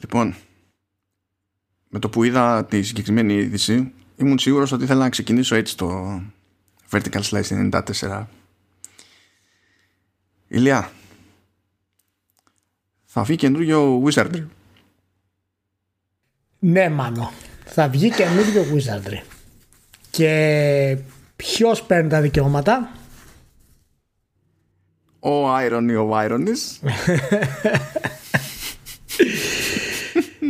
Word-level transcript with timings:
Λοιπόν, 0.00 0.34
με 1.88 1.98
το 1.98 2.08
που 2.08 2.24
είδα 2.24 2.64
τη 2.64 2.82
συγκεκριμένη 2.82 3.34
είδηση, 3.34 3.92
ήμουν 4.16 4.38
σίγουρος 4.38 4.72
ότι 4.72 4.84
ήθελα 4.84 5.00
να 5.00 5.08
ξεκινήσω 5.08 5.54
έτσι 5.54 5.76
το 5.76 6.20
Vertical 6.90 7.22
Slice 7.22 7.70
94. 7.70 8.26
Ηλιά, 10.48 10.90
θα 13.04 13.22
βγει 13.22 13.36
καινούριο 13.36 14.02
Wizardry. 14.04 14.46
Ναι, 16.58 16.88
μάνο. 16.88 17.32
Θα 17.64 17.88
βγει 17.88 18.10
καινούριο 18.10 18.64
Wizardry. 18.72 19.22
Και 20.10 20.98
ποιος 21.36 21.82
παίρνει 21.82 22.08
τα 22.08 22.20
δικαιώματα; 22.20 22.92
Ο 25.20 25.56
Irony 25.56 26.06
ο 26.08 26.18
Ironies. 26.18 26.88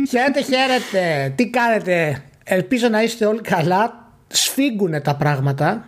χαίρετε, 0.09 0.41
χαίρετε. 0.41 1.33
Τι 1.35 1.49
κάνετε; 1.49 2.23
Ελπίζω 2.43 2.87
να 2.87 3.03
είστε 3.03 3.25
όλοι 3.25 3.41
καλά. 3.41 4.11
Σφίγγουνε 4.27 5.01
τα 5.01 5.15
πράγματα. 5.15 5.87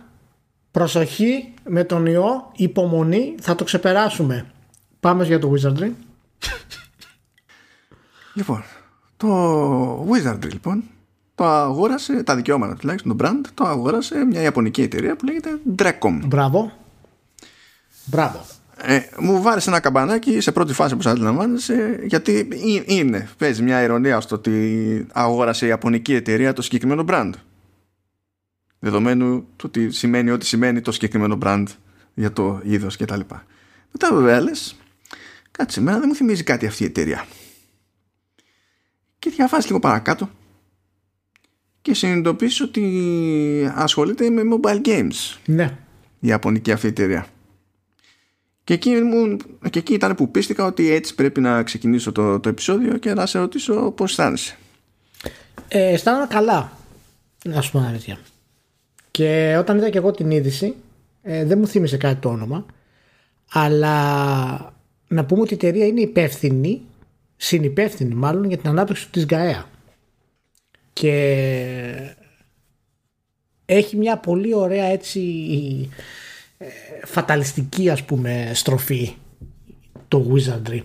Προσοχή 0.70 1.54
με 1.68 1.84
τον 1.84 2.06
ιό. 2.06 2.52
Υπομονή. 2.56 3.34
Θα 3.40 3.54
το 3.54 3.64
ξεπεράσουμε. 3.64 4.46
Πάμε 5.00 5.24
για 5.24 5.38
το 5.38 5.52
Wizardry. 5.52 5.90
Λοιπόν, 8.34 8.64
το 9.16 10.08
Wizardry 10.08 10.52
λοιπόν 10.52 10.84
το 11.34 11.44
αγόρασε, 11.44 12.22
τα 12.22 12.36
δικαιώματα 12.36 12.76
τουλάχιστον, 12.76 13.16
το 13.16 13.24
brand, 13.24 13.46
το 13.54 13.64
αγόρασε 13.64 14.24
μια 14.24 14.42
ιαπωνική 14.42 14.82
εταιρεία 14.82 15.16
που 15.16 15.24
λέγεται 15.24 15.58
Dracom. 15.76 16.20
Μπράβο. 16.24 16.72
Μπράβο. 18.04 18.44
Ε, 18.76 19.00
μου 19.18 19.42
βάρεσε 19.42 19.70
ένα 19.70 19.80
καμπανάκι 19.80 20.40
σε 20.40 20.52
πρώτη 20.52 20.72
φάση 20.72 20.96
που 20.96 21.02
σας 21.02 21.12
αντιλαμβάνεσαι 21.12 22.00
γιατί 22.02 22.48
είναι, 22.86 23.28
παίζει 23.38 23.62
μια 23.62 23.82
ηρωνία 23.82 24.20
στο 24.20 24.34
ότι 24.34 25.06
αγόρασε 25.12 25.64
η 25.64 25.68
ιαπωνική 25.68 26.14
εταιρεία 26.14 26.52
το 26.52 26.62
συγκεκριμένο 26.62 27.04
brand 27.08 27.30
δεδομένου 28.82 29.46
του 29.56 29.64
ότι 29.66 29.90
σημαίνει 29.90 30.30
ό,τι 30.30 30.46
σημαίνει 30.46 30.80
το 30.80 30.92
συγκεκριμένο 30.92 31.38
brand 31.42 31.64
για 32.14 32.32
το 32.32 32.60
είδος 32.64 32.96
και 32.96 33.04
τα 33.04 33.16
λοιπά. 33.16 33.44
Μετά 33.92 34.14
βέβαια 34.14 34.40
λες, 34.40 34.76
κάτσε 35.50 35.80
εμένα 35.80 35.98
δεν 35.98 36.08
μου 36.08 36.14
θυμίζει 36.14 36.42
κάτι 36.42 36.66
αυτή 36.66 36.82
η 36.82 36.86
εταιρεία. 36.86 37.26
Και 39.18 39.30
διαβάζεις 39.30 39.66
λίγο 39.66 39.78
παρακάτω 39.78 40.30
και 41.82 41.94
συνειδητοποιήσεις 41.94 42.60
ότι 42.60 43.72
ασχολείται 43.74 44.30
με 44.30 44.42
mobile 44.54 44.80
games. 44.86 45.36
Ναι. 45.44 45.78
Η 46.20 46.28
Ιαπωνική 46.28 46.72
αυτή 46.72 46.86
εταιρεία. 46.86 47.26
Και 48.64 48.74
εκεί, 48.74 48.90
μου, 48.90 49.36
και 49.70 49.78
εκεί 49.78 49.94
ήταν 49.94 50.14
που 50.14 50.30
πίστηκα 50.30 50.64
ότι 50.64 50.90
έτσι 50.90 51.14
πρέπει 51.14 51.40
να 51.40 51.62
ξεκινήσω 51.62 52.12
το, 52.12 52.40
το 52.40 52.48
επεισόδιο 52.48 52.98
και 52.98 53.14
να 53.14 53.26
σε 53.26 53.38
ρωτήσω 53.38 53.90
πώς 53.90 54.10
αισθάνεσαι. 54.10 54.56
Ε, 55.68 55.92
αισθάνομαι 55.92 56.26
καλά, 56.26 56.72
να 57.44 57.60
σου 57.60 57.70
πω 57.70 57.78
αλήθεια. 57.78 58.18
Και 59.10 59.56
όταν 59.58 59.76
είδα 59.76 59.90
και 59.90 59.98
εγώ 59.98 60.10
την 60.10 60.30
είδηση, 60.30 60.74
ε, 61.22 61.44
δεν 61.44 61.58
μου 61.58 61.66
θύμισε 61.66 61.96
κάτι 61.96 62.20
το 62.20 62.28
όνομα, 62.28 62.66
αλλά 63.52 64.74
να 65.08 65.24
πούμε 65.24 65.40
ότι 65.40 65.52
η 65.52 65.56
εταιρεία 65.60 65.86
είναι 65.86 66.00
υπεύθυνη, 66.00 66.82
συνυπεύθυνη 67.36 68.14
μάλλον, 68.14 68.44
για 68.44 68.56
την 68.58 68.68
ανάπτυξη 68.68 69.10
της 69.10 69.26
ΓΑΕΑ. 69.30 69.68
Και 70.92 72.16
έχει 73.64 73.96
μια 73.96 74.16
πολύ 74.16 74.54
ωραία 74.54 74.84
έτσι 74.84 75.20
ε, 75.90 76.21
φαταλιστική 77.04 77.90
ας 77.90 78.04
πούμε 78.04 78.50
στροφή 78.54 79.14
το 80.08 80.26
Wizardry 80.32 80.80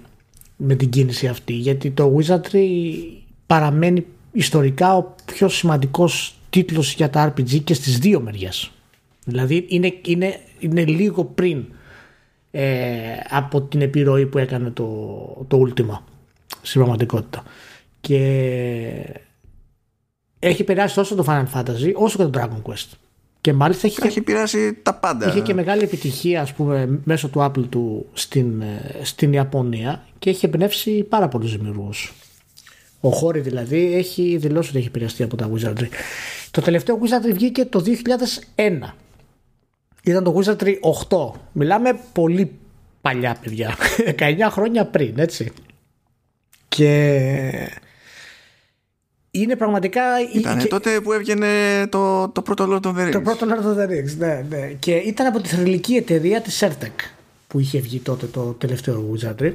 με 0.56 0.76
την 0.76 0.90
κίνηση 0.90 1.28
αυτή. 1.28 1.54
Γιατί 1.54 1.92
το 1.92 2.18
Wizardry 2.18 2.68
παραμένει 3.48 4.06
ιστορικά 4.32 4.98
ο 4.98 5.16
πιο 5.26 5.50
σημαντικός 5.50 6.36
τίτλος 6.50 6.94
για 6.94 7.10
τα 7.10 7.34
RPG 7.34 7.64
και 7.64 7.74
στις 7.74 8.00
δύο 8.00 8.22
μεριές. 8.22 8.72
Δηλαδή 9.26 9.66
είναι, 9.70 9.94
είναι, 10.06 10.40
είναι 10.60 10.86
λίγο 10.86 11.24
πριν 11.26 11.66
ε, 12.52 13.18
από 13.30 13.62
την 13.62 13.82
επιρροή 13.82 14.26
που 14.26 14.38
έκανε 14.38 14.70
το, 14.70 14.86
το 15.48 15.62
Ultima 15.68 16.00
στην 16.62 16.82
πραγματικότητα. 16.82 17.44
Και 18.02 18.20
έχει 20.40 20.64
περάσει 20.64 20.96
τόσο 20.96 21.16
το 21.16 21.26
Final 21.28 21.46
Fantasy 21.54 21.92
όσο 21.94 22.18
και 22.18 22.24
το 22.24 22.40
Dragon 22.40 22.72
Quest 22.72 22.88
και 23.48 23.54
μάλιστα 23.54 23.88
έχει, 23.88 23.98
έχει 24.04 24.22
πειράσει 24.22 24.74
τα 24.84 24.94
πάντα. 24.94 25.28
Είχε 25.28 25.40
και 25.40 25.54
μεγάλη 25.54 25.84
επιτυχία 25.84 26.42
ας 26.42 26.54
πούμε, 26.54 27.00
μέσω 27.04 27.28
του 27.30 27.40
Apple 27.42 27.70
του 27.70 28.06
στην, 28.14 28.62
ε, 28.62 29.00
στην 29.02 29.34
Ιαπωνία 29.34 30.06
και 30.20 30.30
έχει 30.30 30.46
εμπνεύσει 30.46 31.04
πάρα 31.04 31.28
πολλούς 31.28 31.58
δημιουργούς. 31.58 32.14
Ο 33.00 33.10
Χόρη 33.10 33.40
δηλαδή 33.40 33.94
έχει 33.96 34.38
δηλώσει 34.38 34.70
ότι 34.70 34.78
έχει 34.78 34.88
επηρεαστεί 34.88 35.24
από 35.24 35.36
τα 35.36 35.50
Wizardry. 35.54 35.88
Το 36.52 36.62
τελευταίο 36.62 37.00
Wizardry 37.02 37.34
βγήκε 37.34 37.66
το 37.66 37.84
2001. 38.56 38.96
Ήταν 40.04 40.24
το 40.24 40.42
Wizardry 40.42 40.74
8. 41.10 41.32
Μιλάμε 41.52 42.00
πολύ 42.14 42.52
παλιά 43.02 43.38
παιδιά. 43.42 43.76
19 44.20 44.48
χρόνια 44.50 44.86
πριν 44.86 45.14
έτσι. 45.20 45.52
Και 46.68 47.72
είναι 49.42 49.56
πραγματικά. 49.56 50.02
Ήταν 50.36 50.58
και... 50.58 50.68
τότε 50.68 51.02
που 51.02 51.14
έβγαινε 51.14 51.48
το, 51.90 52.30
το 52.30 52.42
πρώτο 52.42 52.68
Lord 52.70 52.88
of 52.88 52.96
the 52.96 53.08
Rings. 53.08 53.12
Το 53.12 53.22
πρώτο 53.22 53.46
Lord 53.50 53.66
of 53.66 53.80
the 53.80 53.90
Rings, 53.90 54.18
ναι, 54.18 54.46
ναι. 54.50 54.72
Και 54.80 54.92
ήταν 54.92 55.28
από 55.28 55.42
τη 55.42 55.50
θρηλυκή 55.50 55.94
εταιρεία 55.94 56.42
της 56.42 56.64
Certec 56.64 57.10
που 57.48 57.60
είχε 57.60 57.80
βγει 57.80 58.00
τότε 58.00 58.26
το 58.26 58.42
τελευταίο 58.42 59.10
Wizardry. 59.14 59.54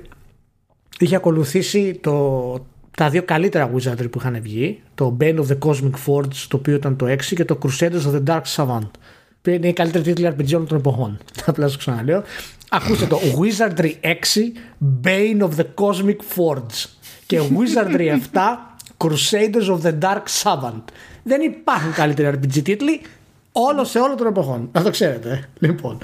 Είχε 0.99 1.17
ακολουθήσει 1.17 1.99
το, 2.03 2.67
τα 2.97 3.11
δύο 3.11 3.23
καλύτερα 3.23 3.71
Wizardry 3.75 4.11
που 4.11 4.19
είχαν 4.19 4.39
βγει. 4.43 4.81
Το 4.95 5.17
Bane 5.21 5.39
of 5.39 5.47
the 5.47 5.59
Cosmic 5.59 5.95
Forge, 6.07 6.35
το 6.49 6.57
οποίο 6.57 6.75
ήταν 6.75 6.97
το 6.97 7.07
6, 7.07 7.17
και 7.23 7.45
το 7.45 7.59
Crusaders 7.63 8.03
of 8.03 8.15
the 8.15 8.23
Dark 8.27 8.43
Savant. 8.57 8.91
Που 9.43 9.51
είναι 9.51 9.69
η 9.69 9.73
καλύτερη 9.73 10.05
τίτλη 10.05 10.29
RPG 10.37 10.55
όλων 10.55 10.67
των 10.67 10.79
εποχών. 10.79 11.19
Απλά 11.47 11.69
σου 11.69 11.79
ξαναλέω. 11.79 12.23
Ακούστε 12.71 13.07
το 13.07 13.19
Wizardry 13.39 13.93
6, 14.03 14.13
Bane 15.05 15.41
of 15.41 15.51
the 15.57 15.65
Cosmic 15.75 16.17
Forge. 16.37 16.87
Και 17.27 17.41
Wizardry 17.41 18.09
7, 18.33 18.41
Crusaders 19.03 19.69
of 19.69 19.81
the 19.83 19.99
Dark 19.99 20.23
Savant. 20.43 20.83
Δεν 21.23 21.41
υπάρχουν 21.41 21.93
καλύτεροι 21.93 22.39
RPG 22.39 22.63
τίτλοι 22.63 23.01
όλο 23.53 23.85
σε 23.85 23.99
όλο 23.99 24.15
των 24.15 24.27
εποχών. 24.27 24.69
Να 24.73 24.83
το 24.83 24.91
ξέρετε. 24.91 25.49
Λοιπόν. 25.59 25.99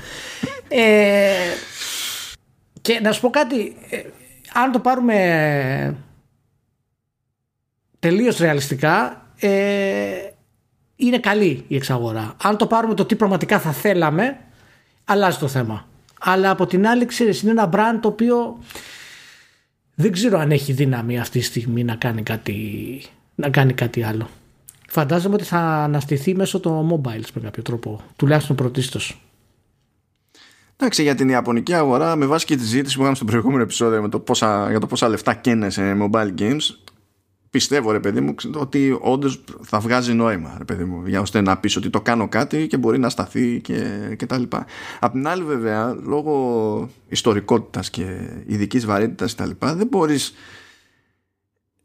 Ε, 0.68 1.32
και 2.80 3.00
να 3.00 3.12
σου 3.12 3.20
πω 3.20 3.30
κάτι. 3.30 3.76
Ε, 3.90 4.02
αν 4.52 4.72
το 4.72 4.78
πάρουμε 4.78 5.14
ε, 5.14 5.94
τελείως 7.98 8.38
ρεαλιστικά 8.38 9.26
ε, 9.40 9.50
είναι 10.96 11.18
καλή 11.18 11.64
η 11.68 11.76
εξαγορά. 11.76 12.36
Αν 12.42 12.56
το 12.56 12.66
πάρουμε 12.66 12.94
το 12.94 13.04
τι 13.04 13.14
πραγματικά 13.14 13.58
θα 13.58 13.72
θέλαμε 13.72 14.38
αλλάζει 15.08 15.38
το 15.38 15.48
θέμα. 15.48 15.86
Αλλά 16.20 16.50
από 16.50 16.66
την 16.66 16.86
άλλη 16.86 17.06
ξέρεις 17.06 17.42
είναι 17.42 17.50
ένα 17.50 17.68
brand 17.72 17.98
το 18.00 18.08
οποίο 18.08 18.58
δεν 20.00 20.12
ξέρω 20.12 20.38
αν 20.38 20.50
έχει 20.50 20.72
δύναμη 20.72 21.18
αυτή 21.18 21.38
τη 21.38 21.44
στιγμή 21.44 21.84
να 21.84 21.94
κάνει 21.94 22.22
κάτι, 22.22 23.02
να 23.34 23.50
κάνει 23.50 23.72
κάτι 23.72 24.02
άλλο. 24.02 24.28
Φαντάζομαι 24.88 25.34
ότι 25.34 25.44
θα 25.44 25.58
αναστηθεί 25.58 26.34
μέσω 26.34 26.60
των 26.60 26.90
mobiles 26.90 27.28
με 27.34 27.40
κάποιο 27.40 27.62
τρόπο, 27.62 28.00
τουλάχιστον 28.16 28.56
πρωτίστως. 28.56 29.20
Εντάξει, 30.76 31.02
για 31.02 31.14
την 31.14 31.28
Ιαπωνική 31.28 31.74
αγορά, 31.74 32.16
με 32.16 32.26
βάση 32.26 32.46
και 32.46 32.56
τη 32.56 32.64
ζήτηση 32.64 32.94
που 32.94 33.00
είχαμε 33.00 33.16
στο 33.16 33.24
προηγούμενο 33.24 33.62
επεισόδιο 33.62 34.02
με 34.02 34.08
το 34.08 34.18
πόσα, 34.18 34.70
για 34.70 34.80
το 34.80 34.86
πόσα 34.86 35.08
λεφτά 35.08 35.34
καίνε 35.34 35.70
σε 35.70 35.96
mobile 36.02 36.34
games, 36.38 36.62
πιστεύω 37.50 37.92
ρε 37.92 38.00
παιδί 38.00 38.20
μου 38.20 38.34
ότι 38.54 38.98
όντως 39.00 39.44
θα 39.62 39.80
βγάζει 39.80 40.12
νόημα 40.12 40.54
ρε 40.58 40.64
παιδί 40.64 40.84
μου 40.84 41.06
για 41.06 41.20
ώστε 41.20 41.40
να 41.40 41.58
πεις 41.58 41.76
ότι 41.76 41.90
το 41.90 42.00
κάνω 42.00 42.28
κάτι 42.28 42.66
και 42.66 42.76
μπορεί 42.76 42.98
να 42.98 43.08
σταθεί 43.08 43.60
και, 43.60 44.14
και 44.16 44.26
τα 44.26 44.38
λοιπά. 44.38 44.66
Απ' 45.00 45.12
την 45.12 45.28
άλλη 45.28 45.44
βέβαια 45.44 45.96
λόγω 46.02 46.90
ιστορικότητας 47.08 47.90
και 47.90 48.30
ειδικής 48.46 48.86
βαρύτητας 48.86 49.30
και 49.30 49.42
τα 49.42 49.46
λοιπά 49.46 49.74
δεν 49.74 49.86
μπορείς 49.86 50.34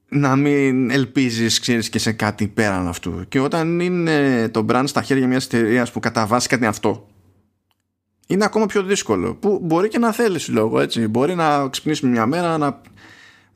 να 0.09 0.35
μην 0.35 0.89
ελπίζεις 0.89 1.59
ξέρεις 1.59 1.89
και 1.89 1.99
σε 1.99 2.11
κάτι 2.11 2.47
πέραν 2.47 2.87
αυτού. 2.87 3.25
Και 3.27 3.39
όταν 3.39 3.79
είναι 3.79 4.49
το 4.49 4.65
brand 4.69 4.83
στα 4.85 5.01
χέρια 5.01 5.27
μιας 5.27 5.45
εταιρείας 5.45 5.91
που 5.91 5.99
κατά 5.99 6.25
βάση 6.25 6.47
κάτι 6.47 6.65
αυτό 6.65 7.07
είναι 8.27 8.45
ακόμα 8.45 8.65
πιο 8.65 8.83
δύσκολο. 8.83 9.35
Που 9.35 9.59
μπορεί 9.63 9.87
και 9.87 9.97
να 9.97 10.11
θέλεις 10.11 10.47
λόγο 10.47 10.79
έτσι. 10.79 11.07
Μπορεί 11.07 11.35
να 11.35 11.69
ξυπνήσουμε 11.69 12.11
μια 12.11 12.25
μέρα 12.25 12.57
να 12.57 12.81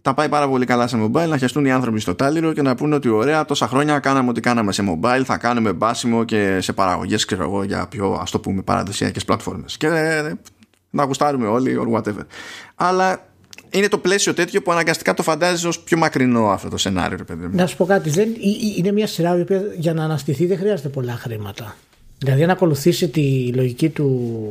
τα 0.07 0.13
πάει 0.13 0.30
πάρα 0.30 0.50
πολύ 0.50 0.65
καλά 0.65 0.88
σε 0.88 0.98
mobile, 1.04 1.27
να 1.27 1.38
χεστούν 1.38 1.65
οι 1.65 1.71
άνθρωποι 1.71 2.00
στο 2.00 2.15
τάλιρο 2.15 2.54
και 2.54 2.62
να 2.62 2.75
πούνε 2.75 2.95
ότι 2.95 3.09
ωραία, 3.09 3.45
τόσα 3.45 3.68
χρόνια 3.68 4.00
κάναμε 4.00 4.30
ό,τι 4.30 4.42
κάναμε 4.42 4.71
σε 4.71 4.83
mobile, 4.89 5.21
θα 5.25 5.38
κάνουμε 5.38 5.74
μπάσιμο 5.74 6.24
και 6.24 6.57
σε 6.62 6.74
παραγωγές, 6.74 7.25
ξέρω 7.25 7.44
εγώ, 7.44 7.63
για 7.63 7.88
πιο, 7.88 8.18
ας 8.21 8.31
το 8.31 8.39
πούμε, 8.39 8.62
παραδοσιακές 8.62 9.25
πλατφόρμες. 9.25 9.77
Και 9.77 9.88
ε, 9.88 10.33
να 10.89 11.04
γουστάρουμε 11.04 11.48
όλοι, 11.48 11.80
or 11.81 11.98
whatever. 11.98 12.25
Αλλά 12.75 13.27
είναι 13.69 13.88
το 13.88 13.98
πλαίσιο 13.98 14.33
τέτοιο 14.33 14.62
που 14.62 14.71
αναγκαστικά 14.71 15.13
το 15.13 15.24
φαντάζεις 15.24 15.65
ως 15.65 15.80
πιο 15.80 15.98
μακρινό 15.98 16.50
αυτό 16.50 16.69
το 16.69 16.77
σενάριο, 16.77 17.18
παιδί 17.25 17.48
Να 17.51 17.68
σου 17.68 17.77
πω 17.77 17.86
κάτι. 17.86 18.10
Δεν, 18.10 18.30
είναι 18.77 18.92
μια 18.92 19.07
σειρά 19.07 19.36
που 19.36 19.56
για 19.77 19.94
να 19.94 20.03
αναστηθεί 20.03 20.45
δεν 20.45 20.57
χρειάζεται 20.57 20.89
πολλά 20.89 21.13
χρήματα. 21.13 21.75
Δηλαδή, 22.18 22.44
αν 22.44 22.50
ακολουθήσει 22.50 23.07
τη 23.07 23.51
λογική 23.56 23.89
του, 23.89 24.44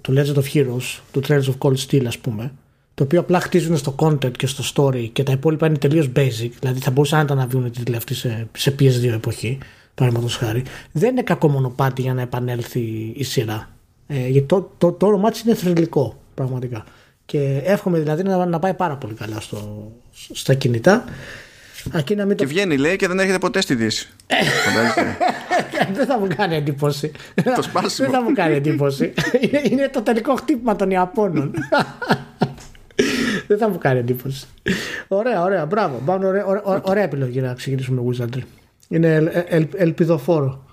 του 0.00 0.14
Legend 0.16 0.34
of 0.34 0.54
Heroes, 0.54 1.00
του 1.12 1.22
Trails 1.28 1.44
of 1.44 1.58
Cold 1.58 1.76
Steel, 1.88 2.04
ας 2.06 2.18
πούμε, 2.18 2.52
το 2.94 3.04
οποίο 3.04 3.20
απλά 3.20 3.40
χτίζουν 3.40 3.76
στο 3.76 3.94
content 3.98 4.36
και 4.36 4.46
στο 4.46 4.64
story 4.74 5.08
και 5.12 5.22
τα 5.22 5.32
υπόλοιπα 5.32 5.66
είναι 5.66 5.78
τελείως 5.78 6.10
basic, 6.16 6.50
δηλαδή 6.60 6.80
θα 6.80 6.90
μπορούσαν 6.90 7.26
να 7.34 7.46
βγουν 7.46 7.70
τίτλοι 7.70 7.96
αυτοί 7.96 8.14
σε, 8.14 8.48
σε 8.56 8.74
PS2 8.78 9.12
εποχή, 9.12 9.58
παραδείγματος 9.94 10.36
χάρη, 10.36 10.62
δεν 10.92 11.10
είναι 11.10 11.22
κακό 11.22 11.48
μονοπάτι 11.48 12.02
για 12.02 12.14
να 12.14 12.22
επανέλθει 12.22 13.12
η 13.16 13.24
σειρά. 13.24 13.68
Ε, 14.06 14.28
γιατί 14.28 14.46
το, 14.46 14.70
το, 14.78 14.92
το 14.92 15.06
όνομά 15.06 15.30
της 15.30 15.40
είναι 15.40 15.54
θρηλυκό, 15.54 16.20
πραγματικά. 16.34 16.84
Και 17.26 17.60
εύχομαι 17.64 17.98
δηλαδή 17.98 18.22
να, 18.22 18.46
να 18.46 18.58
πάει 18.58 18.74
πάρα 18.74 18.96
πολύ 18.96 19.14
καλά 19.14 19.40
στο, 19.40 19.92
στα 20.32 20.54
κινητά. 20.54 21.04
Αρκεί 21.92 22.14
να 22.14 22.24
μην 22.24 22.36
και 22.36 22.46
βγαίνει 22.46 22.76
λέει 22.76 22.96
και 22.96 23.08
δεν 23.08 23.18
έρχεται 23.18 23.38
ποτέ 23.38 23.60
στη 23.60 23.74
Δύση. 23.74 24.08
δεν 25.94 26.06
θα 26.06 26.18
μου 26.18 26.26
κάνει 26.36 26.56
εντύπωση. 26.56 27.12
το 27.56 27.62
σπάσιμο. 27.62 28.10
δεν 28.10 28.18
θα 28.18 28.24
μου 28.24 28.32
κάνει 28.34 28.54
εντύπωση. 28.54 29.12
είναι 29.70 29.88
το 29.88 30.02
τελικό 30.02 30.34
χτύπημα 30.34 30.76
των 30.76 30.90
Ιαπώνων. 30.90 31.54
Δεν 33.46 33.58
θα 33.58 33.68
μου 33.68 33.78
κάνει 33.78 33.98
εντύπωση. 33.98 34.46
Ωραία, 35.08 35.42
ωραία, 35.42 35.66
μπράβο. 35.66 36.02
ωραία, 36.06 36.44
ωραία, 36.44 36.62
ωραία 36.82 37.02
επιλογή 37.02 37.40
να 37.40 37.54
ξεκινήσουμε 37.54 38.02
με 38.02 38.08
Wizardry. 38.10 38.42
Είναι 38.88 39.14
ελ, 39.14 39.28
ελ, 39.46 39.68
ελπιδοφόρο. 39.74 40.64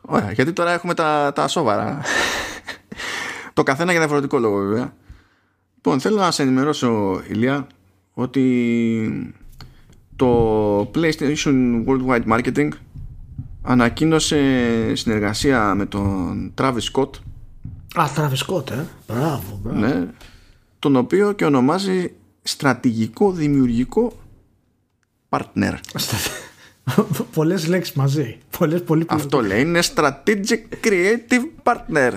Ωραία, 0.00 0.32
γιατί 0.32 0.52
τώρα 0.52 0.72
έχουμε 0.72 0.94
τα, 0.94 1.32
τα 1.34 1.48
σοβαρά. 1.48 2.00
το 3.52 3.62
καθένα 3.62 3.90
για 3.90 4.00
διαφορετικό 4.00 4.38
λόγο 4.38 4.56
βέβαια. 4.56 4.92
Λοιπόν, 5.74 6.00
θέλω 6.00 6.16
να 6.16 6.30
σε 6.30 6.42
ενημερώσω, 6.42 7.22
Ηλία, 7.28 7.66
ότι 8.14 9.34
το 10.16 10.80
PlayStation 10.80 11.84
Worldwide 11.86 12.24
Marketing 12.32 12.68
ανακοίνωσε 13.62 14.40
συνεργασία 14.94 15.74
με 15.74 15.86
τον 15.86 16.52
Travis 16.58 16.92
Scott. 16.92 17.10
Α, 17.94 18.04
Travis 18.16 18.46
Scott, 18.46 18.70
ε. 18.70 18.84
Μπράβο, 19.08 19.60
μπράβο. 19.62 19.78
Ναι, 19.78 20.06
τον 20.78 20.96
οποίο 20.96 21.32
και 21.32 21.44
ονομάζει 21.44 22.12
στρατηγικό 22.42 23.32
δημιουργικό 23.32 24.12
partner. 25.28 25.74
Πολλές 27.34 27.66
λέξεις 27.66 27.94
μαζί. 27.94 28.38
Πολλές, 28.58 28.82
πολύ, 28.82 29.04
Αυτό 29.08 29.40
λέει, 29.40 29.60
είναι 29.60 29.80
strategic 29.94 30.60
creative 30.84 31.48
partner. 31.62 32.12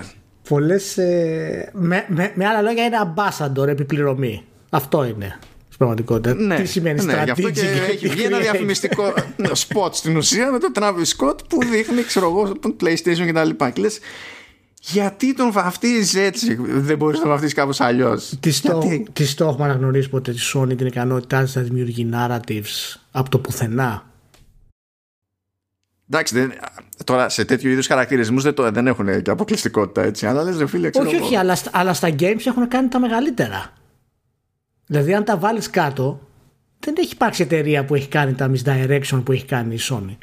Πολλές, 0.48 0.98
ε, 0.98 1.70
με, 1.72 2.06
με, 2.08 2.32
με, 2.34 2.46
άλλα 2.46 2.62
λόγια 2.62 2.84
είναι 2.84 2.96
ambassador 3.14 3.66
επιπληρωμή. 3.66 4.44
Αυτό 4.70 5.04
είναι 5.04 5.38
πραγματικότητα. 5.82 6.34
Ναι, 6.34 6.56
Τι 6.56 6.64
σημαίνει 6.66 7.04
ναι, 7.04 7.22
γι' 7.24 7.30
αυτό 7.30 7.50
και 7.50 7.66
έχει 7.90 8.08
βγει 8.08 8.22
ένα 8.22 8.38
διαφημιστικό 8.38 9.12
spot 9.38 9.88
στην 9.92 10.16
ουσία 10.16 10.50
με 10.50 10.58
τον 10.58 10.72
Travis 10.74 11.04
Scott 11.16 11.36
που 11.48 11.64
δείχνει, 11.64 12.02
ξέρω 12.02 12.26
εγώ, 12.26 12.52
τον 12.58 12.76
PlayStation 12.80 13.24
και 13.24 13.32
τα 13.32 13.44
λοιπά. 13.44 13.70
Και 13.70 13.80
λες, 13.80 13.98
γιατί 14.84 15.34
τον 15.34 15.52
βαφτίζει 15.52 16.20
έτσι, 16.20 16.54
δεν 16.60 16.96
μπορείς 16.96 17.16
να 17.16 17.22
τον 17.22 17.30
βαφτίσεις 17.30 17.54
κάπως 17.54 17.80
αλλιώς; 17.80 18.34
Τι 19.12 19.34
το 19.34 19.44
έχουμε 19.48 19.64
αναγνωρίσει 19.64 20.08
ποτέ 20.08 20.32
τη 20.32 20.38
Sony 20.54 20.76
την 20.76 20.86
ικανότητά 20.86 21.42
της 21.42 21.54
να 21.54 21.62
δημιουργεί 21.62 22.10
narratives 22.12 22.96
από 23.10 23.30
το 23.30 23.38
πουθενά; 23.38 24.06
Εντάξει, 26.10 26.34
δεν, 26.34 26.52
τώρα 27.04 27.28
σε 27.28 27.44
τέτοιου 27.44 27.70
είδους 27.70 27.86
χαρακτηρισμούς 27.86 28.42
δεν, 28.42 28.54
δεν 28.58 28.86
έχουν 28.86 29.22
και 29.22 29.30
αποκλειστικότητα 29.30 30.02
έτσι. 30.02 30.26
Αλλά 30.26 30.42
λες, 30.42 30.70
φίλε, 30.70 30.90
ξέρω 30.90 31.08
όχι, 31.08 31.16
όχι, 31.16 31.36
αλλά, 31.36 31.56
αλλά 31.70 31.94
στα 31.94 32.08
games 32.18 32.46
έχουν 32.46 32.68
κάνει 32.68 32.88
τα 32.88 33.00
μεγαλύτερα. 33.00 33.72
Δηλαδή, 34.86 35.14
αν 35.14 35.24
τα 35.24 35.36
βάλεις 35.36 35.70
κάτω, 35.70 36.28
δεν 36.78 36.94
έχει 36.98 37.12
υπάρξει 37.12 37.42
εταιρεία 37.42 37.84
που 37.84 37.94
έχει 37.94 38.08
κάνει 38.08 38.34
τα 38.34 38.50
misdirection 38.50 39.22
που 39.24 39.32
έχει 39.32 39.44
κάνει 39.44 39.74
η 39.74 39.80
Sony. 39.90 40.16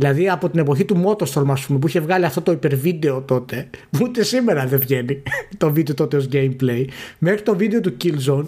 Δηλαδή 0.00 0.28
από 0.28 0.50
την 0.50 0.60
εποχή 0.60 0.84
του 0.84 1.04
Motostorm, 1.04 1.46
ας 1.48 1.66
πούμε, 1.66 1.78
που 1.78 1.86
είχε 1.86 2.00
βγάλει 2.00 2.24
αυτό 2.24 2.40
το 2.40 2.52
υπερβίντεο 2.52 3.20
τότε, 3.20 3.70
που 3.90 3.98
ούτε 4.02 4.22
σήμερα 4.22 4.66
δεν 4.66 4.78
βγαίνει 4.78 5.22
το 5.56 5.72
βίντεο 5.72 5.94
τότε 5.94 6.16
ως 6.16 6.28
gameplay, 6.32 6.84
μέχρι 7.18 7.42
το 7.42 7.56
βίντεο 7.56 7.80
του 7.80 7.96
Killzone. 8.04 8.46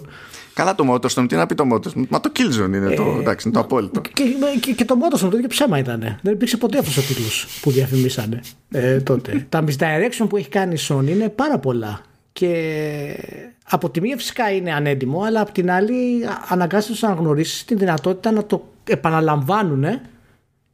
Καλά 0.53 0.75
το 0.75 0.93
Motostorm, 0.93 1.25
τι 1.27 1.35
να 1.35 1.45
πει 1.45 1.55
το 1.55 1.63
Motostorm. 1.73 2.03
Μα 2.09 2.19
το 2.19 2.31
Killzone 2.35 2.73
είναι 2.73 2.89
το, 2.95 3.03
ε, 3.03 3.19
εντάξει, 3.19 3.47
είναι 3.47 3.57
το 3.57 3.63
απόλυτο. 3.63 4.01
Και, 4.01 4.23
και, 4.59 4.71
και 4.71 4.85
το 4.85 4.95
Motostorm 5.01 5.29
το 5.29 5.37
ίδιο 5.37 5.47
ψέμα 5.47 5.77
ήταν. 5.77 6.19
Δεν 6.21 6.33
υπήρξε 6.33 6.57
ποτέ 6.57 6.77
αυτός 6.77 6.97
ο 6.97 7.01
τίτλος 7.01 7.47
που 7.61 7.71
διαφημίσανε 7.71 8.39
ε, 8.71 8.99
τότε. 8.99 9.45
Τα 9.49 9.63
misdirection 9.63 10.25
που 10.29 10.37
έχει 10.37 10.49
κάνει 10.49 10.73
η 10.73 10.79
Sony 10.89 11.07
είναι 11.07 11.29
πάρα 11.29 11.59
πολλά. 11.59 12.01
Και 12.33 12.53
από 13.69 13.89
τη 13.89 14.01
μία 14.01 14.17
φυσικά 14.17 14.51
είναι 14.51 14.73
ανέντιμο, 14.73 15.21
αλλά 15.21 15.41
από 15.41 15.51
την 15.51 15.71
άλλη 15.71 15.95
αναγκάζεται 16.49 16.93
να 17.01 17.07
αναγνωρίσεις 17.11 17.65
την 17.65 17.77
δυνατότητα 17.77 18.31
να 18.31 18.45
το 18.45 18.67
επαναλαμβάνουν 18.83 19.85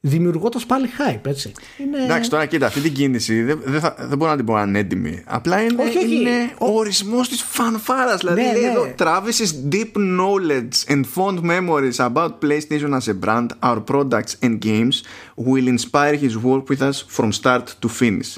δημιουργώντας 0.02 0.66
πάλι 0.66 0.90
hype, 0.98 1.26
έτσι. 1.26 1.52
Είναι... 1.78 2.04
Εντάξει, 2.04 2.30
τώρα 2.30 2.46
κοίτα, 2.46 2.66
αυτή 2.66 2.80
την 2.80 2.94
κίνηση 2.94 3.42
δεν, 3.42 3.62
δεν, 3.64 3.80
θα, 3.80 3.96
δεν 4.00 4.18
μπορώ 4.18 4.32
να 4.32 4.38
την 4.38 4.46
πω 4.46 4.56
ανέντιμη. 4.56 5.24
Απλά 5.26 5.62
είναι, 5.62 5.84
όχι, 5.84 5.98
όχι. 5.98 6.16
είναι 6.16 6.52
ο 6.58 6.78
ορισμός 6.78 7.30
της 7.30 7.42
φανφάρας. 7.42 8.20
Δηλαδή 8.20 8.42
ναι, 8.42 8.52
λέει 8.52 8.62
ναι. 8.62 8.68
εδώ 8.68 8.94
Travis's 8.98 9.74
deep 9.74 9.92
knowledge 9.96 10.94
and 10.94 11.04
fond 11.16 11.42
memories 11.42 12.00
about 12.00 12.32
PlayStation 12.42 12.98
as 12.98 13.08
a 13.08 13.26
brand, 13.26 13.48
our 13.64 13.80
products 13.92 14.36
and 14.44 14.60
games 14.60 15.02
will 15.36 15.68
inspire 15.68 16.16
his 16.16 16.38
work 16.38 16.70
with 16.70 16.82
us 16.82 16.98
from 17.16 17.32
start 17.32 17.66
to 17.82 17.90
finish. 18.02 18.38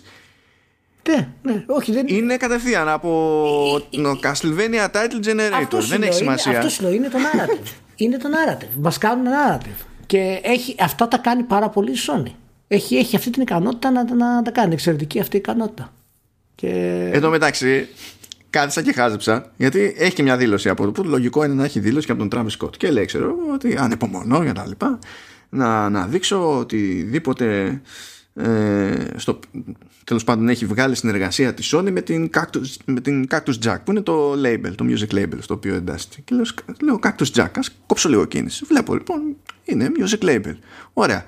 Ναι, 1.10 1.28
ναι, 1.42 1.64
όχι, 1.68 1.92
δεν... 1.92 2.06
Είναι 2.08 2.38
κατευθείαν 2.38 2.90
από 2.90 3.10
το 3.92 4.20
Castlevania 4.24 4.88
Title 4.92 5.26
Generator. 5.28 5.80
δεν 5.90 6.02
έχει 6.02 6.14
σημασία. 6.14 6.60
Αυτό 6.60 6.88
είναι, 6.88 6.96
είναι 6.96 7.10
το 7.10 7.18
narrative. 7.18 7.68
είναι 7.96 8.18
το 8.18 8.30
narrative. 8.30 8.80
Μας 8.82 8.98
κάνουν 8.98 9.26
narrative. 9.26 9.86
Και 10.10 10.40
έχει, 10.44 10.76
αυτά 10.80 11.08
τα 11.08 11.18
κάνει 11.18 11.44
πάρα 11.44 11.70
πολύ 11.70 11.92
η 11.92 11.98
Sony. 12.08 12.32
Έχει, 12.68 12.96
έχει 12.96 13.16
αυτή 13.16 13.30
την 13.30 13.42
ικανότητα 13.42 13.92
να, 13.92 14.16
να, 14.16 14.42
τα 14.42 14.52
κάνει. 14.52 14.74
Εξαιρετική 14.74 15.20
αυτή 15.20 15.36
η 15.36 15.40
ικανότητα. 15.40 15.94
Και... 16.56 16.70
Εν 17.14 17.22
τω 17.22 17.30
μεταξύ, 17.30 17.88
κάθισα 18.50 18.82
και 18.82 18.94
χάζεψα, 18.94 19.52
γιατί 19.58 19.96
έχει 19.98 20.14
και 20.14 20.24
μια 20.24 20.38
δήλωση 20.38 20.70
από 20.70 20.86
το 20.86 20.92
που 20.92 21.04
λογικό 21.04 21.44
είναι 21.44 21.54
να 21.54 21.64
έχει 21.64 21.80
δήλωση 21.80 22.06
και 22.06 22.12
από 22.12 22.28
τον 22.28 22.40
Travis 22.40 22.58
Scott. 22.58 22.78
Και 22.78 22.92
λέει, 22.92 23.06
ξέρω 23.06 23.36
ότι 23.54 23.78
ανεπομονώ 23.78 24.44
για 24.44 24.54
τα 24.54 24.68
λοιπά, 24.68 25.00
να, 25.50 25.90
να 25.90 26.06
δείξω 26.06 26.58
οτιδήποτε 26.58 27.82
ε, 28.34 29.06
στο, 29.16 29.40
τέλος 30.10 30.24
πάντων 30.24 30.50
έχει 30.50 30.66
βγάλει 30.66 30.96
συνεργασία 30.96 31.54
της 31.54 31.76
Sony 31.76 31.92
με 31.92 32.02
την, 32.02 32.30
Cactus, 32.34 32.76
με 32.86 33.02
την 33.02 33.28
Cactus 33.32 33.54
Jack 33.66 33.78
που 33.84 33.92
είναι 33.92 34.02
το 34.02 34.32
label, 34.32 34.72
το 34.76 34.86
music 34.90 35.14
label 35.16 35.38
στο 35.40 35.54
οποίο 35.54 35.76
εντάσσεται. 35.76 36.16
Και 36.26 36.36
λέω, 36.36 36.46
λέω 36.82 37.00
Cactus 37.04 37.32
Jack 37.36 37.50
ας 37.56 37.72
κόψω 37.86 38.10
λίγο 38.10 38.26
κίνηση 38.26 38.66
βλέπω 38.66 38.94
λοιπόν 38.94 39.36
είναι 39.64 39.92
music 40.00 40.24
label. 40.24 40.56
Ωραία. 40.94 41.26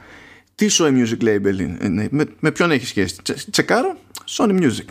Τι 0.55 0.67
Sony 0.71 1.05
music 1.05 1.23
label 1.23 1.59
είναι 1.59 2.07
με, 2.11 2.25
με 2.39 2.51
ποιον 2.51 2.71
έχει 2.71 2.85
σχέση; 2.85 3.15
Τσεκάρω 3.51 3.97
Sony 4.37 4.61
Music. 4.61 4.87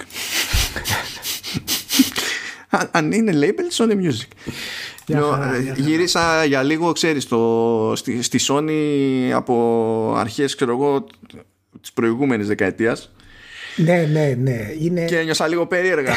Αν 2.90 3.12
είναι 3.12 3.32
label 3.34 3.84
Sony 3.84 3.92
Music. 3.92 4.28
Γύρισα 5.76 6.44
για 6.44 6.62
λίγο, 6.62 6.92
ξέρεις, 6.92 7.26
το, 7.26 7.92
στη, 7.96 8.22
στη 8.22 8.38
Sony 8.48 9.30
από 9.34 10.14
αρχές, 10.16 10.54
ξέρω 10.54 10.72
εγώ, 10.72 11.06
της 11.80 11.92
προηγούμενης 11.92 12.46
δεκαετίας 12.46 13.10
ναι, 13.76 14.08
ναι, 14.12 14.34
ναι. 14.38 14.58
Είναι... 14.80 15.04
Και 15.04 15.18
ένιωσα 15.18 15.46
λίγο 15.46 15.66
περίεργα. 15.66 16.14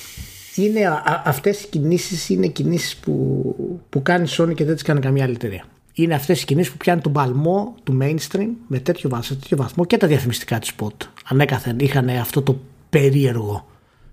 είναι, 0.54 0.86
α, 0.86 1.22
αυτές 1.24 1.62
οι 1.62 1.66
κινήσεις 1.66 2.28
είναι 2.28 2.46
κινήσεις 2.46 2.96
που, 2.96 3.80
που 3.88 4.02
κάνει 4.02 4.28
Sony 4.36 4.54
και 4.54 4.64
δεν 4.64 4.74
τις 4.74 4.82
κάνει 4.82 5.00
καμία 5.00 5.24
άλλη 5.24 5.34
εταιρεία. 5.34 5.64
Είναι 5.94 6.14
αυτές 6.14 6.42
οι 6.42 6.44
κινήσεις 6.44 6.70
που 6.70 6.76
πιάνουν 6.76 7.02
τον 7.02 7.12
παλμό 7.12 7.74
του 7.82 7.98
mainstream 8.02 8.48
με 8.66 8.78
τέτοιο, 8.78 9.08
βαθμό, 9.08 9.36
τέτοιο 9.36 9.56
βαθμό 9.56 9.84
και 9.84 9.96
τα 9.96 10.06
διαφημιστικά 10.06 10.58
της 10.58 10.72
spot. 10.78 11.08
Ανέκαθεν 11.24 11.78
είχαν 11.78 12.08
αυτό 12.08 12.42
το 12.42 12.60
περίεργο 12.90 13.66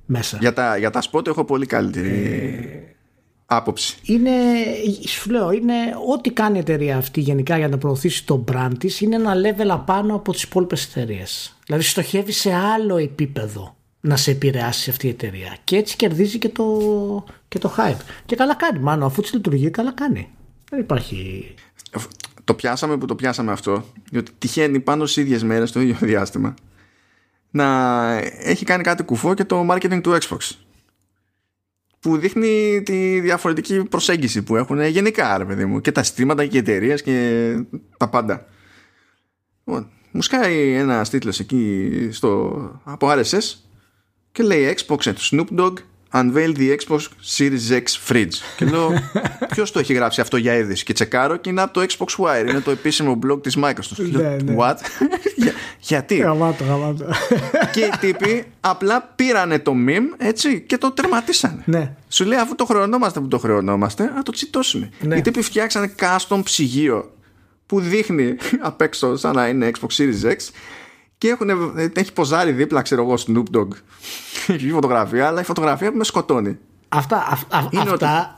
μέσα. 0.06 0.38
Για 0.40 0.54
τα, 0.54 0.78
για 0.78 0.90
τα 0.90 1.02
spot 1.12 1.28
έχω 1.28 1.46
πολύ 1.46 1.66
καλύτερη 1.66 2.08
ε, 2.08 2.96
άποψη. 3.56 3.98
Είναι, 4.04 4.32
σου 5.08 5.30
λέω, 5.30 5.52
είναι 5.52 5.74
ό,τι 6.14 6.32
κάνει 6.32 6.58
η 6.58 6.60
εταιρεία 6.60 6.98
αυτή 6.98 7.22
γενικά 7.22 7.58
για 7.58 7.68
να 7.68 7.78
προωθήσει 7.78 8.26
το 8.26 8.44
brand 8.52 8.72
της 8.80 9.02
είναι 9.02 9.16
ένα 9.16 9.34
level 9.34 9.68
απάνω 9.68 10.16
από 10.16 10.32
τις 10.32 10.44
υπόλοιπες 10.44 10.86
εταιρείες. 10.86 11.58
Δηλαδή 11.66 11.84
στοχεύει 11.84 12.32
σε 12.32 12.54
άλλο 12.54 12.98
επίπεδο 12.98 13.76
να 14.02 14.16
σε 14.16 14.32
επηρεάσει 14.32 14.90
αυτή 14.90 15.08
η 15.08 15.10
εταιρεία. 15.10 15.58
Και 15.64 15.76
έτσι 15.76 15.96
κερδίζει 15.96 16.38
και 16.38 16.50
το, 16.50 16.66
και 17.48 17.60
το 17.60 17.74
hype. 17.78 18.02
Και 18.26 18.36
καλά 18.36 18.56
κάνει, 18.56 18.80
μάλλον 18.80 19.04
αφού 19.04 19.22
της 19.22 19.34
λειτουργεί, 19.34 19.70
καλά 19.70 19.92
κάνει. 19.92 20.30
Δεν 20.70 20.80
υπάρχει. 20.80 21.54
Το 22.44 22.54
πιάσαμε 22.54 22.98
που 22.98 23.06
το 23.06 23.16
πιάσαμε 23.16 23.52
αυτό, 23.52 23.84
διότι 24.12 24.32
τυχαίνει 24.38 24.80
πάνω 24.80 25.06
στις 25.06 25.24
ίδιες 25.24 25.44
μέρες, 25.44 25.72
το 25.72 25.82
ίδιο 25.82 25.96
διάστημα, 26.00 26.54
να 27.52 28.18
έχει 28.40 28.66
κάνει 28.66 28.84
κάτι 28.84 29.04
κουφό 29.04 29.34
και 29.34 29.46
το 29.46 29.68
marketing 29.70 30.02
του 30.04 30.18
Xbox 30.22 30.50
που 32.02 32.18
δείχνει 32.18 32.82
τη 32.86 33.20
διαφορετική 33.20 33.84
προσέγγιση 33.84 34.42
που 34.42 34.56
έχουν 34.56 34.82
γενικά, 34.86 35.38
ρε 35.38 35.46
παιδί 35.46 35.66
μου, 35.66 35.82
και 35.82 35.92
τα 35.92 36.04
συστήματα 36.04 36.46
και 36.46 36.58
οι 36.58 36.60
εταιρείες 36.60 37.02
και 37.02 37.56
τα 37.98 38.10
πάντα. 38.10 38.48
Μου 40.12 40.22
σκάει 40.22 40.74
ένας 40.74 41.10
τίτλος 41.10 41.40
εκεί 41.40 41.90
στο, 42.12 42.82
από 42.84 43.12
RSS 43.12 43.56
και 44.32 44.44
λέει 44.44 44.76
Xbox 44.78 44.98
and 44.98 45.16
Snoop 45.32 45.48
Dogg 45.60 45.74
unveil 46.14 46.54
the 46.58 46.78
Xbox 46.78 47.00
Series 47.38 47.72
X 47.72 47.84
fridge. 48.08 48.34
Και 48.58 48.66
λέω, 48.66 48.94
ποιος 49.54 49.72
το 49.72 49.80
έχει 49.80 49.94
γράψει 49.94 50.22
αυτό 50.22 50.38
για 50.38 50.56
είδηση; 50.56 50.84
Και 50.84 50.94
τσεκάρω 50.94 51.38
και 51.38 51.50
είναι 51.50 51.62
από 51.62 51.74
το 51.74 51.86
Xbox 51.90 52.26
Wire. 52.26 52.50
Είναι 52.50 52.60
το 52.60 52.72
επίσημο 52.72 53.20
blog 53.26 53.44
της 53.44 53.58
Microsoft. 53.64 54.10
Ναι, 54.12 54.38
ναι. 54.44 54.56
What? 54.58 54.76
Γιατί; 55.80 56.16
Γαμάτο, 56.16 56.64
γαμάτο. 56.64 57.06
και 57.74 57.80
οι 57.80 57.92
τύποι 58.00 58.46
απλά 58.60 59.14
πήρανε 59.16 59.60
το 59.60 59.74
meme 59.88 60.16
έτσι 60.18 60.62
και 60.62 60.78
το 60.78 60.92
τερματίσανε. 60.92 61.64
Ναι. 61.66 61.96
Σου 62.10 62.26
λέει 62.26 62.40
αφού 62.40 62.56
το 62.56 62.66
χρεωνόμαστε 62.66 63.20
που 63.20 63.28
το 63.28 63.38
χρεωνόμαστε, 63.38 64.12
να 64.16 64.24
το 64.24 64.32
τσιτώσουμε. 64.32 64.90
Ναι. 65.02 65.18
Οι 65.18 65.22
τύποι 65.22 65.42
φτιάξανε 65.42 65.94
custom 66.00 66.42
ψυγείο 66.44 67.14
που 67.66 67.80
δείχνει 67.80 68.36
απ' 68.62 68.82
έξω 68.82 69.16
σαν 69.16 69.36
να 69.36 69.48
είναι 69.48 69.72
Xbox 69.74 70.02
Series 70.02 70.32
X 70.32 70.38
και 71.22 71.30
έχουν, 71.30 71.50
έχει 71.96 72.14
ποζάρει 72.14 72.52
δίπλα, 72.52 72.82
ξέρω 72.82 73.02
εγώ, 73.04 73.14
Snoop 73.28 73.58
Dogg. 73.58 73.68
Έχει 74.48 74.70
φωτογραφία, 74.72 75.28
αλλά 75.28 75.42
η 75.42 75.44
φωτογραφία 75.44 75.92
που 75.92 75.98
με 75.98 76.04
σκοτώνει. 76.04 76.58
Αυτά, 76.90 77.16
α, 77.18 77.58
α, 77.58 77.68
Είναι 77.72 77.90
αυτά 77.92 78.36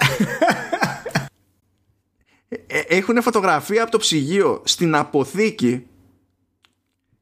Ε, 2.67 2.79
έχουν 2.87 3.21
φωτογραφία 3.21 3.81
από 3.81 3.91
το 3.91 3.97
ψυγείο 3.97 4.61
στην 4.65 4.95
αποθήκη 4.95 5.85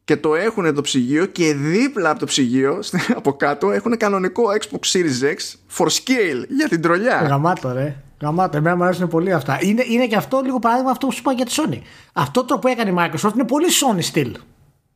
και 0.04 0.18
το 0.18 0.36
έχουν 0.36 0.76
το 0.76 0.82
ψυγείο 0.82 1.26
και 1.26 1.54
δίπλα 1.54 2.10
από 2.10 2.20
το 2.20 2.26
ψυγείο 2.26 2.82
στην- 2.82 3.00
από 3.16 3.34
κάτω 3.34 3.72
έχουν 3.72 3.98
κανονικό 3.98 4.44
Xbox 4.60 4.92
Series 4.92 5.24
X 5.24 5.38
for 5.78 5.86
scale 5.86 6.46
για 6.50 6.68
την 6.70 6.82
τρολιά. 6.82 7.22
Γαμάτο, 7.30 7.72
ρε. 7.74 7.96
Γαμάτο. 8.22 8.58
Εμένα 8.58 8.76
μου 8.76 8.84
αρέσουν 8.84 9.08
πολύ 9.08 9.34
αυτά. 9.34 9.58
Είναι, 9.62 9.84
είναι 9.88 10.08
και 10.08 10.16
αυτό 10.16 10.42
λίγο 10.46 10.60
παράδειγμα 10.60 10.92
αυτό 10.92 11.06
που 11.08 11.12
σου 11.14 11.20
είπα 11.20 11.32
για 11.32 11.46
τη 11.46 11.54
Sony. 11.58 11.80
Αυτό 12.14 12.44
το 12.46 12.60
που 12.60 12.68
έκανε 12.68 12.90
η 12.90 12.94
Microsoft 12.98 13.34
είναι 13.34 13.46
πολύ 13.46 13.66
Sony 13.70 14.02
στυλ. 14.04 14.36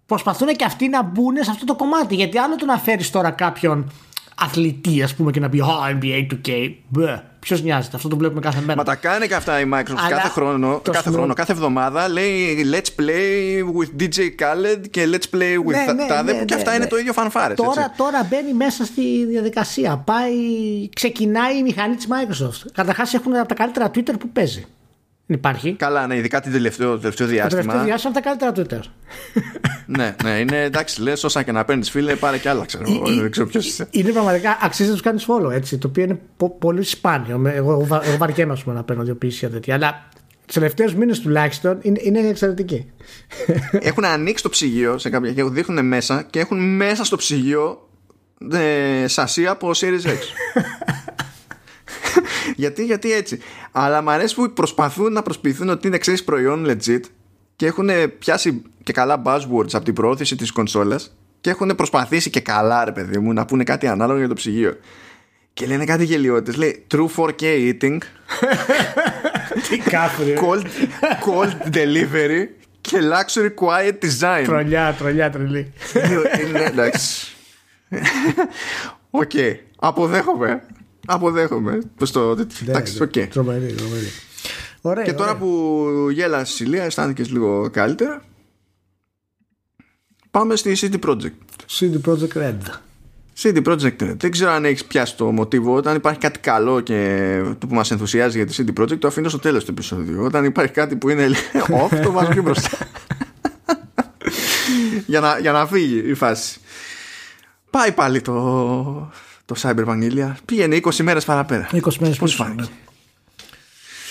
Προσπαθούν 0.06 0.48
και 0.48 0.66
αυτοί 0.66 0.88
να 0.90 1.04
μπουν 1.04 1.36
σε 1.42 1.52
αυτό 1.52 1.66
το 1.66 1.76
κομμάτι. 1.76 2.16
Γιατί 2.16 2.38
άλλο 2.38 2.56
το 2.56 2.66
να 2.66 2.78
φέρεις 2.78 3.10
τώρα 3.10 3.32
κάποιον 3.32 3.92
αθλητή, 4.42 5.04
ας 5.04 5.16
πούμε, 5.16 5.32
και 5.32 5.40
να 5.40 5.50
πει 5.50 5.60
Α, 5.60 5.66
NBA 6.02 6.28
2K. 6.34 6.74
Ποιος 7.40 7.62
νοιάζεται, 7.62 7.96
αυτό 7.96 8.08
το 8.08 8.18
βλέπουμε 8.18 8.40
κάθε 8.42 8.60
μέρα. 8.62 8.76
Μα 8.76 8.84
τα 8.84 8.96
κάνει 8.96 9.28
και 9.28 9.36
αυτά 9.36 9.60
η 9.60 9.70
Microsoft 9.74 9.96
Αλλά 9.98 10.16
κάθε 10.16 10.28
χρόνο, 10.30 10.80
το 10.84 10.92
κάθε 10.92 11.04
σνο- 11.10 11.16
χρόνο, 11.16 11.34
κάθε 11.34 11.52
εβδομάδα 11.52 12.10
λέει 12.10 12.66
Let's 12.74 13.02
play 13.02 13.60
with 13.80 14.02
DJ 14.04 14.20
Khaled 14.20 14.82
και 14.90 15.10
Let's 15.12 15.36
play 15.36 15.56
with 15.58 15.66
Ναι, 15.66 15.86
τα- 15.86 15.94
ναι, 15.94 16.06
τάδε 16.08 16.32
ναι, 16.32 16.40
που 16.40 16.46
και 16.46 16.54
ναι, 16.54 16.60
αυτά 16.60 16.72
ναι. 16.72 16.78
είναι 16.78 16.88
το 16.88 16.98
ίδιο 16.98 17.14
φανφάρες 17.14 17.58
Τώρα, 17.58 17.70
έτσι. 17.82 17.98
τώρα 17.98 18.28
μπαίνει 18.30 18.54
μέσα 18.54 18.86
στη 18.86 19.26
διαδικασία. 19.26 19.98
Πάει, 19.98 20.34
ξεκινάει 20.96 21.58
η 21.58 21.62
μηχανή 21.62 21.96
της 21.96 22.08
Microsoft. 22.10 22.66
Καταρχάς 22.74 23.14
έχουν 23.14 23.36
από 23.36 23.48
τα 23.48 23.54
καλύτερα 23.56 23.92
Twitter 23.96 24.14
που 24.20 24.30
παίζει. 24.30 24.66
Δεν 25.28 25.38
υπάρχει. 25.38 25.74
Καλά, 25.74 26.08
ναι, 26.08 26.16
ειδικά 26.16 26.42
την 26.42 26.52
τελευταίο, 26.52 26.92
το 26.92 27.00
τελευταίο 27.00 27.28
Το 27.28 27.32
τελευταίο 27.32 27.58
διάστημα. 27.58 27.84
διάστημα 27.84 28.14
από 28.16 28.24
τα 28.24 28.46
καλύτερα 28.46 28.52
Twitter. 28.82 28.86
ναι, 29.98 30.16
ναι, 30.24 30.30
είναι 30.40 30.64
εντάξει, 30.64 31.02
λες, 31.02 31.24
όσα 31.24 31.44
και 31.44 31.52
να 31.52 31.66
παίρνεις, 31.66 31.90
φίλε, 31.90 32.16
πάρε 32.16 32.38
κι 32.38 32.48
άλλα, 32.48 32.66
ξέρω. 32.66 32.84
εγώ, 32.88 33.12
Ε, 33.12 33.14
Δεν 33.22 33.32
ξέρω 33.32 33.48
ποιος 33.48 33.66
είσαι. 33.68 33.88
Είναι 33.92 34.12
πραγματικά 34.12 34.58
αξίζει 34.62 34.88
να 34.90 34.94
τους 34.96 35.04
κάνεις 35.04 35.26
follow 35.30 35.52
έτσι. 35.52 35.78
Το 35.78 35.88
οποίο 35.88 36.04
είναι 36.04 36.20
πο- 36.38 36.58
πολύ 36.60 36.84
σπάνιο. 36.84 37.38
Με- 37.38 37.52
Εγώ, 37.54 37.72
εγώ, 37.72 37.86
βα- 37.86 38.06
εγώ 38.06 38.18
βαριέμαι 38.18 38.54
ας 38.54 38.64
πούμε, 38.64 38.76
να 38.76 38.84
παίρνω 38.84 39.04
δύο 39.04 39.16
πίσια 39.16 39.50
τέτοια. 39.50 39.74
Αλλά 39.76 40.10
τους 40.46 40.54
τελευταίους 40.54 40.96
μήνες 40.96 41.20
τουλάχιστον 41.20 41.78
είναι, 41.82 42.00
είναι 42.04 42.20
εξαιρετικοί. 42.20 42.92
έχουν 43.90 44.06
ανοίξει 44.06 44.44
το 44.44 44.50
ψυγείο 44.50 44.98
σε 44.98 45.10
κάποια 45.10 45.34
και 45.34 45.44
δείχνουν 45.44 45.86
μέσα 45.88 46.26
και 46.30 46.40
έχουν 46.40 46.76
μέσα 46.76 47.04
στο 47.04 47.16
ψυγείο 47.16 47.90
ε, 48.54 49.08
σασία 49.08 49.52
από 49.52 49.70
Series 49.76 50.06
X. 50.06 50.18
γιατί, 52.56 52.86
γιατί 52.86 53.12
έτσι. 53.12 53.40
Αλλά 53.72 54.02
μου 54.02 54.10
αρέσει 54.10 54.36
που 54.36 54.54
προσπαθούν 54.54 55.14
να 55.14 55.22
προσποιηθούν 55.22 55.70
ότι 55.70 55.88
είναι 55.88 55.98
ξέρεις 55.98 56.24
προϊόν 56.24 56.66
legit 56.68 57.00
και 57.56 57.66
έχουν 57.66 57.90
πιάσει 58.20 58.62
και 58.84 58.94
καλά 58.94 59.22
buzzwords 59.26 59.74
από 59.74 59.86
την 59.86 59.94
προώθηση 59.94 60.36
της 60.36 60.52
κονσόλας 60.52 61.16
και 61.42 61.50
έχουν 61.50 61.76
προσπαθήσει 61.76 62.30
και 62.30 62.40
καλά 62.40 62.86
ρε 62.86 62.92
παιδί 62.92 63.20
μου 63.20 63.34
να 63.34 63.46
πούνε 63.46 63.64
κάτι 63.64 63.88
ανάλογο 63.88 64.20
για 64.20 64.28
το 64.28 64.34
ψυγείο. 64.34 64.78
Και 65.54 65.66
λένε 65.66 65.86
κάτι 65.86 66.04
γελιότητες. 66.06 66.56
Λέει 66.56 66.86
True 66.94 67.08
4K 67.16 67.42
eating, 67.42 67.98
Τι 69.70 69.78
κάφρι. 69.78 70.38
cold, 70.42 70.66
cold 71.26 71.76
delivery 71.76 72.48
και 72.82 72.98
luxury 73.02 73.50
quiet 73.66 73.94
design. 74.06 74.44
Τρολιά, 74.46 74.96
τρολιά, 74.98 75.30
τρελή. 75.30 75.74
Είναι 76.48 76.64
εντάξει. 76.64 77.36
Οκ. 79.10 79.32
Αποδέχομαι. 79.80 80.64
Αποδέχομαι. 81.06 81.80
Πώς 81.98 82.12
το. 82.12 82.38
Εντάξει, 82.68 83.04
οκ. 83.04 83.12
Τρομερή, 83.12 83.74
τρομερή. 83.74 84.08
Ωραία. 84.82 85.04
Και 85.04 85.14
τώρα 85.14 85.30
ωραία. 85.30 85.42
που 85.42 86.10
γέλασε 86.12 86.64
η 86.64 86.66
Ηλία, 86.70 86.84
αισθάνθηκες 86.84 87.32
λίγο 87.32 87.70
καλύτερα. 87.70 88.24
Πάμε 90.32 90.56
στη 90.56 90.78
CD 90.82 91.10
Projekt. 91.10 91.32
CD 91.70 92.02
Projekt 92.06 92.34
Red. 92.34 92.58
CD 93.38 93.64
Projekt 93.64 94.02
Red. 94.02 94.16
Δεν 94.18 94.32
ξέρω 94.32 94.52
αν 94.52 94.66
έχεις 94.66 94.86
πιάσει 94.86 95.18
το 95.18 95.32
μοτίβο. 95.32 95.74
Όταν 95.74 95.96
υπάρχει 95.96 96.20
κάτι 96.20 96.40
καλό 96.40 96.80
και 96.80 97.42
το 97.60 97.68
που 97.68 97.74
μας 97.74 97.92
ενθουσιάζει 97.92 98.38
για 98.38 98.46
τη 98.46 98.56
CD 98.58 98.82
Projekt, 98.82 99.00
το 99.00 99.08
αφήνω 99.08 99.30
στο 99.30 99.40
τέλος 99.40 99.66
του 99.66 99.72
επεισόδιου. 99.72 100.24
Όταν 100.24 100.46
υπάρχει 100.46 100.74
κάτι 100.74 100.96
που 100.96 101.10
είναι 101.10 101.28
off, 101.82 102.00
το 102.04 102.12
βάζω 102.12 102.30
πιο 102.30 102.42
μπροστά. 102.42 102.78
για, 105.08 105.20
να, 105.20 105.40
για 105.40 105.52
να 105.52 105.68
φύγει 105.68 106.10
η 106.10 106.14
φάση. 106.14 106.60
Πάει 107.70 107.92
πάλι 107.92 108.22
το, 108.22 109.12
το 109.46 109.56
Cyberpunk 109.62 110.00
Ηλία. 110.02 110.38
Πήγαινε 110.46 110.80
20 110.84 110.96
μέρες 110.96 111.26
παραπέρα. 111.26 111.70
20 111.72 111.80
μέρες 112.00 112.18
Πώς 112.18 112.32
πίσω. 112.32 112.44
φάνηκε; 112.44 112.62
ναι. 112.62 112.68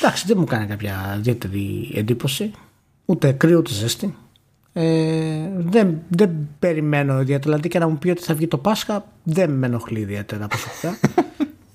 Εντάξει, 0.01 0.25
δεν 0.27 0.37
μου 0.39 0.45
κάνει 0.45 0.67
κάποια 0.67 1.15
ιδιαίτερη 1.19 1.91
εντύπωση. 1.95 2.51
Ούτε 3.05 3.33
κρύο 3.33 3.59
ούτε 3.59 3.73
ζέστη. 3.73 4.17
Ε, 4.73 5.51
δεν, 5.57 6.03
δεν 6.09 6.31
περιμένω 6.59 7.13
ιδιαίτερα. 7.21 7.43
Δηλαδή 7.43 7.69
και 7.69 7.79
να 7.79 7.89
μου 7.89 7.99
πει 7.99 8.11
ότι 8.11 8.23
θα 8.23 8.35
βγει 8.35 8.49
το 8.49 8.59
Πάσχα, 8.59 9.07
δεν 9.23 9.51
με 9.51 9.67
ενοχλεί 9.67 10.01
ιδιαίτερα 10.01 10.47
προσωπικά. 10.47 10.99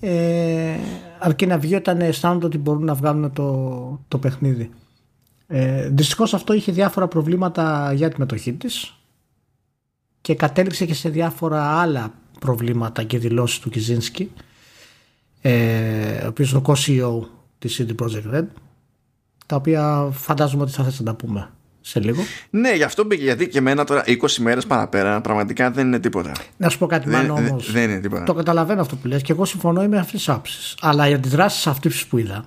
ε, 0.00 0.76
αρκεί 1.18 1.46
να 1.46 1.58
βγει 1.58 1.74
όταν 1.74 2.00
αισθάνονται 2.00 2.46
ότι 2.46 2.58
μπορούν 2.58 2.84
να 2.84 2.94
βγάλουν 2.94 3.32
το, 3.32 4.00
το 4.08 4.18
παιχνίδι. 4.18 4.70
Ε, 5.46 5.88
Δυστυχώς 5.88 6.34
αυτό 6.34 6.52
είχε 6.52 6.72
διάφορα 6.72 7.08
προβλήματα 7.08 7.92
για 7.92 8.08
τη 8.08 8.18
μετοχή 8.18 8.52
της 8.52 8.94
και 10.20 10.34
κατέληξε 10.34 10.86
και 10.86 10.94
σε 10.94 11.08
διάφορα 11.08 11.80
άλλα 11.80 12.12
προβλήματα 12.40 13.02
και 13.02 13.18
δηλώσεις 13.18 13.58
του 13.58 13.70
Κιζίνσκι 13.70 14.30
ε, 15.40 16.24
ο 16.24 16.26
οποίος 16.26 16.50
είναι 16.50 16.60
ο 16.60 16.62
co-CEO 16.66 17.26
της 17.58 17.80
CD 17.82 18.04
Projekt 18.04 18.34
Red 18.36 18.44
τα 19.46 19.56
οποία 19.56 20.08
φαντάζομαι 20.12 20.62
ότι 20.62 20.72
θα 20.72 20.84
θες 20.84 20.98
να 20.98 21.04
τα 21.04 21.14
πούμε 21.14 21.50
σε 21.80 22.00
λίγο. 22.00 22.22
Ναι, 22.50 22.72
γι' 22.74 22.82
αυτό 22.82 23.04
μπήκε. 23.04 23.22
Γιατί 23.22 23.48
και 23.48 23.58
εμένα 23.58 23.84
τώρα 23.84 24.04
20 24.06 24.14
μέρες 24.38 24.66
παραπέρα 24.66 25.20
πραγματικά 25.20 25.70
δεν 25.70 25.86
είναι 25.86 25.98
τίποτα. 25.98 26.32
Να 26.56 26.68
σου 26.68 26.78
πω 26.78 26.86
κάτι 26.86 27.08
Δεν, 27.10 27.20
μάλλον 27.20 27.36
δεν- 27.36 27.50
όμως. 27.50 27.72
δεν 27.72 27.90
είναι 27.90 28.00
τίποτα. 28.00 28.24
Το 28.24 28.34
καταλαβαίνω 28.34 28.80
αυτό 28.80 28.96
που 28.96 29.06
λες 29.08 29.22
και 29.22 29.32
εγώ 29.32 29.44
συμφωνώ 29.44 29.82
με 29.88 29.98
αυτές 29.98 30.12
τις 30.12 30.28
άψεις. 30.28 30.76
Αλλά 30.80 31.08
οι 31.08 31.12
αντιδράσεις 31.12 31.66
αυτές 31.66 32.04
που 32.06 32.18
είδα 32.18 32.44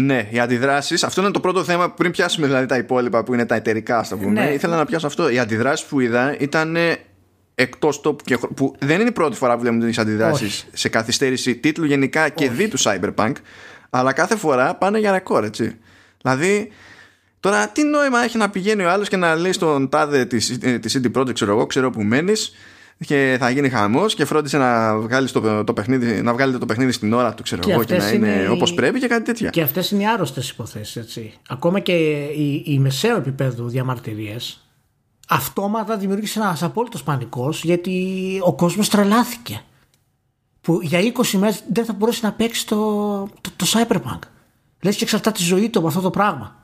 Ναι, 0.00 0.28
οι 0.30 0.38
αντιδράσεις. 0.38 1.02
Αυτό 1.04 1.20
είναι 1.20 1.30
το 1.30 1.40
πρώτο 1.40 1.64
θέμα 1.64 1.90
πριν 1.90 2.10
πιάσουμε 2.10 2.46
δηλαδή 2.46 2.66
τα 2.66 2.76
υπόλοιπα 2.76 3.24
που 3.24 3.34
είναι 3.34 3.46
τα 3.46 3.54
εταιρικά, 3.54 3.98
ας 3.98 4.08
το 4.08 4.16
πούμε. 4.16 4.30
Ναι. 4.44 4.50
Ήθελα 4.52 4.76
να 4.76 4.84
πιάσω 4.84 5.06
αυτό. 5.06 5.28
Οι 5.30 5.38
αντιδράσεις 5.38 5.86
που 5.86 6.00
είδα 6.00 6.36
ήταν 6.38 6.76
εκτός 7.60 8.00
τόπου 8.00 8.24
και 8.24 8.36
χρο- 8.36 8.54
που 8.54 8.74
δεν 8.78 9.00
είναι 9.00 9.08
η 9.08 9.12
πρώτη 9.12 9.36
φορά 9.36 9.54
που 9.54 9.60
βλέπουμε 9.60 9.86
τις 9.86 9.98
αντιδράσεις 9.98 10.46
Όχι. 10.58 10.64
σε 10.72 10.88
καθυστέρηση 10.88 11.54
τίτλου 11.56 11.84
γενικά 11.84 12.28
και 12.28 12.50
δι 12.50 12.68
του 12.68 12.78
Cyberpunk. 12.80 13.32
Αλλά 13.90 14.12
κάθε 14.12 14.36
φορά 14.36 14.74
πάνε 14.74 14.98
για 14.98 15.12
ρεκόρ, 15.12 15.44
έτσι. 15.44 15.76
Δηλαδή, 16.22 16.70
τώρα 17.40 17.68
τι 17.68 17.82
νόημα 17.84 18.22
έχει 18.24 18.38
να 18.38 18.50
πηγαίνει 18.50 18.82
ο 18.84 18.90
άλλος 18.90 19.08
και 19.08 19.16
να 19.16 19.34
λέει 19.34 19.52
στον 19.52 19.88
τάδε 19.88 20.24
της 20.24 20.58
της 20.80 21.00
CD 21.02 21.18
Projekt, 21.18 21.34
ξέρω 21.34 21.52
εγώ, 21.52 21.66
ξέρω 21.66 21.90
που 21.90 22.02
μένεις 22.02 22.52
και 23.06 23.36
θα 23.40 23.50
γίνει 23.50 23.68
χαμός 23.68 24.14
και 24.14 24.24
φρόντισε 24.24 24.58
να, 24.58 24.98
βγάλεις 24.98 25.32
το, 25.32 25.64
το 25.64 25.72
παιχνίδι, 25.72 26.22
να 26.22 26.32
βγάλετε 26.32 26.58
το 26.58 26.66
παιχνίδι 26.66 26.92
στην 26.92 27.12
ώρα 27.12 27.34
του, 27.34 27.42
ξέρω 27.42 27.62
Και 27.62 27.72
εγώ, 27.72 27.84
και 27.84 27.94
αυτές 27.94 28.10
να 28.10 28.16
είναι, 28.16 28.28
είναι 28.32 28.42
οι- 28.42 28.46
όπως 28.46 28.74
πρέπει 28.74 28.98
και 28.98 29.06
κάτι 29.06 29.22
τέτοια. 29.24 29.50
και 29.50 29.62
αυτές 29.62 29.90
είναι 29.90 30.02
οι 30.02 30.06
άρρωστες 30.06 30.50
υποθέσεις 30.50 30.96
έτσι. 30.96 31.32
Ακόμα 31.48 31.78
και 31.80 31.92
οι, 32.36 32.62
οι 32.66 32.78
μεσαίου 32.78 33.16
επίπεδου 33.16 33.68
διαμαρτυρίες 33.68 34.64
αυτόματα 35.30 35.96
δημιούργησε 35.96 36.38
ένας 36.38 36.62
απόλυτος 36.62 37.02
πανικός 37.02 37.64
γιατί 37.64 38.38
ο 38.42 38.54
κόσμος 38.54 38.88
τρελάθηκε 38.88 39.62
που 40.60 40.78
για 40.82 41.00
20 41.00 41.30
μέρες 41.38 41.62
δεν 41.72 41.84
θα 41.84 41.92
μπορέσει 41.92 42.24
να 42.24 42.32
παίξει 42.32 42.66
το, 42.66 42.76
το, 43.40 43.50
το 43.56 43.66
Cyberpunk. 43.68 44.18
Λες 44.82 44.96
και 44.96 45.04
εξαρτάται 45.04 45.38
τη 45.38 45.44
ζωή 45.44 45.70
του 45.70 45.78
από 45.78 45.88
αυτό 45.88 46.00
το 46.00 46.10
πράγμα. 46.10 46.56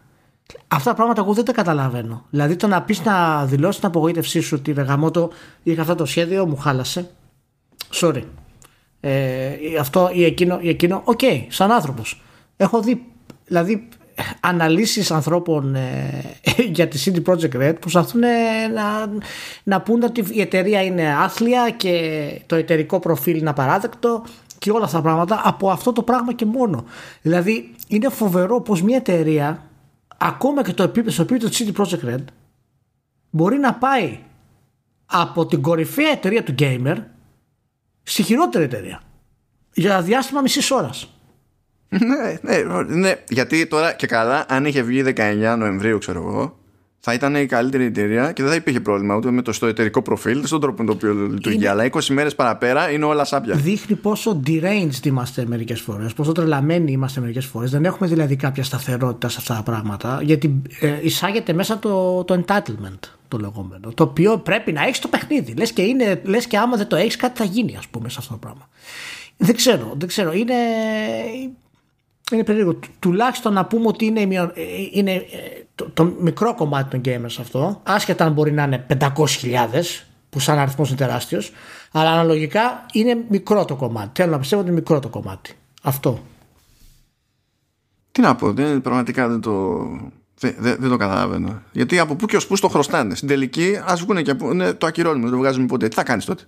Αυτά 0.69 0.91
τα 0.91 0.97
πράγματα 0.97 1.21
εγώ 1.21 1.33
δεν 1.33 1.45
τα 1.45 1.53
καταλαβαίνω. 1.53 2.27
Δηλαδή 2.31 2.57
το 2.57 2.67
να 2.67 2.83
πεις 2.83 3.05
να 3.05 3.47
δηλώσεις 3.47 3.81
την 3.81 3.89
απογοήτευσή 3.89 4.41
σου 4.41 4.57
ότι 4.61 4.73
ρε 4.73 4.83
γαμώτο 4.83 5.31
είχα 5.63 5.81
αυτό 5.81 5.95
το 5.95 6.05
σχέδιο, 6.05 6.47
μου 6.47 6.57
χάλασε. 6.57 7.11
Sorry. 7.93 8.23
Ε, 9.01 9.57
αυτό 9.81 10.11
ή 10.13 10.25
εκείνο, 10.25 10.59
ή 10.61 10.69
εκείνο, 10.69 11.03
οκ, 11.05 11.21
σαν 11.49 11.73
άνθρωπος. 11.73 12.23
Έχω 12.57 12.81
δει, 12.81 13.07
δηλαδή, 13.45 13.89
αναλύσεις 14.41 15.11
ανθρώπων 15.11 15.75
ε, 15.75 16.23
για 16.77 16.89
τη 16.89 17.03
CD 17.05 17.31
Projekt 17.31 17.57
Red 17.57 17.73
που 17.73 17.81
προσπαθούν 17.81 18.23
ε, 18.23 18.67
να, 18.75 19.13
να 19.63 19.81
πούν 19.81 20.03
ότι 20.03 20.25
η 20.31 20.41
εταιρεία 20.41 20.83
είναι 20.83 21.15
άθλια 21.15 21.71
και 21.71 22.01
το 22.47 22.55
εταιρικό 22.55 22.99
προφίλ 22.99 23.39
είναι 23.39 23.51
απαράδεκτο 23.51 24.25
και 24.59 24.71
όλα 24.71 24.85
αυτά 24.85 24.97
τα 24.97 25.03
πράγματα 25.03 25.41
από 25.45 25.71
αυτό 25.71 25.93
το 25.93 26.03
πράγμα 26.03 26.33
και 26.33 26.45
μόνο. 26.45 26.85
Δηλαδή, 27.23 27.75
είναι 27.89 28.09
φοβερό 28.09 28.61
πως 28.61 28.83
μια 28.83 28.97
εταιρεία 28.97 29.63
ακόμα 30.17 30.63
και 30.63 30.73
το 30.73 30.83
επίπεδο, 30.83 31.11
στο 31.11 31.23
επίπεδο 31.23 31.49
της 31.49 31.65
CD 31.65 31.81
Projekt 31.81 32.15
Red 32.15 32.25
μπορεί 33.31 33.59
να 33.59 33.75
πάει 33.75 34.19
από 35.07 35.47
την 35.47 35.63
κορυφαία 35.63 36.11
εταιρεία 36.11 36.43
του 36.43 36.55
gamer 36.59 36.97
στη 38.03 38.23
χειρότερη 38.23 38.65
εταιρεία. 38.65 39.03
Για 39.73 40.03
διάστημα 40.03 40.41
μισής 40.41 40.71
ώρας. 40.71 41.16
Ναι, 42.01 42.39
ναι, 42.43 42.83
ναι, 42.87 43.15
γιατί 43.29 43.67
τώρα 43.67 43.93
και 43.93 44.07
καλά, 44.07 44.45
αν 44.49 44.65
είχε 44.65 44.83
βγει 44.83 45.03
19 45.17 45.55
Νοεμβρίου, 45.59 45.99
ξέρω 45.99 46.23
εγώ, 46.23 46.57
θα 47.09 47.15
ήταν 47.15 47.35
η 47.35 47.47
καλύτερη 47.47 47.85
εταιρεία 47.85 48.33
και 48.33 48.43
δεν 48.43 48.51
θα 48.51 48.57
υπήρχε 48.57 48.81
πρόβλημα 48.81 49.17
ούτε 49.17 49.31
με 49.31 49.43
το 49.43 49.53
στο 49.53 49.67
εταιρικό 49.67 50.03
προφίλ, 50.03 50.39
ούτε 50.39 50.47
στον 50.47 50.61
τρόπο 50.61 50.83
με 50.83 50.89
τον 50.89 50.97
οποίο 50.97 51.27
λειτουργεί. 51.27 51.67
Αλλά 51.67 51.91
20 51.91 52.05
μέρες 52.07 52.35
παραπέρα 52.35 52.91
είναι 52.91 53.05
όλα 53.05 53.25
σάπια. 53.25 53.55
Δείχνει 53.55 53.97
πόσο 53.97 54.41
deranged 54.47 55.05
είμαστε 55.05 55.45
μερικές 55.47 55.81
φορές, 55.81 56.13
πόσο 56.13 56.33
τρελαμένοι 56.33 56.93
είμαστε 56.93 57.21
μερικές 57.21 57.47
φορές. 57.47 57.71
Δεν 57.71 57.85
έχουμε 57.85 58.09
δηλαδή 58.09 58.37
κάποια 58.37 58.65
σταθερότητα 58.65 59.29
σε 59.29 59.37
αυτά 59.41 59.55
τα 59.55 59.63
πράγματα, 59.63 60.21
γιατί 60.23 60.63
ε, 60.81 60.99
εισάγεται 61.03 61.53
μέσα 61.53 61.79
το, 61.79 62.25
το 62.25 62.45
entitlement 62.47 62.99
το 63.29 63.39
λεγόμενο. 63.39 63.93
Το 63.95 64.03
οποίο 64.03 64.39
πρέπει 64.39 64.73
να 64.73 64.83
έχεις 64.83 64.99
το 64.99 65.09
παιχνίδι. 65.09 65.55
Λες 65.55 65.73
και, 65.73 65.83
είναι, 65.83 66.21
λες 66.25 66.47
και 66.47 66.59
άμα 66.59 66.77
δεν 66.77 66.87
το 66.87 66.97
έχεις, 66.97 67.17
κάτι 67.17 67.39
θα 67.39 67.45
γίνει, 67.45 67.77
ας 67.77 67.89
πούμε, 67.89 68.09
σε 68.09 68.17
αυτό 68.21 68.33
το 68.33 68.39
πράγμα. 68.39 68.69
Δεν 69.37 69.57
ξέρω, 69.57 69.95
δεν 69.99 70.09
ξέρω. 70.09 70.33
Είναι, 70.33 70.55
είναι 72.33 72.45
περίεργο. 72.45 72.79
Τουλάχιστον 72.99 73.53
να 73.53 73.65
πούμε 73.65 73.87
ότι 73.87 74.05
είναι, 74.05 74.21
είναι 74.93 75.13
ε, 75.13 75.25
το, 75.75 75.91
το, 75.95 76.05
μικρό 76.21 76.55
κομμάτι 76.55 76.91
των 76.91 77.01
gamers 77.05 77.37
αυτό, 77.41 77.81
άσχετα 77.83 78.25
αν 78.25 78.33
μπορεί 78.33 78.53
να 78.53 78.63
είναι 78.63 78.87
500.000, 79.01 79.09
που 80.31 80.41
σαν 80.41 80.59
αριθμός 80.59 80.89
είναι 80.89 80.99
τεράστιος, 80.99 81.53
αλλά 81.93 82.11
αναλογικά 82.11 82.87
είναι 82.93 83.25
μικρό 83.29 83.65
το 83.65 83.75
κομμάτι. 83.77 84.11
Θέλω 84.15 84.31
να 84.31 84.39
πιστεύω 84.39 84.61
ότι 84.63 84.71
είναι 84.71 84.81
μικρό 84.81 85.01
το 85.01 85.09
κομμάτι. 85.09 85.53
Αυτό. 85.83 86.23
Τι 88.13 88.21
να 88.21 88.35
πω, 88.35 88.53
δεν, 88.53 88.81
πραγματικά 88.81 89.29
δεν 89.29 89.41
το, 89.41 89.79
δεν, 90.39 90.55
δεν, 90.59 90.77
δεν 90.79 90.91
το 90.91 90.97
καταλαβαίνω. 90.97 91.63
Γιατί 91.73 91.99
από 91.99 92.15
πού 92.15 92.27
και 92.27 92.37
ως 92.37 92.47
πού 92.47 92.59
το 92.59 92.69
χρωστάνε. 92.69 93.15
Στην 93.15 93.29
τελική, 93.29 93.81
ας 93.85 94.01
βγουν 94.01 94.23
και 94.23 94.33
ναι, 94.33 94.73
το 94.73 94.87
ακυρώνουμε, 94.87 95.23
δεν 95.23 95.33
το 95.33 95.39
βγάζουμε 95.39 95.67
ποτέ. 95.67 95.89
Τι 95.89 95.95
θα 95.95 96.03
κάνεις 96.03 96.25
τότε; 96.25 96.43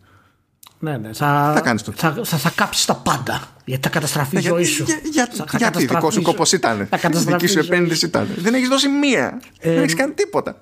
Ναι, 0.78 0.96
ναι. 0.96 1.12
Θα, 1.12 1.52
θα, 1.54 1.60
κάνεις 1.60 1.82
τότε. 1.82 1.96
θα, 1.98 2.20
θα, 2.24 2.36
θα 2.36 2.50
κάψεις 2.54 2.84
τα 2.84 2.94
πάντα. 2.94 3.48
Γιατί 3.64 3.82
θα 3.82 3.88
καταστραφεί 3.88 4.36
η 4.36 4.40
ζωή 4.40 4.64
σου. 4.64 4.84
Για, 4.84 5.00
για, 5.12 5.28
θα 5.46 5.58
γιατί 5.58 5.86
δικό 5.86 6.10
σου 6.10 6.22
κόπο 6.22 6.42
ήταν. 6.52 6.88
Δική 7.12 7.46
σου 7.46 7.58
επένδυση 7.58 8.06
ήταν. 8.06 8.28
Δεν 8.36 8.54
έχεις 8.54 8.68
δώσει 8.68 8.88
μία. 8.88 9.40
Ε, 9.58 9.72
δεν 9.72 9.82
έχεις 9.82 9.94
κάνει 9.94 10.12
τίποτα. 10.12 10.58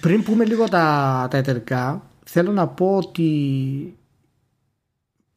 Πριν 0.00 0.22
πούμε 0.22 0.44
λίγο 0.44 0.68
τα, 0.68 1.26
τα 1.30 1.36
εταιρικά, 1.36 2.02
θέλω 2.24 2.52
να 2.52 2.66
πω 2.66 2.96
ότι 2.96 3.30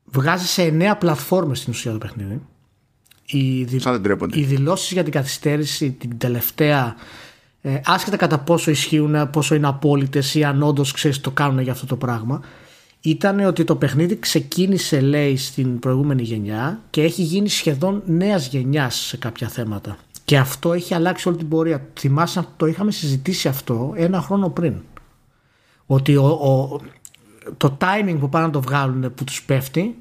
βγάζεις 0.06 0.50
σε 0.50 0.62
εννέα 0.62 0.98
πλατφόρμες 0.98 1.60
στην 1.60 1.74
ουσία 1.74 1.92
το 1.92 1.98
παιχνίδι. 1.98 2.42
Οι, 3.25 3.63
δη... 3.63 3.82
οι 4.32 4.44
δηλώσεις 4.44 4.92
για 4.92 5.04
την 5.04 5.12
καθυστέρηση 5.12 5.92
την 5.92 6.18
τελευταία 6.18 6.96
ε, 7.62 7.80
άσχετα 7.86 8.18
κατά 8.18 8.40
πόσο 8.40 8.72
ισχύουν, 8.72 9.30
πόσο 9.30 9.56
είναι 9.56 9.68
απόλυτες 9.68 10.36
ή 10.36 10.44
αν 10.44 10.63
όντως 10.63 10.92
ξέρεις 10.92 11.22
το 11.22 11.32
κάνουν 11.32 11.60
για 11.60 11.72
αυτό 11.72 11.86
το 11.86 11.96
πράγμα 11.96 12.42
ήταν 13.01 13.39
ότι 13.39 13.63
το 13.63 13.75
παιχνίδι 13.75 14.20
ξεκίνησε 14.20 15.01
λέει 15.01 15.38
στην 15.38 15.79
προηγούμενη 15.79 16.22
γενιά 16.22 16.81
και 16.89 17.03
έχει 17.03 17.22
γίνει 17.22 17.50
σχεδόν 17.50 18.01
νέας 18.05 18.48
γενιάς 18.48 18.96
σε 18.96 19.17
κάποια 19.17 19.48
θέματα. 19.48 19.98
Και 20.25 20.38
αυτό 20.38 20.74
έχει 20.74 20.93
αλλάξει 20.93 21.27
όλη 21.27 21.38
την 21.38 21.48
πορεία. 21.48 21.88
Θυμάσαι 22.00 22.46
το 22.58 22.65
είχαμε 22.65 22.91
συζητήσει 22.91 23.48
αυτό 23.48 23.93
ένα 23.96 24.22
χρόνο 24.22 24.50
πριν. 24.50 24.74
Ότι 25.86 26.15
ο, 26.15 26.25
ο, 26.25 26.79
το 27.58 27.77
timing 27.81 28.17
που 28.20 28.29
πάνε 28.29 28.46
να 28.46 28.51
το 28.51 28.62
βγάλουν 28.62 29.13
που 29.13 29.24
τους 29.24 29.43
πέφτει 29.43 29.96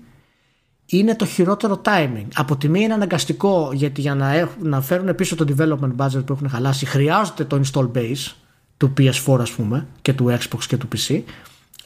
είναι 0.87 1.17
το 1.17 1.27
χειρότερο 1.27 1.81
timing. 1.85 2.27
Από 2.35 2.57
τη 2.57 2.69
μία 2.69 2.83
είναι 2.83 2.95
αναγκαστικό 2.95 3.71
γιατί 3.73 4.01
για 4.01 4.15
να, 4.15 4.33
έχουν, 4.33 4.69
να 4.69 4.81
φέρουν 4.81 5.15
πίσω 5.15 5.37
το 5.37 5.45
development 5.49 5.97
budget 5.97 6.27
που 6.27 6.33
έχουν 6.33 6.49
χαλάσει 6.49 6.87
χρειάζεται 6.87 7.45
το 7.45 7.61
install 7.65 7.91
base 7.95 8.33
του 8.77 8.93
PS4 8.99 9.41
ας 9.41 9.51
πούμε 9.51 9.87
και 10.03 10.13
του 10.13 10.39
Xbox 10.39 10.65
και 10.67 10.77
του 10.77 10.89
PC 10.97 11.23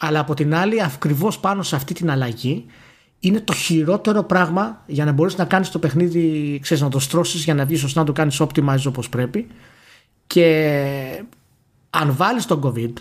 αλλά 0.06 0.20
από 0.20 0.34
την 0.34 0.54
άλλη 0.54 0.82
ακριβώς 0.82 1.38
πάνω 1.38 1.62
σε 1.62 1.76
αυτή 1.76 1.94
την 1.94 2.10
αλλαγή 2.10 2.66
είναι 3.20 3.40
το 3.40 3.52
χειρότερο 3.52 4.22
πράγμα 4.22 4.82
για 4.86 5.04
να 5.04 5.12
μπορείς 5.12 5.36
να 5.36 5.44
κάνεις 5.44 5.70
το 5.70 5.78
παιχνίδι 5.78 6.58
ξέρεις, 6.62 6.82
να 6.82 6.88
το 6.88 6.98
στρώσεις 6.98 7.44
για 7.44 7.54
να 7.54 7.64
βγεις 7.64 7.80
σωστά 7.80 8.00
να 8.00 8.06
το 8.06 8.12
κάνεις 8.12 8.40
optimize 8.42 8.84
όπως 8.86 9.08
πρέπει. 9.08 9.46
Και 10.26 11.24
αν 11.90 12.14
βάλεις 12.16 12.46
τον 12.46 12.60
COVID 12.64 12.92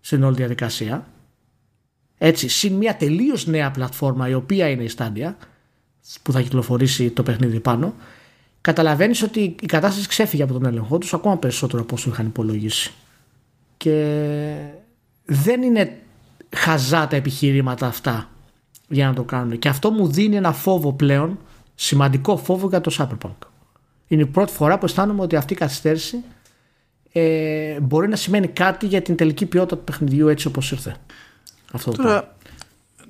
στην 0.00 0.22
όλη 0.22 0.36
διαδικασία 0.36 1.06
έτσι, 2.18 2.48
συν 2.48 2.72
μια 2.72 2.96
τελείως 2.96 3.46
νέα 3.46 3.70
πλατφόρμα 3.70 4.28
η 4.28 4.34
οποία 4.34 4.68
είναι 4.68 4.82
η 4.82 4.90
Stadia 4.96 5.34
που 6.22 6.32
θα 6.32 6.40
κυκλοφορήσει 6.40 7.10
το 7.10 7.22
παιχνίδι 7.22 7.60
πάνω 7.60 7.94
καταλαβαίνεις 8.62 9.22
ότι 9.22 9.40
η 9.60 9.66
κατάσταση 9.66 10.08
ξέφυγε 10.08 10.42
από 10.42 10.52
τον 10.52 10.64
έλεγχό 10.64 10.98
τους 10.98 11.14
ακόμα 11.14 11.38
περισσότερο 11.38 11.82
από 11.82 11.94
όσο 11.94 12.10
είχαν 12.10 12.26
υπολογίσει. 12.26 12.92
Και 13.76 14.56
δεν 15.24 15.62
είναι 15.62 16.01
χαζά 16.56 17.06
τα 17.06 17.16
επιχειρήματα 17.16 17.86
αυτά 17.86 18.28
για 18.88 19.06
να 19.06 19.14
το 19.14 19.22
κάνουν. 19.22 19.58
Και 19.58 19.68
αυτό 19.68 19.90
μου 19.90 20.08
δίνει 20.08 20.36
ένα 20.36 20.52
φόβο 20.52 20.92
πλέον, 20.92 21.38
σημαντικό 21.74 22.36
φόβο 22.36 22.68
για 22.68 22.80
το 22.80 22.94
Cyberpunk. 22.98 23.46
Είναι 24.06 24.22
η 24.22 24.26
πρώτη 24.26 24.52
φορά 24.52 24.78
που 24.78 24.84
αισθάνομαι 24.84 25.22
ότι 25.22 25.36
αυτή 25.36 25.52
η 25.52 25.56
καθυστέρηση 25.56 26.24
ε, 27.12 27.80
μπορεί 27.80 28.08
να 28.08 28.16
σημαίνει 28.16 28.48
κάτι 28.48 28.86
για 28.86 29.02
την 29.02 29.16
τελική 29.16 29.46
ποιότητα 29.46 29.76
του 29.76 29.84
παιχνιδιού 29.84 30.28
έτσι 30.28 30.46
όπως 30.46 30.72
ήρθε. 30.72 30.96
Αυτό 31.72 31.90
τώρα, 31.90 32.36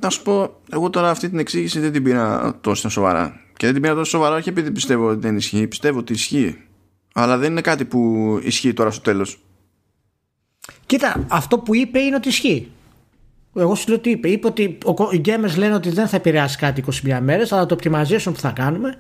να 0.01 0.11
σου 0.11 0.23
πω, 0.23 0.61
εγώ 0.71 0.91
τώρα 0.91 1.11
αυτή 1.11 1.29
την 1.29 1.39
εξήγηση 1.39 1.81
δεν 1.81 1.93
την 1.93 2.03
πήρα 2.03 2.59
τόσο 2.61 2.89
σοβαρά. 2.89 3.41
Και 3.57 3.65
δεν 3.65 3.73
την 3.75 3.83
πήρα 3.83 3.95
τόσο 3.95 4.11
σοβαρά 4.11 4.37
όχι 4.37 4.49
επειδή 4.49 4.71
πιστεύω 4.71 5.09
ότι 5.09 5.21
δεν 5.21 5.37
ισχύει. 5.37 5.67
Πιστεύω 5.67 5.99
ότι 5.99 6.13
ισχύει. 6.13 6.59
Αλλά 7.15 7.39
δεν 7.39 7.51
είναι 7.51 7.61
κάτι 7.61 7.85
που 7.85 8.41
ισχύει 8.43 8.73
τώρα 8.73 8.91
στο 8.91 9.01
τέλος. 9.03 9.39
Κοίτα, 10.87 11.25
αυτό 11.29 11.59
που 11.59 11.75
είπε 11.75 11.99
είναι 11.99 12.17
ότι 12.17 12.29
ισχύει. 12.29 12.72
Εγώ 13.57 13.75
σου 13.75 13.89
λέω 13.89 13.99
τι 13.99 14.11
είπε. 14.11 14.29
Είπε 14.29 14.47
ότι 14.47 14.63
οι 15.13 15.21
gamers 15.25 15.57
λένε 15.57 15.75
ότι 15.75 15.91
δεν 15.91 16.09
θα 16.09 16.17
επηρεάσει 16.17 16.57
κάτι 16.57 16.85
21 17.07 17.19
μέρες, 17.23 17.53
αλλά 17.53 17.67
το 17.67 17.77
optimization 17.81 18.33
που 18.33 18.41
θα 18.41 18.51
κάνουμε 18.51 18.97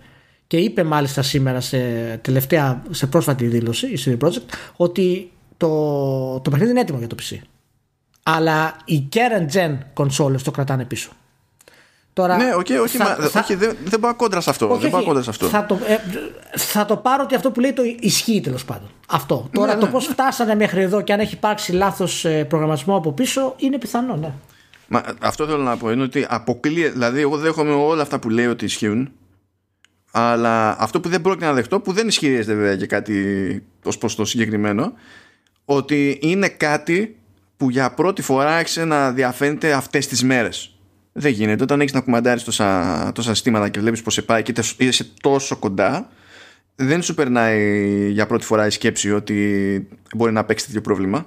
και 0.46 0.56
είπε 0.56 0.82
μάλιστα 0.82 1.22
σήμερα 1.22 1.60
σε, 1.60 1.78
τελευταία, 2.22 2.82
σε 2.90 3.06
πρόσφατη 3.06 3.46
δήλωση 3.46 3.86
η 3.86 3.98
CD 4.04 4.26
Projekt 4.26 4.54
ότι 4.76 5.30
το, 5.56 6.40
το 6.40 6.50
παιχνίδι 6.50 6.70
είναι 6.70 6.80
έτοιμο 6.80 6.98
για 6.98 7.06
το 7.06 7.16
PC. 7.20 7.36
Αλλά 8.22 8.76
οι 8.84 9.08
current 9.12 9.54
gen 9.54 9.78
consoles 9.94 10.40
το 10.40 10.50
κρατάνε 10.50 10.84
πίσω. 10.84 11.10
Τώρα, 12.12 12.36
ναι, 12.36 12.50
okay, 12.56 12.80
όχι, 12.82 12.96
θα, 12.96 13.04
μα, 13.04 13.28
θα, 13.28 13.40
όχι, 13.40 13.54
δεν, 13.54 13.76
δεν 13.84 14.00
πάω 14.00 14.14
κόντρα 14.14 14.40
σε 14.40 14.50
αυτό. 14.50 14.70
Όχι, 14.70 14.82
δεν 14.82 14.90
πάω 14.90 15.04
κόντρα 15.04 15.22
σε 15.22 15.30
αυτό. 15.30 15.46
Θα 15.46 15.66
το, 15.66 15.78
ε, 15.86 15.98
θα 16.58 16.84
το 16.84 16.96
πάρω 16.96 17.22
ότι 17.22 17.34
αυτό 17.34 17.50
που 17.50 17.60
λέει 17.60 17.72
το 17.72 17.82
ισχύει 18.00 18.40
τέλος 18.40 18.64
πάντων. 18.64 18.90
Αυτό. 19.08 19.48
Τώρα 19.52 19.74
ναι, 19.74 19.80
το 19.80 19.86
ναι. 19.86 19.92
πώς 19.92 20.06
φτάσανε 20.06 20.54
μέχρι 20.54 20.82
εδώ 20.82 21.00
και 21.00 21.12
αν 21.12 21.20
έχει 21.20 21.34
υπάρξει 21.34 21.72
λάθος 21.72 22.24
ε, 22.24 22.44
προγραμματισμό 22.44 22.96
από 22.96 23.12
πίσω 23.12 23.54
είναι 23.56 23.78
πιθανό, 23.78 24.16
ναι. 24.16 24.32
Μα, 24.88 25.02
αυτό 25.20 25.46
θέλω 25.46 25.62
να 25.62 25.76
πω 25.76 25.90
είναι 25.90 26.02
ότι 26.02 26.26
αποκλείεται. 26.28 26.92
Δηλαδή, 26.92 27.20
εγώ 27.20 27.36
δέχομαι 27.36 27.72
όλα 27.72 28.02
αυτά 28.02 28.18
που 28.18 28.30
λέει 28.30 28.46
ότι 28.46 28.64
ισχύουν. 28.64 29.12
Αλλά 30.10 30.76
αυτό 30.80 31.00
που 31.00 31.08
δεν 31.08 31.20
πρόκειται 31.20 31.46
να 31.46 31.52
δεχτώ, 31.52 31.80
που 31.80 31.92
δεν 31.92 32.08
ισχυρίζεται 32.08 32.54
βέβαια 32.54 32.76
και 32.76 32.86
κάτι 32.86 33.66
ως 33.84 33.98
προς 33.98 34.14
το 34.14 34.24
συγκεκριμένο, 34.24 34.92
ότι 35.64 36.18
είναι 36.22 36.48
κάτι 36.48 37.16
που 37.56 37.70
για 37.70 37.90
πρώτη 37.90 38.22
φορά 38.22 38.56
άρχισε 38.56 38.84
να 38.84 39.12
διαφαίνεται 39.12 39.72
αυτές 39.72 40.06
τις 40.06 40.22
μέρες. 40.22 40.76
Δεν 41.12 41.32
γίνεται. 41.32 41.62
Όταν 41.62 41.80
έχεις 41.80 41.92
να 41.92 42.00
κουμαντάρεις 42.00 42.44
τόσα, 42.44 43.10
τόσα 43.14 43.34
συστήματα 43.34 43.68
και 43.68 43.80
βλέπεις 43.80 44.02
πώς 44.02 44.10
σε 44.10 44.22
πάει 44.22 44.42
και 44.42 44.52
είσαι 44.76 45.12
τόσο 45.20 45.56
κοντά, 45.56 46.08
δεν 46.74 47.02
σου 47.02 47.14
περνάει 47.14 48.10
για 48.10 48.26
πρώτη 48.26 48.44
φορά 48.44 48.66
η 48.66 48.70
σκέψη 48.70 49.12
ότι 49.12 49.88
μπορεί 50.14 50.32
να 50.32 50.44
παίξει 50.44 50.66
τέτοιο 50.66 50.80
πρόβλημα. 50.80 51.26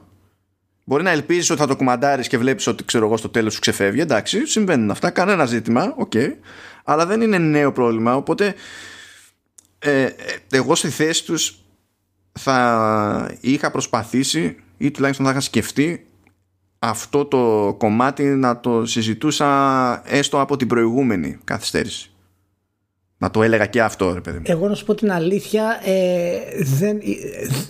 Μπορεί 0.84 1.04
να 1.04 1.12
ελπίζεις 1.12 1.50
ότι 1.50 1.60
θα 1.60 1.68
το 1.68 1.76
κουμαντάρεις 1.76 2.28
και 2.28 2.38
βλέπεις 2.38 2.68
ότι 2.68 2.86
ξέρω 2.86 3.06
εγώ 3.06 3.18
στο 3.18 3.30
τέλος 3.30 3.54
σου 3.54 3.60
ξεφεύγει. 3.60 4.00
Εντάξει, 4.00 4.46
συμβαίνουν 4.46 4.92
αυτά. 4.92 5.10
Κανένα 5.10 5.46
ζήτημα. 5.46 5.94
OK. 5.98 6.12
Okay. 6.16 6.30
Αλλά 6.84 7.06
δεν 7.06 7.22
είναι 7.22 7.38
νέο 7.38 7.72
πρόβλημα. 7.72 8.16
Οπότε 8.16 8.56
ε, 9.80 10.04
ε 10.04 10.14
εγώ 10.52 10.76
στη 10.76 10.90
θέση 10.90 11.26
τους 11.26 11.60
θα 12.32 13.38
είχα 13.40 13.72
προσπαθήσει 13.72 14.58
ή 14.78 14.92
τουλάχιστον 14.92 15.26
θα 15.26 15.32
είχα 15.32 15.42
σκεφτεί 15.42 16.08
αυτό 16.90 17.26
το 17.26 17.76
κομμάτι 17.78 18.24
να 18.24 18.60
το 18.60 18.86
συζητούσα 18.86 20.02
έστω 20.06 20.40
από 20.40 20.58
την 20.58 20.68
προηγούμενη 20.68 21.38
καθυστέρηση. 21.44 22.10
Να 23.18 23.32
το 23.32 23.44
έλεγα 23.44 23.66
και 23.66 23.82
αυτό, 23.82 24.14
ρε 24.14 24.22
παιδί 24.22 24.38
μου. 24.38 24.44
Εγώ 24.48 24.68
να 24.68 24.76
σου 24.76 24.86
πω 24.86 24.96
την 24.96 25.12
αλήθεια, 25.12 25.80
ε, 25.84 26.64
δεν, 26.64 27.00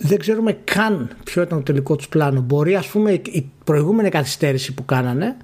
δεν 0.00 0.18
ξέρουμε 0.18 0.52
καν 0.52 1.16
ποιο 1.24 1.42
ήταν 1.42 1.58
το 1.58 1.64
τελικό 1.64 1.96
τους 1.96 2.08
πλάνο. 2.08 2.40
Μπορεί, 2.40 2.76
ας 2.76 2.86
πούμε, 2.86 3.12
η 3.12 3.50
προηγούμενη 3.64 4.08
καθυστέρηση 4.08 4.74
που 4.74 4.84
κάνανε 4.84 5.36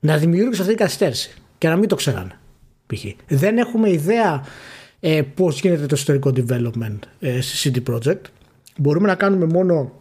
να 0.00 0.16
δημιούργησε 0.16 0.60
αυτή 0.60 0.74
την 0.74 0.82
καθυστέρηση 0.82 1.34
και 1.58 1.68
να 1.68 1.76
μην 1.76 1.88
το 1.88 1.94
ξέρανε. 1.94 2.38
Π.χ. 2.86 3.04
Δεν 3.28 3.58
έχουμε 3.58 3.90
ιδέα 3.90 4.44
ε, 5.00 5.22
πώς 5.34 5.60
γίνεται 5.60 5.86
το 5.86 5.96
ιστορικό 5.96 6.32
development 6.36 6.98
ε, 7.20 7.40
στη 7.40 7.72
CD 7.84 7.92
Projekt. 7.92 8.20
Μπορούμε 8.76 9.06
να 9.06 9.14
κάνουμε 9.14 9.46
μόνο 9.46 9.92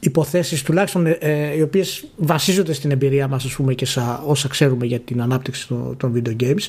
υποθέσεις 0.00 0.62
τουλάχιστον 0.62 1.06
ε, 1.06 1.10
ε, 1.10 1.56
οι 1.56 1.62
οποίες 1.62 2.04
βασίζονται 2.16 2.72
στην 2.72 2.90
εμπειρία 2.90 3.28
μας 3.28 3.44
ας 3.44 3.54
πούμε 3.54 3.74
και 3.74 3.86
σε 3.86 4.00
όσα 4.26 4.48
ξέρουμε 4.48 4.86
για 4.86 5.00
την 5.00 5.22
ανάπτυξη 5.22 5.68
των, 5.68 5.96
των 5.96 6.12
video 6.16 6.42
games. 6.42 6.68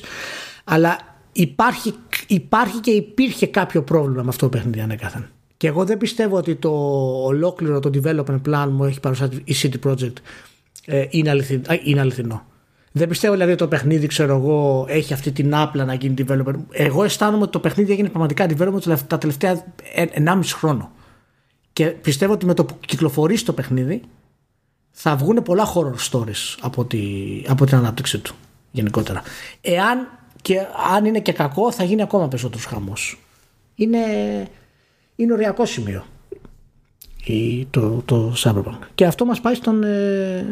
Αλλά 0.64 0.98
υπάρχει, 1.32 1.94
υπάρχει 2.26 2.80
και 2.80 2.90
υπήρχε 2.90 3.46
κάποιο 3.46 3.82
πρόβλημα 3.82 4.22
με 4.22 4.28
αυτό 4.28 4.48
το 4.48 4.56
παιχνίδι 4.56 4.80
ανέκαθεν. 4.80 5.28
Και 5.56 5.66
εγώ 5.66 5.84
δεν 5.84 5.98
πιστεύω 5.98 6.36
ότι 6.36 6.54
το 6.54 6.70
ολόκληρο 7.24 7.80
το 7.80 7.90
development 7.94 8.40
plan 8.48 8.68
μου 8.70 8.84
έχει 8.84 9.00
παρουσιάσει 9.00 9.42
η 9.44 9.54
City 9.62 9.90
Project 9.90 10.12
ε, 10.86 11.04
είναι, 11.10 11.30
αληθι, 11.30 11.60
είναι 11.84 12.00
αληθινό. 12.00 12.46
Δεν 12.92 13.08
πιστεύω 13.08 13.32
δηλαδή 13.32 13.52
ότι 13.52 13.60
το 13.60 13.68
παιχνίδι, 13.68 14.06
ξέρω 14.06 14.36
εγώ, 14.36 14.86
έχει 14.88 15.12
αυτή 15.12 15.32
την 15.32 15.54
άπλα 15.54 15.84
να 15.84 15.94
γίνει 15.94 16.14
development. 16.18 16.54
Εγώ 16.70 17.04
αισθάνομαι 17.04 17.42
ότι 17.42 17.52
το 17.52 17.58
παιχνίδι 17.58 17.92
έγινε 17.92 18.08
πραγματικά 18.08 18.46
development 18.48 18.98
τα 19.06 19.18
τελευταία 19.18 19.64
1,5 20.14 20.40
χρόνο 20.44 20.92
Και 21.74 21.86
πιστεύω 21.86 22.32
ότι 22.32 22.46
με 22.46 22.54
το 22.54 22.64
που 22.64 22.78
κυκλοφορήσει 22.80 23.44
το 23.44 23.52
παιχνίδι 23.52 24.02
θα 24.90 25.16
βγουν 25.16 25.42
πολλά 25.42 25.72
horror 25.74 26.10
stories 26.10 26.56
από, 26.60 26.84
τη, 26.84 27.02
από 27.48 27.64
την 27.64 27.76
ανάπτυξη 27.76 28.18
του 28.18 28.34
γενικότερα. 28.70 29.22
Εάν 29.60 30.08
και 30.42 30.60
αν 30.94 31.04
είναι 31.04 31.20
και 31.20 31.32
κακό 31.32 31.72
θα 31.72 31.84
γίνει 31.84 32.02
ακόμα 32.02 32.28
περισσότερος 32.28 32.64
χαμός. 32.64 33.18
Είναι, 33.74 33.98
είναι 35.16 35.32
οριακό 35.32 35.66
σημείο 35.66 36.04
η, 37.24 37.66
το, 37.66 38.02
το 38.04 38.34
Cyberpunk. 38.36 38.78
Και 38.94 39.06
αυτό 39.06 39.24
μας 39.24 39.40
πάει 39.40 39.54
στον 39.54 39.82
ε, 39.82 40.46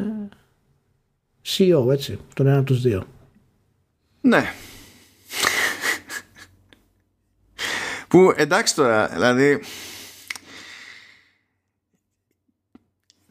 CEO, 1.46 1.90
έτσι, 1.90 2.18
τον 2.35 2.46
ένα 2.46 2.56
από 2.56 2.66
τους 2.66 2.80
δύο. 2.80 3.04
Ναι. 4.20 4.52
Που 8.08 8.32
εντάξει 8.37 8.74
τώρα, 8.74 9.08
δηλαδή 9.08 9.61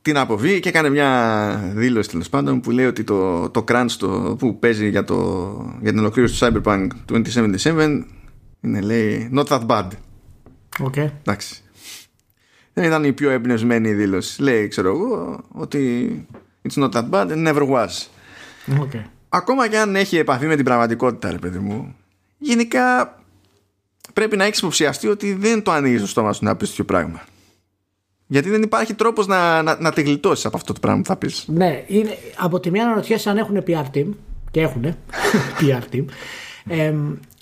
την 0.02 0.18
αποβεί 0.18 0.60
και 0.60 0.70
έκανε 0.70 0.90
μια 0.90 1.72
δήλωση 1.74 2.10
τέλος 2.10 2.30
πάντων 2.30 2.62
που 2.62 2.72
λέει 2.72 2.86
ότι 2.86 3.04
το, 3.04 3.50
το 3.50 3.64
crunch 3.68 3.92
το, 3.98 4.36
που 4.40 4.60
παίζει 4.60 4.90
για, 4.90 5.04
το, 5.04 5.18
για 5.82 5.90
την 5.90 6.00
ολοκλήρωση 6.00 6.40
του 6.40 6.62
Cyberpunk 6.64 6.88
2077 7.64 8.04
είναι 8.62 8.82
λέει 8.82 9.32
not 9.36 9.46
that 9.46 9.66
bad. 9.66 9.88
Okay. 10.80 11.10
Εντάξει. 11.20 11.62
Δεν 12.74 12.84
ήταν 12.84 13.04
η 13.04 13.14
πιο 13.14 13.30
εμπνευσμένη 13.30 13.94
δήλωση. 13.94 14.42
Λέει, 14.42 14.68
ξέρω 14.68 14.90
εγώ, 14.90 15.44
ότι 15.52 16.12
it's 16.70 16.84
not 16.84 16.92
that 16.92 17.10
bad 17.10 17.32
and 17.32 17.48
never 17.48 17.68
was. 17.70 17.90
Okay. 18.68 19.04
Ακόμα 19.30 19.68
και 19.68 19.78
αν 19.78 19.96
έχει 19.96 20.18
επαφή 20.18 20.46
με 20.46 20.56
την 20.56 20.66
πραγματικότητα, 20.66 21.32
ρε 21.32 21.38
παιδί 21.38 21.60
μου, 21.60 21.96
γενικά 22.38 23.16
πρέπει 24.14 24.38
να 24.38 24.44
έχεις 24.44 24.60
υποψιαστεί 24.60 25.08
ότι 25.08 25.34
δεν 25.34 25.64
το 25.64 25.72
ανοίγεις 25.72 26.00
στο 26.00 26.08
στόμα 26.08 26.34
σου 26.34 26.44
να 26.44 26.56
πεις 26.56 26.70
τέτοιο 26.70 26.86
πράγμα. 26.86 27.24
Γιατί 28.32 28.50
δεν 28.50 28.62
υπάρχει 28.62 28.94
τρόπος 28.94 29.28
να, 29.28 29.62
να, 29.62 29.80
να 29.80 29.91
τη 29.91 30.02
γλιτώσεις 30.02 30.46
από 30.46 30.58
αυτό 30.58 30.74
το 30.74 30.80
πράγμα 30.80 31.02
που 31.02 31.08
θα 31.08 31.15
πεις. 31.15 31.46
Ναι, 31.48 31.84
είναι, 31.88 32.17
από 32.38 32.60
τη 32.60 32.72
μία 32.72 32.84
αναρωτιέσαι 32.84 33.30
αν 33.30 33.38
έχουν 33.38 33.63
PR 33.67 33.84
team 33.94 34.06
και 34.52 34.62
έχουν 34.62 34.84
PR 35.60 35.96
team. 35.96 36.06
Ε, 36.67 36.94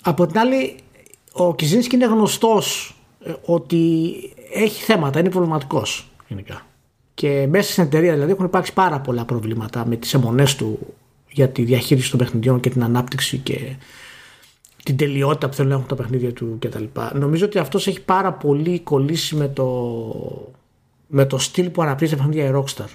από 0.02 0.26
την 0.26 0.38
άλλη, 0.38 0.76
ο 1.32 1.54
Κιζίνσκι 1.54 1.94
είναι 1.94 2.06
γνωστός 2.06 2.96
ε, 3.24 3.32
ότι 3.44 4.12
έχει 4.52 4.82
θέματα, 4.82 5.20
είναι 5.20 5.30
προβληματικός 5.30 6.10
γενικά. 6.28 6.66
Και 7.14 7.46
μέσα 7.50 7.70
στην 7.72 7.82
εταιρεία 7.82 8.12
δηλαδή 8.12 8.32
έχουν 8.32 8.44
υπάρξει 8.44 8.72
πάρα 8.72 9.00
πολλά 9.00 9.24
προβλήματα 9.24 9.86
με 9.86 9.96
τις 9.96 10.14
αιμονές 10.14 10.56
του 10.56 10.94
για 11.30 11.48
τη 11.48 11.62
διαχείριση 11.62 12.10
των 12.10 12.18
παιχνιδιών 12.18 12.60
και 12.60 12.70
την 12.70 12.82
ανάπτυξη 12.82 13.36
και 13.38 13.76
την 14.82 14.96
τελειότητα 14.96 15.48
που 15.48 15.54
θέλουν 15.54 15.70
να 15.70 15.76
έχουν 15.76 15.88
τα 15.88 15.94
παιχνίδια 15.94 16.32
του 16.32 16.56
κτλ. 16.60 16.84
Νομίζω 17.12 17.44
ότι 17.44 17.58
αυτός 17.58 17.86
έχει 17.86 18.00
πάρα 18.00 18.32
πολύ 18.32 18.80
κολλήσει 18.80 19.36
με 19.36 19.48
το, 19.48 19.68
με 21.12 21.24
το 21.24 21.38
στυλ 21.38 21.70
που 21.70 21.82
αναπτύσσει 21.82 22.16
τα 22.16 22.22
παιχνίδια 22.22 22.44
η 22.48 22.52
Rockstar. 22.54 22.88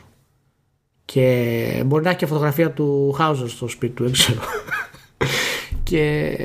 Και 1.06 1.84
μπορεί 1.86 2.04
να 2.04 2.10
έχει 2.10 2.17
και 2.17 2.25
φωτογραφία 2.25 2.71
του 2.71 3.15
Hauser 3.19 3.45
στο 3.47 3.67
σπίτι 3.67 3.93
του, 3.93 4.04
δεν 4.04 4.12
ξέρω. 4.12 4.41
και... 5.84 6.38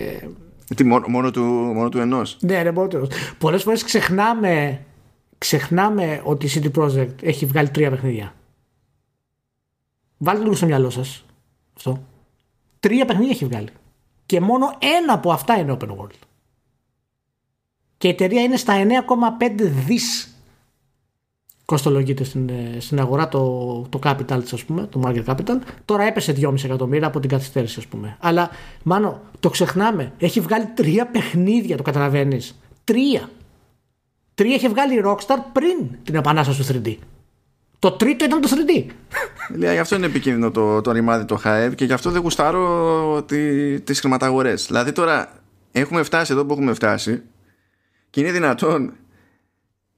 Τι, 0.74 0.85
μόνο, 0.85 1.09
μόνο, 1.09 1.30
του, 1.30 1.42
μόνο 1.42 1.88
του 1.88 1.98
ενός; 1.98 2.37
Ναι, 2.40 2.62
ναι, 2.62 2.70
μόνο 2.70 2.88
του 2.88 2.96
ενός. 2.96 3.09
Πολλές 3.38 3.62
φορές 3.62 3.83
ξεχνάμε, 3.83 4.85
ξεχνάμε 5.38 6.20
ότι 6.24 6.46
η 6.46 6.50
CD 6.54 6.80
Projekt 6.80 7.22
έχει 7.22 7.46
βγάλει 7.46 7.70
τρία 7.70 7.90
παιχνίδια. 7.90 8.35
Βάλτε 10.18 10.42
λίγο 10.42 10.54
στο 10.54 10.66
μυαλό 10.66 10.90
σας 10.90 11.24
αυτό. 11.76 12.02
Τρία 12.80 13.04
παιχνίδια 13.04 13.30
έχει 13.30 13.44
βγάλει. 13.44 13.68
Και 14.26 14.40
μόνο 14.40 14.76
ένα 15.00 15.12
από 15.12 15.33
αυτά 15.33 15.59
είναι 15.59 15.76
open 15.80 15.88
world. 15.88 16.18
Και 17.98 18.06
η 18.06 18.11
εταιρεία 18.11 18.42
είναι 18.42 18.56
στα 18.56 18.74
9,5 19.38 19.70
δις 19.87 20.29
κοστολογείται 21.70 22.24
στην, 22.24 22.48
ε, 22.48 22.80
στην 22.80 23.00
αγορά 23.00 23.28
το, 23.28 23.40
το 23.88 23.98
capital 24.02 24.38
της 24.42 24.52
ας 24.52 24.64
πούμε, 24.64 24.87
το 24.90 25.02
market 25.04 25.24
capital. 25.24 25.59
Τώρα 25.85 26.02
έπεσε 26.02 26.33
2,5 26.33 26.64
εκατομμύρια 26.64 27.06
από 27.06 27.20
την 27.20 27.30
καθυστέρηση 27.30 27.76
ας 27.78 27.87
πούμε. 27.87 28.16
Αλλά 28.20 28.50
μάνο 28.83 29.20
το 29.40 29.50
ξεχνάμε. 29.50 30.12
Έχει 30.18 30.40
βγάλει 30.40 30.66
τρία 30.74 31.06
παιχνίδια, 31.06 31.76
το 31.76 31.83
καταλαβαίνεις. 31.83 32.61
Τρία. 32.85 33.30
Τρία 34.35 34.54
έχει 34.54 34.68
βγάλει 34.68 34.94
η 34.94 35.02
Rockstar 35.04 35.37
πριν 35.52 35.98
την 36.02 36.14
επανάσταση 36.14 36.72
του 36.72 36.80
3D. 36.83 36.96
Το 37.78 37.90
τρίτο 37.90 38.24
ήταν 38.24 38.40
το 38.40 38.48
3D. 38.50 38.85
Λέει, 39.56 39.72
γι' 39.72 39.78
αυτό 39.78 39.96
είναι 39.96 40.06
επικίνδυνο 40.06 40.50
το, 40.50 40.80
το 40.80 40.92
ρημάδι 40.92 41.24
το 41.24 41.40
Hive 41.44 41.72
και 41.74 41.85
γι' 41.85 41.92
αυτό 41.92 42.11
δεν 42.11 42.20
γουστάρω 42.22 43.22
τι, 43.26 43.80
τις 43.80 44.00
χρηματαγορές. 44.00 44.66
Δηλαδή 44.66 44.92
τώρα 44.92 45.33
έχουμε 45.72 46.02
φτάσει 46.02 46.33
εδώ 46.33 46.44
που 46.44 46.52
έχουμε 46.52 46.74
φτάσει 46.74 47.22
και 48.11 48.20
είναι 48.20 48.30
δυνατόν 48.30 48.92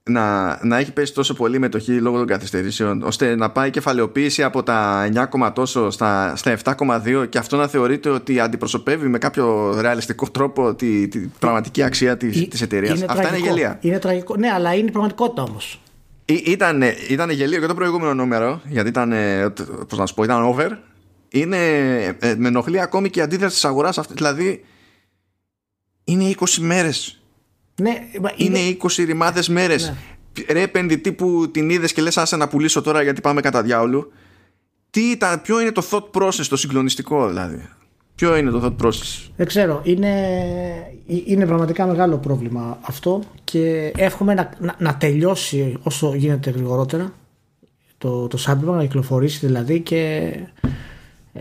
να, 0.05 0.59
να 0.65 0.79
έχει 0.79 0.93
πέσει 0.93 1.15
τόσο 1.15 1.35
πολύ 1.35 1.59
μετοχή 1.59 2.01
λόγω 2.01 2.19
των 2.19 2.27
καθυστερήσεων 2.27 3.03
ώστε 3.03 3.35
να 3.35 3.51
πάει 3.51 3.69
η 3.69 3.71
κεφαλαιοποίηση 3.71 4.43
από 4.43 4.63
τα 4.63 5.09
9, 5.33 5.53
τόσο 5.55 5.91
στα, 5.91 6.37
στα 6.37 6.59
7,2 6.65 7.27
και 7.29 7.39
αυτό 7.39 7.57
να 7.57 7.67
θεωρείται 7.67 8.09
ότι 8.09 8.41
αντιπροσωπεύει 8.41 9.09
με 9.09 9.19
κάποιο 9.19 9.77
ρεαλιστικό 9.81 10.31
τρόπο 10.31 10.75
τη, 10.75 11.09
τη 11.09 11.19
πραγματική 11.19 11.83
αξία 11.83 12.17
της, 12.17 12.49
της 12.49 12.61
εταιρείας. 12.61 13.03
Αυτά 13.03 13.15
τραγικό. 13.15 13.37
είναι 13.37 13.47
γελία. 13.47 13.79
Είναι 13.81 13.99
τραγικό. 13.99 14.37
Ναι, 14.37 14.51
αλλά 14.51 14.75
είναι 14.75 14.89
η 14.89 14.91
πραγματικότητα 14.91 15.43
όμως. 15.43 15.81
Ήταν, 16.25 16.83
ήταν 17.09 17.31
γελίο 17.31 17.61
και 17.61 17.67
το 17.67 17.75
προηγούμενο 17.75 18.15
νούμερο, 18.15 18.61
γιατί 18.65 18.89
ήταν, 18.89 19.13
πώς 19.89 19.99
να 19.99 20.07
σου 20.07 20.15
πω, 20.15 20.23
ήταν 20.23 20.43
over. 20.43 20.79
Είναι, 21.29 21.57
ε, 22.19 22.35
με 22.37 22.49
ενοχλεί 22.49 22.81
ακόμη 22.81 23.11
και 23.11 23.19
η 23.19 23.23
αντίδραση 23.23 23.55
της 23.55 23.65
αγοράς 23.65 23.99
αυτή. 23.99 24.15
Δηλαδή, 24.15 24.65
είναι 26.05 26.35
20 26.41 26.59
μέρες. 26.61 27.22
Ναι, 27.81 28.09
είναι, 28.37 28.59
είναι 28.59 28.77
20 28.83 29.05
ρημάδες 29.05 29.49
μέρες. 29.49 29.89
Ναι. 29.89 30.53
Ρε 30.53 30.61
επενδυτή 30.61 31.13
που 31.13 31.51
την 31.51 31.71
είδες 31.71 31.93
και 31.93 32.03
λες 32.03 32.17
άσε 32.19 32.37
να 32.37 32.49
πουλήσω 32.49 32.83
τώρα 32.83 33.03
γιατί 33.03 33.21
πάμε 33.21 33.41
κατά 33.41 33.63
διάολου. 33.63 34.13
Τι 34.91 35.01
ήταν, 35.01 35.43
ποιο 35.43 35.61
είναι 35.61 35.73
το 35.73 35.83
thought 35.91 36.23
process, 36.23 36.47
το 36.49 36.57
συγκλονιστικό 36.57 37.29
δηλαδή; 37.29 37.69
Ποιο 38.15 38.37
είναι 38.37 38.51
το 38.51 38.61
thought 38.65 38.87
process; 38.87 39.29
Δεν 39.37 39.47
ξέρω. 39.47 39.81
Είναι, 39.85 40.13
είναι 41.07 41.47
πραγματικά 41.47 41.87
μεγάλο 41.87 42.17
πρόβλημα 42.19 42.79
αυτό 42.83 43.23
και 43.45 43.93
εύχομαι 43.97 44.35
να, 44.35 44.51
να, 44.59 44.75
να 44.79 44.97
τελειώσει 44.97 45.77
όσο 45.83 46.15
γίνεται 46.15 46.51
γρηγορότερα 46.51 47.13
το, 48.03 48.27
το 48.29 48.39
Cyberpunk 48.47 48.75
να 48.75 48.83
κυκλοφορήσει 48.83 49.47
δηλαδή 49.47 49.81
και 49.81 50.33
ε, 51.33 51.41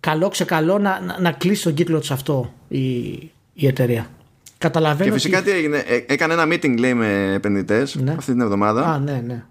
καλό 0.00 0.28
ξεκαλό 0.28 0.78
να, 0.78 1.00
να, 1.00 1.20
να 1.20 1.32
κλείσει 1.32 1.62
τον 1.62 1.74
κύκλο 1.74 1.98
της 1.98 2.10
αυτό 2.10 2.52
η, 2.68 3.04
η 3.52 3.66
εταιρεία. 3.66 4.10
Καταλαβαίνω 4.64 5.10
και 5.10 5.14
φυσικά 5.14 5.38
ότι... 5.38 5.50
τι 5.50 5.56
έγινε, 5.56 5.76
ε, 5.76 6.04
έκανε 6.06 6.32
ένα 6.32 6.44
meeting 6.46 6.78
λέει 6.78 6.94
με 6.94 7.32
επενδυτές 7.32 7.94
ναι. 7.94 8.14
αυτή 8.18 8.32
την 8.32 8.40
εβδομάδα. 8.40 8.86
Α, 8.86 8.98
ναι, 8.98 9.22
ναι. 9.26 9.44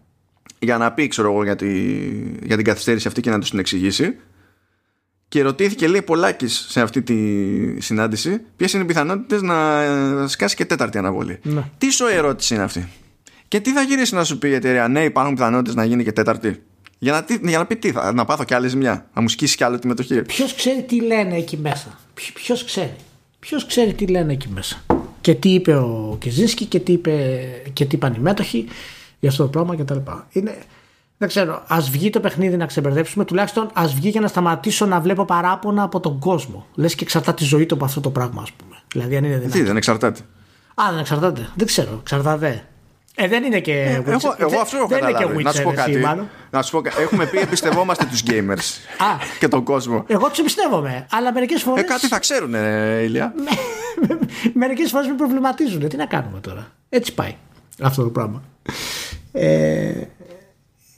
Για 0.60 0.78
να 0.78 0.91
πει, 0.91 1.08
ξέρω 1.08 1.32
εγώ, 1.32 1.43
για, 1.43 1.56
τη, 1.56 1.69
για 2.43 2.56
την 2.56 2.65
καθυστέρηση 2.65 3.08
αυτή 3.08 3.21
και 3.21 3.30
να 3.30 3.39
τους 3.39 3.49
την 3.49 3.60
εξηγήσει 3.60 4.15
και 5.28 5.41
ρωτήθηκε 5.41 5.88
λέει 5.88 6.02
Πολάκης 6.02 6.65
σε 6.69 6.82
αυτή 6.82 7.02
τη 7.02 7.15
συνάντηση 7.82 8.41
ποιες 8.56 8.73
είναι 8.73 8.84
οι 8.84 8.86
πιθανότητες 8.86 9.41
να 9.41 10.28
σκάσει 10.28 10.56
και 10.56 10.65
τέταρτη 10.65 10.97
αναβολή. 10.97 11.39
Ναι. 11.43 11.63
Τι 11.78 11.91
σου 11.91 12.06
ερώτηση 12.06 12.54
είναι 12.54 12.63
αυτή; 12.63 12.89
Και 13.47 13.60
τι 13.60 13.71
θα 13.71 13.82
γυρίσει 13.82 14.15
να 14.15 14.23
σου 14.23 14.38
πει 14.38 14.49
η 14.49 14.54
εταιρεία, 14.54 14.88
Ναι, 14.88 15.04
υπάρχουν 15.04 15.34
πιθανότητες 15.34 15.76
να 15.76 15.86
γίνει 15.86 16.04
και 16.04 16.12
τέταρτη; 16.12 16.63
Για 16.97 17.12
να, 17.12 17.49
για 17.49 17.58
να 17.58 17.65
πει 17.65 17.76
τι, 17.76 17.91
θα, 17.91 18.13
να 18.13 18.26
πάθω 18.26 18.43
κι 18.43 18.54
άλλη 18.54 18.67
ζημιά, 18.67 19.10
να 19.13 19.21
μου 19.21 19.30
σκίσει 19.30 19.56
κι 19.56 19.63
άλλο 19.63 19.80
τη 19.80 19.88
μετοχή. 19.88 20.21
Ποιος 20.21 20.56
ξέρει 20.56 20.84
τι 20.84 21.02
λένε 21.02 21.36
εκεί 21.36 21.58
μέσα; 21.58 21.99
Ποιος 22.34 22.65
ξέρει; 22.65 22.95
Ποιος 23.39 23.65
ξέρει 23.65 23.93
τι 23.93 24.08
λένε 24.08 24.34
εκεί 24.34 24.49
μέσα; 24.49 24.84
Και 25.23 25.36
τι 25.36 25.53
είπε 25.53 25.75
ο 25.75 26.15
Κεζίσκι 26.19 26.65
και 26.65 26.79
τι, 26.79 26.91
είπε, 26.91 27.39
και 27.73 27.86
τι 27.86 27.95
είπαν 27.95 28.13
οι 28.13 28.19
μέτοχοι 28.19 28.67
για 29.19 29.29
αυτό 29.29 29.43
το 29.43 29.49
πράγμα 29.49 29.75
κτλ. 29.75 29.97
Είναι, 30.29 30.57
δεν 31.17 31.27
ξέρω, 31.27 31.63
ας 31.67 31.89
βγει 31.89 32.09
το 32.09 32.19
παιχνίδι 32.19 32.57
να 32.57 32.65
ξεμπερδέψουμε, 32.65 33.25
τουλάχιστον 33.25 33.69
ας 33.73 33.93
βγει 33.93 34.09
για 34.09 34.21
να 34.21 34.27
σταματήσω 34.27 34.86
να 34.86 34.99
βλέπω 34.99 35.25
παράπονα 35.25 35.83
από 35.83 35.99
τον 35.99 36.19
κόσμο. 36.19 36.67
Λες 36.75 36.95
και 36.95 37.03
εξαρτάται 37.03 37.38
τη 37.38 37.43
ζωή 37.43 37.65
του 37.65 37.75
από 37.75 37.86
αυτό 37.86 38.01
το 38.01 38.09
πράγμα, 38.09 38.41
ας 38.41 38.51
πούμε. 38.51 38.75
Δηλαδή, 38.91 39.15
αν 39.15 39.23
είναι 39.23 39.38
δυνατό. 39.38 39.57
Τι, 39.57 39.63
δεν 39.63 39.77
εξαρτάται. 39.77 40.21
Α, 40.75 40.83
δεν 40.89 40.99
εξαρτάται. 40.99 41.49
Δεν 41.55 41.67
ξέρω, 41.67 41.97
εξαρτάται. 41.99 42.67
Ε, 43.15 43.27
δεν 43.27 43.43
είναι 43.43 43.59
και. 43.59 43.73
Ε, 43.73 44.12
εγώ, 44.12 44.36
εγώ 44.38 44.59
αυτό 44.59 44.77
έχω 44.77 44.88
καταλάβει. 44.88 45.43
Να 45.43 45.51
σου 45.51 45.63
πω 45.63 45.71
κάτι. 45.71 46.05
Να 46.51 46.62
σου 46.62 46.81
πω, 46.81 47.01
έχουμε 47.01 47.25
πει 47.25 47.39
εμπιστευόμαστε 47.39 48.05
τους 48.05 48.23
gamers 48.27 48.97
και 49.39 49.47
τον 49.47 49.63
κόσμο. 49.63 50.03
Εγώ 50.07 50.29
τους 50.29 50.39
εμπιστεύομαι. 50.39 51.05
Αλλά 51.12 51.33
μερικές 51.33 51.62
φορέ. 51.62 51.81
Ε, 51.81 51.83
κάτι 51.83 52.07
θα 52.07 52.19
ξέρουν, 52.19 52.53
Ηλία. 53.03 53.33
μερικές 54.53 54.89
φορές 54.89 55.08
με 55.08 55.15
προβληματίζουν. 55.15 55.88
Τι 55.88 55.97
να 55.97 56.06
κάνουμε 56.06 56.39
τώρα; 56.39 56.71
Έτσι 56.89 57.13
πάει 57.13 57.36
αυτό 57.82 58.03
το 58.03 58.10
πράγμα. 58.10 58.43
Ε, 59.32 60.08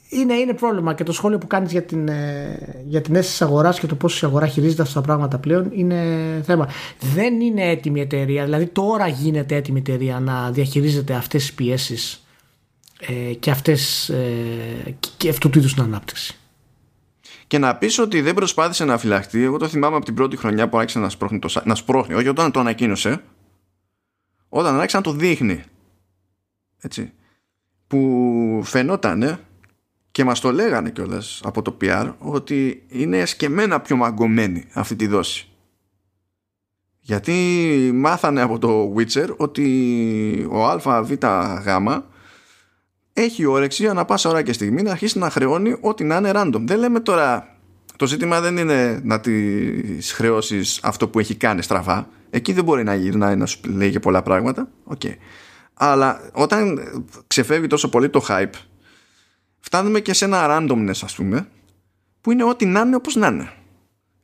είναι, 0.10 0.34
είναι 0.34 0.53
πρόβλημα 0.53 0.93
και 0.93 1.03
το 1.03 1.12
σχόλιο 1.12 1.38
που 1.38 1.47
κάνεις 1.47 1.71
για 1.71 1.84
την, 1.84 2.08
ε, 2.08 2.84
για 2.88 3.01
την 3.01 3.15
αίσθηση 3.15 3.43
αγοράς 3.43 3.79
και 3.79 3.88
το 3.88 3.95
πώς 3.95 4.21
η 4.21 4.25
αγορά 4.25 4.47
χειρίζεται 4.47 4.81
αυτά 4.81 4.99
τα 4.99 5.05
πράγματα 5.05 5.38
πλέον 5.38 5.69
είναι 5.73 6.01
θέμα. 6.45 6.69
Δεν 7.13 7.41
είναι 7.41 7.69
έτοιμη 7.69 7.99
η 7.99 8.01
εταιρεία, 8.01 8.43
δηλαδή 8.43 8.65
τώρα 8.65 9.08
γίνεται 9.08 9.55
έτοιμη 9.55 9.77
η 9.86 9.91
εταιρεία 9.91 10.19
να 10.19 10.51
διαχειρίζεται 10.51 11.13
αυτές 11.13 11.41
τις 11.41 11.53
πιέσεις 11.53 12.25
ε, 12.99 13.34
και, 13.34 13.51
αυτές, 13.51 14.10
ε, 14.10 14.95
και 15.17 15.29
αυτού 15.29 15.49
του 15.49 15.60
είδους 15.60 15.73
την 15.73 15.84
ανάπτυξη. 15.84 16.38
Και 17.47 17.58
να 17.58 17.75
πεις 17.75 17.99
ότι 17.99 18.21
δεν 18.21 18.34
προσπάθησε 18.34 18.86
να 18.86 18.97
φυλαχτεί, 18.97 19.43
εγώ 19.43 19.58
το 19.58 19.67
θυμάμαι 19.67 19.95
από 19.95 20.05
την 20.05 20.13
πρώτη 20.13 20.38
χρονιά 20.38 20.69
που 20.69 20.77
άρχισε 20.77 20.99
να 20.99 21.10
σπρώχνει, 21.10 21.39
το, 21.39 21.62
να 21.63 21.75
σπρώχνει 21.75 22.13
όχι 22.13 22.27
όταν 22.27 22.51
το 22.51 22.60
ανακοίνωσε, 22.60 23.23
όταν 24.49 24.75
άρχισε 24.75 24.97
να 24.97 25.03
το 25.03 25.12
δείχνει. 25.12 25.63
Έτσι 26.81 27.13
που 27.88 28.62
φαινόταν 28.63 29.39
και 30.12 30.23
μας 30.23 30.39
το 30.39 30.51
λέγανε 30.51 30.89
κιόλας 30.89 31.41
από 31.43 31.62
το 31.62 31.77
PR 31.81 32.13
ότι 32.17 32.84
είναι 32.88 33.17
εσκεμμένα 33.19 33.81
πιο 33.81 33.95
μαγκωμένη 33.95 34.65
αυτή 34.73 34.95
τη 34.95 35.08
δόση. 35.08 35.49
Γιατί 36.99 37.91
μάθανε 37.93 38.41
από 38.41 38.60
το 38.60 38.93
Witcher 38.97 39.36
ότι 39.38 40.47
ο 40.49 40.65
ΑΒΓ 40.67 41.12
έχει 43.17 43.45
όρεξη 43.45 43.88
ανά 43.88 44.06
πάσα 44.06 44.30
ώρα 44.30 44.41
και 44.41 44.54
στιγμή 44.54 44.82
να 44.82 44.91
αρχίσει 44.91 45.19
να 45.19 45.30
χρεώνει 45.30 45.75
ό,τι 45.82 46.04
να 46.04 46.15
είναι 46.15 46.32
random. 46.36 46.62
Δεν 46.65 46.80
λέμε 46.80 46.99
τώρα 46.99 47.58
το 47.95 48.08
ζήτημα 48.08 48.41
δεν 48.41 48.58
είναι 48.58 48.99
να 49.04 49.19
τη 49.19 49.32
χρεώσεις 50.01 50.80
αυτό 50.84 51.08
που 51.08 51.19
έχει 51.19 51.36
κάνει 51.36 51.62
στραβά. 51.62 52.08
Εκεί 52.30 52.54
δεν 52.54 52.63
μπορεί 52.63 52.84
να 52.84 52.95
γυρνάει 52.95 53.36
να 53.36 53.45
σου 53.45 53.60
λέει 53.63 53.91
και 53.91 53.99
πολλά 53.99 54.21
πράγματα. 54.21 54.67
Okay. 54.93 55.13
Αλλά 55.73 56.21
όταν 56.34 56.80
ξεφεύγει 57.28 57.67
τόσο 57.67 57.89
πολύ 57.89 58.10
το 58.10 58.25
hype, 58.28 58.54
φτάνουμε 59.60 59.99
και 59.99 60.13
σε 60.13 60.25
ένα 60.25 60.45
randomness, 60.49 60.99
ας 61.04 61.15
πούμε, 61.15 61.47
που 62.21 62.32
είναι 62.32 62.43
ό,τι 62.43 62.65
να 62.65 62.80
είναι 62.80 62.95
όπως 62.95 63.15
να 63.15 63.28
είναι. 63.28 63.49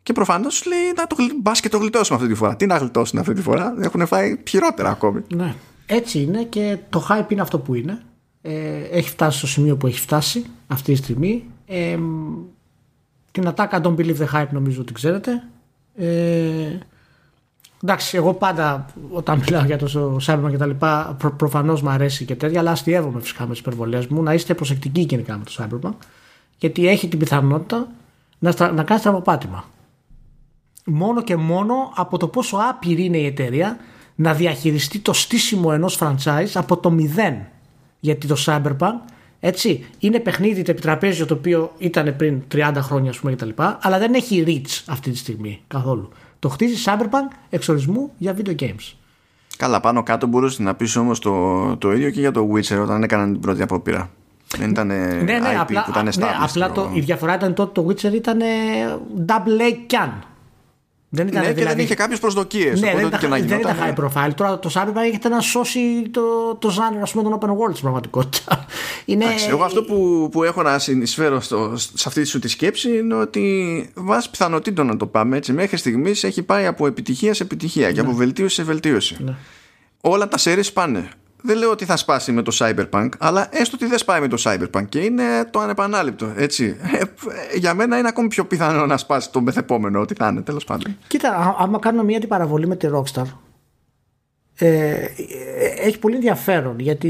Και 0.04 0.14
προφανώς 0.14 0.66
λέει 0.66 0.94
να 0.96 1.08
το 1.08 1.16
μπας 1.42 1.60
και 1.60 1.70
το 1.70 1.78
γλιτώσουμε 1.78 2.18
αυτή 2.18 2.30
τη 2.32 2.36
φορά. 2.36 2.56
Τι 2.56 2.66
να 2.66 2.78
γλιτώσουν 2.78 3.20
αυτή 3.20 3.34
τη 3.34 3.42
φορά, 3.42 3.76
έχουν 3.82 4.08
φάει 4.08 4.40
χειρότερα 4.48 4.90
ακόμη. 4.90 5.22
Ναι. 5.36 5.56
Έτσι 5.86 6.20
είναι 6.20 6.44
και 6.44 6.78
το 6.90 7.08
hype 7.10 7.32
είναι 7.32 7.42
αυτό 7.42 7.60
που 7.60 7.76
είναι. 7.76 8.02
Ε, 8.42 8.82
έχει 8.92 9.10
φτάσει 9.10 9.38
στο 9.38 9.48
σημείο 9.48 9.78
που 9.78 9.88
έχει 9.88 10.00
φτάσει 10.00 10.46
αυτή 10.68 10.92
τη 10.92 10.98
στιγμή. 10.98 11.46
Ε, 11.66 11.98
την 13.32 13.48
ατάκα 13.48 13.82
Don't 13.84 13.96
Believe 13.96 14.18
the 14.18 14.28
Hype 14.34 14.50
νομίζω 14.52 14.82
ότι 14.82 14.94
ξέρετε. 14.94 15.44
Ε, 15.96 16.78
εντάξει, 17.84 18.18
εγώ 18.18 18.34
πάντα 18.34 18.86
όταν 19.10 19.40
μιλάω 19.40 19.66
για 19.66 19.78
το 19.78 20.18
Cyberpunk 20.26 20.50
και 20.50 20.58
τα 20.58 20.66
λοιπά 20.66 21.16
προ, 21.20 21.32
προφανώς 21.32 21.82
μου 21.82 21.90
αρέσει 21.90 22.26
και 22.26 22.36
τέτοια 22.36 22.60
αλλά 22.60 22.72
αστείευομαι 22.72 23.20
φυσικά 23.20 23.44
με 23.46 23.52
τις 23.52 23.60
υπερβολές 23.60 24.08
μου 24.08 24.24
να 24.24 24.34
είστε 24.34 24.54
προσεκτικοί 24.54 25.02
γενικά 25.02 25.38
με 25.38 25.44
το 25.44 25.52
Cyberpunk 25.58 25.94
γιατί 26.58 26.88
έχει 26.88 27.08
την 27.08 27.20
πιθανότητα 27.20 27.88
να, 28.40 28.52
στρα, 28.52 28.72
να 28.72 28.84
κάνει 28.84 29.00
στραβοπάτημα. 29.00 29.66
Μόνο 30.86 31.24
και 31.24 31.36
μόνο 31.36 31.74
από 31.96 32.18
το 32.18 32.28
πόσο 32.28 32.58
άπειρη 32.70 33.06
είναι 33.06 33.18
η 33.18 33.26
εταιρεία 33.26 33.78
να 34.16 34.34
διαχειριστεί 34.34 35.00
το 35.00 35.14
στήσιμο 35.14 35.70
ενός 35.74 35.98
franchise 36.02 36.52
από 36.54 36.78
το 36.78 36.92
μηδέν. 36.92 37.48
Γιατί 38.04 38.28
το 38.28 38.36
Cyberpunk 38.46 39.00
έτσι, 39.44 39.86
είναι 40.00 40.20
παιχνίδι 40.20 40.62
το 40.62 40.72
επιτραπέζιο 40.72 41.26
το 41.26 41.34
οποίο 41.34 41.72
ήταν 41.78 42.16
πριν 42.16 42.42
30 42.54 42.72
χρόνια, 42.78 43.10
ας 43.10 43.20
πούμε, 43.20 43.36
κτλ. 43.36 43.50
Αλλά 43.56 43.98
δεν 43.98 44.14
έχει 44.14 44.44
reach 44.48 44.84
αυτή 44.88 45.12
τη 45.12 45.18
στιγμή 45.18 45.62
καθόλου. 45.68 46.10
Το 46.40 46.50
χτίζει 46.50 46.84
Cyberpunk 46.86 47.36
εξορισμού 47.50 48.12
για 48.18 48.36
video 48.38 48.56
games. 48.60 48.94
Καλά, 49.58 49.80
πάνω 49.80 50.04
κάτω 50.04 50.28
μπορούσες 50.28 50.60
να 50.60 50.76
πεις 50.76 50.96
όμως 50.96 51.20
το, 51.20 51.78
το 51.78 51.92
ίδιο 51.92 52.10
και 52.10 52.20
για 52.20 52.32
το 52.32 52.50
Witcher 52.54 52.82
όταν 52.82 53.04
έκαναν 53.04 53.32
την 53.32 53.42
πρώτη 53.42 53.62
απόπειρα. 53.62 54.10
Δεν 54.58 54.70
ήταν 54.70 54.88
ναι, 54.88 55.22
ναι, 55.24 55.40
IP 55.40 55.58
απλά, 55.60 55.84
που 55.84 55.92
ήταν 55.92 56.04
ναι, 56.18 56.26
απλά 56.42 56.72
το, 56.72 56.90
η 56.94 57.00
διαφορά 57.00 57.36
ήταν 57.36 57.54
τότε 57.54 57.82
το 57.82 57.88
Witcher 57.88 58.14
ήταν 58.14 58.40
double 59.28 59.62
A 59.62 59.94
can. 59.94 60.10
Δεν 61.14 61.28
ήταν, 61.28 61.42
ναι, 61.42 61.48
δηλαδή... 61.48 61.60
και 61.60 61.66
δεν 61.66 61.76
δηλαδή- 61.76 61.84
είχε 61.84 61.96
κάποιες 61.96 62.20
προσδοκίες. 62.20 62.82
Ναι, 62.82 62.94
δεν, 62.96 63.08
ήταν, 63.08 63.48
δεν 63.48 63.60
ήταν 63.60 63.76
high 63.82 64.04
profile. 64.04 64.34
Τώρα 64.36 64.60
το 64.60 64.72
Cyberpunk 64.74 65.06
έχετε 65.08 65.30
να 65.30 65.40
σώσει 65.40 66.10
το, 66.12 66.56
το 66.60 66.70
genre 66.70 67.10
πούμε, 67.12 67.24
των 67.24 67.40
open 67.40 67.50
world 67.50 67.70
στην 67.70 67.82
πραγματικότητα. 67.82 68.66
Είναι... 69.06 69.26
Εντάξει, 69.26 69.48
εγώ 69.50 69.64
αυτό 69.64 69.84
που, 69.84 70.30
που 70.32 70.44
έχω 70.44 70.62
να 70.62 70.80
συνεισφέρω 70.80 71.42
στο, 71.42 71.74
σε 71.76 72.04
αυτή 72.08 72.24
σου 72.24 72.40
τη 72.40 72.48
σκέψη 72.48 72.98
είναι 72.98 73.14
ότι 73.14 73.90
βάσει 73.96 74.30
πιθανότητων 74.30 74.86
να 74.86 74.98
το 74.98 75.06
πάμε 75.06 75.38
έτσι, 75.38 75.54
μέχρι 75.54 75.78
στιγμής 75.78 76.24
έχει 76.24 76.44
πάει 76.44 76.66
από 76.66 76.88
επιτυχία 76.88 77.34
σε 77.34 77.44
επιτυχία 77.44 77.88
ναι. 77.88 77.94
και 77.94 78.00
από 78.00 78.14
βελτίωση 78.14 78.56
σε 78.56 78.64
βελτίωση. 78.64 79.18
Ναι. 79.20 79.34
Όλα 80.02 80.28
τα 80.28 80.38
series 80.40 80.74
πάνε 80.74 81.10
δεν 81.42 81.58
λέω 81.58 81.72
ότι 81.72 81.86
θα 81.86 81.98
σπάσει 81.98 82.32
με 82.32 82.42
το 82.42 82.58
Cyberpunk, 82.60 83.10
αλλά 83.18 83.48
έστω 83.52 83.76
ότι 83.76 83.86
δεν 83.86 83.98
σπάει 83.98 84.20
με 84.20 84.28
το 84.28 84.38
Cyberpunk 84.44 84.86
και 84.90 85.00
είναι 85.00 85.24
το 85.52 85.60
ανεπανάληπτο. 85.60 86.34
Έτσι. 86.36 86.78
Ε, 87.54 87.58
για 87.58 87.74
μένα 87.74 87.98
είναι 87.98 88.08
ακόμη 88.08 88.28
πιο 88.28 88.46
πιθανό 88.46 88.86
να 88.86 88.98
σπάσει 88.98 89.32
το 89.32 89.42
μεθεπόμενο, 89.42 90.00
ό,τι 90.00 90.14
θα 90.14 90.28
είναι, 90.28 90.42
τέλος 90.42 90.64
πάντων. 90.64 90.98
Κοίτα, 91.08 91.56
άμα 91.60 91.80
κάνουμε 91.80 92.04
μια 92.04 92.18
αντιπαραβολή 92.18 92.68
με 92.68 92.76
τη 92.76 92.88
Rockstar, 92.94 93.26
ε, 94.56 95.06
έχει 95.78 96.00
πολύ 96.00 96.16
ενδιαφέρον 96.16 96.80
γιατί 96.80 97.10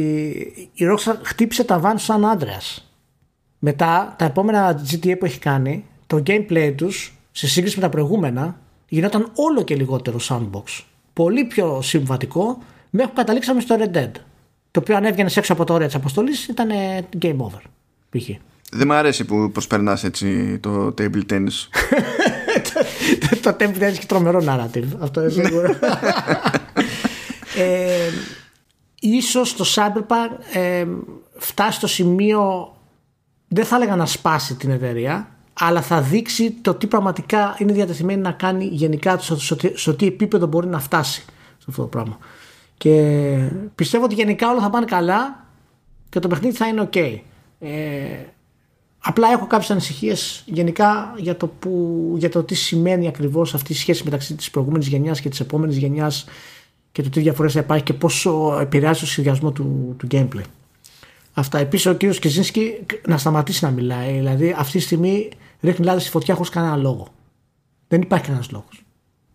η 0.73 0.85
Rockstar 0.91 1.15
χτύπησε 1.21 1.63
τα 1.63 1.79
βάνη 1.79 1.99
σαν 1.99 2.25
άντρα. 2.25 2.57
Μετά, 3.59 4.15
τα 4.17 4.25
επόμενα 4.25 4.81
GTA 4.91 5.15
που 5.19 5.25
έχει 5.25 5.39
κάνει, 5.39 5.85
το 6.07 6.23
gameplay 6.27 6.73
τους 6.75 7.13
σε 7.31 7.47
σύγκριση 7.47 7.75
με 7.75 7.81
τα 7.81 7.89
προηγούμενα 7.89 8.59
γινόταν 8.87 9.31
όλο 9.35 9.63
και 9.63 9.75
λιγότερο 9.75 10.19
sandbox. 10.21 10.83
Πολύ 11.13 11.45
πιο 11.45 11.81
συμβατικό 11.81 12.57
μέχρι 12.91 13.11
που 13.11 13.17
καταλήξαμε 13.17 13.61
στο 13.61 13.77
Red 13.79 13.97
Dead. 13.97 14.11
Το 14.71 14.79
οποίο 14.79 14.95
αν 14.95 15.05
έβγαινες 15.05 15.37
έξω 15.37 15.53
από 15.53 15.63
το 15.63 15.73
όριο 15.73 15.85
της 15.85 15.95
αποστολή 15.95 16.31
ήταν 16.49 16.69
game 17.21 17.37
over. 17.37 17.61
Π.χ. 18.09 18.29
Δεν 18.71 18.87
μου 18.87 18.93
αρέσει 18.93 19.25
που 19.25 19.51
προσπερνάς 19.51 20.03
έτσι 20.03 20.59
το 20.59 20.93
table 20.97 21.21
tennis. 21.29 21.67
το 23.41 23.55
table 23.59 23.77
tennis 23.77 23.81
έχει 23.81 24.05
τρομερό 24.05 24.43
narrative. 24.47 24.87
Αυτό 24.99 25.21
είναι 25.21 25.29
σίγουρο. 25.29 25.75
ε, 27.57 28.09
ίσως 28.99 29.55
το 29.55 29.65
Cyberpunk 29.75 30.57
ε, 30.57 30.85
φτάσει 31.37 31.77
στο 31.77 31.87
σημείο 31.87 32.73
δεν 33.47 33.65
θα 33.65 33.75
έλεγα 33.75 33.95
να 33.95 34.05
σπάσει 34.05 34.55
την 34.55 34.71
εταιρεία 34.71 35.31
αλλά 35.53 35.81
θα 35.81 36.01
δείξει 36.01 36.51
το 36.51 36.73
τι 36.73 36.87
πραγματικά 36.87 37.55
είναι 37.57 37.73
διατεθειμένη 37.73 38.21
να 38.21 38.31
κάνει 38.31 38.65
γενικά 38.65 39.19
στο, 39.73 39.95
τι 39.95 40.07
επίπεδο 40.07 40.45
μπορεί 40.45 40.67
να 40.67 40.79
φτάσει 40.79 41.21
σε 41.57 41.65
αυτό 41.67 41.81
το 41.81 41.87
πράγμα. 41.87 42.17
Και 42.81 43.37
πιστεύω 43.75 44.03
ότι 44.03 44.15
γενικά 44.15 44.51
όλα 44.51 44.61
θα 44.61 44.69
πάνε 44.69 44.85
καλά 44.85 45.45
και 46.09 46.19
το 46.19 46.27
παιχνίδι 46.27 46.55
θα 46.55 46.67
είναι 46.67 46.89
ok. 46.91 47.19
Ε, 47.59 47.69
απλά 48.99 49.27
έχω 49.31 49.47
κάποιες 49.47 49.71
ανησυχίες 49.71 50.43
γενικά 50.45 51.13
για 51.17 51.37
το, 51.37 51.47
που, 51.47 52.13
για 52.17 52.29
το 52.29 52.43
τι 52.43 52.55
σημαίνει 52.55 53.07
ακριβώς 53.07 53.53
αυτή 53.53 53.71
η 53.71 53.75
σχέση 53.75 54.03
μεταξύ 54.03 54.35
της 54.35 54.51
προηγούμενης 54.51 54.87
γενιάς 54.87 55.21
και 55.21 55.29
της 55.29 55.39
επόμενης 55.39 55.77
γενιάς 55.77 56.25
και 56.91 57.01
το 57.01 57.09
τι 57.09 57.19
διαφορές 57.19 57.53
θα 57.53 57.59
υπάρχει 57.59 57.83
και 57.83 57.93
πόσο 57.93 58.57
επηρεάζει 58.61 58.99
το 58.99 59.05
σχεδιασμό 59.05 59.51
του, 59.51 59.95
του 59.97 60.07
gameplay. 60.11 60.45
Αυτά. 61.33 61.57
Επίσης 61.57 61.85
ο 61.85 61.93
κύριος 61.93 62.19
Κιζίνσκι 62.19 62.85
να 63.07 63.17
σταματήσει 63.17 63.65
να 63.65 63.71
μιλάει. 63.71 64.13
Δηλαδή 64.13 64.55
αυτή 64.57 64.77
τη 64.77 64.83
στιγμή 64.83 65.29
ρίχνει 65.61 65.85
λάδι 65.85 65.99
στη 65.99 66.09
φωτιά 66.09 66.33
χωρίς 66.33 66.49
κανένα 66.49 66.75
λόγο. 66.75 67.07
Δεν 67.87 68.01
υπάρχει 68.01 68.25
κανένας 68.25 68.51
λόγος. 68.51 68.83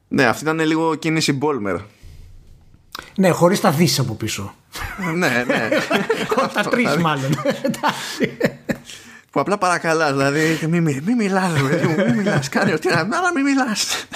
Ναι, 0.09 0.25
αυτή 0.25 0.45
ήταν 0.45 0.61
λίγο 0.61 0.95
κίνηση 0.95 1.33
Μπόλμερ. 1.33 1.77
Ναι, 3.17 3.31
χωρίς 3.31 3.61
τα 3.61 3.71
δις 3.71 3.99
από 3.99 4.15
πίσω. 4.15 4.55
ναι, 5.15 5.45
ναι. 5.47 5.69
τα 6.55 6.63
τρεις 6.63 6.97
μάλλον. 6.97 7.31
Που 9.31 9.41
απλά 9.41 9.59
παρακαλάς, 9.59 10.11
δηλαδή 10.13 10.59
μην 10.69 10.83
μη, 10.83 11.01
μη 11.05 11.15
μιλάς, 11.15 11.53
μην 12.07 12.17
μιλάς. 12.17 12.49
Κάνε 12.49 12.73
ό,τι 12.73 12.89
να 12.89 12.99
αλλά 12.99 13.33
μην 13.35 13.45
μιλάς. 13.45 14.07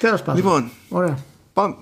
Τέλος 0.00 0.22
πάντων. 0.22 0.42
Λοιπόν, 0.42 0.70
Ωραία. 0.88 1.18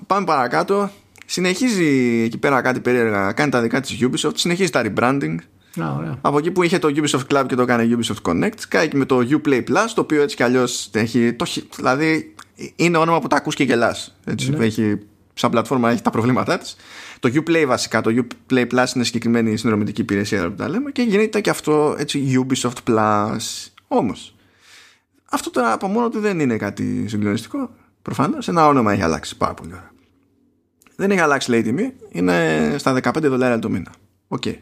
Πάμε, 0.06 0.24
παρακάτω. 0.24 0.90
Συνεχίζει 1.26 2.22
εκεί 2.24 2.38
πέρα 2.38 2.60
κάτι 2.60 2.80
περίεργα. 2.80 3.32
Κάνει 3.32 3.50
τα 3.50 3.60
δικά 3.60 3.80
της 3.80 3.98
Ubisoft. 4.00 4.32
Συνεχίζει 4.34 4.70
τα 4.70 4.82
rebranding. 4.84 5.36
Α, 5.80 6.16
Από 6.20 6.38
εκεί 6.38 6.50
που 6.50 6.62
είχε 6.62 6.78
το 6.78 6.88
Ubisoft 6.96 7.34
Club 7.34 7.44
και 7.46 7.54
το 7.54 7.62
έκανε 7.62 7.88
Ubisoft 7.90 8.30
Connect, 8.30 8.58
κάνει 8.68 8.88
και 8.88 8.96
με 8.96 9.04
το 9.04 9.26
Uplay 9.30 9.58
Plus, 9.58 9.90
το 9.94 10.00
οποίο 10.00 10.22
έτσι 10.22 10.36
κι 10.36 10.42
αλλιώς 10.42 10.90
έχει. 10.92 11.32
Το, 11.32 11.46
δηλαδή 11.76 12.34
είναι 12.76 12.96
όνομα 12.96 13.18
που 13.18 13.26
τα 13.26 13.36
ακούς 13.36 13.54
και 13.54 13.64
γελάς. 13.64 14.16
Ναι. 14.24 14.64
Έχει 14.64 14.98
σαν 15.38 15.50
πλατφόρμα 15.50 15.90
έχει 15.90 16.02
τα 16.02 16.10
προβλήματά 16.10 16.58
της. 16.58 16.76
Το 17.20 17.30
Uplay 17.34 17.64
βασικά, 17.66 18.00
το 18.00 18.10
Uplay 18.50 18.66
Plus 18.66 18.94
είναι 18.94 19.04
συγκεκριμένη 19.04 19.56
συνδρομητική 19.56 20.00
υπηρεσία 20.00 20.48
που 20.48 20.54
τα 20.54 20.68
λέμε 20.68 20.90
και 20.90 21.02
γίνεται 21.02 21.40
και 21.40 21.50
αυτό 21.50 21.94
έτσι 21.98 22.46
Ubisoft 22.46 22.88
Plus. 22.88 23.66
Όμως, 23.88 24.34
αυτό 25.30 25.50
τώρα 25.50 25.72
από 25.72 25.86
μόνο 25.86 26.08
του 26.08 26.20
δεν 26.20 26.40
είναι 26.40 26.56
κάτι 26.56 27.08
συγκλονιστικό. 27.08 27.70
Προφανώς 28.02 28.48
ένα 28.48 28.66
όνομα 28.66 28.92
έχει 28.92 29.02
αλλάξει 29.02 29.36
πάρα 29.36 29.54
πολύ 29.54 29.72
ώρα. 29.72 29.94
Δεν 30.96 31.10
έχει 31.10 31.20
αλλάξει 31.20 31.50
λέει 31.50 31.60
η 31.60 31.62
τιμή, 31.62 31.92
είναι 32.10 32.74
στα 32.78 33.00
15 33.02 33.12
δολάρια 33.22 33.58
το 33.58 33.70
μήνα. 33.70 33.92
OK. 34.28 34.42
Okay. 34.46 34.54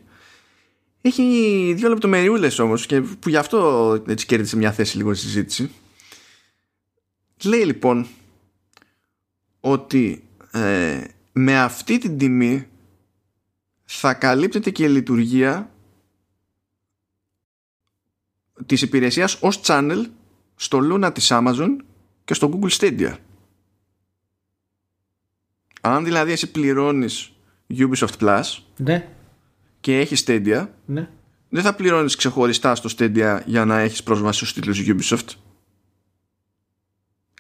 Έχει 1.01 1.73
δύο 1.77 1.89
λεπτομεριούλες 1.89 2.59
όμως 2.59 2.87
και 2.87 3.01
που 3.01 3.29
γι' 3.29 3.37
αυτό 3.37 4.03
έτσι 4.09 4.27
κέρδισε 4.27 4.57
μια 4.57 4.73
θέση 4.73 4.97
λίγο 4.97 5.15
στη 5.15 5.27
συζήτηση. 5.27 5.71
Λέει 7.45 7.65
λοιπόν 7.65 8.07
ότι 9.61 10.24
ε, 10.55 11.05
με 11.33 11.61
αυτή 11.61 11.99
την 11.99 12.19
τιμή 12.19 12.69
θα 13.85 14.15
καλύπτεται 14.15 14.71
και 14.71 14.85
η 14.85 14.89
λειτουργία 14.89 15.71
της 18.67 18.83
υπηρεσίας 18.83 19.39
ως 19.41 19.61
channel 19.65 20.07
στο 20.57 20.81
Luna 20.83 21.11
της 21.15 21.29
Amazon 21.33 21.77
και 22.25 22.35
στο 22.35 22.59
Google 22.59 22.71
Stadia. 22.71 23.17
Αν 25.81 26.05
δηλαδή 26.05 26.33
εσύ 26.33 26.51
πληρώνεις 26.51 27.33
Ubisoft 27.69 28.17
Plus 28.19 28.43
ναι. 28.77 29.09
και 29.81 29.99
έχεις 29.99 30.25
Stadia 30.27 30.69
ναι. 30.87 31.09
δεν 31.49 31.63
θα 31.63 31.75
πληρώνεις 31.75 32.17
ξεχωριστά 32.17 32.75
στο 32.75 32.89
Stadia 32.99 33.41
για 33.47 33.65
να 33.65 33.79
έχεις 33.79 34.03
πρόσβαση 34.03 34.39
στους 34.39 34.53
τίτλους 34.53 34.83
Ubisoft 34.87 35.29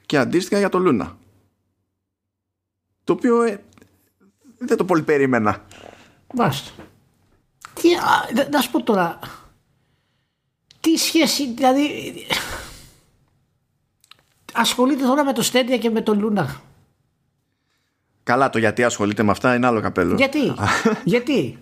και 0.06 0.18
αντίστοιχα 0.18 0.58
για 0.58 0.68
το 0.68 0.78
Luna 0.86 1.23
το 3.04 3.12
οποίο 3.12 3.42
ε, 3.42 3.64
δεν 4.58 4.76
το 4.76 4.84
πολύ 4.84 5.02
περίμενα. 5.02 5.64
Μάλιστα. 6.34 6.70
τι, 7.74 7.94
α, 7.94 8.48
να 8.50 8.60
σου 8.60 8.70
πω 8.70 8.82
τώρα. 8.82 9.18
Τι 10.80 10.96
σχέση, 10.96 11.52
δηλαδή. 11.54 12.14
Ασχολείται 14.52 15.04
τώρα 15.04 15.24
με 15.24 15.32
το 15.32 15.42
Στέντια 15.42 15.78
και 15.78 15.90
με 15.90 16.02
το 16.02 16.14
Λούνα. 16.14 16.60
Καλά, 18.22 18.50
το 18.50 18.58
γιατί 18.58 18.84
ασχολείται 18.84 19.22
με 19.22 19.30
αυτά 19.30 19.54
είναι 19.54 19.66
άλλο 19.66 19.80
καπέλο. 19.80 20.14
Γιατί, 20.14 20.54
γιατί; 21.04 21.58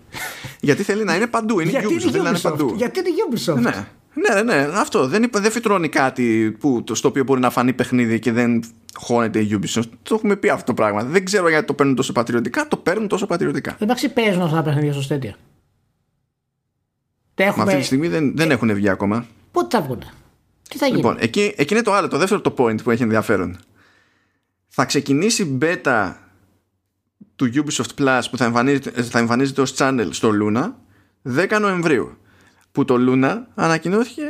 γιατί 0.59 0.83
θέλει 0.83 1.03
να 1.03 1.15
είναι 1.15 1.27
παντού. 1.27 1.59
Είναι 1.59 1.69
γιατί 1.69 1.87
Ubisoft, 1.87 2.11
θέλει 2.11 2.23
να 2.23 2.29
είναι 2.29 2.39
παντού. 2.39 2.73
Γιατί 2.77 2.99
είναι 2.99 3.09
Ubisoft; 3.29 3.61
Ναι. 3.61 3.87
Ναι, 4.13 4.41
ναι, 4.41 4.69
αυτό. 4.73 5.07
Δεν, 5.07 5.29
δεν 5.31 5.51
φυτρώνει 5.51 5.89
κάτι 5.89 6.55
που, 6.59 6.83
στο 6.91 7.07
οποίο 7.07 7.23
μπορεί 7.23 7.39
να 7.39 7.49
φανεί 7.49 7.73
παιχνίδι 7.73 8.19
και 8.19 8.31
δεν 8.31 8.63
χώνεται 8.93 9.39
η 9.39 9.59
Ubisoft. 9.59 9.89
Το 10.03 10.15
έχουμε 10.15 10.35
πει 10.35 10.49
αυτό 10.49 10.65
το 10.65 10.73
πράγμα. 10.73 11.03
Δεν 11.03 11.25
ξέρω 11.25 11.49
γιατί 11.49 11.65
το 11.65 11.73
παίρνουν 11.73 11.95
τόσο 11.95 12.11
πατριωτικά. 12.11 12.67
Το 12.67 12.77
παίρνουν 12.77 13.07
τόσο 13.07 13.25
πατριωτικά. 13.25 13.77
Εντάξει, 13.79 14.13
παίζουν 14.13 14.41
αυτά 14.41 14.55
τα 14.55 14.63
παιχνίδια 14.63 15.01
στο 15.01 15.15
Stadia. 15.15 15.33
Έχουμε... 17.35 17.63
Μα 17.63 17.63
αυτή 17.63 17.79
τη 17.79 17.85
στιγμή 17.85 18.07
δεν, 18.07 18.35
δεν 18.35 18.51
έχουν 18.51 18.73
βγει 18.73 18.89
ακόμα. 18.89 19.25
Πότε 19.51 19.77
θα 19.77 19.83
βγουν. 19.83 20.03
Τι 20.69 20.77
θα 20.77 20.85
γίνει; 20.85 20.97
Λοιπόν, 20.97 21.17
εκεί, 21.19 21.53
εκεί 21.57 21.73
είναι 21.73 21.83
το 21.83 21.93
άλλο, 21.93 22.07
το 22.07 22.17
δεύτερο 22.17 22.41
το 22.41 22.53
point 22.57 22.83
που 22.83 22.91
έχει 22.91 23.03
ενδιαφέρον. 23.03 23.57
Θα 24.67 24.85
ξεκινήσει 24.85 25.57
beta 25.61 26.13
του 27.35 27.49
Ubisoft 27.53 28.01
Plus 28.01 28.21
που 28.31 28.37
θα 28.37 28.45
εμφανίζεται, 28.45 29.01
θα 29.03 29.19
εμφανίζεται 29.19 29.61
ως 29.61 29.73
channel 29.77 30.07
στο 30.09 30.31
Luna 30.41 30.71
10 31.49 31.57
Νοεμβρίου 31.61 32.17
που 32.73 32.85
το 32.85 32.95
Luna 32.99 33.41
ανακοινώθηκε 33.55 34.23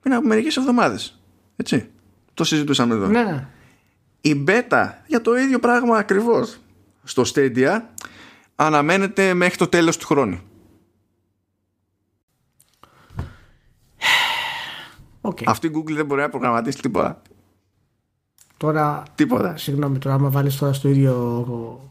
πριν 0.00 0.14
από 0.14 0.26
μερικές 0.26 0.56
εβδομάδες 0.56 1.20
έτσι 1.56 1.90
το 2.34 2.44
συζητούσαμε 2.44 2.94
εδώ 2.94 3.06
ναι, 3.06 3.22
ναι. 3.22 3.48
η 4.20 4.44
beta 4.48 4.90
για 5.06 5.20
το 5.20 5.36
ίδιο 5.36 5.58
πράγμα 5.58 5.96
ακριβώς 5.96 6.58
στο 7.04 7.22
Stadia 7.34 7.80
αναμένεται 8.56 9.34
μέχρι 9.34 9.56
το 9.56 9.66
τέλος 9.66 9.96
του 9.96 10.06
χρόνου 10.06 10.40
Okay. 15.22 15.42
Αυτή 15.46 15.66
η 15.66 15.70
Google 15.74 15.92
δεν 15.92 16.06
μπορεί 16.06 16.20
να 16.20 16.28
προγραμματίσει 16.28 16.78
τίποτα. 16.78 17.22
Τώρα, 18.56 19.02
τίποτα. 19.14 19.56
Συγγνώμη, 19.56 19.98
τώρα 19.98 20.14
άμα 20.14 20.30
βάλεις 20.30 20.56
τώρα 20.56 20.72
στο 20.72 20.88
ίδιο 20.88 21.90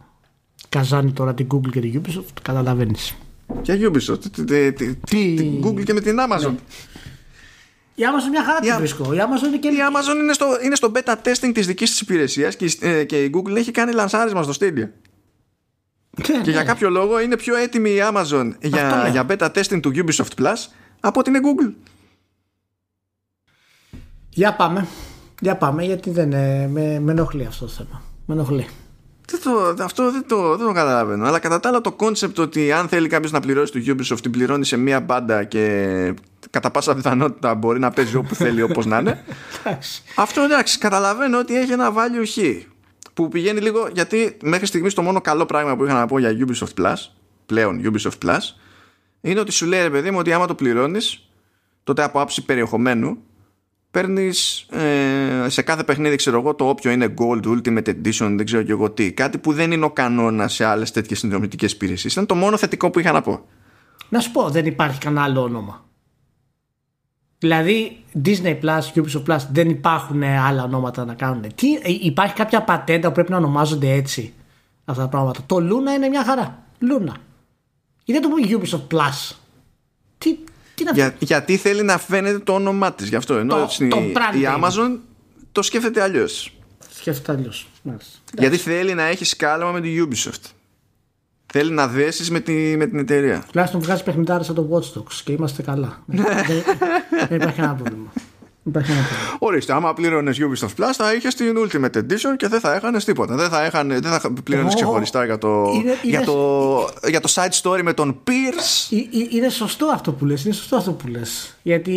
καζάνι 0.69 1.11
τώρα 1.11 1.33
την 1.33 1.47
Google 1.51 1.69
και 1.71 1.79
την 1.79 2.01
Ubisoft, 2.01 2.41
καταλαβαίνεις. 2.41 3.17
Ποια 3.61 3.77
Ubisoft, 3.79 4.19
την 5.05 5.63
Google 5.63 5.83
και 5.83 5.93
με 5.93 6.01
την 6.01 6.17
Amazon. 6.19 6.51
Ναι. 6.51 6.57
Η 7.95 8.03
Amazon 8.03 8.29
μια 8.31 8.43
χαρά 8.43 8.59
την 8.59 8.75
βρίσκω. 8.77 9.13
Η 9.13 9.17
Amazon 9.17 9.47
είναι, 9.47 9.57
και... 9.57 9.67
η 9.67 9.77
Amazon 9.91 10.15
είναι, 10.21 10.33
στο, 10.33 10.45
είναι 10.63 10.75
στο 10.75 10.91
beta 10.95 11.13
testing 11.23 11.51
της 11.53 11.67
δικής 11.67 11.89
της 11.89 12.01
υπηρεσίας 12.01 12.55
και, 12.55 12.77
ε, 12.79 13.03
και 13.03 13.23
η 13.23 13.31
Google 13.33 13.55
έχει 13.55 13.71
κάνει 13.71 13.93
λανσάρισμα 13.93 14.43
στο 14.43 14.53
Stadia. 14.59 14.89
Ναι, 16.29 16.41
και 16.41 16.51
για 16.51 16.59
ναι. 16.59 16.65
κάποιο 16.65 16.89
λόγο 16.89 17.19
είναι 17.19 17.37
πιο 17.37 17.55
έτοιμη 17.55 17.89
η 17.89 17.99
Amazon 18.13 18.51
για, 18.61 19.07
για 19.11 19.25
beta 19.29 19.51
testing 19.51 19.79
του 19.81 19.91
Ubisoft 19.95 20.41
Plus 20.41 20.55
από 20.99 21.19
ότι 21.19 21.29
είναι 21.29 21.39
Google. 21.43 21.73
Για 24.29 24.55
πάμε. 24.55 24.87
Για 25.41 25.57
πάμε 25.57 25.83
γιατί 25.83 26.09
δεν 26.09 26.27
με, 26.27 26.99
με 26.99 27.11
ενοχλεί 27.11 27.45
αυτό 27.45 27.65
το 27.65 27.71
θέμα. 27.71 28.03
Με 28.25 28.33
ενοχλεί. 28.33 28.67
Δεν 29.31 29.41
το, 29.43 29.83
αυτό 29.83 30.11
δεν 30.11 30.23
το, 30.27 30.55
δεν 30.57 30.67
το 30.67 30.73
καταλαβαίνω. 30.73 31.25
Αλλά 31.25 31.39
κατά 31.39 31.59
τα 31.59 31.69
άλλα 31.69 31.81
το 31.81 31.91
concept 31.91 32.39
ότι 32.39 32.71
αν 32.71 32.87
θέλει 32.87 33.07
κάποιος 33.07 33.31
να 33.31 33.39
πληρώσει 33.39 33.71
το 33.71 33.79
Ubisoft 33.87 34.19
την 34.21 34.31
πληρώνει 34.31 34.65
σε 34.65 34.77
μία 34.77 34.99
μπάντα 34.99 35.43
και 35.43 36.13
κατά 36.49 36.71
πάσα 36.71 36.95
πιθανότητα 36.95 37.55
μπορεί 37.55 37.79
να 37.79 37.91
παίζει 37.91 38.15
όπου 38.15 38.35
θέλει 38.35 38.61
όπως 38.61 38.85
να 38.85 38.97
είναι. 38.97 39.23
αυτό 40.15 40.41
εντάξει 40.41 40.77
καταλαβαίνω 40.77 41.39
ότι 41.39 41.57
έχει 41.57 41.71
ένα 41.71 41.93
value 41.93 42.27
χ 42.27 42.37
που 43.13 43.27
πηγαίνει 43.27 43.59
λίγο 43.59 43.89
γιατί 43.93 44.37
μέχρι 44.43 44.65
στιγμής 44.65 44.93
το 44.93 45.01
μόνο 45.01 45.21
καλό 45.21 45.45
πράγμα 45.45 45.75
που 45.75 45.85
είχα 45.85 45.93
να 45.93 46.05
πω 46.05 46.19
για 46.19 46.31
Ubisoft 46.39 46.81
Plus 46.81 46.95
πλέον 47.45 47.81
Ubisoft 47.83 48.25
Plus 48.25 48.39
είναι 49.21 49.39
ότι 49.39 49.51
σου 49.51 49.65
λέει 49.65 49.81
ρε 49.81 49.89
παιδί 49.89 50.11
μου 50.11 50.17
ότι 50.19 50.33
άμα 50.33 50.47
το 50.47 50.55
πληρώνεις 50.55 51.29
τότε 51.83 52.03
από 52.03 52.21
άψη 52.21 52.45
περιεχομένου 52.45 53.17
παίρνεις 53.91 54.59
ε, 54.69 55.49
σε 55.49 55.61
κάθε 55.61 55.83
παιχνίδι, 55.83 56.15
ξέρω 56.15 56.39
εγώ, 56.39 56.55
το 56.55 56.69
όποιο 56.69 56.91
είναι 56.91 57.13
Gold, 57.17 57.45
Ultimate 57.45 57.87
Edition, 57.87 58.33
δεν 58.35 58.45
ξέρω 58.45 58.63
και 58.63 58.71
εγώ 58.71 58.91
τι. 58.91 59.13
Κάτι 59.13 59.37
που 59.37 59.53
δεν 59.53 59.71
είναι 59.71 59.85
ο 59.85 59.91
κανόνας 59.91 60.53
σε 60.53 60.65
άλλες 60.65 60.91
τέτοιες 60.91 61.19
συνδρομητικές 61.19 61.71
υπηρεσίες. 61.71 62.13
Ήταν 62.13 62.25
το 62.25 62.35
μόνο 62.35 62.57
θετικό 62.57 62.89
που 62.89 62.99
είχα 62.99 63.11
να 63.11 63.21
πω. 63.21 63.45
Να 64.09 64.19
σου 64.19 64.31
πω, 64.31 64.49
δεν 64.49 64.65
υπάρχει 64.65 64.99
κανένα 64.99 65.23
άλλο 65.23 65.41
όνομα. 65.41 65.85
Δηλαδή, 67.37 68.03
Disney 68.25 68.59
Plus, 68.61 68.81
Ubisoft 68.95 69.23
Plus 69.27 69.39
δεν 69.51 69.69
υπάρχουν 69.69 70.23
άλλα 70.23 70.63
ονόματα 70.63 71.05
να 71.05 71.13
κάνουν. 71.13 71.45
Τι, 71.55 71.73
ε, 71.73 71.79
υπάρχει 72.01 72.33
κάποια 72.33 72.63
πατέντα 72.63 73.07
που 73.07 73.13
πρέπει 73.13 73.31
να 73.31 73.37
ονομάζονται 73.37 73.91
έτσι 73.91 74.33
αυτά 74.85 75.01
τα 75.01 75.09
πράγματα. 75.09 75.39
Το 75.45 75.55
Luna 75.55 75.95
είναι 75.95 76.07
μια 76.07 76.23
χαρά. 76.23 76.63
Luna. 76.81 77.13
Γιατί 78.03 78.21
δεν 78.21 78.21
το 78.21 78.29
πούμε 78.29 78.47
Ubisoft 78.49 78.95
Plus; 78.95 79.35
Τι, 80.83 80.91
για, 80.93 81.15
γιατί 81.19 81.57
θέλει 81.57 81.83
να 81.83 81.97
φαίνεται 81.97 82.39
το 82.39 82.53
όνομά 82.53 82.93
της. 82.93 83.09
Γι' 83.09 83.15
αυτό. 83.15 83.33
Ενώ 83.33 83.55
το, 83.55 83.67
στην, 83.69 83.89
το 83.89 83.97
η 84.33 84.45
Amazon 84.57 84.97
το 85.51 85.61
σκέφτεται 85.61 86.01
αλλιώς. 86.01 86.53
Σκέφτεται 86.95 87.31
αλλιώς. 87.31 87.67
Γιατί 88.37 88.57
θέλει 88.57 88.93
να 88.93 89.03
έχεις 89.03 89.29
σκάλαμα 89.29 89.71
με 89.71 89.81
τη 89.81 89.95
Ubisoft. 89.97 90.49
Θέλει 91.53 91.71
να 91.71 91.87
δέσεις 91.87 92.29
με, 92.31 92.39
τη, 92.39 92.77
με 92.77 92.87
την 92.87 92.99
εταιρεία. 92.99 93.45
Τουλάχιστον 93.51 93.81
βγάζει 93.81 94.03
παιχνιδάρες 94.03 94.49
από 94.49 94.61
το 94.61 94.75
Watch 94.75 94.99
Dogs 94.99 95.21
και 95.23 95.31
είμαστε 95.31 95.61
καλά. 95.61 96.03
δεν, 96.05 96.25
δεν 97.29 97.39
υπάρχει 97.39 97.55
κανένα 97.55 97.75
πρόβλημα. 97.75 98.11
Ορίστε, 99.39 99.73
άμα 99.73 99.93
πλήρωνες 99.93 100.37
Ubisoft 100.39 100.81
Plus 100.81 100.91
θα 100.93 101.13
είχες 101.13 101.35
την 101.35 101.55
Ultimate 101.57 101.97
Edition 101.97 102.35
και 102.37 102.47
δεν 102.47 102.59
θα 102.59 102.75
έχανες 102.75 103.05
τίποτα. 103.05 103.35
Δεν 103.35 103.49
θα, 103.49 103.63
έχανε, 103.63 103.99
δεν 103.99 104.11
θα 104.11 104.33
πλήρωνες 104.43 104.73
oh, 104.73 104.75
ξεχωριστά 104.75 105.25
για 105.25 105.37
το, 105.37 105.71
είναι, 105.73 105.97
για, 106.01 106.17
είναι, 106.17 106.25
το, 106.25 106.89
για 107.07 107.19
το 107.19 107.33
side 107.35 107.61
story 107.61 107.81
με 107.83 107.93
τον 107.93 108.19
Pierce. 108.27 108.91
Είναι 109.29 109.49
σωστό 109.49 109.85
αυτό 109.85 110.11
που 110.11 110.25
λες, 110.25 110.45
είναι 110.45 110.53
σωστό 110.53 110.75
αυτό 110.75 110.91
που 110.91 111.07
λες. 111.07 111.57
Γιατί 111.61 111.95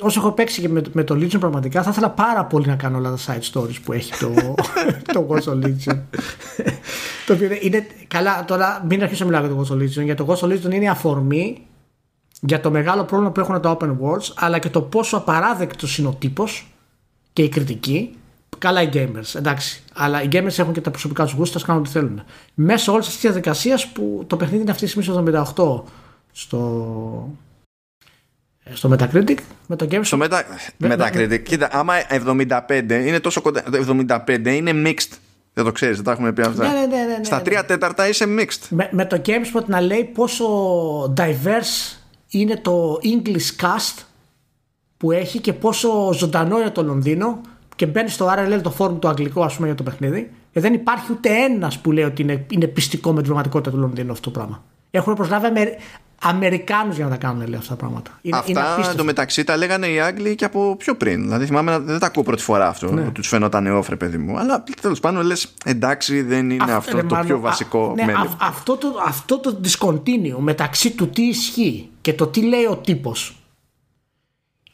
όσο 0.00 0.20
έχω 0.20 0.32
παίξει 0.32 0.60
και 0.60 0.68
με, 0.68 0.82
με 0.92 1.04
το 1.04 1.14
Legion 1.14 1.40
πραγματικά 1.40 1.82
θα 1.82 1.90
ήθελα 1.90 2.10
πάρα 2.10 2.44
πολύ 2.44 2.66
να 2.66 2.76
κάνω 2.76 2.98
όλα 2.98 3.10
τα 3.10 3.18
side 3.26 3.52
stories 3.52 3.76
που 3.84 3.92
έχει 3.92 4.12
το, 4.18 4.54
το 5.14 5.26
Ghost 5.30 5.52
of 5.52 5.66
Legion. 5.66 5.98
το 7.26 7.32
οποίο 7.32 7.46
είναι, 7.46 7.58
είναι, 7.60 7.86
καλά, 8.08 8.44
τώρα 8.44 8.84
μην 8.88 9.02
αρχίσω 9.02 9.24
να 9.24 9.30
μιλάω 9.30 9.46
για 9.46 9.56
το 9.56 9.62
Ghost 9.62 9.76
of 9.76 9.82
Legion, 9.82 10.04
γιατί 10.04 10.24
το 10.24 10.26
Ghost 10.28 10.48
of 10.48 10.52
Legion 10.52 10.72
είναι 10.72 10.84
η 10.84 10.88
αφορμή 10.88 11.67
για 12.40 12.60
το 12.60 12.70
μεγάλο 12.70 13.04
πρόβλημα 13.04 13.32
που 13.32 13.40
έχουν 13.40 13.60
τα 13.60 13.76
open 13.80 13.96
worlds 14.02 14.32
αλλά 14.34 14.58
και 14.58 14.68
το 14.68 14.82
πόσο 14.82 15.16
απαράδεκτος 15.16 15.98
είναι 15.98 16.08
ο 16.08 16.14
τύπος 16.18 16.72
και 17.32 17.42
η 17.42 17.48
κριτική. 17.48 18.12
Καλά 18.58 18.82
οι 18.82 18.88
gamers, 18.92 19.34
εντάξει. 19.34 19.82
Αλλά 19.94 20.22
οι 20.22 20.28
gamers 20.32 20.58
έχουν 20.58 20.72
και 20.72 20.80
τα 20.80 20.90
προσωπικά 20.90 21.24
τους 21.24 21.32
γούστα, 21.32 21.60
κάνουν 21.66 21.82
ό,τι 21.82 21.90
θέλουν. 21.90 22.22
Μέσω 22.54 22.92
όλης 22.92 23.06
αυτής 23.06 23.20
της 23.20 23.30
διαδικασίας 23.30 23.86
που 23.86 24.24
το 24.26 24.36
παιχνίδι 24.36 24.62
είναι 24.62 24.70
αυτή 24.70 24.84
τη 24.84 24.90
στιγμή 24.90 25.24
στο 25.32 25.84
78 25.86 25.92
στο. 26.32 27.36
Στο 28.72 28.90
Metacritic, 28.92 29.36
με 29.66 29.76
το 29.76 29.86
Games. 29.90 30.00
Στο 30.02 30.18
Meta... 30.20 30.42
με, 30.76 30.94
Metacritic, 30.94 31.28
με... 31.28 31.36
κοίτα, 31.36 31.68
άμα 31.72 31.94
75 32.10 32.70
είναι 32.90 33.20
τόσο 33.20 33.40
κοντά. 33.40 33.62
75 34.26 34.46
είναι 34.46 34.72
mixed. 34.74 35.16
Δεν 35.52 35.64
το 35.64 35.72
ξέρεις, 35.72 35.96
δεν 35.96 36.04
τα 36.04 36.12
έχουμε 36.12 36.32
πει 36.32 36.42
αυτά. 36.42 36.72
Ναι, 36.72 36.78
ναι, 36.78 36.86
ναι, 36.86 37.16
ναι 37.16 37.24
Στα 37.24 37.36
ναι, 37.36 37.42
τρία 37.42 37.64
τέταρτα 37.64 38.08
είσαι 38.08 38.24
mixed. 38.38 38.66
Με, 38.68 38.88
με 38.92 39.06
το 39.06 39.22
GameSpot 39.26 39.64
να 39.66 39.80
λέει 39.80 40.04
πόσο 40.04 40.46
diverse 41.16 41.97
είναι 42.28 42.56
το 42.56 42.98
English 43.02 43.62
cast 43.62 44.02
που 44.96 45.12
έχει 45.12 45.40
και 45.40 45.52
πόσο 45.52 46.12
ζωντανό 46.12 46.60
είναι 46.60 46.70
το 46.70 46.82
Λονδίνο 46.82 47.40
και 47.76 47.86
μπαίνει 47.86 48.08
στο 48.08 48.26
RLL 48.28 48.60
το 48.62 48.70
φόρουμ 48.70 48.98
το 48.98 49.08
αγγλικό 49.08 49.42
ας 49.42 49.54
πούμε 49.54 49.66
για 49.66 49.76
το 49.76 49.82
παιχνίδι 49.82 50.30
και 50.52 50.60
δεν 50.60 50.74
υπάρχει 50.74 51.12
ούτε 51.12 51.28
ένας 51.28 51.78
που 51.78 51.92
λέει 51.92 52.04
ότι 52.04 52.22
είναι, 52.22 52.46
είναι 52.50 52.66
πιστικό 52.66 53.08
με 53.08 53.16
την 53.16 53.24
πραγματικότητα 53.24 53.70
του 53.70 53.76
Λονδίνου 53.76 54.12
αυτό 54.12 54.30
το 54.30 54.38
πράγμα. 54.38 54.64
Έχουν 54.90 55.14
προσλάβει 55.14 55.46
Αμερ... 55.46 55.68
Αμερικάνους 56.20 56.96
για 56.96 57.04
να 57.04 57.10
τα 57.10 57.16
κάνουν 57.16 57.48
λέει, 57.48 57.58
αυτά 57.58 57.70
τα 57.70 57.76
πράγματα. 57.76 58.18
Είναι, 58.22 58.36
αυτά 58.36 58.90
είναι 58.92 59.02
μεταξύ 59.02 59.44
τα 59.44 59.56
λέγανε 59.56 59.86
οι 59.86 60.00
Άγγλοι 60.00 60.34
και 60.34 60.44
από 60.44 60.76
πιο 60.76 60.96
πριν. 60.96 61.22
Δηλαδή 61.22 61.46
θυμάμαι 61.46 61.78
δεν 61.78 61.98
τα 61.98 62.06
ακούω 62.06 62.22
πρώτη 62.22 62.42
φορά 62.42 62.68
αυτό. 62.68 62.92
Ναι. 62.92 63.00
Ότι 63.00 63.10
τους 63.10 63.28
φαίνονταν 63.28 63.62
νεόφρε, 63.62 63.96
παιδί 63.96 64.18
μου. 64.18 64.38
Αλλά 64.38 64.64
τέλος 64.80 65.00
πάντων 65.00 65.26
λες 65.26 65.54
εντάξει, 65.64 66.22
δεν 66.22 66.50
είναι 66.50 66.72
αυτό, 66.72 66.96
αυτό 66.96 67.08
το 67.08 67.20
πιο 67.24 67.40
βασικό 67.40 67.92
ναι, 67.96 68.12
α, 68.12 68.26
αυτό, 68.40 68.76
το, 68.76 68.88
αυτό 69.06 69.38
το 69.38 69.60
discontinue 69.64 70.38
μεταξύ 70.38 70.90
του 70.90 71.08
τι 71.08 71.22
ισχύει 71.22 71.90
και 72.00 72.12
το 72.12 72.26
τι 72.26 72.42
λέει 72.42 72.64
ο 72.64 72.76
τύπος 72.76 73.36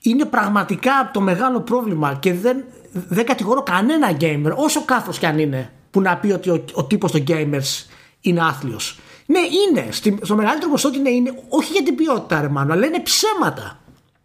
είναι 0.01 0.25
πραγματικά 0.25 1.11
το 1.13 1.21
μεγάλο 1.21 1.61
πρόβλημα 1.61 2.17
και 2.21 2.35
δεν, 2.35 2.65
δεν 2.93 3.27
κατηγορώ 3.27 3.63
κανένα 3.63 4.17
gamer, 4.21 4.53
όσο 4.55 4.85
κάθος 4.85 5.19
κι 5.19 5.27
αν 5.27 5.39
είναι, 5.39 5.73
που 5.91 6.01
να 6.01 6.17
πει 6.17 6.31
ότι 6.31 6.51
ο, 6.51 6.65
ο 6.73 6.85
τύπος 6.85 7.13
των 7.13 7.25
gamers 7.29 7.87
είναι 8.21 8.41
άθλιος 8.41 8.99
ναι, 9.27 9.39
είναι. 9.39 9.89
Στο 10.23 10.37
μεγαλύτερο 10.37 10.71
ποσοστό 10.71 10.99
είναι, 10.99 11.11
είναι. 11.11 11.43
Όχι 11.49 11.73
για 11.73 11.83
την 11.83 11.95
ποιότητα, 11.95 12.41
ρε 12.41 12.49
μάλλον, 12.49 12.73
αλλά 12.73 12.87
είναι 12.87 13.01
ψέματα. 13.01 13.79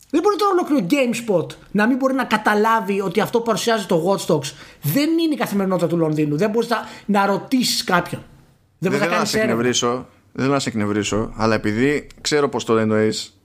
Δεν 0.09 0.21
μπορεί 0.21 0.35
το 0.35 0.45
ολόκληρο 0.45 0.85
GameSpot 0.89 1.55
να 1.71 1.87
μην 1.87 1.97
μπορεί 1.97 2.13
να 2.13 2.23
καταλάβει 2.23 3.01
ότι 3.01 3.21
αυτό 3.21 3.37
που 3.37 3.43
παρουσιάζει 3.43 3.85
το 3.85 4.03
Watch 4.07 4.33
Dogs 4.33 4.51
δεν 4.81 5.09
είναι 5.09 5.33
η 5.33 5.37
καθημερινότητα 5.37 5.87
του 5.87 5.97
Λονδίνου. 5.97 6.37
Δεν 6.37 6.49
μπορείς 6.49 6.69
να, 6.69 6.77
να 7.05 7.25
ρωτήσεις 7.25 7.83
κάποιον. 7.83 8.23
Δεν, 8.77 8.91
δεν 8.91 8.99
θέλω 8.99 9.17
να 9.17 9.25
σε 9.25 9.39
εκνευρίσω, 9.39 10.07
δεν 10.31 10.41
θέλω 10.41 10.53
να 10.53 10.59
σε 10.59 10.69
εκνευρίσω, 10.69 11.33
αλλά 11.35 11.55
επειδή 11.55 12.07
ξέρω 12.21 12.49
πώς 12.49 12.63
το 12.65 12.77
εννοείς, 12.77 13.38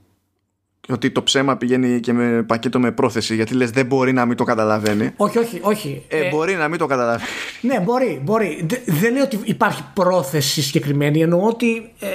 ότι 0.89 1.11
το 1.11 1.23
ψέμα 1.23 1.57
πηγαίνει 1.57 1.99
και 1.99 2.13
με 2.13 2.43
πακέτο 2.43 2.79
με 2.79 2.91
πρόθεση 2.91 3.35
γιατί 3.35 3.53
λες 3.53 3.69
δεν 3.69 3.85
μπορεί 3.85 4.13
να 4.13 4.25
μην 4.25 4.37
το 4.37 4.43
καταλαβαίνει 4.43 5.11
όχι 5.15 5.37
όχι 5.37 5.59
όχι 5.61 6.03
ε, 6.07 6.25
ε 6.25 6.29
μπορεί 6.29 6.53
να 6.53 6.67
μην 6.67 6.79
το 6.79 6.85
καταλαβαίνει 6.85 7.29
ναι 7.61 7.79
μπορεί 7.79 8.21
μπορεί 8.23 8.65
δεν 8.85 9.13
λέω 9.13 9.23
ότι 9.23 9.39
υπάρχει 9.43 9.83
πρόθεση 9.93 10.61
συγκεκριμένη 10.61 11.21
εννοώ 11.21 11.47
ότι 11.47 11.91
ε, 11.99 12.07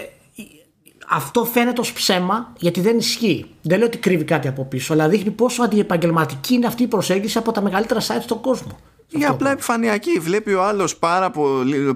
αυτό 1.12 1.44
φαίνεται 1.44 1.80
ως 1.80 1.92
ψέμα 1.92 2.52
γιατί 2.56 2.80
δεν 2.80 2.98
ισχύει. 2.98 3.46
Δεν 3.62 3.78
λέω 3.78 3.86
ότι 3.86 3.98
κρύβει 3.98 4.24
κάτι 4.24 4.48
από 4.48 4.64
πίσω, 4.64 4.92
αλλά 4.92 5.08
δείχνει 5.08 5.30
πόσο 5.30 5.62
αντιεπαγγελματική 5.62 6.54
είναι 6.54 6.66
αυτή 6.66 6.82
η 6.82 6.86
προσέγγιση 6.86 7.38
από 7.38 7.52
τα 7.52 7.60
μεγαλύτερα 7.60 8.00
sites 8.00 8.22
στον 8.22 8.40
κόσμο. 8.40 8.78
Ή 9.10 9.24
απλά 9.24 9.50
επιφανειακή. 9.50 10.18
Βλέπει 10.18 10.52
ο 10.52 10.64
άλλος 10.64 10.96
πάρα, 10.96 11.30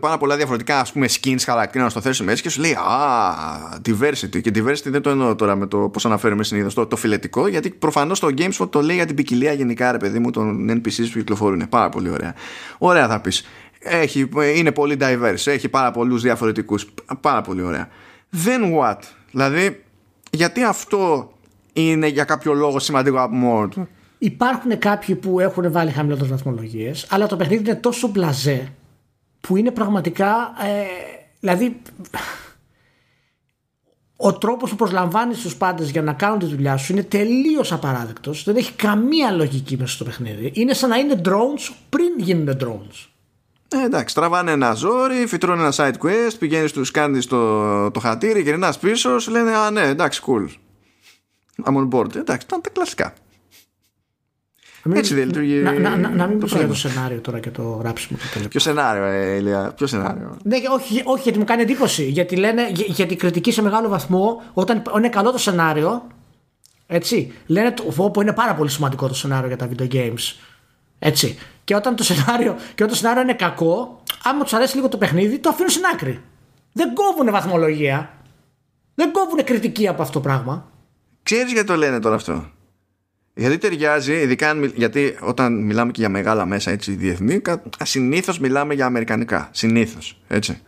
πάρα 0.01 0.19
πολλά 0.19 0.37
διαφορετικά 0.37 0.81
ας 0.81 0.93
πούμε, 0.93 1.09
skins 1.09 1.41
χαρακτήρα 1.45 1.89
στο 1.89 2.01
θέσουμε 2.01 2.31
έτσι 2.31 2.43
και 2.43 2.49
σου 2.49 2.61
λέει 2.61 2.73
Α, 2.73 3.81
diversity. 3.87 4.41
Και 4.41 4.51
diversity 4.55 4.85
δεν 4.85 5.03
το 5.03 5.11
εννοώ 5.11 5.35
τώρα 5.35 5.57
με 5.57 5.67
το 5.67 5.79
πώς 5.79 6.07
αναφέρουμε 6.07 6.45
συνήθως 6.45 6.75
το, 6.75 6.87
το 6.87 6.97
φιλετικό, 6.97 7.47
γιατί 7.47 7.71
προφανώς 7.71 8.21
το 8.21 8.29
GameSpot 8.39 8.71
το 8.71 8.83
λέει 8.83 8.97
για 8.97 9.07
την 9.07 9.17
ποικιλία 9.17 9.53
γενικά, 9.53 9.93
ρε 9.93 9.99
παιδί 9.99 10.19
μου, 10.19 10.31
των 10.31 10.71
NPCs 10.71 11.09
που 11.12 11.19
κυκλοφορούν. 11.19 11.69
Πάρα 11.69 11.89
πολύ 11.89 12.11
ωραία. 12.11 12.35
Ωραία 12.79 13.09
θα 13.09 13.21
πεις. 13.21 13.45
είναι 14.55 14.73
πολύ 14.73 14.97
diverse, 15.01 15.47
έχει 15.47 15.69
πάρα 15.69 15.91
πολλούς 15.91 16.23
διαφορετικούς. 16.23 16.87
Πάρα 17.21 17.41
πολύ 17.41 17.62
ωραία. 17.62 17.89
Then 18.45 18.81
what? 18.81 18.99
Δηλαδή, 19.31 19.83
γιατί 20.31 20.62
αυτό 20.62 21.33
είναι 21.73 22.07
για 22.07 22.25
κάποιο 22.25 22.53
λόγο 22.53 22.79
σημαντικό 22.79 23.23
από 23.23 23.35
μόνο 23.35 23.69
του. 23.69 23.89
Υπάρχουν 24.25 24.79
κάποιοι 24.79 25.14
που 25.14 25.41
έχουν 25.41 25.72
βάλει 25.72 25.91
χαμηλότερες 25.91 26.31
βαθμολογίες, 26.31 27.07
αλλά 27.11 27.27
το 27.27 27.37
παιχνίδι 27.37 27.62
είναι 27.62 27.75
τόσο 27.75 28.09
μπλαζέ 28.09 28.72
που 29.41 29.57
είναι 29.57 29.70
πραγματικά. 29.70 30.55
Ε, 30.64 30.85
δηλαδή. 31.41 31.81
Ο 34.16 34.33
τρόπος 34.39 34.70
που 34.70 34.77
προσλαμβάνεις 34.77 35.41
τους 35.41 35.57
πάντες 35.57 35.91
για 35.91 36.03
να 36.03 36.12
κάνουν 36.12 36.39
τη 36.39 36.47
δουλειά 36.47 36.77
σου 36.77 36.93
είναι 36.93 37.03
τελείως 37.03 37.72
απαράδεκτος. 37.72 38.45
Δεν 38.45 38.57
έχει 38.57 38.72
καμία 38.72 39.31
λογική 39.31 39.77
μέσα 39.77 39.93
στο 39.93 40.05
παιχνίδι. 40.05 40.51
Είναι 40.55 40.72
σαν 40.72 40.89
να 40.89 40.97
είναι 40.97 41.20
drones 41.25 41.75
πριν 41.89 42.12
γίνουν 42.16 42.57
drones. 42.61 43.09
Ε, 43.68 43.85
εντάξει, 43.85 44.14
τραβάνε 44.14 44.51
ένα 44.51 44.75
ζόρι, 44.75 45.27
φυτρώνει 45.27 45.61
ένα 45.61 45.72
side 45.77 46.07
quest, 46.07 46.39
πηγαίνεις 46.39 46.72
τους, 46.72 46.91
κάνεις 46.91 47.27
το, 47.27 47.91
το 47.91 48.01
χατήρι, 48.01 48.41
γυρνάς 48.41 48.79
πίσω, 48.79 49.18
σου 49.18 49.31
λένε 49.31 49.57
Α, 49.57 49.70
ναι, 49.70 49.83
εντάξει, 49.83 50.22
cool. 50.27 50.49
I'm 51.64 51.77
on 51.77 51.89
board. 51.91 52.16
Εντάξει, 52.16 52.47
ήταν 52.47 52.61
τα 52.61 52.70
κλασικά. 52.70 53.14
Μην, 54.85 54.97
Έτσι 54.97 55.14
δεν 55.14 55.26
λειτουργεί. 55.26 55.55
Να, 55.55 55.72
να, 55.72 55.97
να, 55.97 56.09
να 56.09 56.26
μην 56.26 56.39
πεις 56.39 56.53
για 56.53 56.66
το 56.66 56.74
σενάριο 56.74 57.20
τώρα 57.20 57.41
και 57.41 57.51
το 57.51 57.62
γράψιμο 57.62 58.18
του 58.18 58.24
τελευταίου. 58.24 58.49
Ποιο 58.49 58.61
σενάριο, 58.61 59.05
ε, 59.05 59.37
Ηλία, 59.37 59.72
ποιο 59.76 59.87
σενάριο; 59.87 60.37
Ναι, 60.43 60.57
όχι, 60.72 61.03
όχι, 61.05 61.22
γιατί 61.22 61.39
μου 61.39 61.45
κάνει 61.45 61.62
εντύπωση. 61.62 62.05
Γιατί 62.05 62.37
λένε, 62.37 62.68
για, 62.70 62.85
γιατί 62.89 63.16
κριτική 63.16 63.53
σε 63.53 63.62
μεγάλο 63.62 63.89
βαθμό, 63.89 64.43
όταν 64.53 64.82
είναι 64.97 65.09
καλό 65.09 65.30
το 65.30 65.39
σενάριο, 65.39 66.07
έτσι, 66.87 67.32
λένε 67.47 67.74
που 68.12 68.20
είναι 68.20 68.32
πάρα 68.32 68.55
πολύ 68.55 68.70
σημαντικό 68.70 69.09
το 69.09 69.14
σενάριο 69.14 69.49
για 69.49 69.57
τα 69.57 69.68
video 69.68 69.95
games. 69.95 70.37
Έτσι. 70.99 71.39
Και 71.64 71.74
όταν 71.74 71.97
το 71.97 72.03
σενάριο, 72.05 72.55
και 72.55 72.82
όταν 72.82 72.89
το 72.89 72.95
σενάριο 72.95 73.22
είναι 73.22 73.35
κακό, 73.35 74.03
άμα 74.24 74.43
τους 74.43 74.53
αρέσει 74.53 74.76
λίγο 74.76 74.89
το 74.89 74.97
παιχνίδι, 74.97 75.39
το 75.39 75.49
αφήνουν 75.49 75.70
στην 75.70 75.85
άκρη. 75.95 76.20
Δεν 76.72 76.95
κόβουν 76.95 77.30
βαθμολογία. 77.30 78.11
Δεν 78.95 79.12
κόβουν 79.12 79.45
κριτική 79.45 79.89
από 79.89 80.03
αυτό 80.03 80.14
το 80.14 80.20
πράγμα. 80.20 80.68
Ξέρεις 81.22 81.53
γιατί 81.53 81.66
το 81.66 81.76
λένε 81.76 82.01
τώρα 82.01 82.14
αυτό; 82.14 82.51
Γιατί 83.35 83.59
ταιριάζει, 83.59 84.12
ειδικά 84.12 84.55
γιατί 84.74 85.16
όταν 85.20 85.64
μιλάμε 85.64 85.91
και 85.91 86.01
για 86.01 86.09
μεγάλα 86.09 86.47
μέσα 86.47 86.70
έτσι 86.70 86.93
διεθνή, 86.93 87.43
συνήθω 87.82 88.32
μιλάμε 88.41 88.74
για 88.74 88.87
αμερικανικά. 88.87 89.49
Συνήθως. 89.53 90.20
Έτσι. 90.28 90.61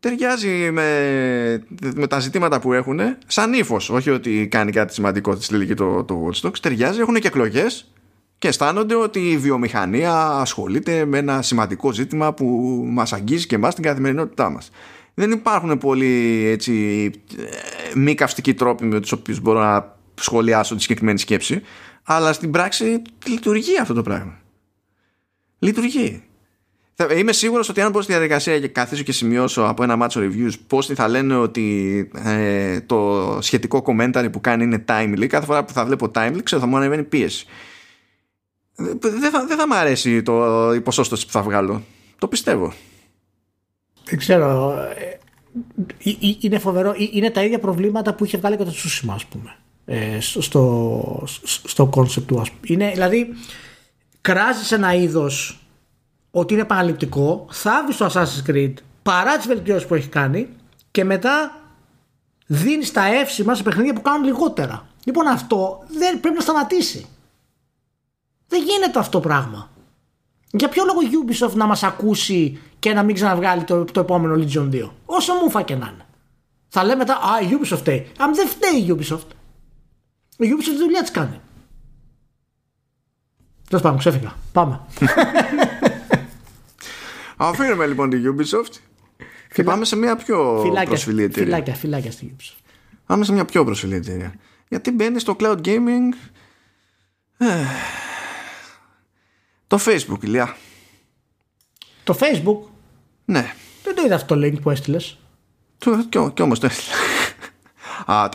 Ταιριάζει 0.00 0.70
με, 0.70 1.62
με 1.94 2.06
τα 2.06 2.18
ζητήματα 2.18 2.60
που 2.60 2.72
έχουν, 2.72 3.00
σαν 3.26 3.52
ύφος. 3.52 3.90
Όχι 3.90 4.10
ότι 4.10 4.48
κάνει 4.50 4.72
κάτι 4.72 4.92
σημαντικό 4.92 5.34
στη 5.34 5.54
λογική 5.54 5.74
το, 5.74 6.04
το 6.04 6.30
Watch 6.30 6.46
Dogs. 6.46 6.58
Ταιριάζει, 6.60 7.00
έχουν 7.00 7.14
και 7.14 7.26
εκλογές 7.26 7.92
και 8.38 8.48
αισθάνονται 8.48 8.94
ότι 8.94 9.30
η 9.30 9.38
βιομηχανία 9.38 10.14
ασχολείται 10.14 11.04
με 11.04 11.18
ένα 11.18 11.42
σημαντικό 11.42 11.92
ζήτημα 11.92 12.34
που 12.34 12.46
μας 12.86 13.12
αγγίζει 13.12 13.46
και 13.46 13.54
εμάς 13.54 13.72
στην 13.72 13.84
καθημερινότητά 13.84 14.50
μας. 14.50 14.70
Δεν 15.14 15.30
υπάρχουν 15.30 15.78
πολλοί 15.78 16.46
έτσι, 16.46 17.10
ε, 17.38 17.98
μη 17.98 18.14
καυστικοί 18.14 18.54
τρόποι 18.54 18.84
με 18.84 19.00
τους 19.00 19.12
οποίους 19.12 19.40
μπορώ 19.40 19.60
να 19.60 19.95
σχολιάσω 20.20 20.74
τη 20.74 20.82
συγκεκριμένη 20.82 21.18
σκέψη 21.18 21.62
αλλά 22.02 22.32
στην 22.32 22.50
πράξη 22.50 23.02
λειτουργεί 23.26 23.78
αυτό 23.80 23.94
το 23.94 24.02
πράγμα. 24.02 24.38
Λειτουργεί. 25.58 26.22
Είμαι 27.16 27.32
σίγουρο 27.32 27.64
ότι 27.70 27.80
αν 27.80 27.90
μπω 27.90 28.02
στη 28.02 28.12
διαδικασία 28.12 28.60
και 28.60 28.68
καθίσω 28.68 29.02
και 29.02 29.12
σημειώσω 29.12 29.62
από 29.62 29.82
ένα 29.82 29.96
μάτσο 29.96 30.20
reviews 30.20 30.52
πόσοι 30.66 30.94
θα 30.94 31.08
λένε 31.08 31.36
ότι 31.36 32.08
ε, 32.24 32.80
το 32.80 33.38
σχετικό 33.40 33.84
commentary 33.86 34.28
που 34.32 34.40
κάνει 34.40 34.64
είναι 34.64 34.84
timely, 34.88 35.26
κάθε 35.26 35.46
φορά 35.46 35.64
που 35.64 35.72
θα 35.72 35.84
βλέπω 35.84 36.10
timely, 36.14 36.38
ξέρω 36.42 36.60
θα 36.60 36.66
μου 36.66 36.76
ανεβαίνει 36.76 37.02
πίεση 37.02 37.46
δεν 38.76 39.30
θα, 39.30 39.46
δεν 39.46 39.56
θα 39.56 39.66
μ' 39.66 39.72
αρέσει 39.72 40.22
το, 40.22 40.72
η 40.74 40.80
ποσόστοση 40.80 41.26
που 41.26 41.32
θα 41.32 41.42
βγάλω. 41.42 41.82
Το 42.18 42.28
πιστεύω. 42.28 42.72
Δεν 44.04 44.18
ξέρω. 44.18 44.78
Ε, 44.96 45.18
ε, 46.04 46.10
ε, 46.10 46.36
είναι 46.40 46.58
φοβερό. 46.58 46.94
Είναι 47.12 47.30
τα 47.30 47.42
ίδια 47.44 47.58
προβλήματα 47.58 48.14
που 48.14 48.24
είχε 48.24 48.38
βγάλει 48.38 48.56
και 48.56 48.64
το 48.64 48.70
Tsushima, 48.70 49.12
ας 49.14 49.24
πούμε. 49.24 49.56
Στο, 50.18 51.24
στο 51.44 51.90
concept 51.94 52.22
του. 52.26 52.42
Είναι, 52.64 52.90
δηλαδή, 52.90 53.34
κράζεις 54.20 54.72
ένα 54.72 54.94
είδος 54.94 55.60
ότι 56.30 56.52
είναι 56.52 56.62
επαναληπτικό, 56.62 57.46
θα 57.50 57.84
βγει 57.84 57.92
στο 57.92 58.06
Assassin's 58.06 58.50
Creed 58.50 58.72
παρά 59.02 59.36
τις 59.36 59.46
βελτιώσεις 59.46 59.86
που 59.86 59.94
έχει 59.94 60.08
κάνει 60.08 60.48
και 60.90 61.04
μετά 61.04 61.60
δίνεις 62.46 62.92
τα 62.92 63.06
εύσημα 63.06 63.54
σε 63.54 63.62
παιχνίδια 63.62 63.92
που 63.92 64.02
κάνουν 64.02 64.24
λιγότερα. 64.24 64.86
Λοιπόν, 65.04 65.26
αυτό 65.26 65.84
δεν 65.88 66.20
πρέπει 66.20 66.36
να 66.36 66.42
σταματήσει. 66.42 67.06
Δεν 68.48 68.62
γίνεται 68.62 68.98
αυτό 68.98 69.10
το 69.10 69.28
πράγμα. 69.28 69.70
Για 70.50 70.68
ποιο 70.68 70.84
λόγο 70.84 71.00
η 71.00 71.08
Ubisoft 71.24 71.54
να 71.54 71.66
μας 71.66 71.82
ακούσει 71.82 72.60
και 72.78 72.92
να 72.92 73.02
μην 73.02 73.14
ξαναβγάλει 73.14 73.64
το, 73.64 73.84
το 73.84 74.00
επόμενο 74.00 74.34
Legion 74.34 74.70
2. 74.70 74.90
Όσο 75.06 75.34
μου 75.34 75.50
φακε 75.50 75.74
να 75.74 75.86
είναι. 75.94 76.06
Θα 76.68 76.84
λέμε 76.84 76.96
μετά, 76.96 77.14
α, 77.14 77.40
η 77.40 77.58
Ubisoft 77.60 77.76
φταίει. 77.76 78.12
Αν 78.18 78.34
δεν 78.34 78.48
φταίει 78.48 78.80
η 78.80 78.96
Ubisoft. 78.98 79.35
Η 80.36 80.48
Ubisoft 80.56 80.64
τη 80.64 80.76
δουλειά 80.76 81.00
της 81.00 81.10
κάνει. 81.10 81.40
Τέλος 83.68 83.82
πάντων, 83.82 83.98
ξέφυγα. 83.98 84.34
Πάμε. 84.52 84.80
Αφήνουμε 87.36 87.86
λοιπόν 87.86 88.10
την 88.10 88.36
Ubisoft 88.36 88.80
και 89.54 89.62
πάμε 89.62 89.84
σε 89.84 89.96
μια 89.96 90.16
πιο 90.16 90.60
φυλάκια, 90.62 90.88
προσφυλή 90.88 91.22
εταιρεία. 91.22 91.44
Φυλάκια, 91.44 91.74
φυλάκια 91.74 92.10
στη 92.10 92.36
Ubisoft. 92.36 92.60
Πάμε 93.06 93.24
σε 93.24 93.32
μια 93.32 93.44
πιο 93.44 93.64
προσφυλή 93.64 93.94
εταιρεία. 93.94 94.34
Γιατί 94.68 94.90
μπαίνει 94.90 95.18
στο 95.18 95.36
cloud 95.40 95.60
gaming. 95.64 96.12
Ε, 97.38 97.64
το 99.66 99.78
Facebook, 99.84 100.22
Ηλία. 100.22 100.56
Το 102.04 102.18
Facebook? 102.20 102.68
Ναι. 103.24 103.54
Δεν 103.82 103.94
το 103.94 104.02
είδα 104.04 104.14
αυτό 104.14 104.34
το 104.34 104.46
link 104.46 104.60
που 104.62 104.70
έστειλες. 104.70 105.18
Και, 105.78 106.30
και 106.34 106.42
όμως 106.42 106.58
το 106.58 106.66
έστειλε. 106.66 107.05
Α, 108.06 108.28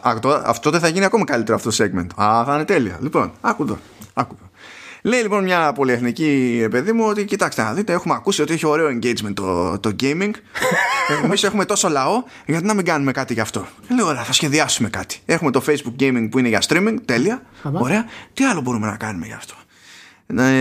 αυτό 0.46 0.70
δεν 0.70 0.80
θα 0.80 0.88
γίνει 0.88 1.06
ακόμα 1.06 1.24
καλύτερο 1.24 1.58
αυτό 1.58 1.70
το 1.70 1.76
segment. 1.84 2.24
Α, 2.24 2.44
θα 2.44 2.54
είναι 2.56 2.66
τέλεια. 2.66 2.98
Λοιπόν, 3.02 3.32
άκου 3.42 3.66
το. 3.66 3.78
Άκου 4.14 4.36
το. 4.36 4.44
Λέει 5.04 5.22
λοιπόν 5.22 5.44
μια 5.44 5.74
πολυεθνική 5.74 6.68
παιδί 6.72 6.92
μου 6.92 7.06
ότι 7.06 7.26
κοιτάξτε 7.26 7.64
να 7.64 7.74
δείτε, 7.74 7.94
έχουμε 7.94 8.14
ακούσει 8.14 8.42
ότι 8.42 8.54
έχει 8.54 8.66
ωραίο 8.66 8.88
engagement 8.88 9.34
το, 9.34 9.80
το 9.80 9.96
gaming. 10.02 10.32
Εμείς 11.24 11.44
έχουμε 11.44 11.66
τόσο 11.66 11.90
λαό, 11.90 12.24
γιατί 12.46 12.66
να 12.66 12.74
μην 12.74 12.86
κάνουμε 12.86 13.12
κάτι 13.12 13.34
γι' 13.34 13.40
αυτό; 13.40 13.68
Λέω, 13.96 14.08
ωραία, 14.08 14.24
θα 14.24 14.34
σχεδιάσουμε 14.34 14.90
κάτι. 14.90 15.20
Έχουμε 15.26 15.52
το 15.52 15.64
Facebook 15.68 16.02
gaming 16.02 16.28
που 16.32 16.40
είναι 16.40 16.48
για 16.48 16.62
streaming, 16.68 16.96
τέλεια. 17.06 17.42
Ωραία. 17.72 18.06
Τι 18.34 18.44
άλλο 18.44 18.62
μπορούμε 18.62 18.88
να 18.88 18.98
κάνουμε 18.98 19.26
γι' 19.26 19.34
αυτό; 19.34 19.54
Να, 20.32 20.52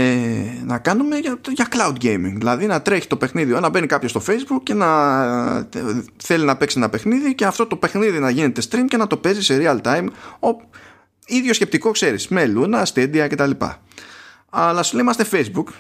να 0.64 0.78
κάνουμε 0.78 1.16
για, 1.16 1.40
για 1.54 1.68
cloud 1.70 2.04
gaming. 2.04 2.34
Δηλαδή 2.36 2.66
να 2.66 2.82
τρέχει 2.82 3.06
το 3.06 3.16
παιχνίδι, 3.16 3.52
να 3.52 3.68
μπαίνει 3.68 3.86
κάποιος 3.86 4.10
στο 4.10 4.22
facebook 4.26 4.62
και 4.62 4.74
να 4.74 4.88
θέλει 6.16 6.44
να 6.44 6.56
παίξει 6.56 6.78
ένα 6.78 6.88
παιχνίδι 6.88 7.34
και 7.34 7.44
αυτό 7.46 7.66
το 7.66 7.76
παιχνίδι 7.76 8.18
να 8.18 8.30
γίνεται 8.30 8.62
stream 8.70 8.84
και 8.88 8.96
να 8.96 9.06
το 9.06 9.16
παίζει 9.16 9.42
σε 9.42 9.58
real 9.62 9.80
time. 9.82 10.06
Ο, 10.40 10.48
ίδιο 11.26 11.54
σκεπτικό 11.54 11.90
ξέρεις, 11.90 12.28
με 12.28 12.52
Luna, 12.56 12.82
Stadia 12.94 13.26
κτλ. 13.30 13.50
Αλλά 14.50 14.82
σου 14.82 14.96
λέει 14.96 15.04
είμαστε 15.04 15.26
facebook, 15.30 15.72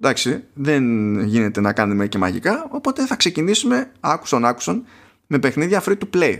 εντάξει, 0.00 0.44
δεν 0.54 0.84
γίνεται 1.20 1.60
να 1.60 1.72
κάνουμε 1.72 2.06
και 2.06 2.18
μαγικά, 2.18 2.66
οπότε 2.70 3.06
θα 3.06 3.16
ξεκινήσουμε 3.16 3.92
άκουσον 4.00 4.44
άκουσον 4.44 4.84
με 5.26 5.38
παιχνίδια 5.38 5.82
free 5.86 5.96
to 5.98 6.16
play. 6.16 6.38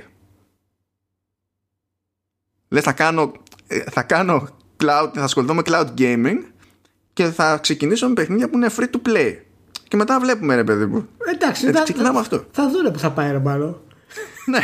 Λες 2.69 2.83
θα 2.83 2.93
κάνω, 2.93 3.33
ε, 3.67 3.79
θα 3.79 4.03
κάνω 4.03 4.49
cloud, 4.83 5.11
θα 5.15 5.23
ασχοληθώ 5.23 5.55
με 5.55 5.63
cloud 5.65 5.89
gaming 5.99 6.39
και 7.15 7.25
θα 7.25 7.59
ξεκινήσω 7.59 8.09
με 8.09 8.15
παιχνίδια 8.15 8.49
που 8.49 8.57
είναι 8.57 8.71
free 8.77 8.83
to 8.83 9.09
play. 9.09 9.37
Και 9.89 9.97
μετά 9.97 10.21
βλέπουμε 10.21 10.55
ρε 10.55 10.65
παιδί 10.65 10.87
μου. 10.87 11.09
Εντάξει, 11.35 11.71
θα, 11.71 11.83
ξεκινάμε 11.83 12.19
αυτό. 12.19 12.45
Θα 12.51 12.71
δούμε 12.71 12.91
που 12.91 12.99
θα 12.99 13.11
πάει 13.11 13.31
ρε 13.31 13.39
μάλλον. 13.39 13.81
ναι. 14.47 14.59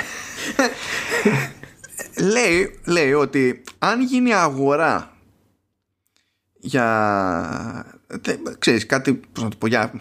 λέει, 2.33 2.79
λέει 2.85 3.13
ότι 3.13 3.63
αν 3.79 4.03
γίνει 4.03 4.35
αγορά 4.35 5.17
για 6.61 7.97
ξέρεις 8.59 8.87
κάτι 8.87 9.21
πώς 9.33 9.43
να 9.43 9.51
το 9.51 9.57
πω 9.57 9.67
για 9.67 10.01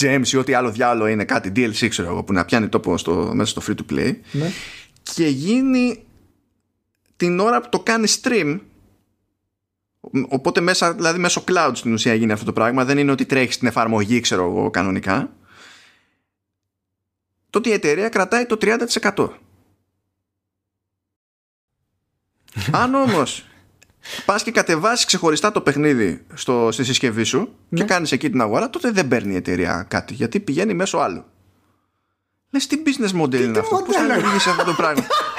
gems 0.00 0.26
ή 0.32 0.36
ό,τι 0.36 0.54
άλλο 0.54 0.70
διάλογο 0.70 1.08
είναι 1.08 1.24
κάτι 1.24 1.52
DLC 1.56 1.88
ξέρω 1.88 2.08
εγώ 2.10 2.24
που 2.24 2.32
να 2.32 2.44
πιάνει 2.44 2.68
τόπο 2.68 2.98
στο, 2.98 3.30
μέσα 3.34 3.60
στο 3.60 3.62
free 3.66 3.80
to 3.80 3.94
play 3.94 4.14
ναι. 4.32 4.50
και 5.02 5.26
γίνει 5.26 6.04
την 7.16 7.40
ώρα 7.40 7.60
που 7.60 7.68
το 7.68 7.80
κάνει 7.80 8.08
stream 8.22 8.60
Οπότε 10.28 10.60
μέσα, 10.60 10.94
δηλαδή 10.94 11.18
μέσω 11.18 11.44
cloud 11.46 11.72
στην 11.74 11.92
ουσία 11.92 12.14
γίνει 12.14 12.32
αυτό 12.32 12.44
το 12.44 12.52
πράγμα. 12.52 12.84
Δεν 12.84 12.98
είναι 12.98 13.10
ότι 13.10 13.26
τρέχεις 13.26 13.54
στην 13.54 13.68
εφαρμογή, 13.68 14.20
ξέρω 14.20 14.44
εγώ, 14.44 14.70
κανονικά. 14.70 15.32
Τότε 17.50 17.68
η 17.68 17.72
εταιρεία 17.72 18.08
κρατάει 18.08 18.46
το 18.46 18.56
30%. 18.60 19.28
Αν 22.72 22.94
όμως 22.94 23.44
πας 24.24 24.42
και 24.42 24.50
κατεβάσεις 24.50 25.04
ξεχωριστά 25.04 25.52
το 25.52 25.60
παιχνίδι 25.60 26.26
στο, 26.34 26.68
στη 26.72 26.84
συσκευή 26.84 27.24
σου 27.24 27.54
και 27.74 27.84
κάνεις 27.84 28.12
εκεί 28.12 28.30
την 28.30 28.40
αγορά, 28.40 28.70
τότε 28.70 28.90
δεν 28.90 29.08
παίρνει 29.08 29.32
η 29.32 29.36
εταιρεία 29.36 29.86
κάτι 29.88 30.14
γιατί 30.14 30.40
πηγαίνει 30.40 30.74
μέσω 30.74 30.98
άλλου. 30.98 31.24
Λες 32.50 32.66
τι 32.66 32.82
business 32.84 33.20
model 33.22 33.40
είναι 33.40 33.58
αυτό, 33.58 33.82
πώς 33.86 33.96
θα 33.96 34.02
λειτουργήσει 34.02 34.48
αυτό 34.48 34.64
το 34.64 34.72
πράγμα; 34.72 35.06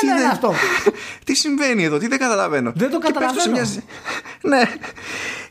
Τι 0.00 0.06
μοντέλο 0.06 0.22
είναι 0.24 0.32
αυτό; 0.32 0.54
τι 1.24 1.34
συμβαίνει 1.34 1.84
εδώ, 1.84 1.98
τι 1.98 2.06
δεν 2.08 2.18
καταλαβαίνω. 2.18 2.72
Δεν 2.76 2.90
το 2.90 2.98
Και 2.98 3.12
πέφτω 3.12 3.40
σε 3.40 3.48
καταλαβαίνω. 3.48 3.82
μια- 3.82 3.82
Ναι. 4.56 4.70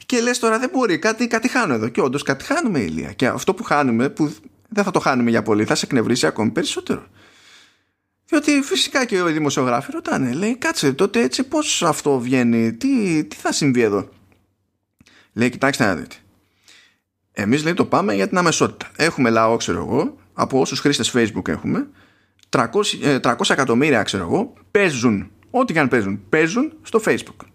Και 0.05 0.21
λες 0.21 0.39
τώρα 0.39 0.59
δεν 0.59 0.69
μπορεί, 0.73 0.99
κάτι, 0.99 1.27
κάτι 1.27 1.47
χάνω 1.47 1.73
εδώ. 1.73 1.87
Και 1.87 2.01
όντως 2.01 2.23
κάτι 2.23 2.43
χάνουμε, 2.43 2.79
Ηλία. 2.79 3.11
Και 3.13 3.27
αυτό 3.27 3.53
που 3.53 3.63
χάνουμε, 3.63 4.09
που 4.09 4.33
δεν 4.69 4.83
θα 4.83 4.91
το 4.91 4.99
χάνουμε 4.99 5.29
για 5.29 5.41
πολύ, 5.43 5.65
θα 5.65 5.75
σε 5.75 5.85
εκνευρίσει 5.85 6.25
ακόμη 6.27 6.49
περισσότερο. 6.49 7.07
Διότι 8.25 8.61
φυσικά 8.63 9.05
και 9.05 9.15
οι 9.15 9.21
δημοσιογράφοι 9.31 9.91
ρωτάνε, 9.91 10.31
λέει, 10.33 10.55
κάτσε 10.57 10.93
τότε 10.93 11.21
έτσι 11.21 11.43
πώς 11.43 11.83
αυτό 11.83 12.19
βγαίνει, 12.19 12.73
τι, 12.73 13.23
τι 13.23 13.35
θα 13.35 13.51
συμβεί 13.51 13.81
εδώ; 13.81 14.09
Λέει, 15.33 15.49
κοιτάξτε 15.49 15.85
να 15.85 15.95
δείτε. 15.95 16.15
Εμείς 17.31 17.63
λέει 17.63 17.73
το 17.73 17.85
πάμε 17.85 18.13
για 18.13 18.27
την 18.27 18.37
αμεσότητα. 18.37 18.91
Έχουμε 18.95 19.29
λαό, 19.29 19.57
ξέρω 19.57 19.77
εγώ, 19.79 20.17
από 20.33 20.59
όσους 20.59 20.79
χρήστες 20.79 21.11
Facebook 21.15 21.47
έχουμε, 21.47 21.87
300, 22.53 22.65
ε, 23.03 23.19
300 23.19 23.35
εκατομμύρια, 23.49 24.03
ξέρω 24.03 24.23
εγώ, 24.23 24.53
παίζουν, 24.71 25.31
ό,τι 25.49 25.73
και 25.73 25.79
αν 25.79 25.87
παίζουν, 25.87 26.19
παίζουν 26.29 26.73
στο 26.81 27.01
Facebook. 27.05 27.45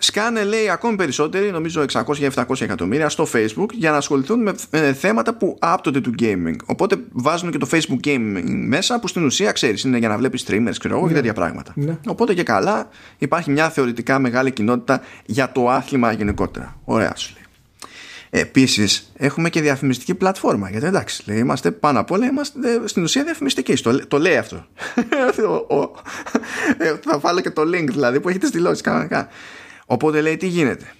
Σκάνε 0.00 0.44
λέει 0.44 0.68
ακόμη 0.70 0.96
περισσότεροι, 0.96 1.50
νομίζω 1.50 1.84
600 1.92 2.16
ή 2.18 2.28
700 2.34 2.60
εκατομμύρια 2.60 3.08
στο 3.08 3.26
Facebook 3.32 3.72
για 3.72 3.90
να 3.90 3.96
ασχοληθούν 3.96 4.42
με 4.42 4.54
ε, 4.70 4.92
θέματα 4.92 5.34
που 5.34 5.56
άπτονται 5.60 6.00
του 6.00 6.14
gaming. 6.18 6.54
Οπότε 6.66 6.96
βάζουν 7.12 7.50
και 7.50 7.58
το 7.58 7.68
Facebook 7.70 8.06
gaming 8.06 8.42
μέσα 8.66 9.00
που 9.00 9.08
στην 9.08 9.24
ουσία 9.24 9.52
ξέρεις 9.52 9.82
είναι 9.82 9.98
για 9.98 10.08
να 10.08 10.16
βλέπεις 10.16 10.44
streamers 10.48 10.74
ξέρω 10.78 10.96
εγώ 10.96 11.08
και 11.08 11.14
τέτοια 11.14 11.32
πράγματα. 11.32 11.72
Ναι. 11.76 11.98
Οπότε 12.06 12.34
και 12.34 12.42
καλά 12.42 12.88
υπάρχει 13.18 13.50
μια 13.50 13.70
θεωρητικά 13.70 14.18
μεγάλη 14.18 14.50
κοινότητα 14.50 15.00
για 15.26 15.52
το 15.52 15.68
άθλημα 15.68 16.12
γενικότερα. 16.12 16.80
Ωραία 16.84 17.16
σου 17.16 17.32
λέει. 17.34 17.37
Επίσης, 18.30 19.12
έχουμε 19.16 19.50
και 19.50 19.60
διαφημιστική 19.60 20.14
πλατφόρμα. 20.14 20.70
Γιατί 20.70 20.86
εντάξει, 20.86 21.22
λέει, 21.26 21.38
είμαστε 21.38 21.70
πάνω 21.70 22.00
απ' 22.00 22.10
όλα 22.10 22.26
είμαστε 22.26 22.58
στην 22.88 23.02
ουσία 23.02 23.24
διαφημιστικοί. 23.24 23.74
Το, 23.74 24.06
το 24.06 24.18
λέει 24.18 24.36
αυτό. 24.36 24.66
Ο- 25.68 25.76
ο- 25.76 25.94
ε, 26.78 26.94
θα 27.04 27.18
βάλω 27.18 27.40
και 27.40 27.50
το 27.50 27.62
link 27.62 27.86
δηλαδή 27.88 28.20
που 28.20 28.28
έχει 28.28 28.38
τι 28.38 28.50
δηλώσει 28.50 28.82
κανονικά. 28.82 29.28
Οπότε 29.86 30.20
λέει 30.20 30.36
τι 30.36 30.46
γίνεται; 30.46 30.92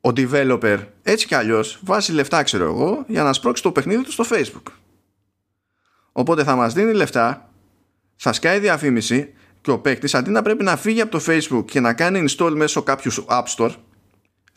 Ο 0.00 0.08
developer 0.16 0.78
έτσι 1.02 1.26
κι 1.26 1.34
αλλιώς 1.34 1.80
βάζει 1.84 2.12
λεφτά, 2.12 2.42
ξέρω 2.42 2.64
εγώ, 2.64 3.04
για 3.08 3.22
να 3.22 3.32
σπρώξει 3.32 3.62
το 3.62 3.72
παιχνίδι 3.72 4.02
του 4.02 4.12
στο 4.12 4.24
Facebook. 4.30 4.72
Οπότε 6.12 6.44
θα 6.44 6.56
μας 6.56 6.72
δίνει 6.74 6.92
λεφτά, 6.92 7.50
θα 8.16 8.32
σκάει 8.32 8.58
διαφήμιση 8.58 9.32
και 9.60 9.70
ο 9.70 9.78
παίκτης 9.78 10.14
αντί 10.14 10.30
να 10.30 10.42
πρέπει 10.42 10.64
να 10.64 10.76
φύγει 10.76 11.00
από 11.00 11.18
το 11.18 11.24
Facebook 11.26 11.64
και 11.64 11.80
να 11.80 11.92
κάνει 11.92 12.24
install 12.28 12.52
μέσω 12.56 12.82
κάποιου 12.82 13.12
App 13.28 13.44
Store, 13.56 13.70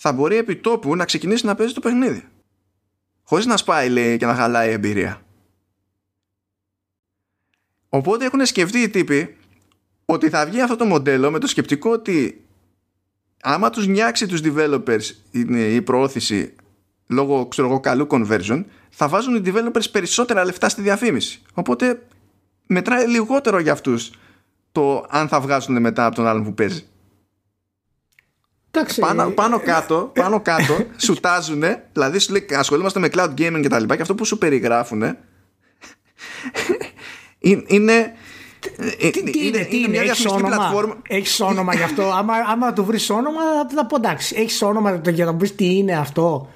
θα 0.04 0.12
μπορεί 0.12 0.36
επί 0.36 0.56
τόπου 0.56 0.95
να 0.95 1.06
ξεκινήσει 1.06 1.45
να 1.45 1.56
παίζει 1.56 1.74
το 1.74 1.80
παιχνίδι. 1.80 2.24
Χωρίς 3.24 3.45
να 3.45 3.58
σπάει 3.58 3.89
λέει 3.89 4.18
και 4.18 4.26
να 4.26 4.36
χαλάει 4.36 4.70
η 4.70 4.72
εμπειρία. 4.72 5.22
Οπότε 7.89 8.26
έχουν 8.26 8.45
σκεφτεί 8.45 8.80
οι 8.80 8.89
τύποι 8.89 9.38
ότι 10.06 10.30
θα 10.30 10.45
βγει 10.45 10.62
αυτό 10.62 10.76
το 10.76 10.86
μοντέλο 10.86 11.32
με 11.32 11.39
το 11.39 11.47
σκεπτικό 11.47 11.91
ότι 11.91 12.45
άμα 13.41 13.70
τους 13.70 13.88
νιάξει 13.88 14.28
τους 14.28 14.41
developers 14.43 15.04
η, 15.32 15.74
η 15.76 15.82
προώθηση 15.82 16.56
λόγω 17.08 17.45
ξέρω 17.47 17.68
εγώ, 17.68 17.80
καλού 17.80 18.08
conversion 18.10 18.64
θα 18.89 19.08
βάζουν 19.08 19.36
οι 19.36 19.41
developers 19.45 19.91
περισσότερα 19.91 20.45
λεφτά 20.45 20.70
στη 20.70 20.82
διαφήμιση. 20.82 21.41
Οπότε 21.54 22.08
μετράει 22.68 23.08
λιγότερο 23.08 23.60
για 23.60 23.72
αυτούς 23.72 24.12
το 24.72 25.06
αν 25.10 25.28
θα 25.28 25.41
βγάζουν 25.41 25.82
μετά 25.82 26.06
από 26.06 26.16
τον 26.16 26.28
άλλον 26.28 26.43
που 26.43 26.54
παίζει 26.54 26.86
Εντάξει, 28.72 29.00
πάνω, 29.00 29.30
πάνω 29.30 29.60
κάτω, 29.60 30.12
πάνω 30.14 30.42
κάτω 30.42 30.78
σουτάζουνε, 31.06 31.88
δηλαδή 31.94 32.20
σου 32.20 32.32
λέει 32.32 32.46
ασχολούμαστε 32.58 33.00
με 33.00 33.10
cloud 33.14 33.34
gaming 33.38 33.60
και 33.62 33.70
τα 33.70 33.80
λοιπά 33.80 33.96
και 33.96 34.02
αυτό 34.02 34.16
που 34.16 34.26
σου 34.26 34.38
περιγράφουνε 34.38 35.18
είναι, 37.40 37.64
είναι, 37.68 38.14
τι, 39.12 39.24
τι 39.24 39.48
είναι, 39.48 39.58
τι 39.58 39.78
είναι, 39.78 39.88
μια 39.88 40.02
έχεις 40.02 40.18
διαφημιστική 40.18 40.34
όνομα, 40.34 40.56
πλατφόρμα 40.56 40.98
έχεις 41.08 41.40
όνομα 41.40 41.76
γι' 41.76 41.84
αυτό, 41.84 42.12
άμα, 42.20 42.34
άμα 42.48 42.74
του 42.74 42.86
βρεις 42.86 43.10
όνομα 43.10 43.42
θα, 43.42 43.68
θα 43.76 43.86
πω 43.86 43.96
εντάξει, 43.96 44.36
έχεις 44.38 44.62
όνομα 44.62 45.02
για 45.10 45.26
να 45.26 45.32
μου 45.32 45.38
πεις 45.38 45.56
τι 45.56 45.78
είναι 45.78 45.98
αυτό. 45.98 46.50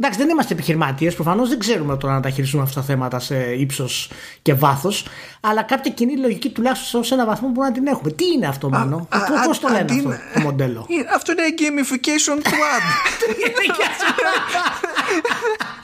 Εντάξει, 0.00 0.18
δεν 0.18 0.28
είμαστε 0.28 0.52
επιχειρηματίες. 0.52 1.14
Προφανώς 1.14 1.48
δεν 1.48 1.58
ξέρουμε 1.58 1.96
τώρα 1.96 2.14
να 2.14 2.20
τα 2.20 2.30
χειριστούμε 2.30 2.62
αυτά 2.62 2.80
τα 2.80 2.86
θέματα 2.86 3.18
σε 3.18 3.36
ύψος 3.54 4.10
και 4.42 4.54
βάθος. 4.54 5.06
Αλλά 5.40 5.62
κάποια 5.62 5.90
κοινή 5.90 6.16
λογική 6.16 6.48
τουλάχιστον 6.50 7.04
σε 7.04 7.14
ένα 7.14 7.26
βαθμό 7.26 7.48
μπορούμε 7.48 7.66
να 7.66 7.72
την 7.72 7.86
έχουμε. 7.86 8.10
Τι 8.10 8.24
είναι 8.26 8.46
αυτό, 8.46 8.68
Μάνο, 8.68 9.06
α, 9.08 9.18
Πώ 9.18 9.34
α, 9.50 9.58
το 9.60 9.68
λένε 9.68 9.78
αντί 9.80 9.96
αυτό 9.96 10.08
να- 10.08 10.20
το 10.34 10.40
μοντέλο; 10.40 10.86
Είναι- 10.88 11.06
Αυτό 11.14 11.32
είναι 11.32 11.42
gamification 11.58 12.38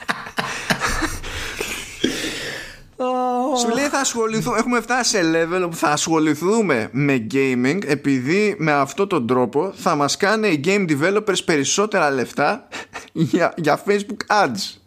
quad 3.01 3.57
Σου 3.59 3.69
λέει 3.75 3.85
θα 3.85 3.99
ασχοληθούμε 3.99 4.57
Έχουμε 4.57 4.81
φτάσει 4.81 5.09
σε 5.09 5.21
level 5.33 5.61
όπου 5.65 5.75
θα 5.75 5.89
ασχοληθούμε 5.89 6.89
με 6.91 7.27
gaming 7.33 7.79
επειδή 7.85 8.55
με 8.57 8.71
αυτόν 8.71 9.07
τον 9.07 9.27
τρόπο 9.27 9.71
θα 9.75 9.95
μας 9.95 10.17
κάνει 10.17 10.47
οι 10.47 10.61
game 10.65 10.89
developers 10.89 11.45
περισσότερα 11.45 12.11
λεφτά 12.11 12.67
για, 13.13 13.53
για 13.57 13.83
Facebook 13.85 14.43
ads. 14.43 14.79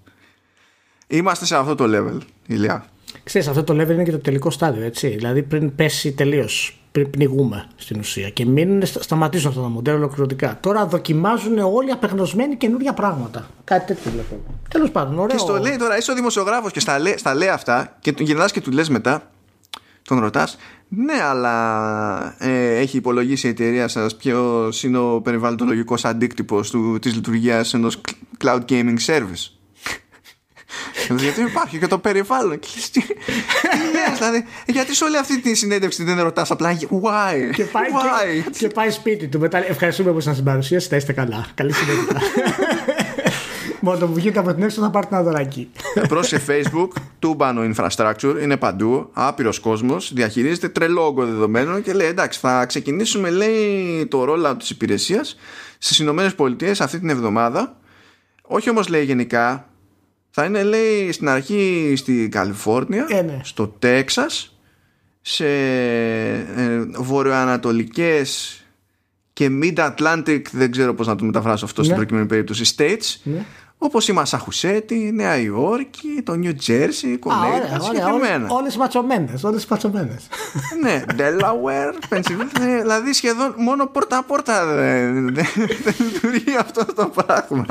Είμαστε 1.07 1.45
σε 1.45 1.57
αυτό 1.57 1.75
το 1.75 1.85
level, 1.87 2.19
Ηλιά. 2.47 2.87
Ξέρεις, 3.25 3.49
αυτό 3.49 3.65
το 3.65 3.75
level 3.75 3.91
είναι 3.91 4.03
και 4.03 4.11
το 4.11 4.19
τελικό 4.19 4.51
στάδιο, 4.51 4.85
έτσι. 4.85 5.09
Δηλαδή 5.09 5.43
πριν 5.43 5.75
πέσει 5.75 6.13
τελείως, 6.13 6.84
πριν 6.95 7.11
πνιγούμε 7.11 7.67
στην 7.77 7.99
ουσία 7.99 8.31
και 8.31 8.47
μην 8.47 8.87
στα- 8.87 9.03
σταματήσουν 9.03 9.49
αυτά 9.49 9.61
τα 9.61 9.69
μοντέλα 9.69 9.97
ολοκληρωτικά. 9.97 10.57
Τώρα 10.61 10.87
δοκιμάζουν 10.87 11.59
όλοι 11.59 11.91
απεγνωσμένοι 11.91 12.57
καινούργια 12.57 12.93
πράγματα. 12.93 13.47
Κάτι 13.65 13.87
τέτοιο 13.95 14.11
βλέπω. 14.11 14.41
Τέλος 14.71 14.91
πάντων, 14.91 15.19
ωραίο. 15.19 15.37
Και 15.37 15.39
στο 15.43 15.57
λέει 15.59 15.77
τώρα, 15.77 15.97
είσαι 15.99 16.11
ο 16.11 16.15
δημοσιογράφος 16.15 16.73
και 16.73 16.81
στα 16.81 16.99
λέει, 16.99 17.15
στα 17.19 17.35
λέει 17.35 17.49
αυτά 17.49 17.97
και 18.01 18.13
του 18.13 18.23
γυρνάς 18.23 18.53
και 18.53 18.61
του 18.61 18.71
λες 18.71 18.89
μετά, 18.89 19.31
τον 20.03 20.19
ρωτάς, 20.19 20.57
ναι, 20.89 21.23
αλλά 21.23 22.35
ε, 22.39 22.77
έχει 22.77 22.97
υπολογίσει 22.97 23.47
η 23.47 23.51
εταιρεία 23.51 23.89
σας 23.89 24.17
ποιος 24.17 24.83
είναι 24.83 24.99
ο 24.99 25.21
περιβαλλοντολογικός 25.21 26.05
αντίκτυπος 26.05 26.71
του, 26.71 26.99
της 27.01 27.15
λειτουργίας 27.15 27.75
ενός 27.75 28.01
cloud 28.45 28.61
gaming 28.69 28.97
service. 29.07 29.54
Γιατί 31.19 31.41
υπάρχει 31.41 31.79
και 31.79 31.87
το 31.87 31.99
περιβάλλον. 31.99 32.59
Και 32.59 32.69
λες, 32.75 32.91
τι, 32.91 33.01
τι 33.01 33.09
λες, 33.93 34.19
δηλαδή, 34.19 34.45
γιατί 34.67 34.95
σε 34.95 35.05
όλη 35.05 35.17
αυτή 35.17 35.41
τη 35.41 35.55
συνέντευξη 35.55 36.05
δεν 36.05 36.23
ρωτάς 36.23 36.51
απλά 36.51 36.79
why, 36.79 37.55
Και 37.55 37.65
πάει, 37.65 37.87
why; 37.91 38.43
και, 38.45 38.59
και 38.59 38.69
πάει 38.69 38.91
σπίτι 38.91 39.29
του. 39.29 39.39
Μετά, 39.39 39.69
ευχαριστούμε 39.69 40.11
που 40.11 40.19
ήσασταν 40.19 40.35
στην 40.35 40.47
παρουσίαση. 40.47 40.89
Θα 40.89 40.97
είστε 40.97 41.13
καλά. 41.13 41.47
Καλή 41.55 41.73
συνέχεια. 41.73 42.21
Μόνο 43.81 43.99
το 43.99 44.07
που 44.07 44.15
βγείτε 44.15 44.39
από 44.39 44.55
την 44.55 44.63
έξω 44.63 44.81
θα 44.81 44.91
πάρετε 44.91 45.15
ένα 45.15 45.25
δωράκι. 45.25 45.71
Πρόσεχε 46.09 46.43
Facebook, 46.49 46.89
τούμπανο 47.19 47.73
infrastructure, 47.75 48.37
είναι 48.43 48.57
παντού, 48.57 49.11
άπειρος 49.13 49.61
κόσμος, 49.61 50.13
διαχειρίζεται 50.15 50.69
τρελό 50.69 51.07
όγκο 51.07 51.25
δεδομένων 51.25 51.83
και 51.83 51.93
λέει 51.93 52.07
εντάξει 52.07 52.39
θα 52.39 52.67
ξεκινήσουμε 52.67 53.31
λέει 53.31 54.07
το 54.11 54.27
rollout 54.29 54.55
της 54.59 54.71
υπηρεσίας 54.71 55.37
στις 55.79 55.99
Ηνωμένες 55.99 56.35
Πολιτείες 56.35 56.81
αυτή 56.81 56.99
την 56.99 57.09
εβδομάδα 57.09 57.77
όχι 58.43 58.71
όμως 58.71 58.89
λέει 58.89 59.05
γενικά 59.05 59.69
θα 60.37 60.45
είναι 60.45 60.63
λέει 60.63 61.13
στην 61.13 61.29
αρχή 61.29 61.93
στη 61.97 62.29
Καλιφόρνια, 62.29 63.07
Ε, 63.09 63.23
ναι. 63.23 63.41
στο 63.43 63.67
Τέξας 63.79 64.57
σε 65.21 65.47
ε, 65.47 66.85
βορειοανατολικές 66.97 68.59
και 69.33 69.49
mid-Atlantic 69.63 70.43
δεν 70.53 70.71
ξέρω 70.71 70.95
πώς 70.95 71.07
να 71.07 71.17
το 71.17 71.25
μεταφράσω 71.25 71.65
αυτό 71.65 71.81
στην 71.83 71.93
Ναι. 71.95 71.99
προκειμένη 72.01 72.27
περίπτωση 72.27 72.75
states 72.77 73.21
Ναι. 73.23 73.45
όπως 73.79 74.09
η 74.09 74.13
Μασαχουσέτη, 74.13 74.95
η 74.95 75.13
Νέα 75.13 75.39
Υόρκη, 75.39 76.23
το 76.25 76.35
Νιου 76.35 76.55
Τζέρσι, 76.55 77.09
η 77.09 77.13
Α, 77.13 77.19
Κονέιτ, 77.19 77.45
ωραία, 77.55 77.65
ωραία. 77.65 77.81
συγκεκριμένα. 77.81 78.47
Όλες 78.51 78.77
ματσωμένε. 78.77 79.33
Όλες 79.43 79.67
ματσωμένε. 79.67 80.17
ναι, 80.83 81.03
Delaware, 81.09 82.15
Pennsylvania, 82.15 82.79
δηλαδή 82.81 83.13
σχεδόν 83.13 83.55
μόνο 83.57 83.87
πόρτα-πόρτα 83.87 84.67
δεν, 84.67 85.35
δεν, 85.35 85.47
δεν 85.85 85.95
λειτουργεί 85.99 86.57
αυτό 86.59 86.85
το 86.95 87.07
πράγμα. 87.15 87.67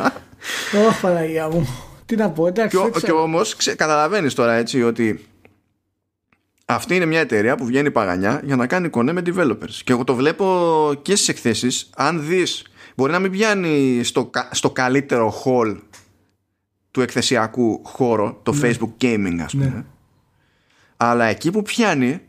Ωχ, 0.87 1.01
Παναγία 1.01 1.47
μου. 1.49 1.69
Τι 2.05 2.15
να 2.15 2.29
πω, 2.29 2.47
εντάξει. 2.47 2.77
και, 2.77 2.81
δεν 2.83 2.91
ο- 2.91 2.93
και 2.93 3.01
ξέρω. 3.05 3.21
όμως 3.21 3.55
ξε- 3.55 3.75
καταλαβαίνεις 3.77 4.33
τώρα 4.33 4.53
έτσι 4.53 4.83
ότι 4.83 5.25
αυτή 6.65 6.95
είναι 6.95 7.05
μια 7.05 7.19
εταιρεία 7.19 7.55
που 7.55 7.65
βγαίνει 7.65 7.91
παγανιά 7.91 8.41
για 8.43 8.55
να 8.55 8.67
κάνει 8.67 8.89
κονέ 8.89 9.11
με 9.13 9.21
developers. 9.25 9.69
Και 9.83 9.91
εγώ 9.91 10.03
το 10.03 10.15
βλέπω 10.15 10.45
και 11.01 11.15
στις 11.15 11.27
εκθέσεις. 11.27 11.89
Αν 11.95 12.25
δεις, 12.27 12.63
μπορεί 12.95 13.11
να 13.11 13.19
μην 13.19 13.31
πιάνει 13.31 14.01
στο, 14.03 14.25
κα- 14.25 14.49
στο 14.51 14.69
καλύτερο 14.71 15.41
hall 15.45 15.77
του 16.91 17.01
εκθεσιακού 17.01 17.81
χώρο, 17.83 18.39
το 18.43 18.55
Facebook 18.61 18.91
Gaming 19.03 19.37
ας 19.43 19.51
πούμε. 19.51 19.65
Ναι. 19.65 19.83
Αλλά 20.97 21.25
εκεί 21.25 21.51
που 21.51 21.61
πιάνει 21.61 22.21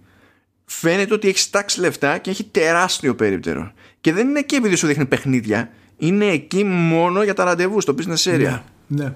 φαίνεται 0.64 1.14
ότι 1.14 1.28
έχει 1.28 1.38
στάξει 1.38 1.80
λεφτά 1.80 2.18
και 2.18 2.30
έχει 2.30 2.44
τεράστιο 2.44 3.14
περίπτερο. 3.14 3.72
Και 4.00 4.12
δεν 4.12 4.28
είναι 4.28 4.38
εκεί 4.38 4.54
επειδή 4.54 4.74
σου 4.74 4.86
δείχνει 4.86 5.06
παιχνίδια. 5.06 5.70
Είναι 5.96 6.26
εκεί 6.26 6.64
μόνο 6.64 7.22
για 7.22 7.34
τα 7.34 7.44
ραντεβού 7.44 7.80
στο 7.80 7.94
business 7.98 8.32
area 8.34 8.38
Ναι. 8.38 8.62
Ναι. 8.86 9.14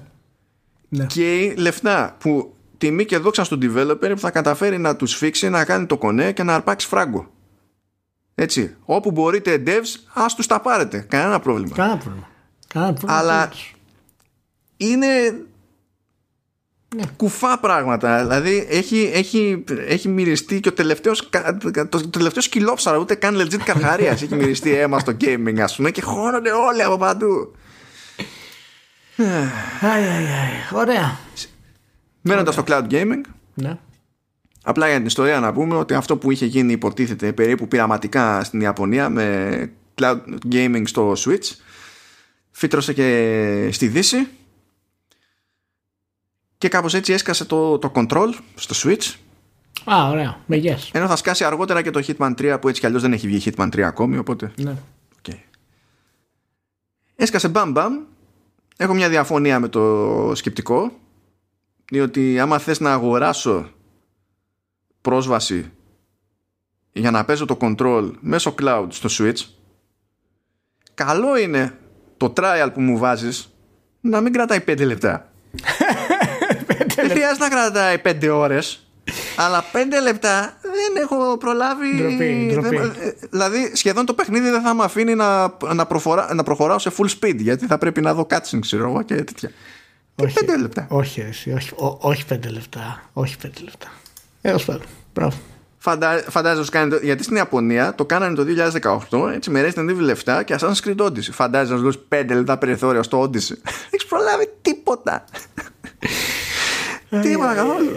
Καίει 1.07 1.53
λεφτά 1.57 2.15
που 2.19 2.53
τιμή 2.77 3.05
και 3.05 3.17
δόξα 3.17 3.43
στον 3.43 3.59
developer 3.63 4.09
που 4.09 4.19
θα 4.19 4.31
καταφέρει 4.31 4.77
να 4.77 4.95
τους 4.95 5.15
φίξει, 5.15 5.49
να 5.49 5.65
κάνει 5.65 5.85
το 5.85 5.97
κονέ 5.97 6.31
και 6.31 6.43
να 6.43 6.53
αρπάξει 6.55 6.87
φράγκο. 6.87 7.31
Έτσι. 8.35 8.75
Όπου 8.85 9.11
μπορείτε 9.11 9.63
devs, 9.65 9.99
ας 10.13 10.35
τους 10.35 10.47
τα 10.47 10.59
πάρετε. 10.61 11.05
Κανένα 11.09 11.39
πρόβλημα. 11.39 11.75
Κανένα 11.75 11.97
πρόβλημα. 11.97 12.27
Κανένα 12.67 12.93
πρόβλημα. 12.93 13.17
Αλλά 13.19 13.51
είναι 14.77 15.07
Ναι. 16.95 17.03
κουφά 17.17 17.59
πράγματα. 17.59 18.21
Δηλαδή 18.21 18.67
έχει, 18.69 19.11
έχει, 19.13 19.63
έχει 19.87 20.07
μυριστεί 20.07 20.59
και 20.59 20.69
ο 20.69 20.73
τελευταίος, 20.73 21.29
κα- 21.29 21.57
το 21.89 22.07
τελευταίο 22.09 22.41
σκυλόψαρο, 22.41 22.99
ούτε 22.99 23.15
καν 23.15 23.35
legit 23.41 23.57
καρχαρίας 23.65 24.21
έχει 24.21 24.35
μυριστεί 24.35 24.71
αίμα 24.75 24.99
στο 24.99 25.11
gaming, 25.21 25.59
ας 25.59 25.75
πούμε, 25.75 25.91
και 25.91 26.01
χώνονται 26.01 26.51
όλοι 26.51 26.83
από 26.83 26.97
παντού. 26.97 27.55
Αϊ, 29.81 30.03
αϊ, 30.03 30.25
αϊ. 30.25 30.51
Ωραία. 30.73 31.17
Μένοντας 32.21 32.53
στο 32.53 32.63
cloud 32.67 32.87
gaming, 32.89 33.21
Ναι. 33.53 33.77
Απλά 34.63 34.87
για 34.87 34.97
την 34.97 35.05
ιστορία 35.05 35.39
να 35.39 35.53
πούμε 35.53 35.75
ότι 35.75 35.93
αυτό 35.93 36.17
που 36.17 36.31
είχε 36.31 36.45
γίνει 36.45 36.71
υποτίθεται 36.71 37.33
περίπου 37.33 37.67
πειραματικά 37.67 38.43
στην 38.43 38.61
Ιαπωνία 38.61 39.09
με 39.09 39.71
cloud 40.01 40.19
gaming 40.51 40.81
στο 40.85 41.11
Switch 41.17 41.55
φύτρωσε 42.51 42.93
και 42.93 43.69
στη 43.71 43.87
Δύση 43.87 44.27
και 46.57 46.67
κάπως 46.69 46.93
έτσι 46.93 47.13
έσκασε 47.13 47.45
το, 47.45 47.77
το 47.79 47.91
Control 47.95 48.29
στο 48.55 48.89
Switch 48.89 49.13
Α, 49.91 50.09
ωραία. 50.09 50.39
Με 50.45 50.57
yes. 50.63 50.89
ενώ 50.91 51.07
θα 51.07 51.15
σκάσει 51.15 51.43
αργότερα 51.43 51.81
και 51.81 51.91
το 51.91 52.03
Hitman 52.07 52.33
3 52.37 52.57
που 52.61 52.67
έτσι 52.67 52.79
κι 52.81 52.85
αλλιώς 52.87 53.01
δεν 53.01 53.13
έχει 53.13 53.27
βγει 53.27 53.51
Hitman 53.55 53.67
3 53.67 53.79
ακόμη 53.81 54.17
οπότε 54.17 54.51
Ναι. 54.57 54.75
οκ. 55.17 55.33
έσκασε 57.15 57.47
μπαμ 57.47 57.71
μπαμ 57.71 57.93
έχω 58.81 58.93
μια 58.93 59.09
διαφωνία 59.09 59.59
με 59.59 59.67
το 59.67 60.31
σκεπτικό 60.35 60.91
διότι 61.91 62.39
άμα 62.39 62.57
θες 62.57 62.79
να 62.79 62.93
αγοράσω 62.93 63.71
πρόσβαση 65.01 65.71
για 66.91 67.11
να 67.11 67.25
παίζω 67.25 67.45
το 67.45 67.57
control 67.61 68.11
μέσω 68.19 68.55
cloud 68.61 68.87
στο 68.89 69.09
switch 69.11 69.45
καλό 70.93 71.37
είναι 71.37 71.77
το 72.17 72.33
trial 72.37 72.69
που 72.73 72.81
μου 72.81 72.97
βάζεις 72.97 73.53
να 74.01 74.21
μην 74.21 74.33
κρατάει 74.33 74.63
5 74.67 74.85
λεπτά. 74.85 75.31
Δεν 76.95 77.09
χρειάζεται 77.09 77.47
να 77.47 77.49
κρατάει 77.49 78.01
5 78.03 78.29
ώρες 78.31 78.88
αλλά 79.37 79.63
5 79.73 79.75
λεπτά 80.03 80.57
δεν 80.61 81.03
έχω 81.03 81.37
προλάβει 81.37 81.95
Ντροπή, 81.97 82.49
ντροπή. 82.51 82.75
δεν- 82.77 82.93
ε, 82.99 83.13
δηλαδή 83.29 83.71
σχεδόν 83.75 84.05
το 84.05 84.13
παιχνίδι 84.13 84.49
δεν 84.49 84.61
θα 84.61 84.73
με 84.73 84.83
αφήνει 84.83 85.15
να, 85.15 85.53
να, 85.73 85.85
προχωρά, 85.85 86.33
να 86.33 86.43
προχωράω 86.43 86.79
σε 86.79 86.91
full 86.97 87.07
speed 87.19 87.35
γιατί 87.35 87.65
θα 87.65 87.77
πρέπει 87.77 88.01
να 88.01 88.13
δω 88.13 88.27
cutscene 88.29 88.59
ξέρω 88.59 88.83
εγώ 88.89 89.01
και 89.01 89.15
τέτοια 89.15 89.51
και 90.15 90.23
Όχι. 90.25 90.35
5 90.39 90.59
λεπτά 90.61 90.85
Όχι, 90.89 91.21
εσύ, 91.21 91.51
όχι, 91.51 91.69
ό- 91.75 91.97
όχι 92.01 92.25
πέντε 92.25 92.49
λεπτά. 92.49 93.09
Όχι 93.13 93.37
πέντε 93.37 93.59
λεπτά. 93.63 93.87
Έως 94.41 94.65
πάντων. 94.65 94.85
Μπράβο. 95.13 95.37
Φαντα... 95.77 96.23
Φαντάζεσαι 96.29 96.59
πως 96.61 96.69
κάνει 96.69 96.89
το... 96.89 96.99
γιατί 97.03 97.23
στην 97.23 97.35
Ιαπωνία 97.35 97.95
το 97.95 98.05
κάνανε 98.05 98.35
το 98.35 98.45
2018 99.09 99.31
έτσι 99.33 99.49
με 99.49 99.61
Resident 99.75 99.89
Evil 99.89 100.15
7 100.39 100.41
και 100.45 100.55
Assassin's 100.59 100.87
Creed 100.87 101.05
Odyssey. 101.05 101.31
Φαντάζεσαι 101.31 101.71
να 101.73 101.77
σου 101.79 101.83
δώσει 101.83 101.99
5 102.09 102.23
λεπτά 102.29 102.57
περιθώρια 102.57 103.03
στο 103.03 103.21
Odyssey. 103.23 103.57
Έχεις 103.91 104.05
προλάβει 104.09 104.49
τίποτα. 104.61 105.25
τίποτα 107.21 107.53
καθόλου. 107.53 107.91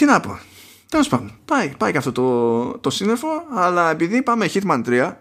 Τι 0.00 0.06
να 0.06 0.20
πω. 0.20 0.38
Τέλος 0.88 1.08
πάντων, 1.08 1.32
πάει, 1.44 1.74
πάει 1.76 1.92
και 1.92 1.98
αυτό 1.98 2.12
το, 2.12 2.78
το 2.78 2.90
σύννεφο, 2.90 3.28
αλλά 3.54 3.90
επειδή 3.90 4.22
πάμε 4.22 4.50
Hitman 4.52 4.82
3, 4.86 5.12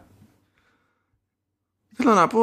θέλω 1.96 2.14
να 2.14 2.28
πω 2.28 2.42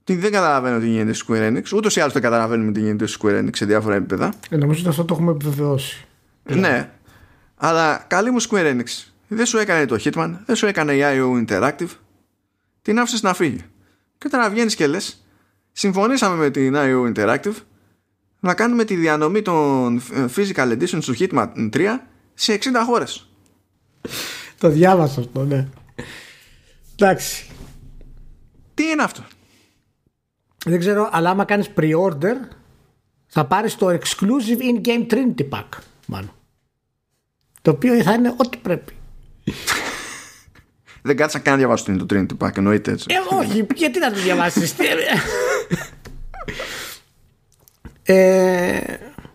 ότι 0.00 0.16
δεν 0.16 0.32
καταλαβαίνω 0.32 0.78
τι 0.78 0.88
γίνεται 0.88 1.12
στη 1.12 1.24
Square 1.28 1.48
Enix. 1.48 1.72
Ούτως 1.74 1.96
ή 1.96 2.00
άλλως 2.00 2.12
δεν 2.12 2.22
καταλαβαίνουμε 2.22 2.72
τι 2.72 2.80
γίνεται 2.80 3.06
στη 3.06 3.18
Square 3.22 3.38
Enix 3.40 3.56
σε 3.56 3.64
διάφορα 3.64 3.94
επίπεδα. 3.94 4.32
Ε, 4.50 4.56
νομίζω 4.56 4.80
ότι 4.80 4.88
αυτό 4.88 5.04
το 5.04 5.14
έχουμε 5.14 5.30
επιβεβαιώσει. 5.30 6.06
Ναι, 6.42 6.90
αλλά 7.56 8.04
καλή 8.06 8.30
μου 8.30 8.42
Square 8.42 8.74
Enix. 8.74 9.10
Δεν 9.28 9.46
σου 9.46 9.58
έκανε 9.58 9.86
το 9.86 9.96
Hitman, 10.04 10.34
δεν 10.44 10.56
σου 10.56 10.66
έκανε 10.66 10.92
η 10.92 11.00
IO 11.02 11.44
Interactive. 11.46 11.90
Την 12.82 12.98
άφησες 12.98 13.22
να 13.22 13.34
φύγει. 13.34 13.64
Και 14.18 14.28
τώρα 14.28 14.50
βγαίνεις 14.50 14.74
και 14.74 14.86
λες, 14.86 15.24
συμφωνήσαμε 15.72 16.36
με 16.36 16.50
την 16.50 16.74
IO 16.76 17.12
Interactive 17.14 17.54
να 18.40 18.54
κάνουμε 18.54 18.84
τη 18.84 18.94
διανομή 18.94 19.42
των 19.42 19.96
ε, 19.96 20.24
Physical 20.36 20.72
Editions 20.72 21.04
του 21.04 21.14
Hitman 21.18 21.70
3 21.72 21.86
σε 22.34 22.58
60 22.62 22.66
χώρες. 22.86 23.28
Το 24.58 24.68
διάβασα 24.68 25.20
αυτό, 25.20 25.44
ναι. 25.44 25.68
Εντάξει. 26.96 27.46
Τι 28.74 28.82
είναι 28.82 29.02
αυτό; 29.02 29.24
Δεν 30.64 30.78
ξέρω, 30.78 31.08
αλλά 31.12 31.30
άμα 31.30 31.44
κάνεις 31.44 31.70
pre-order 31.76 32.36
θα 33.26 33.46
πάρεις 33.46 33.76
το 33.76 33.88
exclusive 33.88 34.60
in-game 34.60 35.06
Trinity 35.12 35.48
Pack 35.48 35.68
μάλλον. 36.06 36.32
Το 37.62 37.70
οποίο 37.70 38.02
θα 38.02 38.12
είναι 38.12 38.34
ό,τι 38.36 38.56
πρέπει. 38.56 38.94
Δεν 41.02 41.16
κάτσα 41.16 41.38
καν 41.38 41.52
να 41.52 41.58
διαβάσω 41.58 41.96
το 41.96 42.06
Trinity 42.10 42.36
Pack, 42.38 42.56
εννοείται 42.56 42.92
έτσι. 42.92 43.06
Ε, 43.08 43.34
όχι, 43.34 43.66
γιατί 43.74 43.98
να 43.98 44.12
το 44.12 44.20
διαβάσεις; 44.20 44.74
Τι- 48.12 48.16
ε, 48.18 48.80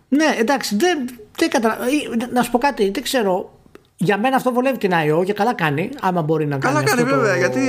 ναι, 0.08 0.24
εντάξει, 0.38 0.76
δεν, 0.76 1.08
δεν 1.38 1.50
κατα... 1.50 1.78
ε, 2.22 2.26
Να 2.32 2.42
σου 2.42 2.50
πω 2.50 2.58
κάτι, 2.58 2.90
δεν 2.90 3.02
ξέρω. 3.02 3.50
Για 3.98 4.18
μένα 4.18 4.36
αυτό 4.36 4.52
βολεύει 4.52 4.78
την 4.78 4.90
IO 4.94 5.24
και 5.24 5.32
καλά 5.32 5.54
κάνει, 5.54 5.90
άμα 6.00 6.22
μπορεί 6.22 6.46
να 6.46 6.58
Καλά 6.58 6.74
κάνει. 6.74 6.86
κάνει 6.86 7.00
αυτό 7.02 7.14
το- 7.14 7.20
βέβαια, 7.20 7.36
γιατί 7.36 7.60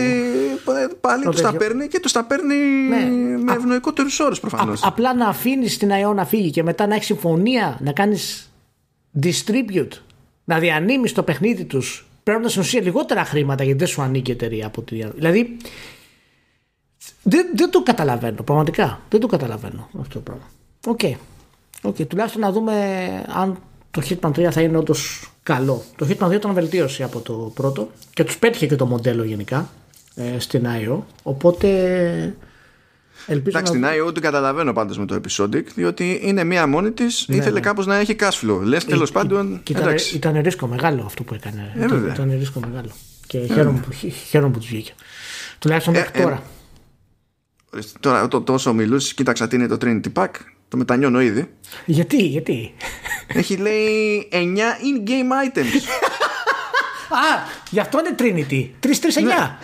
πάλι 1.01 1.24
το 1.24 1.30
τους 1.32 1.41
τα 1.41 1.51
τέτοιο. 1.51 1.68
παίρνει 1.68 1.88
και 1.88 1.99
τους 1.99 2.12
τα 2.12 2.24
παίρνει 2.26 2.55
Ναι. 2.89 3.05
με 3.43 3.51
Α- 3.51 3.55
ευνοϊκότερους 3.55 4.20
όρους 4.20 4.38
Α- 4.38 4.41
προφανώ. 4.41 4.74
απλά 4.82 5.14
να 5.14 5.28
αφήνεις 5.28 5.78
την 5.78 5.89
IO 5.91 6.14
να 6.16 6.26
φύγει 6.26 6.49
και 6.49 6.64
μετά 6.64 6.88
να 6.88 6.93
έχεις 6.95 7.05
συμφωνία 7.05 7.78
να 7.82 7.91
κάνεις 7.91 8.51
distribute, 9.24 9.91
να 10.43 10.60
διανύμεις 10.60 11.12
το 11.14 11.24
παιχνίδι 11.24 11.66
τους 11.66 12.08
παίρνοντας 12.24 12.51
στην 12.51 12.64
ουσία 12.64 12.82
λιγότερα 12.82 13.24
χρήματα 13.26 13.64
γιατί 13.64 13.78
δεν 13.80 13.88
σου 13.88 14.01
ανήκει 14.01 14.30
η 14.32 14.34
εταιρεία 14.34 14.66
από 14.66 14.82
τη 14.82 14.95
διανομή. 14.95 15.18
Δηλαδή. 15.20 15.58
Δεν, 17.24 17.45
δεν 17.55 17.70
το 17.72 17.84
καταλαβαίνω, 17.84 18.43
πραγματικά. 18.43 19.01
Δεν 19.10 19.20
το 19.20 19.28
καταλαβαίνω 19.28 19.89
αυτό 19.99 20.14
το 20.14 20.20
πράγμα. 20.20 20.43
OK. 20.88 20.99
OK, 21.82 21.95
τουλάχιστον 21.95 22.41
να 22.41 22.51
δούμε 22.51 22.73
αν 23.35 23.57
το 23.91 24.01
Hitman 24.09 24.29
3 24.29 24.47
θα 24.51 24.61
είναι 24.61 24.77
όντως 24.77 25.31
καλό. 25.43 25.83
Το 25.95 26.07
Hitman 26.09 26.27
2 26.27 26.31
ήταν 26.33 26.53
βελτίωση 26.53 27.03
από 27.03 27.19
το 27.19 27.33
πρώτο 27.33 27.91
και 28.13 28.23
τους 28.23 28.38
πέτυχε 28.38 28.67
και 28.67 28.75
το 28.75 28.85
μοντέλο 28.85 29.23
γενικά 29.23 29.69
ε, 30.15 30.39
στην 30.39 30.65
IO. 30.65 30.97
Οπότε 31.23 31.67
ελπίζω 33.27 33.57
Εντάξει, 33.57 33.79
να... 33.79 33.89
την 33.89 34.03
IO 34.03 34.13
την 34.13 34.21
καταλαβαίνω 34.21 34.73
πάντως 34.73 34.97
με 34.97 35.05
το 35.05 35.19
Episodic, 35.23 35.63
διότι 35.75 36.19
είναι 36.23 36.43
μία 36.43 36.67
μόνη 36.67 36.91
της, 36.91 37.25
ήθελε 37.27 37.53
ναι. 37.53 37.59
κάπως 37.59 37.85
να 37.85 37.95
έχει 37.95 38.15
cash 38.19 38.45
flow. 38.45 38.59
Λες 38.61 38.85
τέλος 38.85 39.11
πάντων. 39.11 39.59
Και 39.63 39.71
ήταν, 39.71 39.83
εντάξει. 39.83 40.15
ήταν 40.15 40.41
ρίσκο 40.41 40.67
μεγάλο 40.67 41.03
αυτό 41.05 41.23
που 41.23 41.33
έκανε. 41.33 41.73
Ε, 41.75 41.88
βέβαια. 41.88 42.13
ήταν 42.13 42.38
ρίσκο 42.39 42.59
μεγάλο. 42.59 42.89
Και 43.27 43.39
χαίρομαι, 43.39 43.79
που, 43.79 44.07
χαίρομαι 44.29 44.51
που 44.51 44.59
τους 44.59 44.67
βγήκε. 44.67 44.93
Τουλάχιστον 45.59 45.93
μέχρι 45.93 46.19
ε, 46.19 46.23
τώρα. 46.23 46.43
Ορίστε, 47.73 47.97
Τώρα, 47.99 48.27
το, 48.27 48.41
τόσο 48.41 48.73
μιλούσες, 48.73 49.13
κοίταξα 49.13 49.47
τι 49.47 49.55
είναι 49.55 49.67
το 49.67 49.77
Trinity 49.81 50.13
Pack. 50.13 50.29
Το 50.70 50.78
μετανιώνω 50.78 51.22
ήδη. 51.22 51.49
Γιατί, 51.86 52.28
γιατί. 52.28 52.74
Έχει 53.28 53.55
λέει 53.55 54.28
9 54.32 54.36
in-game 54.36 55.57
items. 55.57 55.82
Α, 57.09 57.47
γι' 57.70 57.80
αυτό 57.80 57.99
είναι 57.99 58.15
Trinity. 58.20 58.70
3-3-9. 58.88 59.24
Ναι. 59.24 59.57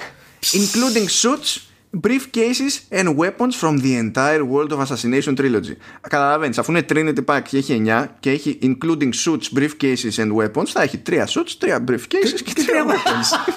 including 0.52 1.08
suits, 1.08 1.60
briefcases 2.02 2.74
and 2.92 3.08
weapons 3.16 3.56
from 3.56 3.78
the 3.78 3.96
entire 3.96 4.44
world 4.44 4.72
of 4.72 4.80
Assassination 4.80 5.36
Trilogy. 5.36 5.76
Καταλαβαίνεις, 6.02 6.58
αφού 6.58 6.72
είναι 6.72 6.86
Trinity 6.90 7.26
Pack 7.26 7.42
και 7.48 7.58
έχει 7.58 7.84
9 7.88 8.06
και 8.20 8.30
έχει 8.30 8.60
including 8.62 9.10
suits, 9.26 9.60
briefcases 9.60 10.16
and 10.16 10.36
weapons, 10.36 10.68
θα 10.68 10.82
έχει 10.82 11.02
3 11.10 11.14
suits, 11.14 11.58
3 11.60 11.80
briefcases 11.90 12.42
και 12.44 12.54
3 12.56 12.92
weapons. 12.92 13.54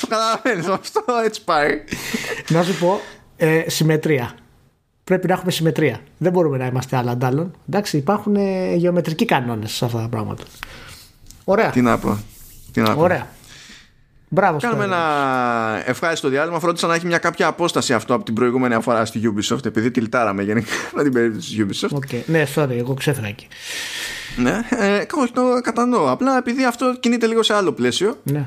Το 0.00 0.06
καταλαβαίνεις, 0.08 0.66
αυτό 0.66 1.04
έτσι 1.24 1.44
πάει. 1.44 1.84
Να 2.48 2.62
σου 2.62 2.74
πω, 2.74 3.00
ε, 3.36 3.64
συμμετρία. 3.66 4.34
Πρέπει 5.10 5.26
να 5.26 5.32
έχουμε 5.34 5.50
συμμετρία. 5.50 6.00
Δεν 6.18 6.32
μπορούμε 6.32 6.56
να 6.56 6.66
είμαστε 6.66 6.96
άλλα 6.96 7.10
αντ' 7.10 7.28
άλλων. 7.28 7.54
Εντάξει, 7.68 7.96
υπάρχουν 7.96 8.36
ε, 8.36 8.74
γεωμετρικοί 8.74 9.24
κανόνες 9.24 9.72
σε 9.72 9.84
αυτά 9.84 9.98
τα 10.00 10.08
πράγματα. 10.08 10.42
Ωραία. 11.44 11.70
Τι 11.70 11.80
να 11.80 11.98
πω. 11.98 12.18
Τι 12.72 12.80
να 12.80 12.94
πω. 12.94 13.00
Ωραία. 13.00 13.28
Μπράβο 14.28 14.58
Κάνουμε 14.58 14.82
Σπέρο. 14.84 14.96
ένα 15.00 15.82
ευχάριστο 15.88 16.28
διάλειμμα. 16.28 16.60
Φρόντισα 16.60 16.86
να 16.86 16.94
έχει 16.94 17.06
μια 17.06 17.18
κάποια 17.18 17.46
απόσταση 17.46 17.94
αυτό 17.94 18.14
από 18.14 18.24
την 18.24 18.34
προηγούμενη 18.34 18.82
φορά 18.82 19.04
στη 19.04 19.20
Ubisoft, 19.24 19.64
επειδή 19.66 19.90
τιλτάραμε 19.90 20.42
γενικά 20.42 20.70
με 20.96 21.02
την 21.02 21.12
περίπτωση 21.12 21.64
της 21.66 21.86
Ubisoft. 21.88 21.96
OK. 21.96 22.26
Ναι, 22.26 22.44
sorry, 22.54 22.70
εγώ 22.78 22.94
ξέφερα 22.94 23.26
εκεί. 23.26 23.46
Ναι, 24.36 24.60
ε, 24.70 25.04
όχι, 25.14 25.32
το 25.32 25.60
κατανοώ. 25.62 26.10
Απλά 26.10 26.36
επειδή 26.36 26.64
αυτό 26.64 26.96
κινείται 27.00 27.26
λίγο 27.26 27.42
σε 27.42 27.54
άλλο 27.54 27.72
πλαίσιο, 27.72 28.18
Ναι. 28.22 28.44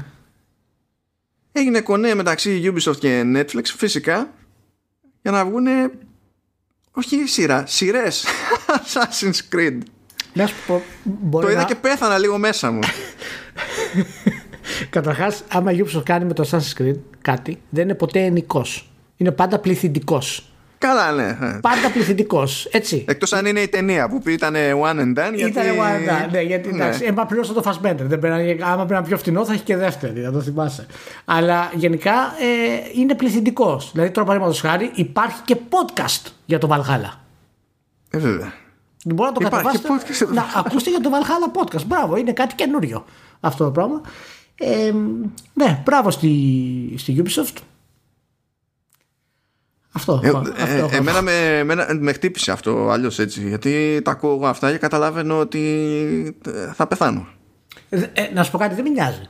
έγινε 1.52 1.82
κονέ 1.82 2.16
μεταξύ 2.16 2.74
Ubisoft 2.74 2.98
και 3.00 3.24
Netflix 3.36 3.64
φυσικά 3.64 4.30
για 5.22 5.32
να 5.32 5.46
βγουν 5.46 5.66
όχι 6.94 7.24
σειρά, 7.26 7.64
σειρές 7.68 8.26
Assassin's 8.78 9.56
Creed. 9.56 9.78
Να 10.34 10.48
σου 10.48 10.56
πω, 10.68 10.82
μπορεί 11.04 11.46
Το 11.46 11.52
είδα 11.52 11.62
να... 11.62 11.68
και 11.68 11.76
πέθανα 11.76 12.18
λίγο 12.18 12.38
μέσα 12.38 12.72
μου. 12.72 12.80
Καταρχάς, 14.90 15.44
άμα 15.48 15.72
η 15.72 15.84
Ubisoft 15.86 16.04
κάνει 16.04 16.26
με 16.26 16.34
το 16.34 16.50
Assassin's 16.52 16.82
Creed 16.82 16.96
κάτι, 17.22 17.62
δεν 17.70 17.84
είναι 17.84 17.94
ποτέ 17.94 18.20
ενικός. 18.20 18.90
Είναι 19.18 19.32
πάντα 19.32 19.60
πληθυντικός. 19.60 20.53
Καλά, 20.88 21.12
ναι. 21.12 21.60
Πάντα 21.62 21.92
πληθυντικός. 21.94 22.68
Έτσι. 22.72 23.06
Εκτός 23.08 23.34
αν 23.34 23.46
είναι 23.46 23.60
η 23.60 23.68
ταινία 23.68 24.10
που 24.10 24.30
ήταν 24.30 24.56
one 24.56 25.00
and 25.00 25.20
done. 25.20 25.34
Γιατί... 25.36 25.52
Ήταν 25.52 25.66
one 25.66 26.10
and 26.10 26.28
done. 26.28 26.32
Ναι, 26.32 26.42
γιατί 26.42 26.70
ναι. 26.70 26.76
εντάξει. 26.76 27.04
Έμα 27.06 27.26
πλήρωσε 27.26 27.54
το 27.54 27.62
Fassbender. 27.66 27.96
Δεν 28.00 28.20
πέρα, 28.20 28.36
άμα 28.62 28.86
πρέπει 28.86 28.94
να 28.94 29.02
πιο 29.02 29.18
φθηνό, 29.18 29.46
θα 29.46 29.54
έχει 29.54 29.64
και 29.64 29.78
δεύτερη. 29.78 30.22
Θα 30.22 30.32
το 30.32 30.42
θυμάσαι. 30.42 30.86
Αλλά 31.26 31.72
γενικά 31.76 32.14
ε, 32.14 33.00
είναι 33.00 33.16
πληθυντικός. 33.16 33.90
Δηλαδή, 33.92 34.12
τώρα 34.12 34.28
παραδείγματος 34.28 34.62
χάρη, 34.62 34.92
υπάρχει 34.96 35.42
και 35.46 35.58
podcast 35.70 36.32
για 36.46 36.58
το 36.58 36.68
Valhalla. 36.72 37.18
Ε, 38.10 38.18
βέβαια. 38.18 38.54
Μπορεί 39.06 39.30
να 39.30 39.32
το 39.32 39.50
κατεβάσετε. 39.50 39.88
Να 40.34 40.46
ακούστε 40.56 40.90
για 40.90 41.00
το 41.00 41.10
Valhalla 41.14 41.62
podcast. 41.62 41.86
Μπράβο, 41.86 42.18
είναι 42.18 42.32
κάτι 42.32 42.56
καινούριο 42.56 43.06
αυτό 43.40 43.64
το 43.64 43.72
πράγμα. 43.72 44.02
Ε, 44.56 44.94
ναι, 45.54 45.82
μπράβο 45.86 46.12
στη, 46.12 46.30
στη 46.98 47.24
Ubisoft. 47.24 47.58
Αυτό. 49.96 50.20
Ε, 50.24 50.30
αυτό, 50.30 50.90
ε, 50.92 50.96
εμένα, 50.96 51.22
με, 51.22 51.58
εμένα 51.58 51.88
με 52.00 52.14
χτύπησε 52.14 52.52
αυτό 52.52 52.90
αλλιώς 52.90 53.20
έτσι. 53.20 53.48
Γιατί 53.48 54.02
τα 54.04 54.12
ακούω 54.12 54.34
εγώ 54.34 54.48
αυτά 54.48 54.72
και 54.72 54.78
καταλαβαίνω 54.78 55.40
ότι 55.40 55.62
ε, 56.46 56.74
θα 56.74 56.88
πεθάνω. 56.88 57.28
Ε, 57.90 58.00
να 58.34 58.44
σου 58.44 58.52
πω 58.52 58.58
κάτι, 58.58 58.76
δεν 58.76 58.84
με 58.84 58.90
νοιάζει. 58.90 59.22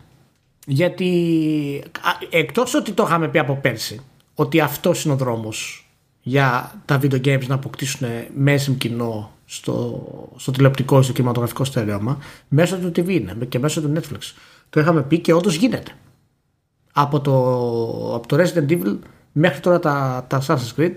Γιατί 0.66 1.84
εκτός 2.30 2.74
ότι 2.74 2.92
το 2.92 3.04
είχαμε 3.04 3.28
πει 3.28 3.40
από 3.40 3.56
πέρσι, 3.56 4.02
ότι 4.36 4.60
αυτός 4.60 5.04
είναι 5.04 5.14
ο 5.14 5.18
δρόμος 5.18 5.88
για 6.22 6.74
τα 6.86 7.00
video 7.02 7.22
games 7.26 7.46
να 7.48 7.56
αποκτήσουν 7.56 8.08
μέσιμ 8.36 8.78
κοινό 8.78 9.32
στο, 9.46 10.08
στο 10.36 10.52
τηλεοπτικό 10.52 11.00
ή 11.00 11.04
στο 11.04 11.14
κινηματογραφικό 11.14 11.64
στερεώμα, 11.64 12.18
μέσω 12.48 12.78
του 12.78 12.88
TV 12.88 13.10
είναι 13.10 13.36
και 13.50 13.60
μέσω 13.60 13.82
του 13.82 13.94
Netflix. 13.96 14.34
Το 14.70 14.80
είχαμε 14.80 15.02
πει 15.04 15.20
και 15.20 15.34
όντως 15.34 15.56
γίνεται. 15.56 15.92
Από 16.94 17.22
το, 17.22 17.36
από 18.16 18.28
το 18.28 18.38
Resident 18.38 18.72
Evil 18.72 18.98
μέχρι 19.34 19.60
τώρα 19.60 19.80
τα, 19.80 20.26
τα 20.28 20.42
Assassin's 20.42 20.80
Creed 20.80 20.94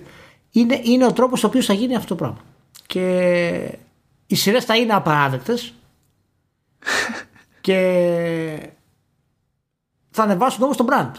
είναι, 0.50 0.80
είναι 0.82 1.06
ο 1.06 1.12
τρόπος 1.12 1.38
στο 1.38 1.48
οποίο 1.48 1.62
θα 1.62 1.72
γίνει 1.72 1.96
αυτό 1.96 2.08
το 2.08 2.14
πράγμα. 2.14 2.38
Και 2.86 3.78
οι 4.26 4.34
σειρές 4.34 4.64
θα 4.64 4.76
είναι 4.76 4.92
απαράδεκτες 4.92 5.74
και 7.60 8.70
θα 10.10 10.22
ανεβάσουν 10.22 10.62
όμως 10.62 10.76
τον 10.76 10.86
brand. 10.90 11.10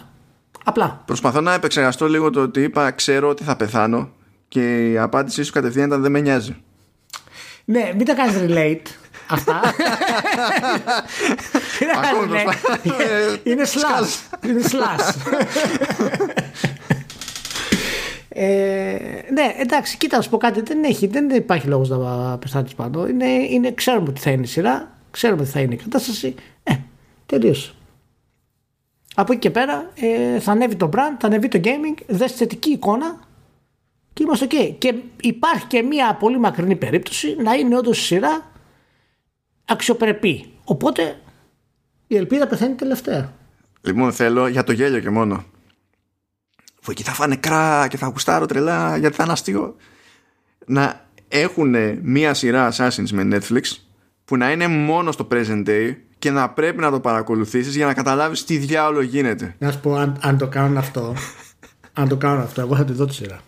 Απλά. 0.64 1.02
Προσπαθώ 1.06 1.42
να 1.42 1.54
επεξεργαστώ 1.54 2.08
λίγο 2.08 2.30
το 2.30 2.42
ότι 2.42 2.62
είπα 2.62 2.92
ξέρω 2.92 3.30
ότι 3.30 3.44
θα 3.44 3.56
πεθάνω 3.56 4.10
και 4.48 4.92
η 4.92 4.98
απάντησή 4.98 5.44
σου 5.44 5.52
κατευθείαν 5.52 5.88
ήταν 5.88 6.02
δεν 6.02 6.12
με 6.12 6.20
νοιάζει. 6.20 6.56
Ναι, 7.66 7.92
μην 7.96 8.06
τα 8.06 8.14
κάνεις 8.14 8.36
relate 8.40 8.88
αυτά. 9.28 9.62
Είναι 13.44 13.64
slash. 13.66 14.48
Είναι 14.48 14.62
slash. 14.64 15.14
Ε, 18.40 18.98
ναι, 19.32 19.56
εντάξει, 19.58 19.98
κοίτα 19.98 20.16
να 20.16 20.22
σου 20.22 20.30
πω 20.30 20.38
κάτι. 20.38 20.62
Δεν, 20.62 20.84
έχει, 20.84 21.08
δεν 21.08 21.30
υπάρχει 21.30 21.68
λόγος 21.68 21.90
να 21.90 22.38
πεθάνεις 22.38 22.76
πάνω. 22.76 23.08
Είναι, 23.08 23.26
είναι, 23.26 23.72
ξέρουμε 23.72 24.10
ότι 24.10 24.20
θα 24.20 24.32
είναι 24.32 24.44
η 24.44 24.48
σειρά, 24.48 24.98
ξέρουμε 25.12 25.42
ότι 25.42 25.50
θα 25.50 25.60
είναι 25.60 25.74
η 25.74 25.78
κατάσταση. 25.78 26.36
Ε, 26.64 26.74
τελείωσε. 27.26 27.72
Από 29.16 29.32
εκεί 29.32 29.42
και 29.42 29.50
πέρα 29.50 29.92
ε, 29.96 30.40
θα 30.40 30.52
ανέβει 30.52 30.76
το 30.76 30.90
brand, 30.94 31.16
θα 31.20 31.28
ανέβει 31.28 31.48
το 31.48 31.60
gaming, 31.64 32.02
δες 32.08 32.32
θετική 32.32 32.70
εικόνα 32.70 33.20
και 34.14 34.24
είμαστε 34.24 34.48
ok. 34.50 34.76
Και 34.78 34.94
υπάρχει 35.22 35.66
και 35.66 35.82
μια 35.82 36.16
πολύ 36.16 36.40
μακρινή 36.40 36.76
περίπτωση 36.76 37.36
να 37.40 37.54
είναι 37.54 37.78
όντως 37.78 38.00
η 38.00 38.04
σειρά 38.04 38.52
αξιοπρεπή. 39.66 40.46
Οπότε 40.64 41.20
η 42.08 42.16
ελπίδα 42.16 42.48
πεθαίνει 42.48 42.76
τελευταία. 42.76 43.34
Λοιπόν, 43.82 44.12
θέλω 44.12 44.48
για 44.48 44.64
το 44.64 44.72
γέλιο 44.72 45.00
και 45.00 45.10
μόνο 45.10 45.44
που 46.88 46.94
εκεί 46.94 47.04
θα 47.04 47.14
φάνε 47.14 47.36
κρά 47.36 47.88
και 47.88 47.98
θα 47.98 48.08
γουστάρω 48.08 48.46
τρελά 48.46 48.98
γιατί 48.98 49.16
θα 49.16 49.24
είναι 49.24 49.32
αστείο 49.32 49.76
να 50.66 51.06
έχουν 51.28 51.76
μία 52.02 52.34
σειρά 52.34 52.72
Assassins 52.72 53.10
με 53.12 53.28
Netflix 53.32 53.62
που 54.26 54.38
να 54.38 54.52
είναι 54.52 54.68
μόνο 54.68 55.12
στο 55.12 55.28
present 55.32 55.68
day 55.68 55.96
και 56.20 56.32
να 56.32 56.50
πρέπει 56.50 56.82
να 56.82 56.92
το 56.92 57.00
παρακολουθήσεις 57.00 57.76
για 57.76 57.86
να 57.86 57.94
καταλάβεις 57.94 58.46
τι 58.46 58.58
διάολο 58.58 59.02
γίνεται. 59.02 59.56
Να 59.58 59.72
σου 59.72 59.80
πω 59.80 59.96
αν, 59.96 60.18
αν 60.22 60.38
το 60.38 60.48
κάνουν 60.48 60.78
αυτό 60.78 61.16
αν 62.00 62.08
το 62.08 62.18
κάνουν 62.18 62.42
αυτό 62.42 62.62
εγώ 62.62 62.76
θα 62.76 62.86
τη 62.86 62.94
δω 62.94 63.06
τη 63.06 63.14
σειρά. 63.14 63.40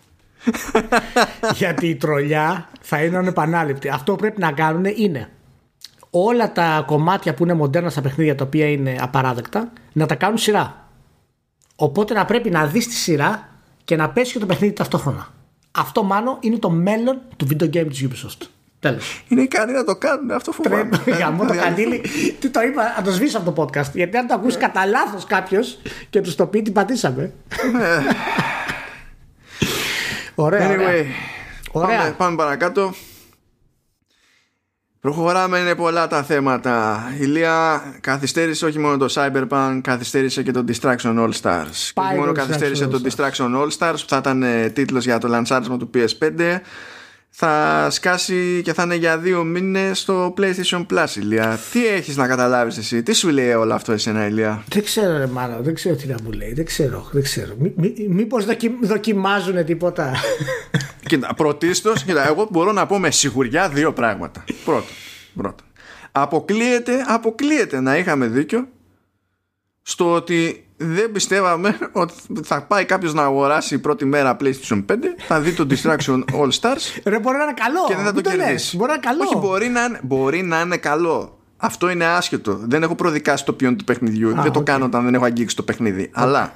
γιατί 1.60 1.88
η 1.88 1.96
τρολιά 1.96 2.68
θα 2.80 3.04
είναι 3.04 3.16
ανεπανάληπτη. 3.16 3.88
Αυτό 3.88 4.12
που 4.12 4.18
πρέπει 4.18 4.40
να 4.40 4.52
κάνουν 4.52 4.84
είναι 4.84 5.28
όλα 6.10 6.52
τα 6.52 6.84
κομμάτια 6.86 7.34
που 7.34 7.44
είναι 7.44 7.54
μοντέρνα 7.54 7.90
στα 7.90 8.00
παιχνίδια 8.00 8.34
τα 8.34 8.44
οποία 8.44 8.66
είναι 8.66 8.96
απαράδεκτα 9.00 9.72
να 9.92 10.06
τα 10.06 10.14
κάνουν 10.14 10.38
σειρά. 10.38 10.79
Οπότε 11.82 12.14
να 12.14 12.24
πρέπει 12.24 12.50
να 12.50 12.66
δεις 12.66 12.88
τη 12.88 12.94
σειρά 12.94 13.48
και 13.84 13.96
να 13.96 14.10
πέσει 14.10 14.32
και 14.32 14.38
το 14.38 14.46
παιχνίδι 14.46 14.72
ταυτόχρονα. 14.72 15.28
Αυτό 15.70 16.02
μάλλον 16.02 16.36
είναι 16.40 16.58
το 16.58 16.70
μέλλον 16.70 17.20
του 17.36 17.46
video 17.50 17.64
game 17.64 17.86
της 17.88 18.06
Ubisoft. 18.08 18.46
Τέλος. 18.80 19.24
Είναι 19.28 19.42
ικανοί 19.42 19.72
να 19.72 19.84
το 19.84 19.96
κάνουν 19.96 20.30
αυτό 20.30 20.52
φοβάμαι. 20.52 20.84
Πρέπει 20.84 21.10
για 21.10 21.36
το 21.38 21.54
καντήλι. 21.54 22.02
Τι 22.38 22.48
το 22.48 22.60
είπα, 22.60 22.94
να 22.96 23.02
το 23.02 23.10
σβήσω 23.10 23.38
από 23.38 23.52
το 23.52 23.62
podcast. 23.62 23.92
Γιατί 23.92 24.16
αν 24.16 24.26
το 24.26 24.34
ακούσει 24.34 24.56
ναι. 24.56 24.66
κατά 24.66 24.86
λάθος 24.86 25.24
κάποιος 25.24 25.78
και 26.10 26.20
τους 26.20 26.34
το 26.34 26.46
πει, 26.46 26.62
τι 26.62 26.70
πατήσαμε. 26.70 27.32
Ναι. 27.72 28.02
ωραία. 30.34 30.68
Anyway, 30.68 31.04
ωραία. 31.72 31.98
Πάμε, 31.98 32.14
πάμε 32.16 32.36
παρακάτω. 32.36 32.94
Προχωράμε, 35.00 35.58
είναι 35.58 35.74
πολλά 35.74 36.06
τα 36.06 36.22
θέματα. 36.22 37.02
Η 37.20 37.24
Λία 37.24 37.82
καθυστέρησε 38.00 38.66
όχι 38.66 38.78
μόνο 38.78 38.96
το 38.96 39.06
Cyberpunk, 39.14 39.80
καθυστέρησε 39.82 40.42
και 40.42 40.50
το 40.50 40.64
Distraction 40.68 41.18
All 41.18 41.30
Stars. 41.42 41.90
Και 41.94 42.00
όχι 42.00 42.14
μόνο 42.18 42.32
καθυστέρησε 42.32 42.86
το 42.86 43.00
Distraction 43.04 43.56
All 43.56 43.68
Stars, 43.78 43.96
που 44.00 44.08
θα 44.08 44.16
ήταν 44.16 44.42
ε, 44.42 44.68
τίτλος 44.68 45.04
για 45.04 45.18
το 45.18 45.28
λανσάρισμα 45.28 45.76
του 45.76 45.90
PS5, 45.94 46.58
θα 47.30 47.86
σκάσει 47.90 48.60
και 48.64 48.72
θα 48.72 48.82
είναι 48.82 48.94
για 48.94 49.18
δύο 49.18 49.44
μήνες 49.44 49.98
στο 49.98 50.34
PlayStation 50.38 50.86
Plus, 50.92 51.16
Ηλία. 51.16 51.58
Τι 51.72 51.86
έχεις 51.86 52.16
να 52.16 52.26
καταλάβεις 52.26 52.76
εσύ, 52.76 53.02
τι 53.02 53.12
σου 53.12 53.28
λέει 53.28 53.52
όλο 53.52 53.74
αυτό 53.74 53.92
εσένα, 53.92 54.26
Ηλία; 54.26 54.64
Δεν 54.68 54.84
ξέρω, 54.84 55.16
ρε 55.16 55.26
Μάρα, 55.26 55.60
δεν 55.60 55.74
ξέρω 55.74 55.96
τι 55.96 56.06
να 56.06 56.16
μου 56.22 56.32
λέει, 56.32 56.52
δεν 56.54 56.64
ξέρω, 56.64 57.08
δεν 57.12 57.22
ξέρω. 57.22 57.54
μήπως 58.08 58.44
δοκι, 58.44 58.78
δοκιμάζουν 58.82 59.64
τίποτα. 59.64 60.12
Κοίτα, 61.08 61.34
πρωτίστως, 61.34 62.04
κοίτα, 62.04 62.26
εγώ 62.26 62.48
μπορώ 62.50 62.72
να 62.72 62.86
πω 62.86 62.98
με 62.98 63.10
σιγουριά 63.10 63.68
δύο 63.68 63.92
πράγματα. 63.92 64.44
Πρώτον, 64.64 64.94
πρώτον. 65.34 65.66
Αποκλείεται, 66.12 67.04
αποκλείεται 67.06 67.80
να 67.80 67.96
είχαμε 67.96 68.26
δίκιο 68.26 68.68
στο 69.82 70.12
ότι 70.12 70.69
δεν 70.82 71.12
πιστεύαμε 71.12 71.78
ότι 71.92 72.12
θα 72.42 72.62
πάει 72.62 72.84
κάποιος 72.84 73.14
να 73.14 73.22
αγοράσει 73.22 73.78
πρώτη 73.78 74.04
μέρα 74.04 74.36
PlayStation 74.40 74.84
5, 74.86 74.94
θα 75.18 75.40
δει 75.40 75.52
το 75.52 75.66
Distraction 75.70 76.24
All 76.32 76.50
Stars. 76.60 77.00
Ρε, 77.04 77.18
μπορεί 77.18 77.36
να 77.36 77.42
είναι 77.42 77.54
καλό. 77.56 77.84
Και 77.86 77.94
δεν 77.94 78.04
θα 78.04 78.12
το, 78.12 78.20
το 78.20 78.30
κερδίσει. 78.30 78.76
Μπορεί 78.76 78.88
να 78.88 78.94
είναι 78.94 79.06
καλό. 79.06 79.22
Όχι, 79.22 79.36
μπορεί 79.36 79.68
να, 79.68 79.84
είναι, 79.84 80.00
μπορεί 80.02 80.42
να 80.42 80.60
είναι 80.60 80.76
καλό. 80.76 81.38
Αυτό 81.56 81.90
είναι 81.90 82.04
άσχετο. 82.04 82.60
Δεν 82.62 82.82
έχω 82.82 82.94
προδικάσει 82.94 83.44
το 83.44 83.52
ποιόν 83.52 83.76
του 83.76 83.84
παιχνιδιού. 83.84 84.34
δεν 84.34 84.52
το 84.52 84.62
κάνω 84.62 84.84
όταν 84.84 85.04
δεν 85.04 85.14
έχω 85.14 85.24
αγγίξει 85.24 85.56
το 85.56 85.62
παιχνίδι. 85.62 86.10
Αλλά 86.12 86.52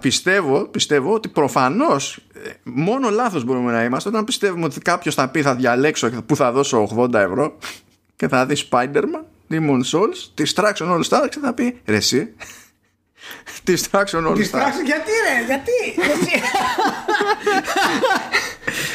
πιστεύω, 0.00 0.64
πιστεύω 0.64 1.12
ότι 1.12 1.28
προφανώς 1.28 2.16
ε, 2.32 2.50
μόνο 2.62 3.10
λάθος 3.10 3.44
μπορούμε 3.44 3.72
να 3.72 3.84
είμαστε 3.84 4.08
όταν 4.08 4.24
πιστεύουμε 4.24 4.64
ότι 4.64 4.80
κάποιος 4.80 5.14
θα 5.14 5.28
πει 5.28 5.42
θα 5.42 5.54
διαλέξω 5.54 6.10
που 6.26 6.36
θα 6.36 6.52
δώσω 6.52 6.88
80 6.96 7.14
ευρώ 7.14 7.56
και 8.16 8.28
θα 8.28 8.46
δει 8.46 8.56
Spider-Man, 8.70 9.22
Demon 9.50 9.80
Souls, 9.92 10.42
Distraction 10.42 10.88
All 10.88 11.02
Stars 11.08 11.28
και 11.30 11.38
θα 11.42 11.52
πει 11.52 11.80
ρε 11.84 11.96
εσύ 11.96 12.34
Distraction 13.66 14.22
All 14.26 14.36
Stars 14.36 14.38
Distraction 14.38 14.84
γιατί 14.84 15.10
ρε 15.26 15.44
γιατί 15.46 15.76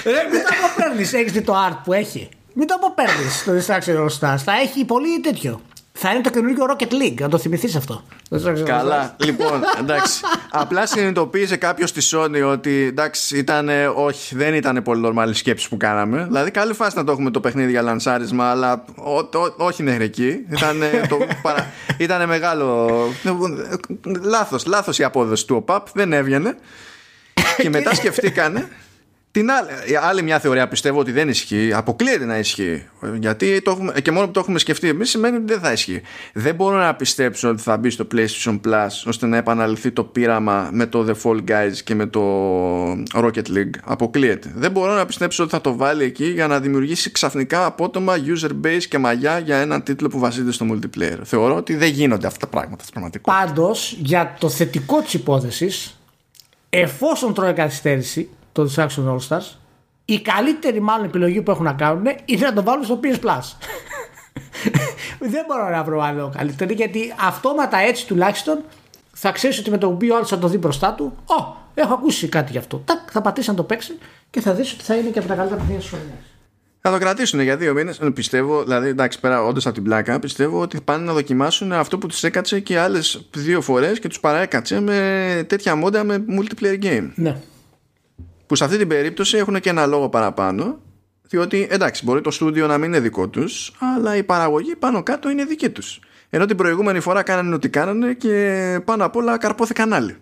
Ρε 0.14 0.28
μην 0.32 0.42
το 0.42 0.50
αποπέρνεις. 0.64 1.14
Έχεις 1.14 1.32
δει 1.32 1.42
το 1.42 1.68
art 1.68 1.78
που 1.84 1.94
έχει; 1.94 2.30
Μην 2.54 2.68
το 2.68 2.74
αποπέρνεις 2.74 3.44
το 3.44 3.52
Distraction 3.52 4.06
All 4.06 4.10
Stars. 4.20 4.38
Θα 4.44 4.54
έχει 4.54 4.86
πολύ 4.86 5.20
τέτοιο 5.20 5.62
θα 6.04 6.12
είναι 6.12 6.22
το 6.22 6.30
καινούργιο 6.30 6.66
Rocket 6.70 6.92
League, 6.92 7.20
να 7.20 7.30
το 7.30 7.38
θυμηθείς 7.38 7.76
αυτό. 7.76 8.04
Καλά, 8.66 9.16
λοιπόν, 9.18 9.62
εντάξει. 9.80 10.22
Απλά 10.52 10.86
συνειδητοποίησε 10.86 11.58
κάποιος 11.58 11.90
στη 11.90 12.02
Sony 12.12 12.52
ότι 12.52 12.84
εντάξει, 12.84 13.38
ήταν, 13.38 13.70
όχι, 13.96 14.36
δεν 14.36 14.54
ήταν 14.54 14.84
πολύ 14.84 15.02
νορμάλη 15.02 15.34
σκέψη 15.34 15.70
που 15.70 15.78
κάναμε. 15.78 16.24
Δηλαδή, 16.28 16.52
καλή 16.52 16.74
φάση 16.74 16.98
να 16.98 17.04
το 17.04 17.12
έχουμε 17.12 17.32
το 17.32 17.40
παιχνίδι 17.40 17.72
για 17.72 17.82
λανσάρισμα, 17.82 18.50
αλλά 18.50 18.86
όχι 19.58 19.84
νεχρική. 19.84 20.46
Ήταν, 20.50 20.80
το, 21.10 21.18
ήταν 21.98 22.28
μεγάλο. 22.28 22.90
Λάθος, 24.22 24.66
λάθος 24.66 25.00
η 25.00 25.04
απόδοση 25.04 25.48
του 25.48 25.56
ΟΠΑΠ, 25.56 25.88
δεν 25.94 26.14
έβγαινε. 26.14 26.58
και 27.58 27.70
μετά 27.76 27.96
σκεφτήκανε 27.96 28.70
την 29.32 29.52
άλλη, 29.52 29.98
άλλη 30.02 30.22
μια 30.22 30.40
θεωρία 30.40 30.68
πιστεύω 30.68 31.00
ότι 31.00 31.12
δεν 31.12 31.30
ισχύει, 31.30 31.74
αποκλείεται 31.74 32.26
να 32.26 32.38
ισχύει. 32.38 32.88
Γιατί 33.20 33.62
το 33.62 33.72
έχουμε, 33.72 33.94
και 34.02 34.12
μόνο 34.12 34.26
που 34.26 34.32
το 34.32 34.40
έχουμε 34.40 34.60
σκεφτεί 34.60 34.88
εμείς 34.88 35.10
σημαίνει 35.10 35.36
ότι 35.36 35.46
δεν 35.46 35.60
θα 35.60 35.72
ισχύει. 35.72 36.02
Δεν 36.34 36.56
μπορώ 36.56 36.78
να 36.78 36.96
πιστέψω 36.96 37.50
ότι 37.50 37.62
θα 37.62 37.78
μπει 37.78 37.90
στο 37.90 38.08
PlayStation 38.14 38.60
Plus 38.66 38.88
ώστε 39.06 39.26
να 39.26 39.38
επαναληφθεί 39.38 39.92
το 39.92 40.04
πείραμα 40.04 40.70
με 40.72 40.86
το 40.86 41.06
The 41.10 41.14
Fall 41.24 41.50
Guys 41.50 41.74
και 41.84 41.96
με 41.96 42.06
το 42.06 42.92
Rocket 43.14 43.48
League. 43.48 43.76
Αποκλείεται. 43.84 44.52
Δεν 44.56 44.72
μπορώ 44.72 44.94
να 44.94 45.06
πιστέψω 45.06 45.44
ότι 45.44 45.52
θα 45.52 45.62
το 45.62 45.76
βάλει 45.76 46.04
εκεί 46.04 46.26
για 46.26 46.48
να 46.48 46.60
δημιουργήσει 46.60 47.12
ξαφνικά 47.12 47.66
απότομα 47.66 48.16
user 48.26 48.52
base 48.66 48.84
και 48.90 48.98
μαγιά 48.98 49.40
για 49.40 49.58
έναν 49.58 49.84
τίτλο 49.84 50.08
που 50.08 50.20
βασίζεται 50.20 50.52
στο 50.52 50.66
multiplayer. 50.72 51.18
Θεωρώ 51.24 51.56
ότι 51.56 51.76
δεν 51.76 51.90
γίνονται 51.90 52.28
αυτά 52.28 52.40
τα 52.40 52.48
πράγματα 52.48 52.82
στην 52.82 52.94
πραγματικότητα. 52.94 53.46
Πάντως, 53.46 53.98
για 54.00 54.36
το 54.40 54.50
θετικό 54.50 55.02
της 55.02 55.14
υπόθεσης, 55.14 56.00
εφόσον 56.70 57.34
τρώει 57.34 57.54
καθυστέρηση, 57.54 58.30
το 58.52 58.70
Distraction 58.70 59.16
All 59.16 59.28
Stars, 59.28 59.56
η 60.06 60.22
καλύτερη 60.22 60.82
μάλλον 60.82 61.06
επιλογή 61.06 61.42
που 61.42 61.52
έχουν 61.52 61.66
να 61.66 61.74
κάνουν 61.74 62.06
είναι 62.26 62.46
να 62.46 62.54
το 62.54 62.64
βάλουν 62.64 62.84
στο 62.84 63.00
PS 63.04 63.20
Plus. 63.26 63.56
Δεν 65.34 65.46
μπορώ 65.48 65.70
να 65.70 65.84
βρω 65.84 66.02
άλλο 66.02 66.32
καλύτερο 66.38 66.74
γιατί 66.74 67.14
αυτόματα 67.20 67.78
έτσι 67.78 68.08
τουλάχιστον 68.08 68.64
θα 69.12 69.32
ξέρεις 69.32 69.60
ότι 69.60 69.70
με 69.70 69.78
το 69.78 69.90
που 69.90 70.08
ο 70.12 70.16
άλλο 70.16 70.26
θα 70.26 70.38
το 70.40 70.48
δει 70.48 70.58
μπροστά 70.58 70.94
του. 70.94 71.14
Ω, 71.26 71.56
έχω 71.74 71.94
ακούσει 71.94 72.28
κάτι 72.28 72.52
γι' 72.52 72.58
αυτό. 72.58 72.82
Τάκ, 72.86 73.00
θα 73.12 73.22
πατήσει 73.22 73.50
να 73.50 73.56
το 73.56 73.64
παίξει 73.64 73.98
και 74.30 74.42
θα 74.42 74.54
δεις 74.54 74.74
ότι 74.74 74.84
θα 74.84 74.96
είναι 74.96 75.10
και 75.10 75.20
από 75.20 75.28
τα 75.28 75.36
καλύτερα 75.36 75.60
παιχνίδια 75.60 75.82
της 75.82 75.90
χρονιάς. 75.90 76.32
Θα 76.82 76.92
το 76.92 76.98
κρατήσουν 76.98 77.40
για 77.40 77.58
δύο 77.58 77.74
μήνες. 77.74 78.00
Πιστεύω, 78.14 78.64
δηλαδή, 78.64 78.88
εντάξει, 78.88 79.20
πέρα 79.20 79.44
όντως 79.44 79.66
από 79.66 79.76
την 79.76 79.84
πλάκα, 79.84 80.20
πιστεύω 80.20 80.62
ότι 80.62 80.82
πάνε 80.82 81.04
να 81.04 81.14
δοκιμάσουν 81.14 81.74
αυτό 81.74 81.98
που 81.98 82.08
τους 82.08 82.24
έκατσε 82.24 82.60
και 82.60 82.80
άλλες 82.80 83.28
δύο 83.34 83.62
φορές 83.62 84.00
και 84.00 84.08
τους 84.08 84.20
παραέκατσε 84.20 84.80
με 84.80 85.46
τέτοια 85.48 85.76
μόντα 85.76 86.04
με 86.04 86.26
multiplayer 86.40 86.84
game. 86.84 87.12
Ναι. 87.16 87.36
Που 88.52 88.58
σε 88.58 88.64
αυτή 88.64 88.78
την 88.78 88.88
περίπτωση 88.88 89.38
έχουν 89.38 89.60
και 89.60 89.70
ένα 89.70 89.86
λόγο 89.86 90.10
παραπάνω. 90.10 90.80
Διότι 91.22 91.68
εντάξει, 91.70 92.06
μπορεί 92.06 92.22
το 92.22 92.32
στούντιο 92.32 92.68
να 92.68 92.78
μην 92.78 92.90
είναι 92.90 93.00
δικό 93.00 93.28
τους, 93.28 93.72
αλλά 93.96 94.16
η 94.16 94.24
παραγωγή 94.24 94.76
πάνω 94.76 95.04
κάτω 95.04 95.30
είναι 95.30 95.46
δική 95.46 95.70
τους. 95.70 96.00
Ενώ 96.30 96.46
την 96.46 96.58
προηγούμενη 96.58 97.00
φορά 97.00 97.24
κάνανε 97.24 97.56
ό,τι 97.56 97.70
κάνανε 97.70 98.14
και 98.14 98.80
πάνω 98.86 99.06
απ' 99.06 99.16
όλα 99.16 99.38
καρπόθηκαν 99.38 99.94
άλλοι. 99.94 100.16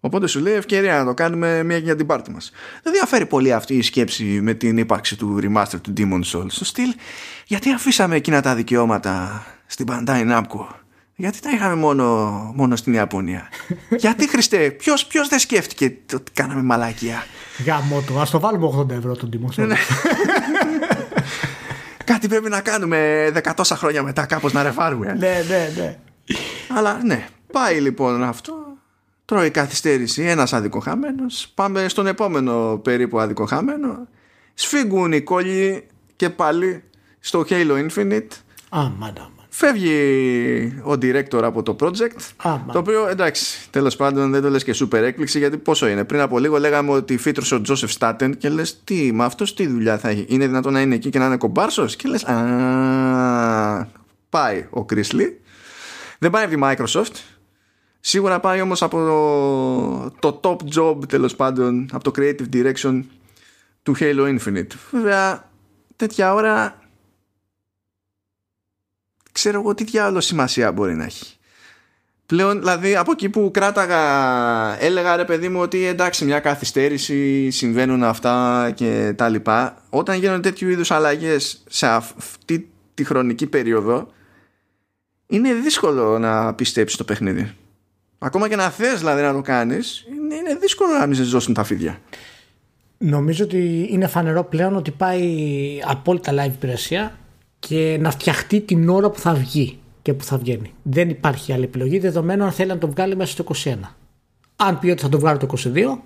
Οπότε 0.00 0.26
σου 0.26 0.40
λέει 0.40 0.54
ευκαιρία 0.54 0.98
να 0.98 1.04
το 1.04 1.14
κάνουμε 1.14 1.62
μια 1.62 1.76
για 1.76 1.96
την 1.96 2.06
πάρτι 2.06 2.30
μας. 2.30 2.50
Δεν 2.82 2.92
διαφέρει 2.92 3.26
πολύ 3.26 3.52
αυτή 3.52 3.74
η 3.74 3.82
σκέψη 3.82 4.24
με 4.24 4.54
την 4.54 4.78
ύπαρξη 4.78 5.16
του 5.16 5.38
remaster 5.42 5.80
του 5.82 5.92
Demon 5.96 6.20
Souls. 6.32 6.46
Στο 6.46 6.64
στυλ, 6.64 6.94
γιατί 7.46 7.72
αφήσαμε 7.72 8.16
εκείνα 8.16 8.40
τα 8.40 8.54
δικαιώματα 8.54 9.46
στην 9.66 9.86
Bandai 9.90 10.30
Namco; 10.30 10.66
Γιατί 11.16 11.40
τα 11.40 11.50
είχαμε 11.50 11.74
μόνο, 11.74 12.04
μόνο 12.54 12.76
στην 12.76 12.92
Ιαπωνία; 12.94 13.48
γιατί 14.04 14.28
Χριστέ, 14.28 14.70
ποιος 14.70 15.06
ποιος 15.06 15.28
δεν 15.28 15.38
σκέφτηκε 15.38 15.96
ότι 16.14 16.32
κάναμε 16.32 16.62
μαλακία. 16.62 17.26
Γάμο 17.66 18.02
το, 18.06 18.20
ας 18.20 18.30
το 18.30 18.40
βάλουμε 18.40 18.70
80 18.78 18.90
ευρώ 18.90 19.16
τον 19.16 19.28
Demon 19.32 19.60
Souls. 19.60 19.72
Κάτι 22.04 22.28
πρέπει 22.28 22.48
να 22.48 22.60
κάνουμε 22.60 23.30
δεκατόσα 23.32 23.76
χρόνια 23.76 24.02
μετά 24.02 24.26
κάπως 24.26 24.52
να 24.52 24.62
ρεφάρουμε. 24.62 25.12
ναι, 25.12 25.44
ναι, 25.48 25.72
ναι. 25.76 25.98
Αλλά 26.76 27.02
ναι, 27.04 27.26
πάει 27.52 27.80
λοιπόν 27.80 28.22
αυτό. 28.22 28.54
Τρώει 29.24 29.50
καθυστέρηση 29.50 30.22
ένας 30.22 30.52
αδικοχαμένος. 30.52 31.52
Πάμε 31.54 31.88
στον 31.88 32.06
επόμενο 32.06 32.80
περίπου 32.82 33.20
αδικοχαμένο. 33.20 34.08
Σφίγγουν 34.54 35.12
οι 35.12 35.20
κόλλοι 35.20 35.86
και 36.16 36.30
πάλι 36.30 36.82
στο 37.20 37.44
Halo 37.48 37.88
Infinite. 37.88 38.28
Α, 38.68 38.88
μάνα, 38.98 39.30
Φεύγει 39.56 40.82
ο 40.84 40.92
director 40.92 41.42
από 41.42 41.62
το 41.62 41.76
project. 41.80 42.16
Α, 42.36 42.56
το 42.72 42.78
οποίο 42.78 43.08
εντάξει, 43.08 43.70
τέλος 43.70 43.96
πάντων 43.96 44.30
δεν 44.30 44.42
το 44.42 44.50
λες 44.50 44.64
και 44.64 44.74
super 44.80 44.94
έκπληξη 44.94 45.38
γιατί 45.38 45.56
πόσο 45.56 45.86
είναι. 45.86 46.04
Πριν 46.04 46.20
από 46.20 46.38
λίγο 46.38 46.58
λέγαμε 46.58 46.90
ότι 46.90 47.16
φύτρωσε 47.16 47.54
ο 47.54 47.60
Τζόσεφ 47.60 47.90
Στάτεν 47.90 48.36
και 48.36 48.48
λες 48.48 48.80
τι, 48.84 49.12
μα 49.12 49.24
αυτός 49.24 49.54
τι 49.54 49.66
δουλειά 49.66 49.98
θα 49.98 50.08
έχει; 50.08 50.24
Είναι 50.28 50.46
δυνατόν 50.46 50.72
να 50.72 50.80
είναι 50.80 50.94
εκεί 50.94 51.10
και 51.10 51.18
να 51.18 51.26
είναι 51.26 51.36
κομπάρσος; 51.36 51.96
Και 51.96 52.08
λες, 52.08 52.24
Α, 52.24 53.88
πάει 54.28 54.66
ο 54.70 54.84
Κρίσλι. 54.84 55.40
Δεν 56.18 56.30
πάει 56.30 56.44
από 56.44 56.54
τη 56.54 56.60
Microsoft. 56.62 57.14
Σίγουρα 58.00 58.40
πάει 58.40 58.60
όμως 58.60 58.82
από 58.82 58.96
το, 60.20 60.30
το 60.30 60.40
top 60.42 60.78
job 60.78 61.08
τέλος 61.08 61.36
πάντων 61.36 61.88
από 61.92 62.04
το 62.04 62.12
creative 62.16 62.54
direction 62.54 63.02
του 63.82 63.94
Halo 63.98 64.38
Infinite. 64.38 64.70
Βέβαια 64.90 65.50
τέτοια 65.96 66.34
ώρα 66.34 66.78
ξέρω 69.34 69.60
εγώ 69.60 69.74
τι 69.74 69.84
διάλογο 69.84 70.20
σημασία 70.20 70.72
μπορεί 70.72 70.94
να 70.94 71.04
έχει. 71.04 71.36
Πλέον, 72.26 72.58
δηλαδή, 72.58 72.96
από 72.96 73.12
εκεί 73.12 73.28
που 73.28 73.50
κράταγα, 73.52 74.02
έλεγα 74.82 75.16
ρε 75.16 75.24
παιδί 75.24 75.48
μου 75.48 75.60
ότι 75.60 75.84
εντάξει, 75.84 76.24
μια 76.24 76.40
καθυστέρηση, 76.40 77.50
συμβαίνουν 77.50 78.02
αυτά 78.02 78.70
και 78.74 79.14
τα 79.16 79.28
λοιπά. 79.28 79.82
Όταν 79.90 80.18
γίνονται 80.18 80.40
τέτοιου 80.40 80.68
είδους 80.68 80.90
αλλαγές 80.90 81.62
σε 81.68 81.86
αυτή 81.86 82.68
τη 82.94 83.04
χρονική 83.04 83.46
περίοδο, 83.46 84.08
είναι 85.26 85.54
δύσκολο 85.54 86.18
να 86.18 86.54
πιστέψεις 86.54 86.98
το 86.98 87.04
παιχνίδι. 87.04 87.54
Ακόμα 88.18 88.48
και 88.48 88.56
να 88.56 88.70
θες 88.70 88.98
δηλαδή 88.98 89.22
να 89.22 89.32
το 89.32 89.40
κάνεις, 89.40 90.06
είναι, 90.08 90.34
είναι 90.34 90.54
δύσκολο 90.54 90.92
να 90.92 91.06
μην 91.06 91.16
σε 91.16 91.22
ζώσουν 91.22 91.54
τα 91.54 91.64
φίδια. 91.64 91.98
Νομίζω 92.98 93.44
ότι 93.44 93.86
είναι 93.90 94.06
φανερό 94.06 94.44
πλέον 94.44 94.76
ότι 94.76 94.90
πάει 94.90 95.80
απόλυτα 95.84 96.32
live 96.32 96.52
υπηρεσία 96.52 97.18
και 97.68 97.96
να 98.00 98.10
φτιαχτεί 98.10 98.60
την 98.60 98.88
ώρα 98.88 99.10
που 99.10 99.18
θα 99.18 99.34
βγει 99.34 99.78
και 100.02 100.14
που 100.14 100.24
θα 100.24 100.38
βγαίνει. 100.38 100.72
Δεν 100.82 101.08
υπάρχει 101.08 101.52
άλλη 101.52 101.64
επιλογή 101.64 101.98
δεδομένου 101.98 102.44
αν 102.44 102.52
θέλει 102.52 102.68
να 102.68 102.78
το 102.78 102.88
βγάλει 102.88 103.16
μέσα 103.16 103.32
στο 103.32 103.44
21. 103.64 103.74
Αν 104.56 104.78
πει 104.78 104.90
ότι 104.90 105.02
θα 105.02 105.08
το 105.08 105.18
βγάλει 105.18 105.38
το 105.38 105.46
22, 105.74 105.98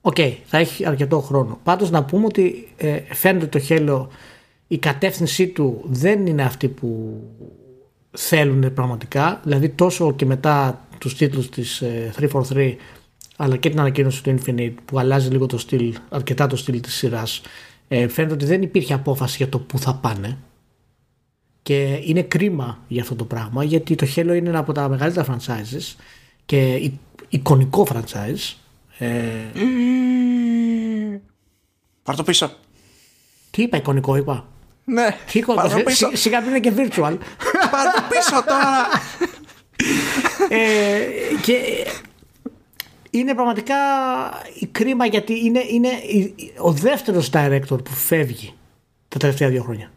OK, 0.00 0.14
okay, 0.16 0.32
θα 0.44 0.58
έχει 0.58 0.86
αρκετό 0.86 1.20
χρόνο. 1.20 1.58
Πάντως 1.62 1.90
να 1.90 2.04
πούμε 2.04 2.24
ότι 2.24 2.68
ε, 2.76 3.00
φαίνεται 3.14 3.46
το 3.46 3.58
Halo 3.58 4.08
η 4.66 4.78
κατεύθυνσή 4.78 5.46
του 5.46 5.80
δεν 5.84 6.26
είναι 6.26 6.42
αυτή 6.42 6.68
που 6.68 7.20
θέλουν 8.10 8.72
πραγματικά. 8.72 9.40
Δηλαδή 9.42 9.68
τόσο 9.68 10.12
και 10.12 10.26
μετά 10.26 10.86
τους 10.98 11.16
τίτλους 11.16 11.48
της 11.48 11.80
ε, 11.80 12.12
343 12.32 12.74
αλλά 13.36 13.56
και 13.56 13.70
την 13.70 13.80
ανακοίνωση 13.80 14.22
του 14.22 14.38
Infinite 14.38 14.74
που 14.84 14.98
αλλάζει 14.98 15.28
λίγο 15.28 15.46
το 15.46 15.58
στυλ, 15.58 15.94
αρκετά 16.08 16.46
το 16.46 16.56
στυλ 16.56 16.80
της 16.80 16.94
σειράς 16.94 17.42
ε, 17.88 18.08
φαίνεται 18.08 18.34
ότι 18.34 18.44
δεν 18.44 18.62
υπήρχε 18.62 18.94
απόφαση 18.94 19.36
για 19.36 19.48
το 19.48 19.58
που 19.58 19.78
θα 19.78 19.94
πάνε 19.94 20.38
και 21.66 22.00
είναι 22.04 22.22
κρίμα 22.22 22.78
για 22.88 23.02
αυτό 23.02 23.14
το 23.14 23.24
πράγμα 23.24 23.64
γιατί 23.64 23.94
το 23.94 24.06
Halo 24.14 24.34
είναι 24.34 24.48
ένα 24.48 24.58
από 24.58 24.72
τα 24.72 24.88
μεγαλύτερα 24.88 25.26
franchises 25.26 25.94
και 26.46 26.90
εικονικό 27.28 27.86
franchise. 27.92 28.54
Ε... 28.98 29.06
Πάρ' 32.02 32.16
το 32.16 32.22
πίσω. 32.22 32.56
Τι 33.50 33.62
είπα, 33.62 33.76
εικονικό 33.76 34.16
είπα; 34.16 34.46
Ναι, 34.84 35.16
Τι 35.32 35.38
εικονικό, 35.38 35.90
σιγά 36.12 36.38
είναι 36.38 36.60
και 36.60 36.72
virtual. 36.76 37.16
Πάρ' 37.72 37.92
το 37.94 38.02
πίσω 38.08 38.44
τώρα. 38.46 38.86
ε, 40.48 41.06
και 41.42 41.86
είναι 43.10 43.34
πραγματικά 43.34 43.76
η 44.58 44.66
κρίμα 44.66 45.06
γιατί 45.06 45.44
είναι, 45.44 45.62
είναι 45.70 45.88
ο 46.58 46.72
δεύτερος 46.72 47.30
director 47.32 47.84
που 47.84 47.90
φεύγει 47.90 48.54
τα 49.08 49.18
τελευταία 49.18 49.48
δύο 49.48 49.62
χρόνια 49.62 49.90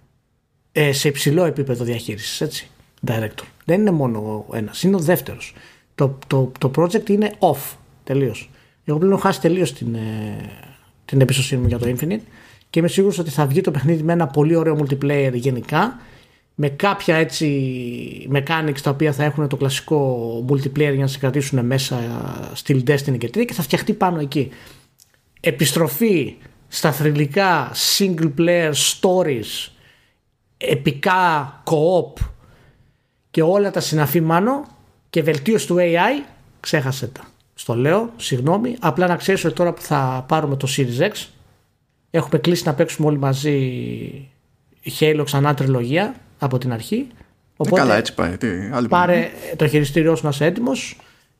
ε, 0.81 0.91
σε 0.91 1.07
υψηλό 1.07 1.43
επίπεδο 1.45 1.83
διαχείρισης. 1.83 2.41
Έτσι. 2.41 2.67
Director. 3.07 3.45
Δεν 3.65 3.79
είναι 3.79 3.91
μόνο 3.91 4.45
ο 4.49 4.55
ένας, 4.55 4.83
είναι 4.83 4.95
ο 4.95 4.99
δεύτερος. 4.99 5.53
Το, 5.95 6.17
το, 6.27 6.51
το 6.59 6.71
project 6.75 7.09
είναι 7.09 7.31
off 7.39 7.75
τελείως. 8.03 8.49
Εγώ 8.85 8.97
πλέον 8.97 9.13
έχω 9.13 9.21
χάσει 9.21 9.41
τελείως 9.41 9.73
την, 9.73 9.95
ε, 9.95 10.35
την 11.05 11.21
εμπιστοσύνη 11.21 11.61
μου 11.61 11.67
για 11.67 11.79
το 11.79 11.87
Infinite 11.87 12.21
και 12.69 12.79
είμαι 12.79 12.87
σίγουρος 12.87 13.17
ότι 13.19 13.29
θα 13.29 13.45
βγει 13.45 13.61
το 13.61 13.71
παιχνίδι 13.71 14.03
με 14.03 14.13
ένα 14.13 14.27
πολύ 14.27 14.55
ωραίο 14.55 14.77
multiplayer 14.79 15.31
γενικά 15.33 15.99
με 16.55 16.69
κάποια 16.69 17.15
έτσι 17.15 18.29
mechanics 18.33 18.79
τα 18.83 18.89
οποία 18.89 19.13
θα 19.13 19.23
έχουν 19.23 19.47
το 19.47 19.55
κλασικό 19.55 20.45
multiplayer 20.49 20.75
για 20.75 20.91
να 20.93 21.07
σε 21.07 21.19
κρατήσουν 21.19 21.65
μέσα 21.65 21.99
στυλ 22.53 22.83
Destiny 22.87 23.17
και 23.17 23.29
τέτοια 23.29 23.43
και 23.43 23.53
θα 23.53 23.61
φτιαχτεί 23.61 23.93
πάνω 23.93 24.19
εκεί. 24.19 24.49
Επιστροφή 25.39 26.35
στα 26.67 26.91
θρηλυκά 26.91 27.71
single 27.97 28.31
player 28.37 28.71
stories 28.71 29.69
επικά 30.61 31.53
co-op 31.63 32.23
και 33.31 33.41
όλα 33.41 33.71
τα 33.71 33.79
συναφή 33.79 34.21
μάνο 34.21 34.67
και 35.09 35.23
βελτίωση 35.23 35.67
του 35.67 35.75
AI, 35.79 36.25
ξέχασε 36.59 37.07
τα. 37.07 37.21
Στο 37.53 37.75
λέω, 37.75 38.11
συγγνώμη, 38.15 38.75
απλά 38.79 39.07
να 39.07 39.15
ξέρεις 39.15 39.45
ότι 39.45 39.53
τώρα 39.53 39.73
που 39.73 39.81
θα 39.81 40.25
πάρουμε 40.27 40.55
το 40.55 40.67
Series 40.77 41.09
X 41.09 41.27
έχουμε 42.11 42.39
κλείσει 42.39 42.63
να 42.65 42.73
παίξουμε 42.73 43.07
όλοι 43.07 43.17
μαζί 43.17 44.29
Halo 44.99 45.21
ξανά 45.25 45.53
τριλογία 45.53 46.15
από 46.39 46.57
την 46.57 46.73
αρχή. 46.73 47.07
Οπότε, 47.57 47.81
καλά 47.81 47.95
έτσι 47.95 48.13
πάει. 48.13 48.37
Τι, 48.37 48.47
άλλη 48.71 48.87
πάρε 48.87 49.29
το 49.55 49.67
χειριστήριό 49.67 50.15
σου 50.15 50.23
να 50.23 50.29
είσαι 50.29 50.45
έτοιμος 50.45 50.97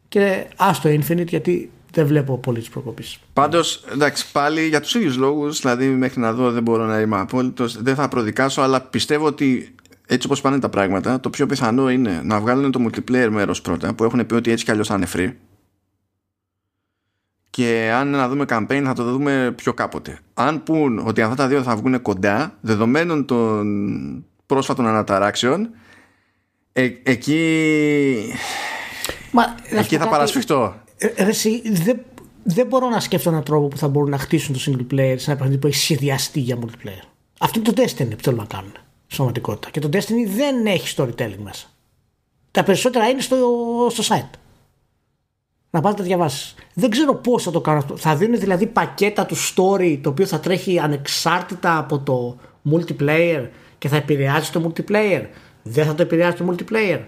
και 0.08 0.46
άστο 0.56 0.90
Infinite 0.90 1.28
γιατί 1.28 1.72
δεν 1.92 2.06
βλέπω 2.06 2.38
πολύ 2.38 2.62
τη 2.62 2.70
προκοπή. 2.70 3.04
Πάντως, 3.34 3.84
εντάξει, 3.92 4.32
πάλι 4.32 4.68
για 4.68 4.80
τους 4.80 4.96
ίδιους 4.96 5.18
λόγους, 5.18 5.60
δηλαδή 5.60 5.88
μέχρι 5.88 6.20
να 6.20 6.34
δω 6.34 6.52
δεν 6.52 6.64
μπορώ 6.64 6.86
να 6.86 7.00
είμαι 7.00 7.20
απόλυτος, 7.20 7.82
δεν 7.82 7.96
θα 7.96 8.08
προδικάσω, 8.08 8.62
αλλά 8.62 8.82
πιστεύω 8.82 9.26
ότι 9.26 9.76
έτσι 10.06 10.28
όπως 10.28 10.42
πάνε 10.42 10.60
τα 10.60 10.70
πράγματα, 10.70 11.20
το 11.20 11.30
πιο 11.30 11.46
πιθανό 11.46 11.90
είναι 11.90 12.22
να 12.24 12.40
βγάλουν 12.40 12.72
το 12.72 12.86
multiplayer 12.86 13.28
μέρος 13.32 13.62
πρώτα, 13.62 13.94
που 13.94 14.04
έχουν 14.04 14.26
πει 14.26 14.34
ότι 14.34 14.52
έτσι 14.52 14.66
κι 14.66 14.72
αλλιώς 14.72 14.88
θα 14.88 14.96
είναι 14.96 15.08
free. 15.14 15.34
Και 17.50 17.92
αν 17.94 18.10
να 18.10 18.28
δούμε 18.30 18.46
campaign 18.50 18.82
θα 18.86 18.94
το 18.94 19.04
δούμε 19.04 19.54
πιο 19.56 19.74
κάποτε. 19.74 20.20
Αν 20.34 20.64
πούν 20.64 21.00
ότι 21.08 21.22
αυτά 21.22 21.36
τα 21.36 21.48
δύο 21.48 21.64
θα 21.64 21.76
βγουν 21.76 22.02
κοντά, 22.02 22.58
δεδομένων 22.62 23.26
των 23.26 24.26
πρόσφατων 24.46 24.88
αναταράξεων, 24.88 25.70
ε, 26.74 26.90
εκεί. 27.04 28.34
Μα, 29.32 29.56
εκεί 29.70 29.98
θα 29.98 30.08
παρασφιχτώ. 30.08 30.76
Ε, 31.00 31.08
εσύ, 31.16 31.62
δεν, 31.72 32.00
δεν 32.44 32.68
μπορώ 32.68 32.90
να 32.90 33.00
σκέφτω 33.00 33.30
έναν 33.30 33.44
τρόπο 33.44 33.68
που 33.68 33.78
θα 33.78 33.88
μπορούν 33.88 34.10
να 34.10 34.18
χτίσουν 34.18 34.54
το 34.54 34.60
single 34.66 34.94
player 34.94 35.16
σε 35.18 35.32
ένα 35.32 35.40
παιχνίδι 35.40 35.58
που 35.58 35.68
έχει 35.68 35.78
σχεδιαστεί 35.78 36.40
για 36.40 36.58
multiplayer. 36.62 37.08
Αυτό 37.40 37.60
είναι 37.60 37.72
το 37.72 37.82
Destiny 37.82 38.16
που 38.18 38.24
θέλουν 38.24 38.40
να 38.40 38.46
κάνουν. 38.46 38.72
Σωματικότητα. 39.08 39.70
Και 39.70 39.80
το 39.80 39.90
Destiny 39.94 40.28
δεν 40.36 40.66
έχει 40.66 40.96
storytelling 40.98 41.40
μέσα. 41.44 41.68
Τα 42.52 42.64
περισσότερα 42.64 43.08
είναι 43.08 43.22
στο, 43.22 43.38
στο 43.90 44.16
site. 44.16 44.30
Να 45.70 45.82
πας 45.82 45.92
να 45.92 45.98
τα 45.98 46.04
διαβάσεις. 46.04 46.56
Δεν 46.74 46.90
ξέρω 46.90 47.16
πώς 47.16 47.44
θα 47.44 47.52
το 47.52 47.62
κάνω 47.62 47.78
αυτό. 47.78 47.98
Θα 47.98 48.16
δίνουν 48.16 48.40
δηλαδή 48.40 48.66
πακέτα 48.66 49.26
του 49.26 49.36
story 49.36 50.00
το 50.02 50.10
οποίο 50.10 50.26
θα 50.26 50.40
τρέχει 50.40 50.80
ανεξάρτητα 50.80 51.78
από 51.78 52.00
το 52.00 52.38
multiplayer 52.72 53.48
και 53.78 53.88
θα 53.88 53.96
επηρεάζει 53.96 54.52
το 54.52 54.72
multiplayer. 54.72 55.26
Δεν 55.64 55.86
θα 55.86 55.96
το 55.96 56.02
επηρεάζει 56.02 56.36
το 56.36 56.54
multiplayer. 56.54 57.00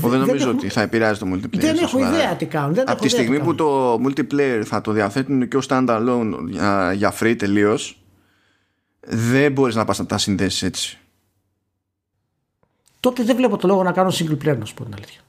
Δεν 0.00 0.20
νομίζω 0.20 0.50
ότι 0.50 0.68
θα 0.68 0.80
επηρεάζει 0.80 1.18
το 1.18 1.26
multiplayer. 1.32 1.58
Δεν 1.58 1.78
έχω 1.78 1.98
ιδέα 1.98 2.36
τι 2.36 2.46
κάνουν. 2.46 2.78
Από 2.86 3.00
τη 3.00 3.08
στιγμή 3.08 3.40
που 3.40 3.54
το 3.54 3.94
multiplayer 3.94 4.62
θα 4.64 4.80
το 4.80 4.92
διαθέτουν 4.92 5.48
και 5.48 5.56
ως 5.56 5.66
standalone 5.68 6.32
για, 6.48 6.92
για 6.92 7.14
free 7.20 7.34
τελείως, 7.38 8.02
δεν 9.06 9.52
μπορείς 9.52 9.74
να 9.74 9.84
πας 9.84 9.98
να 9.98 10.06
τα 10.06 10.18
συνδέσεις 10.18 10.62
έτσι. 10.62 10.98
Τότε 13.00 13.22
δεν 13.22 13.36
βλέπω 13.36 13.56
το 13.56 13.66
λόγο 13.66 13.82
να 13.82 13.92
κάνω 13.92 14.10
single 14.12 14.44
player, 14.44 14.58
να 14.58 14.64
σου 14.64 14.74
πω 14.74 14.84
την 14.84 14.94
αλήθεια. 14.94 15.20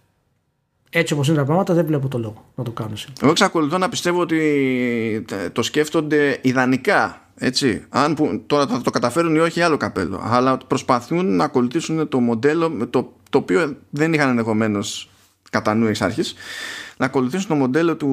Έτσι 0.90 1.14
όπως 1.14 1.28
είναι 1.28 1.38
τα 1.38 1.44
πράγματα, 1.44 1.74
δεν 1.74 1.86
βλέπω 1.86 2.08
το 2.08 2.18
λόγο 2.18 2.46
να 2.56 2.64
το 2.64 2.72
κάνω. 2.72 2.94
Εγώ 3.22 3.32
εξακολουθώ 3.32 3.78
να 3.78 3.90
πιστεύω 3.90 4.20
ότι 4.20 5.26
το 5.52 5.62
σκέφτονται 5.62 6.40
ιδανικά 6.42 7.26
έτσι. 7.36 7.86
Αν 7.90 8.14
που, 8.14 8.44
τώρα 8.48 8.68
θα 8.68 8.82
το 8.82 8.90
καταφέρουν 8.90 9.36
ή 9.36 9.40
όχι 9.40 9.62
άλλο 9.62 9.78
καπέλο. 9.78 10.22
Αλλά 10.24 10.58
προσπαθούν 10.68 11.36
να 11.36 11.44
ακολουθήσουν 11.44 12.08
το 12.08 12.20
μοντέλο 12.20 12.88
το, 12.90 13.14
το 13.36 13.42
οποίο 13.42 13.78
δεν 13.90 14.14
είχαν 14.14 14.30
ενδεχομένως 14.30 15.10
κατά 15.50 15.74
νου 15.74 15.88
εξ 15.88 16.02
αρχής 16.02 16.36
να 16.98 17.06
ακολουθήσουν 17.06 17.48
το 17.48 17.56
μοντέλο 17.56 17.96
του, 17.96 18.10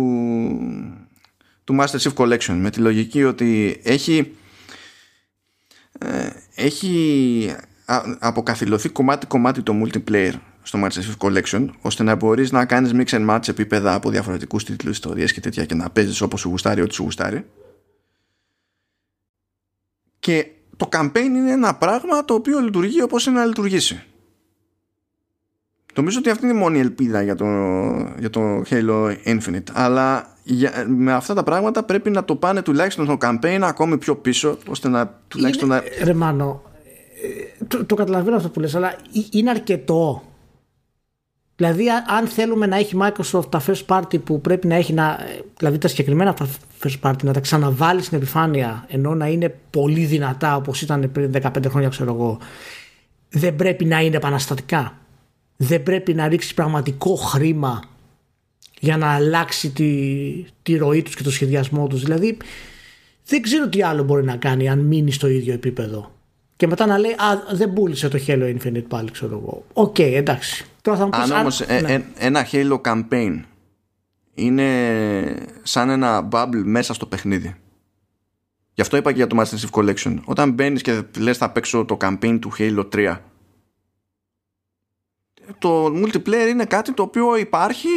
του 1.65 1.77
Master 1.81 1.99
Chief 1.99 2.15
Collection 2.15 2.55
με 2.55 2.71
τη 2.71 2.81
λογική 2.81 3.25
ότι 3.25 3.81
έχει 3.85 4.35
ε, 5.99 6.31
έχει 6.55 7.55
αποκαθιλωθεί 8.19 8.89
κομμάτι-κομμάτι 8.89 9.63
το 9.63 9.75
multiplayer 9.83 10.33
στο 10.63 10.79
Master 10.83 10.89
Chief 10.89 11.29
Collection 11.29 11.69
ώστε 11.81 12.03
να 12.03 12.15
μπορείς 12.15 12.53
να 12.53 12.65
κάνεις 12.65 12.93
mix 12.95 13.19
and 13.19 13.31
match 13.31 13.49
επίπεδα 13.49 13.95
από 13.95 14.11
διαφορετικούς 14.11 14.65
τίτλους 14.65 14.93
ιστορίες 14.93 15.33
και 15.33 15.41
τέτοια 15.41 15.65
και 15.65 15.75
να 15.75 15.91
παίζεις 15.91 16.21
όπως 16.21 16.41
σου 16.41 16.49
γουστάρει 16.49 16.81
ό,τι 16.81 16.95
σου 16.95 17.03
γουστάρει 17.03 17.47
και 20.19 20.47
το 20.77 20.89
campaign 20.93 21.25
είναι 21.25 21.53
ένα 21.53 21.75
πράγμα 21.75 22.25
το 22.25 22.35
οποίο 22.35 22.59
λειτουργεί 22.61 23.03
όπως 23.03 23.27
είναι 23.27 23.39
να 23.39 23.45
λειτουργήσει. 23.45 24.03
Νομίζω 25.95 26.19
ότι 26.19 26.31
αυτή 26.31 26.45
είναι 26.45 26.55
η 26.55 26.59
μόνη 26.59 26.79
ελπίδα 26.79 27.23
για 27.23 27.35
το, 27.35 27.47
για 28.19 28.31
το 28.31 28.63
Halo 28.71 29.15
Infinite. 29.25 29.71
Αλλά 29.73 30.37
για, 30.43 30.85
με 30.89 31.13
αυτά 31.13 31.35
τα 31.35 31.43
πράγματα 31.43 31.83
πρέπει 31.83 32.11
να 32.11 32.25
το 32.25 32.37
πάνε 32.37 32.63
τουλάχιστον 32.63 33.07
το 33.07 33.17
campaign 33.21 33.61
ακόμη 33.63 33.99
πιο 33.99 34.17
πίσω 34.17 34.59
ώστε 34.69 34.89
να 34.89 35.21
τουλάχιστον 35.29 35.69
είναι, 35.69 35.83
να... 35.99 36.05
Ρε 36.05 36.15
Μάνο, 36.15 36.63
ε, 37.61 37.65
το, 37.65 37.85
το 37.85 37.95
καταλαβαίνω 37.95 38.37
αυτό 38.37 38.49
που 38.49 38.61
λες 38.61 38.75
αλλά 38.75 38.97
είναι 39.31 39.51
αρκετό 39.51 40.23
Δηλαδή, 41.57 41.85
αν 42.19 42.27
θέλουμε 42.27 42.67
να 42.67 42.77
έχει 42.77 42.97
Microsoft 43.01 43.51
τα 43.51 43.63
first 43.67 43.87
party 43.87 44.25
που 44.25 44.41
πρέπει 44.41 44.67
να 44.67 44.75
έχει, 44.75 44.93
να, 44.93 45.19
δηλαδή 45.59 45.79
τα 45.79 45.89
συγκεκριμένα 45.89 46.37
first 46.83 47.01
party, 47.01 47.23
να 47.23 47.33
τα 47.33 47.41
ξαναβάλει 47.41 48.03
στην 48.03 48.17
επιφάνεια 48.17 48.85
ενώ 48.89 49.15
να 49.15 49.27
είναι 49.27 49.57
πολύ 49.71 50.05
δυνατά 50.05 50.57
όπως 50.57 50.83
ήταν 50.83 51.11
πριν 51.13 51.33
15 51.43 51.49
χρόνια, 51.69 51.89
ξέρω 51.89 52.15
εγώ, 52.15 52.39
δεν 53.29 53.57
πρέπει 53.57 53.85
να 53.85 54.01
είναι 54.01 54.17
επαναστατικά. 54.17 54.97
Δεν 55.65 55.83
πρέπει 55.83 56.15
να 56.15 56.29
ρίξει 56.29 56.55
πραγματικό 56.55 57.15
χρήμα 57.15 57.83
για 58.81 58.97
να 58.97 59.15
αλλάξει 59.15 59.71
τη, 59.71 60.45
τη 60.63 60.77
ροή 60.77 61.03
τους 61.03 61.15
και 61.15 61.23
το 61.23 61.31
σχεδιασμό 61.31 61.87
τους. 61.87 62.03
Δηλαδή, 62.03 62.37
δεν 63.27 63.43
ξέρω 63.43 63.69
τι 63.69 63.83
άλλο 63.83 64.03
μπορεί 64.03 64.25
να 64.25 64.37
κάνει 64.37 64.69
αν 64.69 64.79
μείνει 64.79 65.13
στο 65.13 65.29
ίδιο 65.29 65.53
επίπεδο. 65.53 66.13
Και 66.57 66.67
μετά 66.67 66.87
να 66.87 66.99
λέει, 66.99 67.11
Α, 67.11 67.43
δεν 67.53 67.73
πούλησε 67.73 68.09
το 68.09 68.19
Halo 68.27 68.57
Infinite 68.57 68.85
πάλι, 68.89 69.11
ξέρω 69.11 69.41
εγώ. 69.43 69.65
OK, 69.73 69.95
okay, 69.99 70.13
εντάξει. 70.15 70.65
Τώρα 70.83 70.99
θα 70.99 71.05
μου 71.05 71.11
πεις, 71.11 71.31
Αν 71.31 71.41
όμως 71.41 71.61
ε, 71.61 71.81
ναι. 71.81 71.93
ε, 71.93 72.03
ένα 72.19 72.47
Halo 72.53 72.81
campaign 72.81 73.41
είναι 74.35 74.67
σαν 75.63 75.89
ένα 75.91 76.29
bubble 76.33 76.63
μέσα 76.65 76.95
στο 76.95 77.07
παιχνίδι. 77.07 77.55
Γι' 78.75 78.81
αυτό 78.81 78.97
είπα 78.97 79.11
και 79.11 79.17
για 79.17 79.27
το 79.27 79.41
Master 79.41 79.57
Chief 79.59 79.81
Collection. 79.81 80.17
Όταν 80.25 80.53
μπαίνεις 80.53 80.83
και 80.83 81.03
λες 81.19 81.37
θα 81.37 81.51
παίξω 81.51 81.85
το 81.85 81.97
campaign 82.01 82.39
του 82.41 82.53
Halo 82.59 82.89
3 82.95 83.17
το 85.59 85.87
multiplayer 85.87 86.49
είναι 86.51 86.65
κάτι 86.65 86.93
το 86.93 87.03
οποίο 87.03 87.37
υπάρχει 87.37 87.89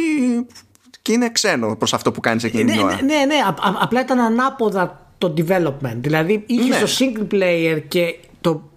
και 1.02 1.12
είναι 1.12 1.30
ξένο 1.30 1.76
προς 1.76 1.94
αυτό 1.94 2.12
που 2.12 2.20
κάνεις 2.20 2.44
εκείνη 2.44 2.64
την 2.64 2.74
ναι, 2.74 2.82
ώρα. 2.82 3.02
Ναι, 3.02 3.24
ναι, 3.24 3.34
απλά 3.80 4.00
ήταν 4.00 4.18
ανάποδα 4.18 5.10
το 5.18 5.34
development. 5.36 5.96
Δηλαδή 5.96 6.44
είχε 6.46 6.68
ναι. 6.68 6.80
το 6.80 6.86
single 6.98 7.34
player 7.34 7.82
και 7.88 8.18
το 8.40 8.70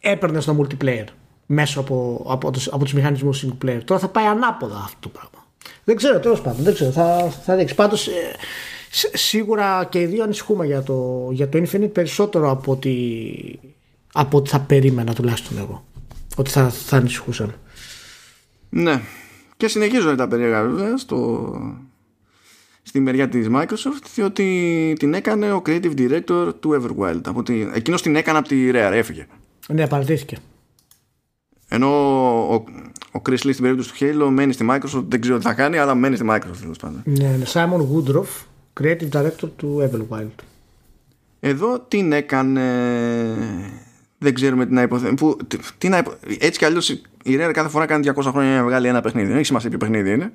έπαιρνες 0.00 0.42
στο 0.42 0.56
multiplayer 0.60 1.04
μέσω 1.46 1.80
από, 1.80 2.26
από, 2.28 2.50
τους, 2.50 2.68
από 2.68 2.84
τους 2.84 2.92
μηχανισμούς 2.92 3.44
single 3.44 3.66
player. 3.66 3.80
Τώρα 3.84 4.00
θα 4.00 4.08
πάει 4.08 4.24
ανάποδα 4.24 4.76
αυτό 4.76 4.98
το 5.00 5.08
πράγμα. 5.08 5.46
Δεν 5.84 5.96
ξέρω, 5.96 6.20
τέλος 6.20 6.40
πάντων, 6.40 6.64
δεν 6.64 6.74
ξέρω, 6.74 6.90
θα, 6.90 7.30
θα 7.44 7.56
δείξεις. 7.56 7.76
Πάντως, 7.76 8.08
ε, 8.08 8.12
σίγουρα 9.12 9.84
και 9.90 10.00
οι 10.00 10.06
δύο 10.06 10.22
ανησυχούμε 10.22 10.66
για 10.66 10.82
το, 10.82 11.28
για 11.32 11.48
το 11.48 11.58
Infinite 11.58 11.92
περισσότερο 11.92 12.50
από 12.50 12.72
ότι, 12.72 13.58
από 14.12 14.38
ότι 14.38 14.50
θα 14.50 14.60
περίμενα 14.60 15.14
τουλάχιστον 15.14 15.58
εγώ. 15.58 15.84
Ότι 16.36 16.50
θα, 16.50 16.68
θα 16.68 16.96
ανησυχούσαν. 16.96 17.54
Ναι. 18.68 19.00
Και 19.56 19.68
συνεχίζουν 19.68 20.16
τα 20.16 20.28
περίεργα 20.28 20.62
βέβαια 20.62 20.96
στο, 20.96 21.52
στη 22.82 23.00
μεριά 23.00 23.28
της 23.28 23.46
Microsoft 23.50 24.04
διότι 24.14 24.92
την 24.98 25.14
έκανε 25.14 25.52
ο 25.52 25.62
Creative 25.66 25.94
Director 25.98 26.52
του 26.60 26.82
Everwild. 26.82 27.20
Από 27.26 27.42
τη, 27.42 27.60
εκείνος 27.74 28.02
την 28.02 28.16
έκανε 28.16 28.38
από 28.38 28.48
τη 28.48 28.70
Rare, 28.72 28.90
έφυγε. 28.92 29.26
Ναι, 29.68 29.86
παρατήθηκε. 29.86 30.36
Ενώ 31.68 31.88
ο, 32.48 32.64
ο 33.12 33.22
Chris 33.28 33.32
Lee 33.32 33.50
στην 33.52 33.60
περίπτωση 33.60 33.92
του 33.92 33.96
Halo 34.00 34.28
μένει 34.30 34.52
στη 34.52 34.66
Microsoft, 34.70 35.04
δεν 35.08 35.20
ξέρω 35.20 35.38
τι 35.38 35.44
θα 35.44 35.54
κάνει, 35.54 35.78
αλλά 35.78 35.94
μένει 35.94 36.16
στη 36.16 36.26
Microsoft 36.28 36.58
τέλος 36.60 36.78
πάντων. 36.78 37.02
Ναι, 37.04 37.24
είναι 37.24 37.46
Simon 37.52 37.86
Woodruff, 37.92 38.44
Creative 38.80 39.10
Director 39.10 39.48
του 39.56 39.90
Everwild. 39.90 40.44
Εδώ 41.40 41.78
την 41.88 42.12
έκανε 42.12 42.62
δεν 44.18 44.34
ξέρουμε 44.34 44.66
τι 44.66 44.72
να 44.72 44.82
υποθέσουμε. 44.82 45.36
Τι, 45.78 45.88
να 45.88 46.02
Έτσι 46.38 46.58
κι 46.58 46.64
αλλιώς 46.64 46.88
η 46.88 47.02
Rare 47.26 47.50
κάθε 47.52 47.68
φορά 47.68 47.86
κάνει 47.86 48.08
200 48.16 48.22
χρόνια 48.22 48.56
να 48.56 48.64
βγάλει 48.64 48.88
ένα 48.88 49.00
παιχνίδι. 49.00 49.26
Δεν 49.26 49.36
έχει 49.36 49.46
σημασία 49.46 49.68
ποιο 49.70 49.78
παιχνίδι 49.78 50.10
είναι. 50.10 50.32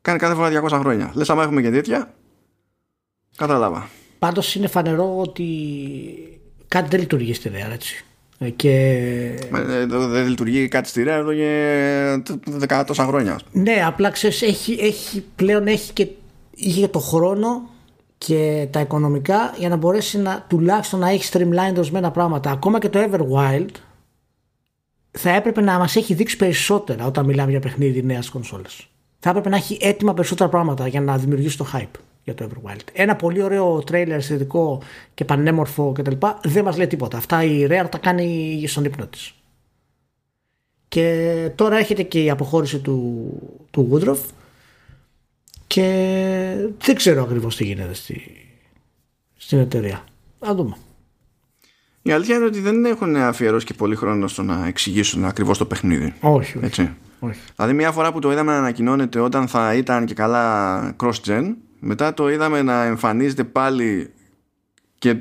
Κάνει 0.00 0.18
κάθε 0.18 0.34
φορά 0.34 0.62
200 0.62 0.78
χρόνια. 0.80 1.10
Λες, 1.14 1.30
άμα 1.30 1.42
έχουμε 1.42 1.62
και 1.62 1.70
τέτοια. 1.70 2.14
Κατάλαβα. 3.36 3.88
Πάντως 4.18 4.54
είναι 4.54 4.66
φανερό 4.66 5.18
ότι 5.18 5.46
κάτι 6.68 6.88
δεν 6.88 7.00
λειτουργεί 7.00 7.34
στη 7.34 7.50
Rare, 7.52 7.72
έτσι. 7.72 8.04
Ε, 8.38 8.50
και... 8.50 8.70
Ε, 9.54 9.86
δεν 9.86 10.28
λειτουργεί 10.28 10.68
κάτι 10.68 10.88
στη 10.88 11.04
Rare 11.06 11.08
εδώ 11.08 11.32
και 11.32 12.84
τόσα 12.86 13.04
χρόνια. 13.04 13.40
Ναι, 13.52 13.82
απλά 13.86 14.10
ξέρεις, 14.10 14.42
έχει, 14.42 14.78
έχει, 14.80 15.24
πλέον 15.36 15.66
έχει 15.66 15.92
και 15.92 16.06
είχε 16.54 16.88
το 16.88 16.98
χρόνο 16.98 17.70
και 18.18 18.68
τα 18.70 18.80
οικονομικά 18.80 19.54
για 19.58 19.68
να 19.68 19.76
μπορέσει 19.76 20.18
να 20.18 20.44
τουλάχιστον 20.48 21.00
να 21.00 21.08
έχεις 21.10 21.30
streamline 21.32 21.74
ορισμένα 21.76 22.10
πράγματα. 22.10 22.50
Ακόμα 22.50 22.78
και 22.78 22.88
το 22.88 22.98
Everwild 23.10 23.70
θα 25.10 25.30
έπρεπε 25.30 25.60
να 25.60 25.78
μας 25.78 25.96
έχει 25.96 26.14
δείξει 26.14 26.36
περισσότερα 26.36 27.06
όταν 27.06 27.24
μιλάμε 27.24 27.50
για 27.50 27.60
παιχνίδι 27.60 28.02
νέας 28.02 28.28
κονσόλες. 28.28 28.88
Θα 29.18 29.30
έπρεπε 29.30 29.48
να 29.48 29.56
έχει 29.56 29.78
έτοιμα 29.80 30.14
περισσότερα 30.14 30.50
πράγματα 30.50 30.86
για 30.86 31.00
να 31.00 31.18
δημιουργήσει 31.18 31.56
το 31.56 31.66
hype 31.72 32.00
για 32.24 32.34
το 32.34 32.48
Everwild. 32.48 32.80
Ένα 32.92 33.16
πολύ 33.16 33.42
ωραίο 33.42 33.78
τρέιλερ 33.78 34.16
αισθητικό 34.16 34.82
και 35.14 35.24
πανέμορφο 35.24 35.92
κτλ. 35.92 36.14
δεν 36.42 36.64
μας 36.64 36.76
λέει 36.76 36.86
τίποτα. 36.86 37.16
Αυτά 37.16 37.44
η 37.44 37.66
Rare 37.70 37.86
τα 37.90 37.98
κάνει 37.98 38.64
στον 38.66 38.84
ύπνο 38.84 39.06
της. 39.06 39.34
Και 40.88 41.50
τώρα 41.54 41.76
έρχεται 41.76 42.02
και 42.02 42.22
η 42.22 42.30
αποχώρηση 42.30 42.78
του, 42.78 43.26
του 43.70 43.88
Woodruff 43.92 44.18
και 45.66 45.82
δεν 46.78 46.94
ξέρω 46.94 47.22
ακριβώς 47.22 47.56
τι 47.56 47.64
γίνεται 47.64 47.94
στη, 47.94 48.20
στην 49.36 49.58
εταιρεία. 49.58 50.04
Να 50.40 50.54
δούμε. 50.54 50.76
Η 52.02 52.12
αλήθεια 52.12 52.36
είναι 52.36 52.44
ότι 52.44 52.60
δεν 52.60 52.84
έχουν 52.84 53.16
αφιερώσει 53.16 53.66
και 53.66 53.74
πολύ 53.74 53.96
χρόνο 53.96 54.28
στο 54.28 54.42
να 54.42 54.66
εξηγήσουν 54.66 55.24
ακριβώς 55.24 55.58
το 55.58 55.64
παιχνίδι. 55.64 56.14
Όχι. 56.20 56.58
Έτσι. 56.60 56.94
όχι. 57.18 57.40
Δηλαδή, 57.56 57.72
μια 57.72 57.92
φορά 57.92 58.12
που 58.12 58.18
το 58.18 58.32
είδαμε 58.32 58.52
να 58.52 58.58
ανακοινώνεται 58.58 59.20
όταν 59.20 59.48
θα 59.48 59.74
ήταν 59.74 60.04
και 60.04 60.14
καλά 60.14 60.96
cross-gen, 61.00 61.54
μετά 61.80 62.14
το 62.14 62.30
είδαμε 62.30 62.62
να 62.62 62.84
εμφανίζεται 62.84 63.44
πάλι 63.44 64.10
και 64.98 65.16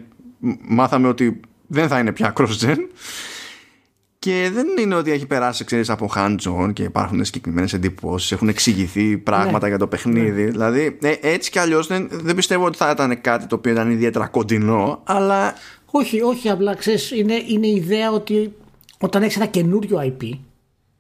μάθαμε 0.68 1.08
ότι 1.08 1.40
δεν 1.68 1.88
θα 1.88 2.00
είναι 2.00 2.12
πια 2.12 2.34
cross-gen 2.38 2.78
και 4.26 4.50
δεν 4.54 4.68
είναι 4.80 4.96
ότι 4.96 5.12
έχει 5.12 5.26
περάσει 5.26 5.64
ξέρεις, 5.64 5.90
από 5.90 6.10
hands-on 6.16 6.74
και 6.74 6.84
υπάρχουν 6.84 7.26
συγκεκριμένες 7.26 7.74
εντυπώσεις, 7.74 8.32
έχουν 8.32 8.48
εξηγηθεί 8.48 9.18
πράγματα 9.18 9.62
ναι. 9.62 9.68
για 9.68 9.78
το 9.78 9.88
παιχνίδι. 9.88 10.44
Ναι. 10.44 10.50
Δηλαδή, 10.50 10.98
ε, 11.02 11.14
έτσι 11.22 11.52
κι 11.52 11.60
αλλιώς 11.60 11.88
δεν, 11.88 12.08
δεν 12.12 12.36
πιστεύω 12.36 12.66
ότι 12.66 12.78
θα 12.78 12.90
ήταν 12.90 13.22
κάτι 13.22 13.46
το 13.46 13.56
οποίο 13.56 13.72
ήταν 13.72 13.92
ιδιαίτερα 13.92 14.28
κοντινό, 14.28 15.02
αλλά. 15.04 15.54
Όχι, 15.92 16.22
όχι, 16.22 16.50
απλά 16.50 16.76
ξέρεις, 16.76 17.12
είναι, 17.12 17.34
είναι 17.48 17.68
η 17.68 17.76
ιδέα 17.76 18.12
ότι 18.12 18.54
όταν 19.00 19.24
έχεις 19.24 19.36
ένα 19.36 19.46
καινούριο 19.46 20.00
IP 20.04 20.30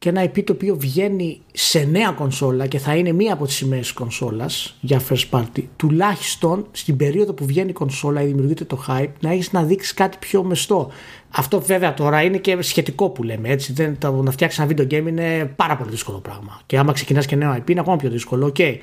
και 0.06 0.12
ένα 0.12 0.24
IP 0.24 0.44
το 0.44 0.54
οποίο 0.54 0.76
βγαίνει 0.76 1.42
σε 1.54 1.88
νέα 1.92 2.12
κονσόλα 2.12 2.68
και 2.68 2.78
θα 2.78 2.96
είναι 2.96 3.12
μία 3.12 3.34
από 3.34 3.46
τις 3.46 3.56
σημαίες 3.56 3.92
κονσόλας 3.92 4.78
για 4.82 5.02
first 5.10 5.24
party, 5.30 5.64
τουλάχιστον 5.76 6.66
στην 6.72 6.98
περίοδο 6.98 7.34
που 7.34 7.46
βγαίνει 7.46 7.70
η 7.70 7.74
κονσόλα 7.74 8.22
ή 8.22 8.26
δημιουργείται 8.26 8.64
το 8.64 8.86
hype, 8.88 9.10
να 9.20 9.32
έχεις 9.32 9.52
να 9.52 9.64
δείξεις 9.64 9.94
κάτι 9.94 10.18
πιο 10.20 10.44
μεστό. 10.44 10.92
Αυτό 11.30 11.62
βέβαια 11.62 11.94
τώρα 11.94 12.22
είναι 12.22 12.38
και 12.38 12.62
σχετικό 12.62 13.10
που 13.10 13.24
λέμε 13.24 13.50
έτσι. 13.50 13.74
Δεν, 13.74 13.98
το, 13.98 14.12
να 14.12 14.32
φτιάξεις 14.32 14.60
ένα 14.60 14.72
video 14.72 14.94
game 14.94 15.08
είναι 15.08 15.54
πάρα 15.56 15.78
πολύ 15.78 15.90
δύσκολο 15.90 16.18
πράγμα. 16.18 16.62
Και 16.66 16.78
άμα 16.78 16.94
ξεκινάς 16.94 17.26
και 17.26 17.36
νέο 17.36 17.56
IP 17.58 17.70
είναι 17.70 17.80
ακόμα 17.80 17.96
πιο 17.96 18.10
δύσκολο. 18.10 18.52
Okay. 18.58 18.78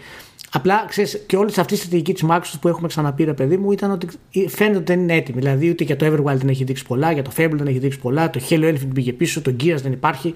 Απλά 0.53 0.85
ξέρεις 0.89 1.23
και 1.27 1.37
όλη 1.37 1.53
αυτή 1.57 1.75
η 1.75 1.77
στρατηγική 1.77 2.13
της 2.13 2.25
Microsoft 2.29 2.59
που 2.61 2.69
έχουμε 2.69 2.89
ξαναπεί, 2.89 3.25
ρε 3.25 3.35
παιδί 3.35 3.57
μου, 3.57 3.73
ήταν 3.73 3.91
ότι 3.91 4.09
φαίνεται 4.49 4.77
ότι 4.77 4.85
δεν 4.85 5.01
είναι 5.01 5.15
έτοιμη. 5.15 5.41
Δηλαδή, 5.41 5.69
ούτε 5.71 5.85
για 5.85 5.97
το 5.97 6.07
Everwild 6.07 6.37
δεν 6.37 6.49
έχει 6.49 6.65
δείξει 6.65 6.87
πολλά, 6.87 7.13
για 7.13 7.23
το 7.23 7.31
Fable 7.37 7.53
δεν 7.53 7.67
έχει 7.67 7.79
δείξει 7.79 7.99
πολλά, 7.99 8.31
το 8.31 8.41
Halo 8.49 8.73
Infinite 8.73 8.95
πήγε 8.95 9.13
πίσω, 9.13 9.43
το 9.43 9.55
Gears 9.61 9.81
δεν 9.83 9.93
υπάρχει. 9.93 10.33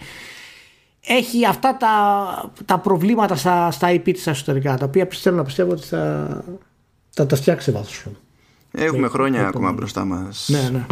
Έχει 1.09 1.47
αυτά 1.47 1.77
τα, 1.77 2.53
τα 2.65 2.79
προβλήματα 2.79 3.37
στα, 3.37 3.71
στα 3.71 3.91
IP 3.91 4.13
της 4.13 4.27
εσωτερικά, 4.27 4.77
τα 4.77 4.85
οποία 4.85 5.07
πιστεύω 5.07 5.37
να 5.37 5.45
πιστεύω 5.45 5.71
ότι 5.71 5.83
θα, 5.83 6.45
θα 7.11 7.27
τα 7.27 7.37
φτιάξει 7.37 7.65
σε 7.65 7.73
βάθος. 7.73 8.05
Έχουμε 8.71 9.09
χρόνια 9.09 9.47
ακόμα 9.47 9.73
μπροστά 9.73 10.05
μας. 10.05 10.49
Ναι, 10.49 10.69
ναι. 10.73 10.87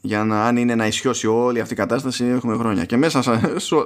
Για 0.00 0.24
να 0.24 0.44
αν 0.44 0.56
είναι 0.56 0.74
να 0.74 0.86
ισιώσει 0.86 1.26
όλη 1.26 1.60
αυτή 1.60 1.72
η 1.72 1.76
κατάσταση 1.76 2.24
έχουμε 2.24 2.56
χρόνια. 2.56 2.84
Και 2.84 2.96
μέσα 2.96 3.22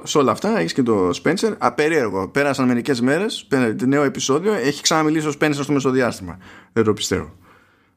σε, 0.05 0.19
όλα 0.19 0.33
αυτά 0.33 0.59
έχεις 0.59 0.73
και 0.73 0.83
το 0.83 1.11
Spencer. 1.23 1.55
Απερίεργο. 1.59 2.29
Πέρασαν 2.29 2.67
μερικές 2.67 3.01
μέρες 3.01 3.47
το 3.79 3.87
νέο 3.87 4.03
επεισόδιο. 4.03 4.53
Έχει 4.53 4.83
ξαναμιλήσει 4.83 5.27
ο 5.27 5.33
Spencer 5.41 5.59
στο 5.63 5.73
μεσοδιάστημα. 5.73 6.39
Δεν 6.73 6.85
το 6.85 6.93
πιστεύω. 6.93 7.33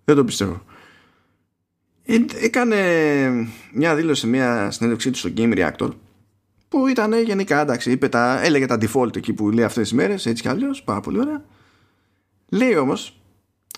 Δεν 0.03 0.15
το 0.15 0.23
πιστεύω. 0.23 0.61
Ε, 2.05 2.17
έκανε 2.41 2.77
μια 3.73 3.95
δήλωση 3.95 4.27
μια 4.27 4.71
συνέντευξή 4.71 5.11
του 5.11 5.17
στο 5.17 5.29
Game 5.37 5.57
Reactor 5.57 5.89
που 6.75 6.87
ήταν 6.87 7.21
γενικά 7.23 7.61
εντάξει 7.61 7.91
είπε 7.91 8.07
τα, 8.09 8.41
έλεγε 8.43 8.65
τα 8.65 8.77
default 8.81 9.15
εκεί 9.15 9.33
που 9.33 9.49
λέει 9.49 9.65
αυτές 9.65 9.83
τις 9.83 9.97
μέρες 9.97 10.25
έτσι 10.25 10.41
κι 10.41 10.47
αλλιώς 10.47 10.83
πάρα 10.83 10.99
πολύ 10.99 11.19
ωραία 11.19 11.43
λέει 12.49 12.75
όμως 12.75 13.19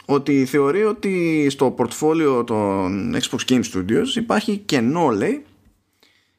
ότι 0.05 0.45
θεωρεί 0.45 0.83
ότι 0.83 1.47
στο 1.49 1.71
πορτφόλιο 1.71 2.43
των 2.43 3.15
Xbox 3.15 3.51
Game 3.51 3.61
Studios 3.73 4.15
υπάρχει 4.15 4.57
κενό 4.57 5.09
λέει 5.09 5.45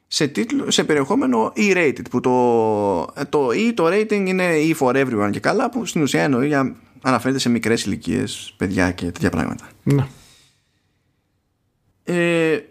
σε, 0.07 0.27
τίτλο, 0.27 0.71
σε 0.71 0.83
περιεχόμενο 0.83 1.53
E-rated 1.55 2.09
που 2.09 2.19
το, 2.19 3.05
το 3.29 3.47
E 3.47 3.71
το 3.73 3.87
rating 3.87 4.23
είναι 4.25 4.49
E 4.55 4.75
for 4.75 5.05
everyone 5.05 5.29
και 5.31 5.39
καλά 5.39 5.69
που 5.69 5.85
στην 5.85 6.01
ουσία 6.01 6.23
εννοεί 6.23 6.47
για, 6.47 6.75
αναφέρεται 7.01 7.39
σε 7.39 7.49
μικρές 7.49 7.85
ηλικίες, 7.85 8.53
παιδιά 8.57 8.91
και 8.91 9.05
τέτοια 9.05 9.29
πράγματα 9.29 9.69
ναι. 9.83 10.07
ε, 12.03 12.63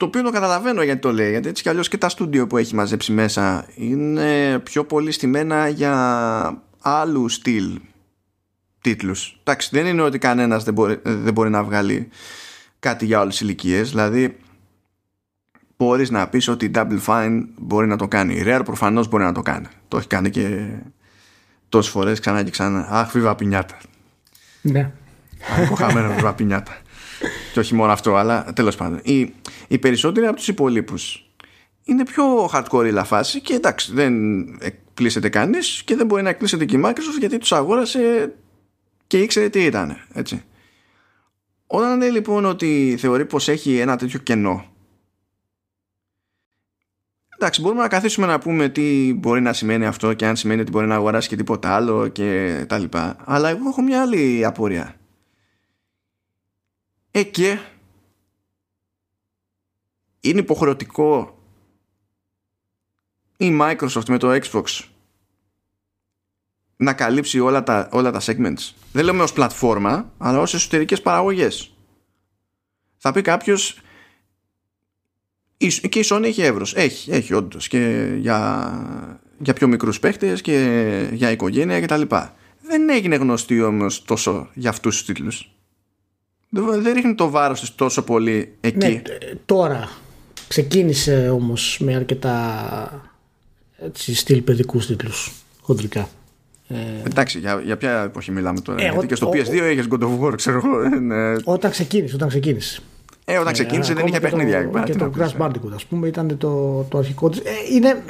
το 0.00 0.06
οποίο 0.06 0.22
το 0.22 0.30
καταλαβαίνω 0.30 0.82
γιατί 0.82 1.00
το 1.00 1.12
λέει 1.12 1.30
γιατί 1.30 1.48
έτσι 1.48 1.62
κι 1.62 1.68
αλλιώς 1.68 1.88
και 1.88 1.98
τα 1.98 2.08
στούντιο 2.08 2.46
που 2.46 2.56
έχει 2.56 2.74
μαζέψει 2.74 3.12
μέσα 3.12 3.66
είναι 3.74 4.58
πιο 4.58 4.84
πολύ 4.84 5.12
στημένα 5.12 5.68
για 5.68 6.62
άλλου 6.80 7.28
στυλ 7.28 7.80
τίτλους. 8.80 9.40
Εντάξει, 9.40 9.68
δεν 9.72 9.86
είναι 9.86 10.02
ότι 10.02 10.18
κανένας 10.18 10.64
δεν 10.64 10.74
μπορεί, 10.74 11.00
δεν 11.02 11.32
μπορεί 11.32 11.50
να 11.50 11.64
βγάλει 11.64 12.08
κάτι 12.78 13.06
για 13.06 13.20
όλες 13.20 13.32
τις 13.32 13.42
ηλικίες. 13.42 13.88
Δηλαδή, 13.88 14.36
μπορείς 15.76 16.10
να 16.10 16.28
πεις 16.28 16.48
ότι 16.48 16.64
η 16.64 16.70
Double 16.74 17.00
Fine 17.06 17.44
μπορεί 17.58 17.86
να 17.86 17.96
το 17.96 18.08
κάνει. 18.08 18.34
Η 18.34 18.42
Rare 18.46 18.62
προφανώς 18.64 19.08
μπορεί 19.08 19.24
να 19.24 19.32
το 19.32 19.42
κάνει. 19.42 19.66
Το 19.88 19.96
έχει 19.96 20.06
κάνει 20.06 20.30
και 20.30 20.68
τόσες 21.68 21.92
φορές 21.92 22.20
ξανά 22.20 22.42
και 22.42 22.50
ξανά. 22.50 22.86
Αχ, 22.90 23.12
βίβα 23.12 23.34
πινιάτα. 23.34 23.78
Ναι. 24.60 24.92
Έχω 25.58 25.74
χαμένο 25.74 26.14
βίβα 26.14 26.34
πινιάτα. 26.34 26.76
Και 27.52 27.58
όχι 27.58 27.74
μόνο 27.74 27.92
αυτό, 27.92 28.14
αλλά 28.14 28.52
τέλος 28.54 28.76
πάντων. 28.76 29.00
Οι, 29.02 29.34
οι 29.68 29.78
περισσότεροι 29.78 30.26
από 30.26 30.36
τους 30.36 30.48
υπολείπους 30.48 31.30
είναι 31.84 32.04
πιο 32.04 32.50
hardcore 32.52 32.92
η 32.94 33.04
φάση 33.04 33.40
και 33.40 33.54
εντάξει, 33.54 33.92
δεν 33.92 34.14
εκπλήσεται 34.60 35.28
κανείς 35.28 35.82
και 35.84 35.96
δεν 35.96 36.06
μπορεί 36.06 36.22
να 36.22 36.28
εκπλήσεται 36.28 36.64
και 36.64 36.76
η 36.76 36.82
Microsoft 36.84 37.18
γιατί 37.18 37.38
τους 37.38 37.52
αγόρασε 37.52 38.34
και 39.06 39.18
ήξερε 39.18 39.48
τι 39.48 39.64
ήταν. 39.64 39.96
Έτσι. 40.12 40.44
Όταν 41.66 41.98
λέει 41.98 42.10
λοιπόν 42.10 42.44
ότι 42.44 42.96
θεωρεί 42.98 43.24
πως 43.24 43.48
έχει 43.48 43.78
ένα 43.78 43.96
τέτοιο 43.96 44.18
κενό 44.18 44.70
εντάξει 47.40 47.60
μπορούμε 47.60 47.82
να 47.82 47.88
καθίσουμε 47.88 48.26
να 48.26 48.38
πούμε 48.38 48.68
τι 48.68 49.14
μπορεί 49.14 49.40
να 49.40 49.52
σημαίνει 49.52 49.86
αυτό 49.86 50.14
και 50.14 50.26
αν 50.26 50.36
σημαίνει 50.36 50.60
ότι 50.60 50.70
μπορεί 50.70 50.86
να 50.86 50.94
αγοράσει 50.94 51.28
και 51.28 51.36
τίποτα 51.36 51.74
άλλο 51.74 52.08
και 52.08 52.64
τα 52.68 52.78
λοιπά 52.78 53.16
αλλά 53.24 53.48
εγώ 53.48 53.68
έχω 53.68 53.82
μια 53.82 54.00
άλλη 54.02 54.44
απορία 54.44 54.94
ε 57.10 57.22
και 57.22 57.58
είναι 60.20 60.40
υποχρεωτικό 60.40 61.38
η 63.36 63.58
Microsoft 63.60 64.08
με 64.08 64.18
το 64.18 64.38
Xbox 64.42 64.64
να 66.76 66.92
καλύψει 66.92 67.40
όλα 67.40 67.62
τα, 67.62 67.88
όλα 67.92 68.10
τα 68.10 68.20
segments. 68.22 68.72
Δεν 68.92 69.04
λέμε 69.04 69.22
ως 69.22 69.32
πλατφόρμα, 69.32 70.12
αλλά 70.18 70.38
ως 70.38 70.54
εσωτερικές 70.54 71.02
παραγωγές. 71.02 71.74
Θα 72.96 73.12
πει 73.12 73.22
κάποιος 73.22 73.80
και 75.88 75.98
η 75.98 76.04
Sony 76.08 76.22
έχει 76.24 76.42
εύρος. 76.42 76.74
Έχει, 76.74 77.10
έχει 77.10 77.34
όντως 77.34 77.68
και 77.68 78.12
για, 78.18 79.22
για 79.38 79.54
πιο 79.54 79.68
μικρούς 79.68 80.00
παίχτες 80.00 80.40
και 80.40 81.08
για 81.12 81.30
οικογένεια 81.30 81.80
κτλ. 81.80 82.02
Δεν 82.62 82.88
έγινε 82.88 83.16
γνωστή 83.16 83.62
όμως 83.62 84.04
τόσο 84.04 84.50
για 84.54 84.70
αυτούς 84.70 84.96
τους 84.96 85.06
τίτλους. 85.06 85.50
Δεν 86.50 86.92
ρίχνει 86.92 87.14
το 87.14 87.30
βάρος 87.30 87.60
της 87.60 87.74
τόσο 87.74 88.02
πολύ 88.02 88.54
εκεί. 88.60 88.76
Ναι, 88.86 89.02
τώρα 89.46 89.88
ξεκίνησε 90.48 91.30
όμως 91.32 91.78
με 91.80 91.94
αρκετά 91.94 93.12
έτσι, 93.78 94.14
στυλ 94.14 94.42
παιδικούς 94.42 94.86
τίτλους 94.86 95.32
χοντρικά. 95.60 96.08
Ε... 96.68 96.76
Εντάξει, 97.06 97.38
για, 97.38 97.60
για 97.64 97.76
ποια 97.76 98.02
εποχή 98.02 98.30
μιλάμε 98.30 98.60
τώρα. 98.60 98.82
Ε, 98.82 98.88
Γιατί 98.88 99.06
και 99.06 99.14
στο 99.14 99.26
ο, 99.26 99.30
PS2 99.30 99.70
είχες 99.72 99.86
God 99.90 100.02
of 100.02 100.20
War, 100.20 100.32
ξέρω 100.36 100.62
εγώ. 100.64 100.80
Ε, 101.14 101.36
όταν 101.44 101.70
ξεκίνησε, 101.70 102.14
όταν 102.14 102.28
ξεκίνησε. 102.28 102.80
Ε, 103.24 103.38
όταν 103.38 103.52
ξεκίνησε 103.52 103.92
ε, 103.92 103.94
δεν 103.94 104.06
είχε 104.06 104.20
παιχνίδια. 104.20 104.64
Και 104.64 104.70
το, 104.70 104.82
και 104.82 104.92
το 104.92 105.12
Crash 105.18 105.46
Bandicoot, 105.46 105.72
ας 105.74 105.84
πούμε, 105.84 106.08
ήταν 106.08 106.38
το, 106.38 106.82
το 106.88 106.98
αρχικό 106.98 107.28
της. 107.28 107.38
Ε, 107.38 107.50
είναι. 107.72 108.02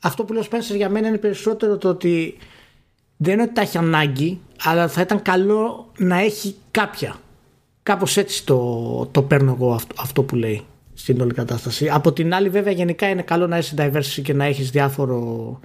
Αυτό 0.00 0.24
που 0.24 0.32
λέω 0.32 0.42
Spencer 0.50 0.76
για 0.76 0.88
μένα 0.88 1.08
είναι 1.08 1.18
περισσότερο 1.18 1.76
το 1.76 1.88
ότι 1.88 2.36
δεν 3.16 3.32
είναι 3.32 3.42
ότι 3.42 3.52
τα 3.52 3.60
έχει 3.60 3.78
ανάγκη, 3.78 4.40
αλλά 4.62 4.88
θα 4.88 5.00
ήταν 5.00 5.22
καλό 5.22 5.92
να 5.98 6.18
έχει 6.18 6.56
κάποια. 6.70 7.16
Κάπως 7.82 8.16
έτσι 8.16 8.44
το, 8.44 9.08
το 9.10 9.22
παίρνω 9.22 9.52
εγώ 9.52 9.72
αυτό, 9.72 9.94
αυτό 9.98 10.22
που 10.22 10.34
λέει 10.34 10.64
στην 10.94 11.20
όλη 11.20 11.34
κατάσταση. 11.34 11.88
Από 11.88 12.12
την 12.12 12.34
άλλη 12.34 12.48
βέβαια 12.48 12.72
γενικά 12.72 13.08
είναι 13.08 13.22
καλό 13.22 13.46
να 13.46 13.56
έχει 13.56 13.74
diversity 13.78 14.22
και 14.22 14.32
να 14.32 14.44
έχεις 14.44 14.70
διάφορο 14.70 15.60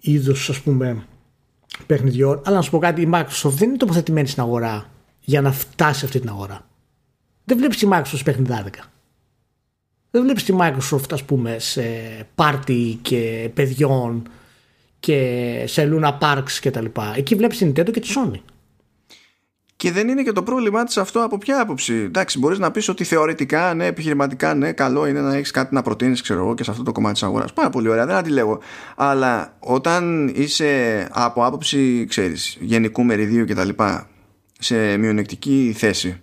είδου 0.00 0.32
ας 0.32 0.60
πούμε 0.60 1.06
παιχνιδιών. 1.86 2.40
Αλλά 2.44 2.56
να 2.56 2.62
σου 2.62 2.70
πω 2.70 2.78
κάτι, 2.78 3.00
η 3.00 3.10
Microsoft 3.12 3.50
δεν 3.50 3.68
είναι 3.68 3.76
τοποθετημένη 3.76 4.28
στην 4.28 4.42
αγορά 4.42 4.86
για 5.20 5.40
να 5.40 5.52
φτάσει 5.52 5.98
σε 5.98 6.04
αυτή 6.04 6.20
την 6.20 6.28
αγορά. 6.28 6.66
Δεν 7.44 7.56
βλέπεις 7.56 7.76
τη 7.76 7.88
Microsoft 7.90 8.20
παιχνιδάδικα. 8.24 8.84
Δεν 10.10 10.22
βλέπεις 10.22 10.44
τη 10.44 10.56
Microsoft, 10.58 11.12
ας 11.12 11.24
πούμε, 11.24 11.58
σε 11.58 11.82
πάρτι 12.34 12.98
και 13.02 13.50
παιδιών 13.54 14.22
και 15.02 15.64
σε 15.66 15.88
Luna 15.92 16.18
Parks 16.18 16.58
κτλ. 16.60 16.84
Εκεί 17.16 17.34
βλέπεις 17.34 17.58
την 17.58 17.70
Nintendo 17.70 17.90
και 17.92 18.00
τη 18.00 18.12
Sony. 18.16 18.40
Και 19.76 19.92
δεν 19.92 20.08
είναι 20.08 20.22
και 20.22 20.32
το 20.32 20.42
πρόβλημά 20.42 20.84
της 20.84 20.96
αυτό 20.96 21.24
από 21.24 21.38
ποια 21.38 21.60
άποψη. 21.60 21.94
Εντάξει, 21.94 22.38
μπορείς 22.38 22.58
να 22.58 22.70
πεις 22.70 22.88
ότι 22.88 23.04
θεωρητικά, 23.04 23.74
ναι, 23.74 23.86
επιχειρηματικά, 23.86 24.54
ναι, 24.54 24.72
καλό 24.72 25.06
είναι 25.06 25.20
να 25.20 25.34
έχεις 25.34 25.50
κάτι 25.50 25.74
να 25.74 25.82
προτείνεις, 25.82 26.22
ξέρω 26.22 26.40
εγώ, 26.40 26.54
και 26.54 26.64
σε 26.64 26.70
αυτό 26.70 26.82
το 26.82 26.92
κομμάτι 26.92 27.12
της 27.14 27.22
αγοράς. 27.22 27.52
Πάρα 27.52 27.70
πολύ 27.70 27.88
ωραία, 27.88 28.06
δεν 28.06 28.16
αντιλέγω. 28.16 28.60
Αλλά 28.96 29.56
όταν 29.58 30.28
είσαι 30.34 31.08
από 31.12 31.44
άποψη, 31.44 32.04
ξέρεις, 32.08 32.56
γενικού 32.60 33.04
μεριδίου 33.04 33.44
κτλ. 33.44 33.68
σε 34.58 34.96
μειονεκτική 34.96 35.74
θέση, 35.76 36.20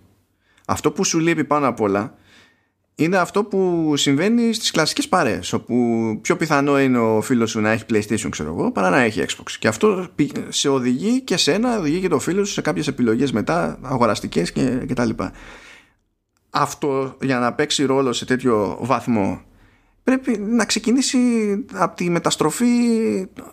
αυτό 0.65 0.91
που 0.91 1.03
σου 1.03 1.19
λείπει 1.19 1.43
πάνω 1.43 1.67
απ' 1.67 1.81
όλα 1.81 2.13
είναι 2.99 3.17
αυτό 3.17 3.43
που 3.43 3.93
συμβαίνει 3.95 4.53
στις 4.53 4.71
κλασικές 4.71 5.07
παρέες 5.07 5.53
όπου 5.53 5.75
πιο 6.21 6.37
πιθανό 6.37 6.79
είναι 6.79 6.97
ο 6.97 7.21
φίλος 7.21 7.49
σου 7.49 7.59
να 7.59 7.69
έχει 7.69 7.83
PlayStation 7.89 8.27
ξέρω 8.29 8.49
εγώ 8.49 8.71
παρά 8.71 8.89
να 8.89 8.99
έχει 8.99 9.23
Xbox. 9.27 9.51
Και 9.59 9.67
αυτό 9.67 10.07
σε 10.49 10.69
οδηγεί 10.69 11.21
και 11.21 11.37
σε 11.37 11.53
ένα 11.53 11.77
οδηγεί 11.77 11.99
και 11.99 12.07
το 12.07 12.19
φίλο 12.19 12.45
σου 12.45 12.53
σε 12.53 12.61
κάποιες 12.61 12.87
επιλογές 12.87 13.31
μετά 13.31 13.79
αγοραστικές 13.81 14.51
και, 14.51 14.83
και 14.87 14.93
τα 14.93 15.05
λοιπά. 15.05 15.31
Αυτό 16.49 17.15
για 17.21 17.39
να 17.39 17.53
παίξει 17.53 17.85
ρόλο 17.85 18.13
σε 18.13 18.25
τέτοιο 18.25 18.77
βαθμό 18.81 19.41
πρέπει 20.03 20.37
να 20.37 20.65
ξεκινήσει 20.65 21.19
από 21.73 21.95
τη 21.95 22.09
μεταστροφή 22.09 22.67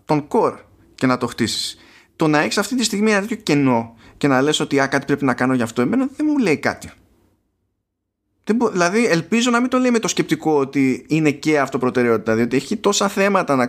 των 0.04 0.28
core 0.28 0.56
και 0.94 1.06
να 1.06 1.18
το 1.18 1.26
χτίσεις. 1.26 1.78
το 2.16 2.28
να 2.28 2.40
έχεις 2.40 2.58
αυτή 2.58 2.76
τη 2.76 2.84
στιγμή 2.84 3.10
ένα 3.10 3.20
τέτοιο 3.20 3.36
κενό 3.36 3.94
και 4.16 4.28
να 4.28 4.42
λες 4.42 4.60
ότι 4.60 4.80
α, 4.80 4.86
κάτι 4.86 5.06
πρέπει 5.06 5.24
να 5.24 5.34
κάνω 5.34 5.54
γι' 5.54 5.62
αυτό 5.62 5.82
εμένα 5.82 6.08
δεν 6.16 6.26
μου 6.30 6.38
λέει 6.38 6.56
κάτι 6.56 6.90
Δηλαδή, 8.72 9.06
ελπίζω 9.06 9.50
να 9.50 9.60
μην 9.60 9.70
το 9.70 9.78
λέει 9.78 9.90
με 9.90 9.98
το 9.98 10.08
σκεπτικό 10.08 10.58
ότι 10.58 11.04
είναι 11.08 11.30
και 11.30 11.58
αυτό 11.58 11.78
προτεραιότητα, 11.78 12.34
διότι 12.34 12.56
έχει 12.56 12.76
τόσα 12.76 13.08
θέματα, 13.08 13.56
να, 13.56 13.68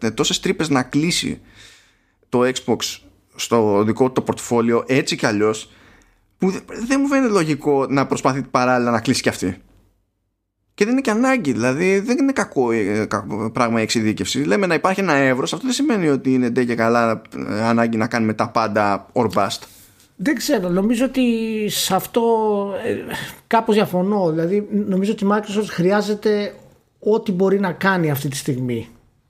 ε, 0.00 0.10
τόσες 0.10 0.40
τρύπες 0.40 0.68
να 0.68 0.82
κλείσει 0.82 1.40
το 2.28 2.40
Xbox 2.40 2.98
στο 3.34 3.82
δικό 3.84 4.06
του 4.06 4.12
το 4.12 4.22
πορτφόλιο 4.22 4.84
έτσι 4.86 5.16
κι 5.16 5.26
αλλιώς 5.26 5.70
που 6.38 6.50
δεν 6.66 7.00
μου 7.00 7.06
φαίνεται 7.06 7.32
λογικό 7.32 7.86
να 7.86 8.06
προσπαθεί 8.06 8.42
παράλληλα 8.42 8.90
να 8.90 9.00
κλείσει 9.00 9.22
κι 9.22 9.28
αυτή. 9.28 9.56
Και 10.74 10.84
δεν 10.84 10.92
είναι 10.92 11.02
και 11.02 11.10
ανάγκη, 11.10 11.52
δηλαδή 11.52 11.98
δεν 11.98 12.18
είναι 12.18 12.32
κακό, 12.32 12.70
ε, 12.70 13.04
κακό 13.04 13.50
πράγμα 13.50 13.80
η 13.80 13.82
εξειδίκευση. 13.82 14.44
Λέμε 14.44 14.66
να 14.66 14.74
υπάρχει 14.74 15.00
ένα 15.00 15.12
εύρος, 15.12 15.52
αυτό 15.52 15.64
δεν 15.66 15.74
σημαίνει 15.74 16.08
ότι 16.08 16.32
είναι 16.32 16.50
ντε 16.50 16.64
και 16.64 16.74
καλά 16.74 17.22
ε, 17.48 17.62
ανάγκη 17.62 17.96
να 17.96 18.06
κάνουμε 18.06 18.32
τα 18.32 18.48
πάντα 18.48 19.06
or 19.12 19.26
bust. 19.34 19.58
Δεν 20.22 20.34
ξέρω, 20.34 20.68
νομίζω 20.68 21.04
ότι 21.04 21.22
σε 21.68 21.94
αυτό 21.94 22.22
ε, 22.84 22.96
κάπως 23.46 23.74
διαφωνώ. 23.74 24.30
Δηλαδή 24.30 24.68
νομίζω 24.70 25.12
ότι 25.12 25.24
η 25.24 25.28
Microsoft 25.30 25.66
χρειάζεται 25.68 26.54
ό,τι 26.98 27.32
μπορεί 27.32 27.60
να 27.60 27.72
κάνει 27.72 28.10
αυτή 28.10 28.28
τη 28.28 28.36
στιγμή 28.36 28.88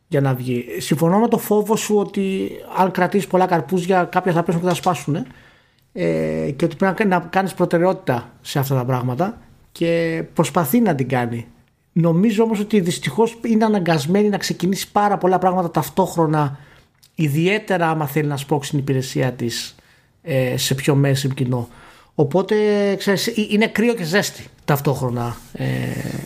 για 0.09 0.21
να 0.21 0.35
βγει. 0.35 0.65
Συμφωνώ 0.79 1.19
με 1.19 1.29
το 1.29 1.39
φόβο 1.39 1.77
σου 1.77 1.97
ότι 1.97 2.51
αν 2.77 2.91
κρατήσεις 2.91 3.27
πολλά 3.27 3.47
καρπούζια 3.47 4.05
κάποια 4.05 4.33
θα 4.33 4.43
πέσουν 4.43 4.61
και 4.61 4.67
θα 4.67 4.75
σπάσουν 4.75 5.27
ε, 5.93 6.51
και 6.57 6.65
ότι 6.65 6.77
πρέπει 6.77 7.05
να 7.05 7.21
κάνεις 7.31 7.55
προτεραιότητα 7.55 8.33
σε 8.41 8.59
αυτά 8.59 8.75
τα 8.75 8.85
πράγματα 8.85 9.39
και 9.73 10.23
προσπαθεί 10.35 10.81
να 10.81 10.95
την 10.95 11.09
κάνει. 11.09 11.47
Νομίζω 11.93 12.43
όμως 12.43 12.61
ότι 12.61 12.81
δυστυχώς 12.81 13.39
είναι 13.45 13.65
αναγκασμένη 13.65 14.29
να 14.29 14.39
ξεκινήσει 14.39 14.93
πάρα 14.93 15.19
πολλά 15.19 15.39
πράγματα 15.39 15.71
ταυτόχρονα 15.71 16.59
ιδιαίτερα 17.15 17.91
άμα 17.91 18.07
θέλει 18.07 18.29
να 18.29 18.37
σπρώξει 18.37 18.71
την 18.71 18.79
υπηρεσία 18.79 19.33
της 19.33 19.75
ε, 20.23 20.57
σε 20.57 20.75
πιο 20.75 20.95
μέση 20.95 21.29
κοινό. 21.35 21.69
Οπότε 22.15 22.55
ξέρεις, 22.99 23.27
ε, 23.27 23.33
είναι 23.51 23.67
κρύο 23.67 23.95
και 23.95 24.05
ζέστη 24.05 24.47
ταυτόχρονα 24.65 25.37
ε, 25.53 25.67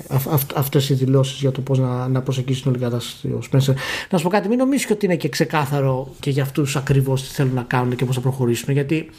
αυ, 0.08 0.26
αυτές 0.54 0.88
οι 0.88 0.94
δηλώσεις 0.94 1.40
για 1.40 1.52
το 1.52 1.60
πώς 1.60 1.78
να, 1.78 2.08
να 2.08 2.22
προσεγγίσει 2.22 2.62
την 2.62 2.70
όλη 2.70 2.80
κατάσταση 2.80 3.28
ο 3.28 3.42
Spencer. 3.50 3.74
Να 4.10 4.18
σου 4.18 4.24
πω 4.24 4.30
κάτι, 4.30 4.48
μην 4.48 4.58
νομίζεις 4.58 4.90
ότι 4.90 5.04
είναι 5.04 5.16
και 5.16 5.28
ξεκάθαρο 5.28 6.14
και 6.20 6.30
για 6.30 6.42
αυτούς 6.42 6.76
ακριβώς 6.76 7.22
τι 7.22 7.34
θέλουν 7.34 7.54
να 7.54 7.62
κάνουν 7.62 7.96
και 7.96 8.04
πώς 8.04 8.14
θα 8.14 8.20
προχωρήσουν 8.20 8.72
γιατί 8.72 9.10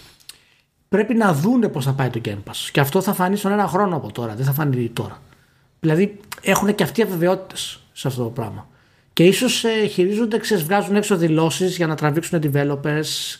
πρέπει 0.90 1.14
να 1.14 1.34
δούνε 1.34 1.68
πώς 1.68 1.86
θα 1.86 1.94
πάει 1.94 2.10
το 2.10 2.22
Game 2.26 2.50
Pass 2.50 2.70
και 2.72 2.80
αυτό 2.80 3.02
θα 3.02 3.14
φανεί 3.14 3.36
στον 3.36 3.52
ένα 3.52 3.68
χρόνο 3.68 3.96
από 3.96 4.12
τώρα, 4.12 4.36
δεν 4.36 4.46
θα 4.46 4.52
φανεί 4.52 4.90
τώρα. 4.90 5.22
Δηλαδή 5.80 6.20
έχουν 6.42 6.76
και 6.76 6.84
αυτοί 6.84 7.02
αβεβαιότητες 7.02 7.80
σε 7.94 8.08
αυτό 8.08 8.24
το 8.24 8.30
πράγμα. 8.30 8.68
Και 9.14 9.24
ίσως 9.24 9.64
ε, 9.64 9.88
χειρίζονται, 9.88 10.38
ξέρεις, 10.38 10.64
βγάζουν 10.64 10.96
έξω 10.96 11.18
δηλώσεις 11.18 11.76
για 11.76 11.88
να 11.88 11.96
τραβήξουν 11.96 12.42
developers 12.44 13.40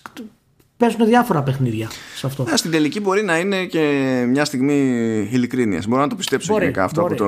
παίζουν 0.78 1.06
διάφορα 1.06 1.44
παιχνίδια 1.44 1.90
σε 2.16 2.26
αυτό. 2.28 2.46
Ε, 2.52 2.56
στην 2.56 2.72
τελική 2.72 3.00
μπορεί 3.00 3.24
να 3.24 3.38
είναι 3.38 3.66
και 3.66 3.80
μια 4.28 4.46
στιγμή 4.46 4.74
ειλικρίνειας. 5.32 5.88
Μπορώ 5.88 6.02
να 6.02 6.08
το 6.08 6.16
πιστέψω 6.16 6.52
μπορεί, 6.52 6.64
γενικά 6.64 6.84
αυτό 6.84 7.02
από 7.02 7.16
το, 7.16 7.26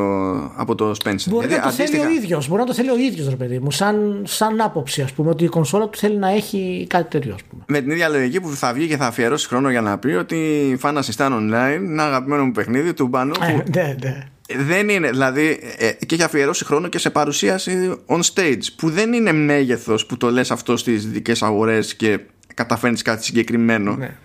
από 0.55 0.75
το 0.75 0.95
Spencer. 1.03 1.25
Μπορεί 1.25 1.47
να 1.47 1.61
το 1.61 1.71
θέλει 1.71 1.99
ο 1.99 2.09
ίδιος. 2.09 2.47
Μπορεί 2.47 2.61
να 2.61 2.67
το 2.67 2.73
θέλει 2.73 2.89
ο 2.89 2.97
ίδιος, 2.97 3.29
ρε 3.29 3.35
παιδί 3.35 3.59
μου. 3.59 3.71
Σαν, 3.71 4.23
σαν 4.27 4.61
άποψη, 4.61 5.01
ας 5.01 5.11
πούμε, 5.11 5.29
ότι 5.29 5.43
η 5.43 5.47
κονσόλα 5.47 5.89
του 5.89 5.97
θέλει 5.97 6.17
να 6.17 6.29
έχει 6.29 6.85
κάτι 6.89 7.09
τέτοιο, 7.09 7.33
ας 7.33 7.43
πούμε. 7.43 7.63
Με 7.67 7.81
την 7.81 7.91
ίδια 7.91 8.09
λογική 8.09 8.41
που 8.41 8.49
θα 8.49 8.73
βγει 8.73 8.87
και 8.87 8.97
θα 8.97 9.05
αφιερώσει 9.05 9.47
χρόνο 9.47 9.69
για 9.69 9.81
να 9.81 9.97
πει 9.97 10.11
ότι 10.11 10.79
Fan 10.81 10.97
Assistant 10.97 11.31
Online 11.31 11.79
είναι 11.83 12.01
αγαπημένο 12.01 12.45
μου 12.45 12.51
παιχνίδι 12.51 12.93
του 12.93 13.07
Μπάνου. 13.07 13.33
Ε, 13.41 13.63
ναι, 13.75 13.95
ναι. 14.01 14.27
Δεν 14.67 14.89
είναι, 14.89 15.09
δηλαδή, 15.09 15.59
ε, 15.77 15.91
και 16.05 16.15
έχει 16.15 16.23
αφιερώσει 16.23 16.65
χρόνο 16.65 16.87
και 16.87 16.97
σε 16.97 17.09
παρουσίαση 17.09 17.97
on 18.05 18.19
stage, 18.33 18.63
που 18.75 18.89
δεν 18.89 19.13
είναι 19.13 19.31
μέγεθος 19.31 20.05
που 20.05 20.17
το 20.17 20.31
λες 20.31 20.51
αυτό 20.51 20.77
στις 20.77 21.07
δικές 21.07 21.41
αγορές 21.41 21.95
και 21.95 22.19
καταφέρνεις 22.57 23.01
κάτι 23.01 23.23
συγκεκριμένο. 23.23 23.95
Ναι. 23.95 24.17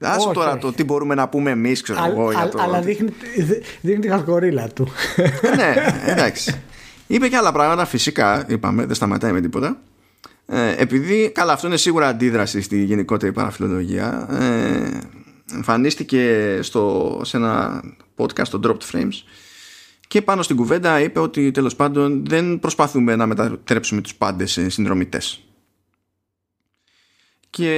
Άσο 0.00 0.30
τώρα 0.30 0.58
το 0.58 0.72
τι 0.72 0.84
μπορούμε 0.84 1.14
να 1.14 1.28
πούμε 1.28 1.50
εμείς, 1.50 1.82
ξέρω 1.82 2.04
εγώ. 2.04 2.30
Για 2.32 2.48
το... 2.48 2.62
Αλλά 2.62 2.80
δείχνει, 2.80 3.12
δείχνει 3.80 4.00
τη 4.00 4.08
χαλκορίλα 4.08 4.68
του. 4.68 4.88
ναι, 5.56 5.74
εντάξει. 6.12 6.60
Είπε 7.06 7.28
και 7.28 7.36
άλλα 7.36 7.52
πράγματα, 7.52 7.84
φυσικά, 7.84 8.44
είπαμε, 8.48 8.86
δεν 8.86 8.94
σταματάει 8.94 9.32
με 9.32 9.40
τίποτα. 9.40 9.80
Ε, 10.46 10.74
επειδή, 10.76 11.30
καλά, 11.30 11.52
αυτό 11.52 11.66
είναι 11.66 11.76
σίγουρα 11.76 12.08
αντίδραση 12.08 12.60
στη 12.60 12.84
γενικότερη 12.84 13.32
παραφιλολογία. 13.32 14.28
Ε, 14.30 14.98
εμφανίστηκε 15.54 16.58
στο, 16.62 17.20
σε 17.24 17.36
ένα 17.36 17.82
podcast, 18.16 18.48
το 18.48 18.60
Dropped 18.64 18.94
Frames, 18.94 19.22
και 20.08 20.22
πάνω 20.22 20.42
στην 20.42 20.56
κουβέντα 20.56 21.00
είπε 21.00 21.18
ότι 21.18 21.50
τέλος 21.50 21.76
πάντων 21.76 22.26
δεν 22.26 22.58
προσπαθούμε 22.58 23.16
να 23.16 23.26
μετατρέψουμε 23.26 24.00
τους 24.00 24.14
πάντες 24.14 24.52
σε 24.52 24.68
συνδρομητές. 24.68 25.44
Και 27.50 27.72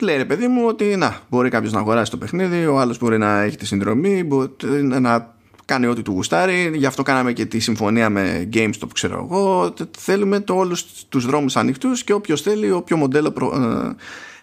λέει 0.00 0.16
ρε 0.16 0.24
παιδί 0.24 0.48
μου 0.48 0.66
ότι 0.66 0.96
να, 0.96 1.20
μπορεί 1.28 1.48
κάποιος 1.48 1.72
να 1.72 1.78
αγοράσει 1.78 2.10
το 2.10 2.16
παιχνίδι, 2.16 2.66
ο 2.66 2.80
άλλος 2.80 2.98
μπορεί 2.98 3.18
να 3.18 3.40
έχει 3.40 3.56
τη 3.56 3.66
συνδρομή, 3.66 4.24
μπορεί 4.24 4.50
να 4.82 5.34
κάνει 5.64 5.86
ό,τι 5.86 6.02
του 6.02 6.12
γουστάρει. 6.12 6.70
Γι' 6.74 6.86
αυτό 6.86 7.02
κάναμε 7.02 7.32
και 7.32 7.46
τη 7.46 7.58
συμφωνία 7.58 8.10
με 8.10 8.48
GameStop, 8.52 8.88
ξέρω 8.92 9.28
εγώ. 9.30 9.74
Θέλουμε 9.98 10.40
το, 10.40 10.54
όλους 10.54 10.84
τους 11.08 11.26
δρόμους 11.26 11.56
ανοιχτούς 11.56 12.04
και 12.04 12.12
όποιος 12.12 12.42
θέλει, 12.42 12.70
όποιο 12.70 12.96
μοντέλο 12.96 13.30
προ, 13.30 13.46
ε, 13.46 13.94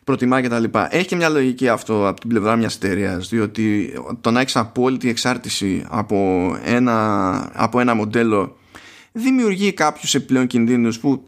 προτιμά 0.04 0.42
κτλ. 0.42 0.64
Έχει 0.90 1.08
και 1.08 1.16
μια 1.16 1.30
λογική 1.30 1.68
αυτό 1.68 2.08
από 2.08 2.20
την 2.20 2.30
πλευρά 2.30 2.56
μιας 2.56 2.76
εταιρείας, 2.76 3.30
διότι 3.30 3.94
το 4.22 4.32
να 4.32 4.40
έχεις 4.40 4.56
απόλυτη 4.56 5.10
εξάρτηση 5.10 5.86
από 5.90 6.18
ένα, 6.64 7.52
από 7.54 7.80
ένα 7.80 7.94
μοντέλο 7.94 8.58
δημιουργεί 9.12 9.74
κάποιους 9.74 10.16
επιπλέον 10.16 10.48
κινδύνους 10.48 11.00
που 11.00 11.28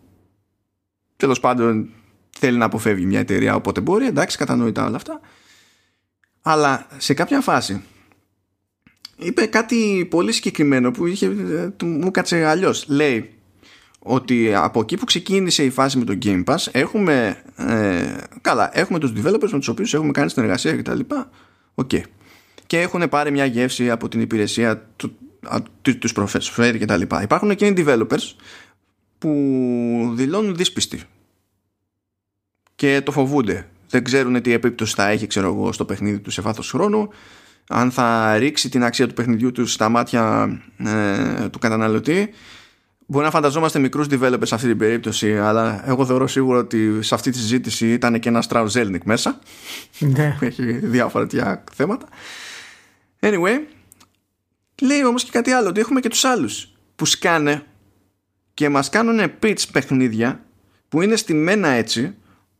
τέλος 1.18 1.40
πάντων 1.40 1.90
θέλει 2.40 2.57
να 2.57 2.66
αποφεύγει 2.66 3.06
μια 3.06 3.20
εταιρεία 3.20 3.56
όποτε 3.56 3.82
μπορεί, 3.82 4.06
εντάξει, 4.06 4.38
κατανοητά 4.38 4.86
όλα 4.86 4.95
αυτά. 4.95 5.20
Αλλά 6.41 6.88
σε 6.98 7.14
κάποια 7.14 7.41
φάση 7.41 7.84
είπε 9.18 9.45
κάτι 9.45 10.07
πολύ 10.10 10.32
συγκεκριμένο 10.32 10.91
που 10.91 11.06
είχε, 11.06 11.30
μου 11.84 12.12
κάτσε 12.12 12.45
αλλιώς. 12.45 12.86
Λέει 12.88 13.30
ότι 13.99 14.53
από 14.56 14.80
εκεί 14.80 14.98
που 14.98 15.06
ξεκίνησε 15.06 15.64
η 15.64 15.70
φάση 15.70 15.98
με 15.98 16.03
το 16.03 16.18
Game 16.24 16.44
Pass 16.44 16.68
έχουμε, 16.72 17.44
ε, 17.57 18.18
καλά, 18.41 18.70
έχουμε 18.74 18.99
τους 18.99 19.12
developers 19.12 19.49
με 19.52 19.57
τους 19.57 19.68
οποίους 19.68 19.94
έχουμε 19.94 20.12
κάνει 20.12 20.30
συνεργασία 20.30 20.76
κτλ. 20.76 20.99
OK. 21.76 21.90
Okay. 21.94 22.02
Και 22.68 22.80
έχουν 22.80 23.10
πάρει 23.10 23.32
μια 23.32 23.45
γεύση 23.45 23.90
από 23.90 24.07
την 24.07 24.22
υπηρεσία 24.22 24.90
του, 24.95 25.18
τους 25.99 26.14
προσφέρει 26.14 26.78
κτλ. 26.78 27.02
Υπάρχουν 27.22 27.49
εκείνοι 27.49 27.84
developers 27.86 28.36
που 29.18 30.12
δηλώνουν 30.16 30.56
δύσπιστοι 30.56 31.02
και 32.76 33.02
το 33.06 33.11
φοβούνται. 33.11 33.68
Δεν 33.89 34.03
ξέρουν 34.03 34.41
τι 34.41 34.53
επίπτωση 34.53 34.93
θα 34.95 35.07
έχει 35.07 35.27
ξέρω 35.27 35.47
εγώ, 35.47 35.72
στο 35.72 35.85
παιχνίδι 35.85 36.19
τους 36.19 36.34
σε 36.34 36.41
βάθος 36.41 36.69
χρόνου 36.69 37.10
αν 37.69 37.91
θα 37.91 38.38
ρίξει 38.38 38.69
την 38.69 38.84
αξία 38.84 39.07
του 39.07 39.14
παιχνιδιού 39.14 39.52
τους 39.52 39.72
στα 39.72 39.89
μάτια 39.89 40.49
ε, 40.77 41.49
του 41.49 41.60
καταναλωτή 41.60 42.30
Μπορεί 43.07 43.26
να 43.26 43.31
φανταζόμαστε 43.31 43.80
μικρούς 43.80 44.07
developers 44.10 44.41
σε 44.47 44.56
αυτή 44.56 44.68
την 44.68 44.77
περίπτωση 44.77 45.38
αλλά 45.38 45.89
εγώ 45.89 46.06
θεωρώ 46.06 46.27
σίγουρο 46.27 46.57
ότι 46.57 47.02
σε 47.02 47.15
αυτή 47.15 47.31
τη 47.31 47.38
συζήτηση 47.38 47.93
ήταν 47.93 48.19
και 48.19 48.30
ένας 48.30 48.47
Strauss 48.49 48.68
Zelnick 48.68 49.03
μέσα 49.03 49.39
ναι. 49.99 50.38
έχει 50.41 50.72
διάφορα 50.72 51.27
τέτοια 51.27 51.64
θέματα 51.73 52.07
Anyway 53.19 53.60
λέει 54.81 55.03
όμως 55.03 55.23
και 55.23 55.31
κάτι 55.31 55.52
άλλο 55.52 55.68
ότι 55.68 55.80
έχουμε 55.80 55.99
και 55.99 56.10
τους 56.10 56.23
άλλους 56.23 56.72
που 56.95 57.06
σκάνε 57.06 57.64
και 58.53 58.69
μας 58.69 58.89
κάνουν 58.89 59.31
pitch 59.43 59.64
παιχνίδια 59.72 60.45
που 60.89 61.02
είναι 61.02 61.15
στημένα 61.15 61.68
έτσι 61.68 62.15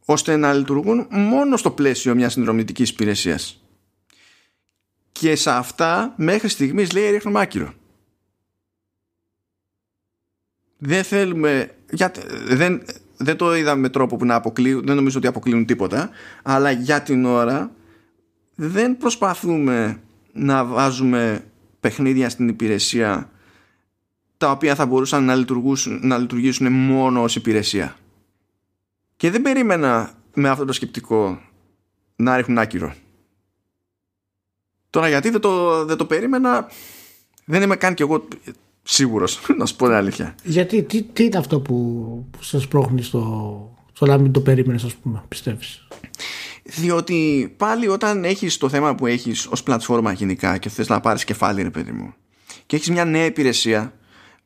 ώστε 0.06 0.38
να 0.38 0.54
λειτουργούν 0.54 1.08
μόνο 1.10 1.58
στο 1.58 1.72
πλαίσιο 1.72 2.16
μιας 2.16 2.34
συνδρομητικής 2.34 2.90
υπηρεσίας. 2.90 3.64
Και 5.12 5.36
σε 5.36 5.52
αυτά 5.52 6.14
μέχρι 6.18 6.48
στιγμής 6.48 6.92
λέει 6.92 7.10
ρίχνουμε 7.10 7.42
άκυρο. 7.42 7.74
Δεν 10.78 11.04
θέλουμε... 11.04 11.76
Για, 11.92 12.12
δεν, 12.48 12.84
δεν 13.18 13.38
το 13.38 13.56
είδαμε 13.56 13.82
με 13.82 13.90
τρόπο 13.90 14.16
που 14.16 14.26
να 14.26 14.36
αποκλείουν, 14.36 14.86
δεν 14.86 14.96
νομίζω 14.96 15.18
ότι 15.18 15.28
αποκλείουν 15.28 15.66
τίποτα, 15.66 16.10
αλλά 16.44 16.72
για 16.72 17.02
την 17.02 17.26
ώρα 17.26 17.72
δεν 18.56 18.98
προσπαθούμε 18.98 20.02
να 20.34 20.66
βάζουμε 20.66 21.46
παιχνίδια 21.80 22.30
στην 22.30 22.48
υπηρεσία 22.48 23.30
τα 24.38 24.52
οποία 24.52 24.76
θα 24.76 24.86
μπορούσαν 24.86 25.24
να 25.24 25.36
λειτουργήσουν, 25.36 26.00
να 26.04 26.18
λειτουργήσουν 26.18 26.72
μόνο 26.72 27.24
ως 27.24 27.36
υπηρεσία. 27.36 27.96
Και 29.16 29.32
δεν 29.32 29.42
περίμενα 29.42 30.14
με 30.34 30.50
αυτό 30.50 30.66
το 30.66 30.74
σκεπτικό 30.74 31.42
να 32.16 32.36
ρίχνουν 32.36 32.58
άκυρο. 32.58 32.94
Τώρα 34.90 35.08
γιατί 35.08 35.30
δεν 35.30 35.42
το, 35.42 35.86
δεν 35.86 35.98
το 35.98 36.06
περίμενα 36.06 36.68
δεν 37.46 37.62
είμαι 37.62 37.76
καν 37.76 37.94
κι 37.94 38.02
εγώ 38.02 38.28
σίγουρος 38.84 39.40
να 39.58 39.66
σου 39.66 39.76
πω 39.76 39.86
την 39.86 39.96
αλήθεια. 39.96 40.36
Γιατί 40.44 40.84
τι, 40.84 41.04
τι 41.04 41.24
είναι 41.24 41.38
αυτό 41.38 41.60
που, 41.60 41.76
που 42.32 42.44
σας 42.44 42.68
πρόχνει 42.68 43.02
στο, 43.02 43.78
στο 43.94 44.06
να 44.06 44.18
μην 44.18 44.32
το 44.32 44.42
περίμενες 44.42 44.84
ας 44.84 44.96
πούμε 44.96 45.24
πιστεύεις; 45.28 45.88
Διότι 46.64 47.54
πάλι 47.58 47.88
όταν 47.88 48.24
έχεις 48.24 48.58
το 48.58 48.70
θέμα 48.70 48.96
που 48.96 49.06
έχεις 49.06 49.48
ως 49.48 49.64
πλατφόρμα 49.64 50.12
γενικά 50.12 50.58
και 50.58 50.70
θες 50.70 50.88
να 50.88 51.00
πάρεις 51.00 51.24
κεφάλι 51.24 51.62
ρε 51.62 51.70
παιδί 51.70 51.92
μου 51.92 52.14
και 52.66 52.76
έχεις 52.76 52.90
μια 52.90 53.06
νέα 53.06 53.26
υπηρεσία 53.26 53.94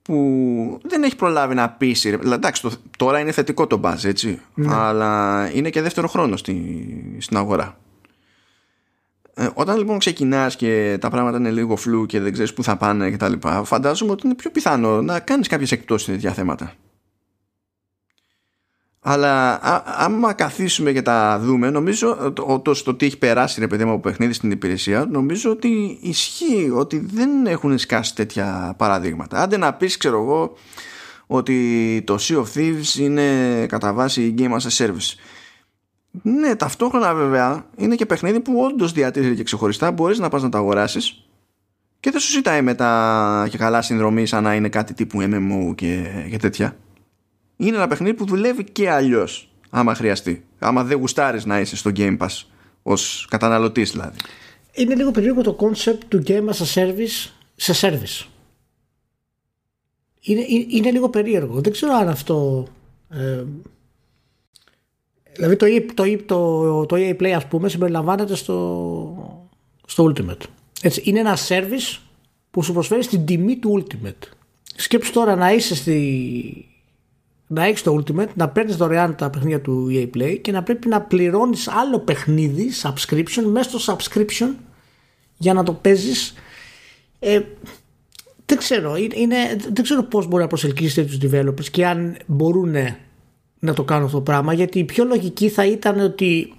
που 0.09 0.79
δεν 0.83 1.03
έχει 1.03 1.15
προλάβει 1.15 1.55
να 1.55 1.69
πείσει. 1.69 2.19
Εντάξει, 2.23 2.67
τώρα 2.97 3.19
είναι 3.19 3.31
θετικό 3.31 3.67
το 3.67 3.77
μπάζ, 3.77 4.05
έτσι. 4.05 4.39
Ναι. 4.53 4.73
Αλλά 4.73 5.49
είναι 5.53 5.69
και 5.69 5.81
δεύτερο 5.81 6.07
χρόνο 6.07 6.37
στη, 6.37 7.17
στην 7.19 7.37
αγορά. 7.37 7.77
Ε, 9.33 9.49
όταν 9.53 9.77
λοιπόν 9.77 9.99
ξεκινάς 9.99 10.55
και 10.55 10.97
τα 11.01 11.09
πράγματα 11.09 11.37
είναι 11.37 11.51
λίγο 11.51 11.75
φλού 11.75 12.05
και 12.05 12.19
δεν 12.19 12.33
ξέρεις 12.33 12.53
πού 12.53 12.63
θα 12.63 12.77
πάνε 12.77 13.09
και 13.09 13.17
τα 13.17 13.29
λοιπά, 13.29 13.63
φαντάζομαι 13.63 14.11
ότι 14.11 14.25
είναι 14.25 14.35
πιο 14.35 14.49
πιθανό 14.51 15.01
να 15.01 15.19
κάνεις 15.19 15.47
κάποιες 15.47 15.71
εκπτώσεις 15.71 16.05
σε 16.05 16.11
τέτοια 16.11 16.33
θέματα. 16.33 16.73
Αλλά 19.01 19.53
α, 19.63 19.83
άμα 19.85 20.33
καθίσουμε 20.33 20.91
και 20.91 21.01
τα 21.01 21.39
δούμε, 21.39 21.69
νομίζω 21.69 22.31
το, 22.33 22.59
το, 22.59 22.83
το 22.83 22.95
τι 22.95 23.05
έχει 23.05 23.17
περάσει 23.17 23.59
ρε 23.59 23.67
παιδί 23.67 23.85
μου 23.85 23.91
από 23.91 23.99
παιχνίδι 23.99 24.33
στην 24.33 24.51
υπηρεσία, 24.51 25.07
νομίζω 25.11 25.51
ότι 25.51 25.97
ισχύει 26.01 26.71
ότι 26.75 26.97
δεν 27.13 27.45
έχουν 27.45 27.77
σκάσει 27.77 28.15
τέτοια 28.15 28.73
παραδείγματα. 28.77 29.41
Άντε 29.41 29.57
να 29.57 29.73
πεις, 29.73 29.97
ξέρω 29.97 30.21
εγώ, 30.21 30.53
ότι 31.27 32.01
το 32.05 32.17
Sea 32.19 32.35
of 32.35 32.45
Thieves 32.55 32.99
είναι 32.99 33.65
κατά 33.65 33.93
βάση 33.93 34.33
game 34.37 34.51
as 34.51 34.69
a 34.69 34.85
service. 34.85 35.15
Ναι, 36.21 36.55
ταυτόχρονα 36.55 37.13
βέβαια 37.13 37.65
είναι 37.77 37.95
και 37.95 38.05
παιχνίδι 38.05 38.39
που 38.39 38.61
όντως 38.63 38.91
διατηρείται 38.91 39.35
και 39.35 39.43
ξεχωριστά. 39.43 39.91
Μπορείς 39.91 40.19
να 40.19 40.29
πας 40.29 40.41
να 40.41 40.49
τα 40.49 40.57
αγοράσεις 40.57 41.23
και 41.99 42.11
δεν 42.11 42.19
σου 42.19 42.31
ζητάει 42.31 42.61
μετά 42.61 43.47
και 43.49 43.57
καλά 43.57 43.81
συνδρομή 43.81 44.25
σαν 44.25 44.43
να 44.43 44.55
είναι 44.55 44.69
κάτι 44.69 44.93
τύπου 44.93 45.19
MMO 45.21 45.75
και, 45.75 46.03
και 46.29 46.37
τέτοια. 46.37 46.77
Είναι 47.61 47.75
ένα 47.75 47.87
παιχνίδι 47.87 48.15
που 48.15 48.25
δουλεύει 48.25 48.63
και 48.63 48.89
αλλιώς, 48.89 49.49
άμα 49.69 49.95
χρειαστεί. 49.95 50.45
Άμα 50.59 50.83
δεν 50.83 50.97
γουστάρεις 50.97 51.45
να 51.45 51.59
είσαι 51.59 51.75
στο 51.75 51.91
Game 51.95 52.17
Pass 52.17 52.43
ως 52.83 53.27
καταναλωτής 53.29 53.91
δηλαδή. 53.91 54.17
Είναι 54.73 54.95
λίγο 54.95 55.11
περίεργο 55.11 55.41
το 55.41 55.57
concept 55.59 55.99
του 56.07 56.23
Game 56.27 56.45
as 56.49 56.55
a 56.55 56.73
Service 56.73 57.29
σε 57.55 57.73
service. 57.81 58.25
Είναι, 60.21 60.45
είναι, 60.69 60.91
λίγο 60.91 61.09
περίεργο. 61.09 61.61
Δεν 61.61 61.71
ξέρω 61.71 61.93
αν 61.93 62.09
αυτό. 62.09 62.67
Ε, 63.09 63.43
δηλαδή 65.35 65.55
το, 65.55 65.65
το, 65.93 66.17
το, 66.25 66.85
το 66.85 66.95
EA 66.99 67.21
Play, 67.21 67.29
ας 67.29 67.47
πούμε, 67.47 67.69
συμπεριλαμβάνεται 67.69 68.35
στο, 68.35 69.49
στο 69.85 70.13
Ultimate. 70.13 70.43
Έτσι, 70.81 71.01
είναι 71.05 71.19
ένα 71.19 71.37
service 71.47 71.99
που 72.51 72.63
σου 72.63 72.73
προσφέρει 72.73 73.03
στην 73.03 73.25
τιμή 73.25 73.57
του 73.57 73.83
Ultimate. 73.83 74.27
Σκέψου 74.75 75.11
τώρα 75.11 75.35
να 75.35 75.53
είσαι 75.53 75.75
στη... 75.75 76.68
να 77.51 77.65
έχεις 77.65 77.81
το 77.81 77.95
Ultimate, 77.95 78.33
να 78.33 78.49
παίρνεις 78.49 78.75
δωρεάν 78.75 79.15
τα 79.15 79.29
παιχνίδια 79.29 79.61
του 79.61 79.87
EA 79.91 80.09
Play 80.15 80.37
και 80.41 80.51
να 80.51 80.63
πρέπει 80.63 80.87
να 80.87 81.01
πληρώνεις 81.01 81.67
άλλο 81.67 81.99
παιχνίδι, 81.99 82.71
subscription, 82.81 83.43
μέσα 83.51 83.79
στο 83.79 83.95
subscription 83.95 84.55
για 85.37 85.53
να 85.53 85.63
το 85.63 85.73
παίζεις. 85.73 86.33
Ε, 87.19 87.41
δεν 88.45 88.57
ξέρω, 88.57 88.95
είναι, 88.95 89.35
δεν 89.73 89.83
ξέρω 89.83 90.03
πώς 90.03 90.27
μπορεί 90.27 90.41
να 90.41 90.47
προσελκύσεις 90.47 91.05
τους 91.05 91.17
developers 91.21 91.65
και 91.71 91.87
αν 91.87 92.17
μπορούν 92.25 92.75
να 93.59 93.73
το 93.73 93.83
κάνουν 93.83 94.05
αυτό 94.05 94.17
το 94.17 94.23
πράγμα 94.23 94.53
γιατί 94.53 94.79
η 94.79 94.83
πιο 94.83 95.03
λογική 95.03 95.49
θα 95.49 95.65
ήταν 95.65 95.99
ότι 95.99 96.53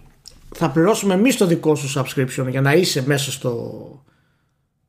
θα 0.54 0.70
πληρώσουμε 0.70 1.14
εμείς 1.14 1.36
το 1.36 1.46
δικό 1.46 1.74
σου 1.74 2.00
subscription 2.00 2.46
για 2.50 2.60
να 2.60 2.72
είσαι 2.72 3.02
μέσα 3.06 3.30
στο, 3.30 4.04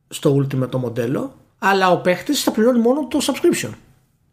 στο 0.07 0.36
Ultimate 0.38 0.69
το 0.69 0.78
μοντέλο, 0.78 1.36
αλλά 1.57 1.91
ο 1.91 2.02
παίχτης 2.02 2.44
θα 2.44 2.52
πληρώνει 2.52 2.80
μόνο 2.80 3.07
το 3.07 3.19
subscription. 3.22 3.72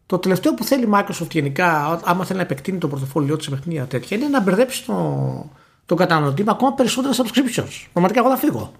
Το 0.09 0.17
τελευταίο 0.17 0.53
που 0.53 0.63
θέλει 0.63 0.83
η 0.83 0.89
Microsoft 0.93 1.29
γενικά, 1.31 1.99
άμα 2.03 2.25
θέλει 2.25 2.37
να 2.37 2.45
επεκτείνει 2.45 2.77
το 2.77 2.87
πορτοφόλιό 2.87 3.35
της 3.35 3.45
σε 3.45 3.51
παιχνίδια 3.51 3.85
τέτοια, 3.85 4.17
είναι 4.17 4.27
να 4.27 4.41
μπερδέψει 4.41 4.85
τον 4.85 5.49
το 5.85 5.95
καταναλωτή 5.95 6.43
με 6.43 6.51
ακόμα 6.51 6.73
περισσότερα 6.73 7.13
subscriptions. 7.13 7.87
Πραγματικά 7.91 8.19
εγώ 8.19 8.29
θα 8.29 8.37
φύγω, 8.37 8.71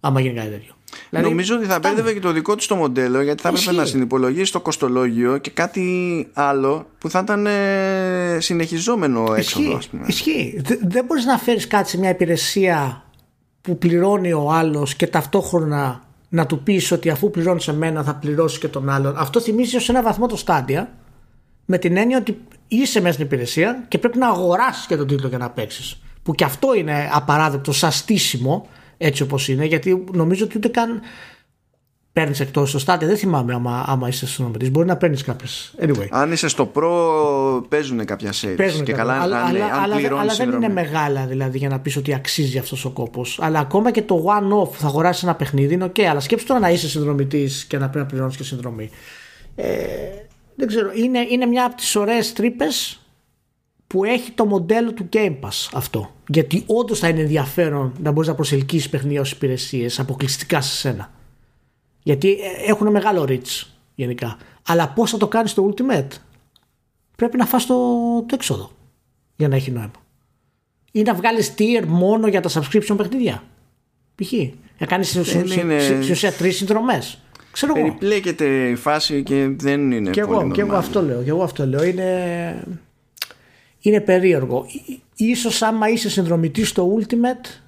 άμα 0.00 0.20
γίνει 0.20 0.34
κάτι 0.34 0.48
τέτοιο. 0.48 0.74
Δηλαδή, 1.10 1.28
Νομίζω 1.28 1.56
ότι 1.56 1.66
θα 1.66 1.78
μπέρδευε 1.78 2.12
και 2.12 2.20
το 2.20 2.32
δικό 2.32 2.54
του 2.54 2.66
το 2.66 2.76
μοντέλο 2.76 3.22
γιατί 3.22 3.42
θα 3.42 3.48
έπρεπε 3.48 3.72
να 3.72 3.84
συνυπολογίσει 3.84 4.52
το 4.52 4.60
κοστολόγιο 4.60 5.38
και 5.38 5.50
κάτι 5.50 6.28
άλλο 6.32 6.86
που 6.98 7.10
θα 7.10 7.18
ήταν 7.18 7.46
ε, 7.46 8.38
συνεχιζόμενο 8.40 9.34
έξοδο. 9.36 9.78
Ισχύει. 9.78 10.00
Ισχύει. 10.06 10.62
Δεν 10.88 11.04
μπορείς 11.04 11.24
να 11.24 11.38
φέρεις 11.38 11.66
κάτι 11.66 11.88
σε 11.88 11.98
μια 11.98 12.10
υπηρεσία 12.10 13.04
που 13.60 13.78
πληρώνει 13.78 14.32
ο 14.32 14.50
άλλος 14.52 14.94
και 14.94 15.06
ταυτόχρονα 15.06 16.02
να 16.32 16.46
του 16.46 16.62
πεις 16.62 16.90
ότι 16.92 17.10
αφού 17.10 17.30
πληρώνεις 17.30 17.68
εμένα 17.68 18.02
θα 18.02 18.14
πληρώσει 18.14 18.58
και 18.58 18.68
τον 18.68 18.88
άλλον. 18.88 19.14
Αυτό 19.16 19.40
θυμίζει 19.40 19.76
ως 19.76 19.88
ένα 19.88 20.02
βαθμό 20.02 20.26
το 20.26 20.36
στάντια 20.36 20.92
με 21.64 21.78
την 21.78 21.96
έννοια 21.96 22.18
ότι 22.18 22.38
είσαι 22.68 23.00
μέσα 23.00 23.12
στην 23.12 23.26
υπηρεσία 23.26 23.84
και 23.88 23.98
πρέπει 23.98 24.18
να 24.18 24.28
αγοράσεις 24.28 24.86
και 24.86 24.96
τον 24.96 25.06
τίτλο 25.06 25.28
για 25.28 25.38
να 25.38 25.50
παίξεις. 25.50 26.00
Που 26.22 26.34
και 26.34 26.44
αυτό 26.44 26.74
είναι 26.74 27.10
απαράδεκτο, 27.12 27.72
σαν 27.72 27.92
στήσιμο 27.92 28.68
έτσι 28.96 29.22
όπως 29.22 29.48
είναι, 29.48 29.64
γιατί 29.64 30.04
νομίζω 30.12 30.44
ότι 30.44 30.56
ούτε 30.56 30.68
καν 30.68 31.00
παίρνεις 32.12 32.40
εκτός 32.40 32.68
στο 32.68 32.78
στάδιο. 32.78 33.08
Δεν 33.08 33.16
θυμάμαι 33.16 33.54
άμα, 33.54 33.84
άμα 33.86 34.08
είσαι 34.08 34.26
συνομιλητή. 34.26 34.70
Μπορεί 34.70 34.86
να 34.86 34.96
παίρνεις 34.96 35.22
κάποιες. 35.22 35.74
Anyway. 35.80 36.06
Αν 36.10 36.32
είσαι 36.32 36.48
στο 36.48 36.66
προ, 36.66 37.66
παίζουν 37.68 38.04
κάποια 38.04 38.32
sales. 38.32 38.54
Παίζουν 38.56 38.84
και 38.84 38.92
καλά, 38.92 39.20
αλλά, 39.20 39.42
αν, 39.42 39.46
αλλά, 39.46 39.64
αλλά, 39.82 40.20
αλλά 40.20 40.34
δεν 40.34 40.50
είναι 40.50 40.68
μεγάλα 40.68 41.26
δηλαδή 41.26 41.58
για 41.58 41.68
να 41.68 41.80
πεις 41.80 41.96
ότι 41.96 42.14
αξίζει 42.14 42.58
αυτός 42.58 42.84
ο 42.84 42.90
κόπος. 42.90 43.38
Αλλά 43.42 43.58
ακόμα 43.58 43.90
και 43.90 44.02
το 44.02 44.24
one-off 44.26 44.70
που 44.72 44.78
θα 44.78 44.86
αγοράσεις 44.86 45.22
ένα 45.22 45.34
παιχνίδι 45.34 45.74
είναι 45.74 45.84
OK. 45.84 46.00
Αλλά 46.00 46.20
σκέψτε 46.20 46.48
τώρα 46.48 46.60
να 46.60 46.70
είσαι 46.70 46.88
συνδρομητής 46.88 47.64
και 47.64 47.78
να 47.78 47.88
πρέπει 47.88 48.04
να 48.04 48.10
πληρώνεις 48.10 48.36
και 48.36 48.44
συνδρομή. 48.44 48.90
Ε, 49.54 49.66
δεν 50.54 50.66
ξέρω. 50.66 50.90
Είναι, 50.94 51.26
είναι 51.30 51.46
μια 51.46 51.64
από 51.64 51.76
τις 51.76 51.96
ωραίες 51.96 52.32
τρύπες 52.32 53.00
που 53.86 54.04
έχει 54.04 54.30
το 54.30 54.44
μοντέλο 54.44 54.92
του 54.92 55.08
Game 55.12 55.36
Pass 55.40 55.68
αυτό. 55.72 56.10
Γιατί 56.28 56.62
όντως 56.66 56.98
θα 56.98 57.08
είναι 57.08 57.20
ενδιαφέρον 57.20 57.92
να 58.02 58.10
μπορείς 58.10 58.28
να 58.28 58.34
προσελκύσεις 58.34 58.88
παιχνίδια 58.88 59.20
ως 59.20 59.30
υπηρεσίες 59.32 59.98
αποκλειστικά 59.98 60.60
σε 60.60 60.74
σένα. 60.74 61.10
Γιατί 62.02 62.30
ε, 62.30 62.70
έχουν 62.70 62.90
μεγάλο 62.90 63.24
reach 63.28 63.66
γενικά. 63.94 64.36
Αλλά 64.66 64.88
πώς 64.88 65.10
θα 65.10 65.16
το 65.16 65.28
κάνεις 65.28 65.50
στο 65.50 65.74
Ultimate, 65.74 66.08
πρέπει 67.16 67.36
να 67.36 67.46
φας 67.46 67.66
το, 67.66 67.74
το 68.22 68.34
έξοδο 68.34 68.70
για 69.36 69.48
να 69.48 69.56
έχει 69.56 69.70
νόημα. 69.70 69.90
Ή 70.92 71.02
να 71.02 71.14
βγάλεις 71.14 71.54
tier 71.58 71.84
μόνο 71.86 72.26
για 72.26 72.40
τα 72.40 72.50
subscription 72.50 72.94
παιχνίδια. 72.96 73.42
Π.χ. 74.14 74.32
Να 74.78 74.86
κάνεις 74.86 75.08
στην 75.08 76.10
ουσία 76.10 76.32
τρεις 76.32 76.56
συνδρομές. 76.56 77.18
Ξέρω 77.52 77.72
Περιπλέκεται 77.72 78.68
η 78.68 78.74
φάση 78.74 79.22
και 79.22 79.48
δεν 79.56 79.90
είναι 79.90 80.10
και 80.10 80.24
πολύ 80.24 80.40
εγώ, 80.40 80.50
και 80.50 80.60
εγώ 80.60 80.74
αυτό 80.74 81.02
λέω. 81.02 81.22
Και 81.22 81.30
εγώ 81.30 81.42
αυτό 81.42 81.66
λέω. 81.66 81.84
Είναι, 81.84 82.64
είναι 83.80 84.00
περίεργο. 84.00 84.66
Ίσως 85.16 85.62
άμα 85.62 85.88
είσαι 85.88 86.10
συνδρομητής 86.10 86.68
στο 86.68 86.98
Ultimate 86.98 87.60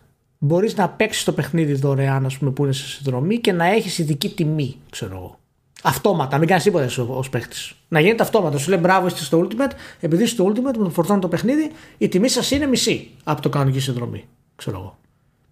μπορείς 0.45 0.77
να 0.77 0.89
παίξεις 0.89 1.25
το 1.25 1.33
παιχνίδι 1.33 1.73
δωρεάν 1.73 2.25
ας 2.25 2.39
πούμε, 2.39 2.51
που 2.51 2.65
είναι 2.65 2.73
σε 2.73 2.87
συνδρομή 2.87 3.39
και 3.39 3.53
να 3.53 3.65
έχεις 3.65 3.99
ειδική 3.99 4.29
τιμή 4.29 4.77
ξέρω 4.91 5.15
εγώ. 5.17 5.39
Αυτόματα, 5.83 6.39
μην 6.39 6.49
κάνεις 6.49 6.63
τίποτα 6.63 6.89
ως 7.09 7.31
παίχτης. 7.31 7.75
Να 7.89 8.01
γίνεται 8.01 8.23
αυτόματα. 8.23 8.59
Σου 8.59 8.71
λέει 8.71 8.79
μπράβο, 8.83 9.07
είστε 9.07 9.21
στο 9.21 9.47
Ultimate. 9.47 9.71
Επειδή 10.01 10.23
είστε 10.23 10.43
στο 10.43 10.53
Ultimate, 10.53 10.77
μου 10.79 10.91
φορτώνει 10.91 11.21
το 11.21 11.29
παιχνίδι, 11.29 11.71
η 11.99 12.09
τιμή 12.09 12.29
σας 12.29 12.51
είναι 12.51 12.67
μισή 12.67 13.11
από 13.25 13.43
το 13.43 13.49
κανονική 13.49 13.81
συνδρομή. 13.81 14.25
Ξέρω 14.57 14.79
εγώ. 14.79 14.99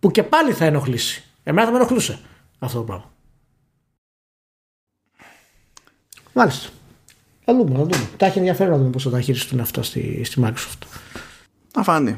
Που 0.01 0.11
και 0.11 0.23
πάλι 0.23 0.53
θα 0.53 0.65
ενοχλήσει. 0.65 1.25
Εμένα 1.43 1.67
θα 1.67 1.73
με 1.73 1.79
ενοχλούσε 1.79 2.19
αυτό 2.59 2.79
το 2.79 2.85
πράγμα. 2.85 3.13
Μάλιστα. 6.33 6.69
Θα 7.45 7.55
δούμε, 7.55 7.77
θα 7.77 7.85
δούμε. 7.85 8.09
Τα 8.17 8.27
έχει 8.27 8.39
ενδιαφέρον 8.39 8.73
να 8.73 8.79
δούμε 8.79 8.91
πώς 8.91 9.03
θα 9.03 9.11
τα 9.11 9.21
χειριστούν 9.21 9.61
αυτά 9.61 9.83
στη, 9.83 10.25
στη 10.25 10.43
Microsoft. 10.45 10.87
Να 11.75 11.83
φάνει. 11.83 12.17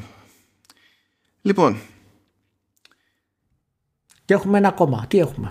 Λοιπόν. 1.42 1.76
Και 4.24 4.34
έχουμε 4.34 4.58
ένα 4.58 4.68
ακόμα. 4.68 5.04
Τι 5.08 5.18
έχουμε; 5.18 5.50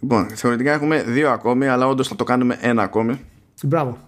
Λοιπόν, 0.00 0.28
θεωρητικά 0.28 0.72
έχουμε 0.72 1.02
δύο 1.02 1.30
ακόμη, 1.30 1.66
αλλά 1.66 1.86
όντως 1.86 2.08
θα 2.08 2.16
το 2.16 2.24
κάνουμε 2.24 2.58
ένα 2.60 2.82
ακόμη. 2.82 3.20
Μπράβο. 3.62 3.98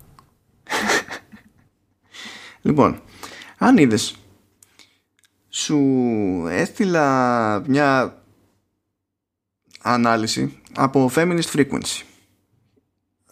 λοιπόν, 2.63 3.01
αν 3.59 3.77
είδες, 3.77 4.17
σου 5.49 5.79
έστειλα 6.49 7.63
μια 7.67 8.17
ανάλυση 9.83 10.61
από 10.77 11.11
feminist 11.15 11.51
frequency. 11.57 12.03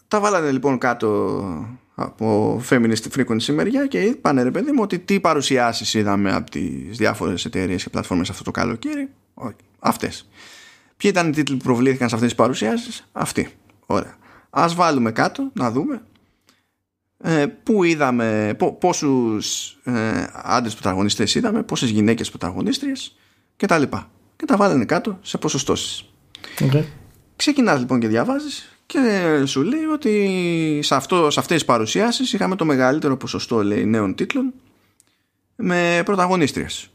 Τα 0.09 0.21
βάλανε 0.21 0.51
λοιπόν 0.51 0.79
κάτω 0.79 1.69
από 1.95 2.61
feminist 2.71 3.05
frequency 3.17 3.53
μεριά 3.55 3.87
και 3.87 4.01
είπανε 4.01 4.43
ρε 4.43 4.51
παιδί 4.51 4.71
μου 4.71 4.83
ότι 4.83 4.99
τι 4.99 5.21
παρουσιάσεις 5.21 5.95
είδαμε 5.95 6.33
από 6.33 6.51
τις 6.51 6.97
διάφορες 6.97 7.45
εταιρείες 7.45 7.83
και 7.83 7.91
πλατφόρμες 7.91 8.31
αυτό 8.31 8.45
το 8.45 8.51
καλοκαίρι. 8.51 9.09
Αυτές. 9.81 10.29
Ποιοι 10.97 11.11
ήταν 11.15 11.29
οι 11.29 11.33
τίτλοι 11.33 11.57
που 11.57 11.65
προβλήθηκαν 11.65 12.09
σε 12.09 12.15
αυτές 12.15 12.31
τις 12.31 12.39
παρουσιάσεις; 12.39 13.09
Αυτοί. 13.13 13.49
Ωραία. 13.87 14.17
Ας 14.51 14.75
βάλουμε 14.75 15.13
κάτω 15.13 15.51
να 15.53 15.71
δούμε 15.71 16.03
ε, 17.23 17.47
πού 17.47 17.85
είδαμε, 17.85 18.55
πό, 18.59 18.73
πόσους 18.73 19.69
ε, 19.85 20.27
άντρες 20.33 20.75
πρωταγωνιστές 20.75 21.35
είδαμε, 21.35 21.63
πόσες 21.63 21.91
γυναίκες 21.91 22.29
πρωταγωνίστριες 22.29 23.17
και 23.57 23.67
τα 23.67 23.79
λοιπά. 23.79 24.11
Και 24.37 24.45
τα 24.45 24.57
βάλανε 24.57 24.85
κάτω 24.85 25.19
σε 25.23 25.39
ποσοστώσεις. 25.39 26.05
Okay. 26.59 26.85
Ξεκινάς 27.37 27.79
λοιπόν 27.79 28.01
και 28.01 28.09
διαβάζεις 28.09 28.79
και 28.87 29.43
σου 29.47 29.63
λέει 29.63 29.85
ότι 29.85 30.81
σε, 30.83 30.95
αυτό, 30.95 31.31
σε 31.31 31.41
αυτές 31.41 31.57
τις 31.57 31.67
παρουσιάσεις 31.67 32.33
είχαμε 32.33 32.57
το 32.57 32.65
μεγαλύτερο 32.65 33.17
ποσοστό 33.17 33.63
λέει, 33.63 33.85
νέων 33.85 34.15
τίτλων 34.15 34.53
με 35.57 36.03
πρωταγωνίστριες 36.05 36.91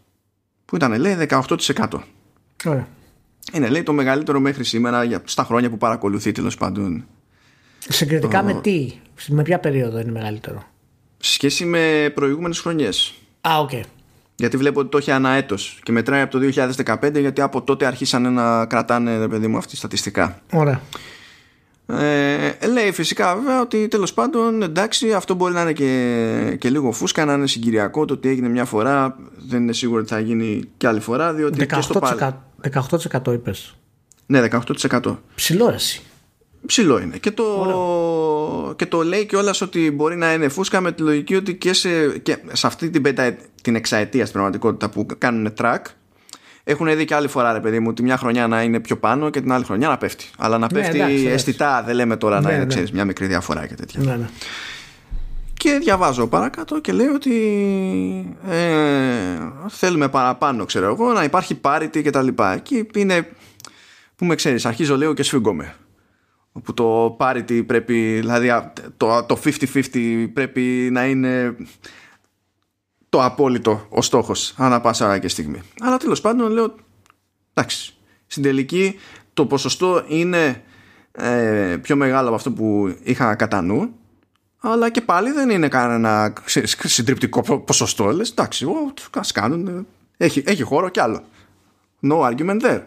που 0.66 0.76
ήταν 0.76 1.00
λέει 1.00 1.28
18%. 1.30 1.48
Ωραία. 2.66 2.88
Είναι 3.54 3.70
λέει 3.70 3.84
το 3.84 3.94
μεγαλύτερο 3.94 4.40
μέχρι 4.40 4.64
σήμερα 4.64 5.04
για, 5.04 5.22
στα 5.24 5.44
χρόνια 5.44 5.70
που 5.70 5.78
παρακολουθεί 5.78 6.32
τέλος 6.32 6.58
πάντων. 6.58 7.06
Συγκριτικά 7.78 8.44
με 8.44 8.54
τι, 8.54 8.94
με 9.28 9.42
ποια 9.42 9.60
περίοδο 9.60 10.00
είναι 10.00 10.12
μεγαλύτερο; 10.12 10.64
Σε 11.18 11.34
σχέση 11.34 11.66
με 11.66 12.12
προηγούμενες 12.16 12.60
χρονιές. 12.60 13.14
Α, 13.42 13.60
OK. 13.60 13.70
Okay. 13.74 13.82
Γιατί 14.36 14.58
βλέπω 14.58 14.80
ότι 14.80 14.90
το 14.90 14.98
έχει 14.98 15.10
ένα 15.10 15.30
έτος 15.30 15.80
και 15.84 15.92
μετράει 15.92 16.22
από 16.22 16.40
το 16.40 16.50
2015 16.86 17.20
γιατί 17.20 17.42
από 17.42 17.62
τότε 17.62 17.86
αρχίσανε 17.86 18.30
να 18.30 18.66
κρατάνε 18.66 19.28
παιδί 19.28 19.48
μου 19.48 19.58
αυτή 19.58 19.76
στατιστικά. 19.76 20.42
Ωραία. 20.54 20.82
Ε, 21.88 22.68
λέει 22.68 22.92
φυσικά 22.92 23.36
βέβαια 23.36 23.62
ότι 23.62 23.88
τέλος 23.88 24.14
πάντων 24.14 24.62
εντάξει 24.62 25.14
αυτό 25.14 25.34
μπορεί 25.34 25.54
να 25.54 25.62
είναι 25.62 25.74
και, 25.74 26.56
και 26.60 26.70
λίγο 26.70 26.92
φούσκα 26.92 27.26
να 27.26 27.34
είναι 27.34 27.48
συγκυριακό 27.48 28.06
το 28.06 28.14
ότι 28.14 28.30
έγινε 28.30 28.50
μια 28.50 28.66
φορά 28.66 29.18
δεν 29.48 29.62
είναι 29.62 29.74
σίγουρο 29.74 30.00
ότι 30.00 30.10
θα 30.10 30.20
γίνει 30.20 30.64
και 30.78 30.88
άλλη 30.88 31.00
φορά 31.00 31.34
διότι 31.34 31.64
18%, 31.64 31.68
και 31.68 31.82
στο 31.82 32.00
πάλι 32.00 32.36
18% 33.26 33.34
είπες 33.34 33.76
ναι 34.26 34.48
18% 34.52 35.18
Ψηλό 35.36 35.70
εσύ 35.70 36.02
Ψηλό 36.66 37.00
είναι. 37.00 37.18
Και 37.18 37.32
το, 37.32 38.74
και 38.76 38.86
το 38.86 39.04
λέει 39.04 39.26
κιόλας 39.26 39.62
ότι 39.62 39.92
μπορεί 39.92 40.16
να 40.16 40.34
είναι 40.34 40.48
φούσκα 40.48 40.82
με 40.82 40.92
τη 40.92 41.02
λογική 41.02 41.36
ότι 41.36 41.56
και 41.56 41.74
σε, 41.74 42.18
και 42.18 42.38
σε 42.52 42.68
αυτή 42.68 42.90
την, 42.90 43.02
πέντα, 43.02 43.36
την 43.62 43.76
εξαετία 43.76 44.22
στην 44.22 44.34
πραγματικότητα 44.34 44.90
που 44.90 45.06
κάνουν 45.18 45.54
track 45.58 45.78
έχουν 46.64 46.96
δει 46.98 47.06
και 47.06 47.16
άλλη 47.16 47.28
φορά, 47.28 47.54
ρε 47.54 47.60
παιδί 47.60 47.80
μου, 47.80 47.88
ότι 47.90 48.04
μια 48.04 48.18
χρονιά 48.18 48.48
να 48.48 48.62
είναι 48.64 48.80
πιο 48.80 48.98
πάνω 48.98 49.30
και 49.30 49.42
την 49.42 49.52
άλλη 49.52 49.64
χρονιά 49.64 49.88
να 49.88 49.98
πέφτει. 49.98 50.26
Αλλά 50.38 50.58
να 50.58 50.68
Ναι, 50.72 50.80
πέφτει 50.80 51.00
εντάξει, 51.00 51.26
αισθητά, 51.28 51.84
δεν 51.86 51.96
λέμε 51.96 52.18
τώρα 52.18 52.36
να 52.42 52.48
Ναι, 52.48 52.54
είναι, 52.54 52.64
ναι. 52.64 52.70
ξέρεις, 52.70 52.92
μια 52.92 53.06
μικρή 53.06 53.28
διαφορά 53.28 53.68
και 53.68 53.76
τέτοια. 53.76 54.02
ναι, 54.04 54.16
ναι. 54.16 54.30
Και 55.66 55.78
διαβάζω 55.78 56.28
παρακάτω 56.28 56.80
και 56.80 56.92
λέει 56.92 57.08
ότι 57.08 57.36
ε, 58.50 59.38
θέλουμε 59.68 60.10
παραπάνω, 60.10 60.66
ξέρω 60.66 60.86
εγώ, 60.86 61.14
να 61.14 61.24
υπάρχει 61.24 61.60
parity 61.62 62.02
και 62.02 62.10
τα 62.10 62.22
λοιπά. 62.22 62.54
Εκεί 62.54 62.88
είναι, 62.96 63.30
που 64.16 64.26
με 64.26 64.36
ξέρεις, 64.36 64.66
αρχίζω 64.66 64.98
λέω 64.98 65.14
και 65.14 65.24
σφίγγομαι. 65.24 65.76
Όπου 66.52 66.74
το 66.74 67.18
parity 67.20 67.66
πρέπει, 67.66 68.20
δηλαδή 68.20 68.50
α, 68.50 68.74
το, 68.98 69.24
το 69.24 69.40
50-50 69.44 70.28
πρέπει 70.34 70.90
να 70.92 71.06
είναι 71.06 71.56
το 73.10 73.24
απόλυτο 73.24 73.86
ο 73.90 74.02
στόχος 74.02 74.54
ανά 74.58 74.82
πάσα 74.82 75.06
ώρα 75.06 75.20
και 75.20 75.28
στιγμή. 75.28 75.62
Αλλά 75.82 75.98
τέλος 75.98 76.22
πάντων 76.22 76.52
λέω, 76.52 76.76
εντάξει, 77.54 77.94
στην 78.28 78.44
τελική 78.44 79.00
το 79.34 79.46
ποσοστό 79.46 80.04
είναι 80.08 80.64
ε, 81.12 81.78
πιο 81.82 81.96
μεγάλο 81.96 82.28
από 82.28 82.36
αυτό 82.36 82.52
που 82.52 82.96
είχα 83.04 83.36
κατά 83.36 83.62
νου 83.62 83.94
αλλά 84.72 84.90
και 84.90 85.02
πάλι 85.02 85.32
δεν 85.32 85.50
είναι 85.50 85.68
κανένα 85.68 86.34
ξέρεις, 86.44 86.76
συντριπτικό 86.84 87.42
πο- 87.42 87.60
ποσοστό. 87.60 88.06
Λες, 88.12 88.30
εντάξει, 88.30 88.66
ο, 88.66 88.94
ας 89.16 89.32
κάνουν, 89.32 89.68
ε, 89.68 89.86
έχει, 90.26 90.44
έχει 90.46 90.64
χώρο 90.64 90.90
κι 90.90 91.00
άλλο. 91.00 91.24
No 92.02 92.20
argument 92.20 92.62
there. 92.62 92.82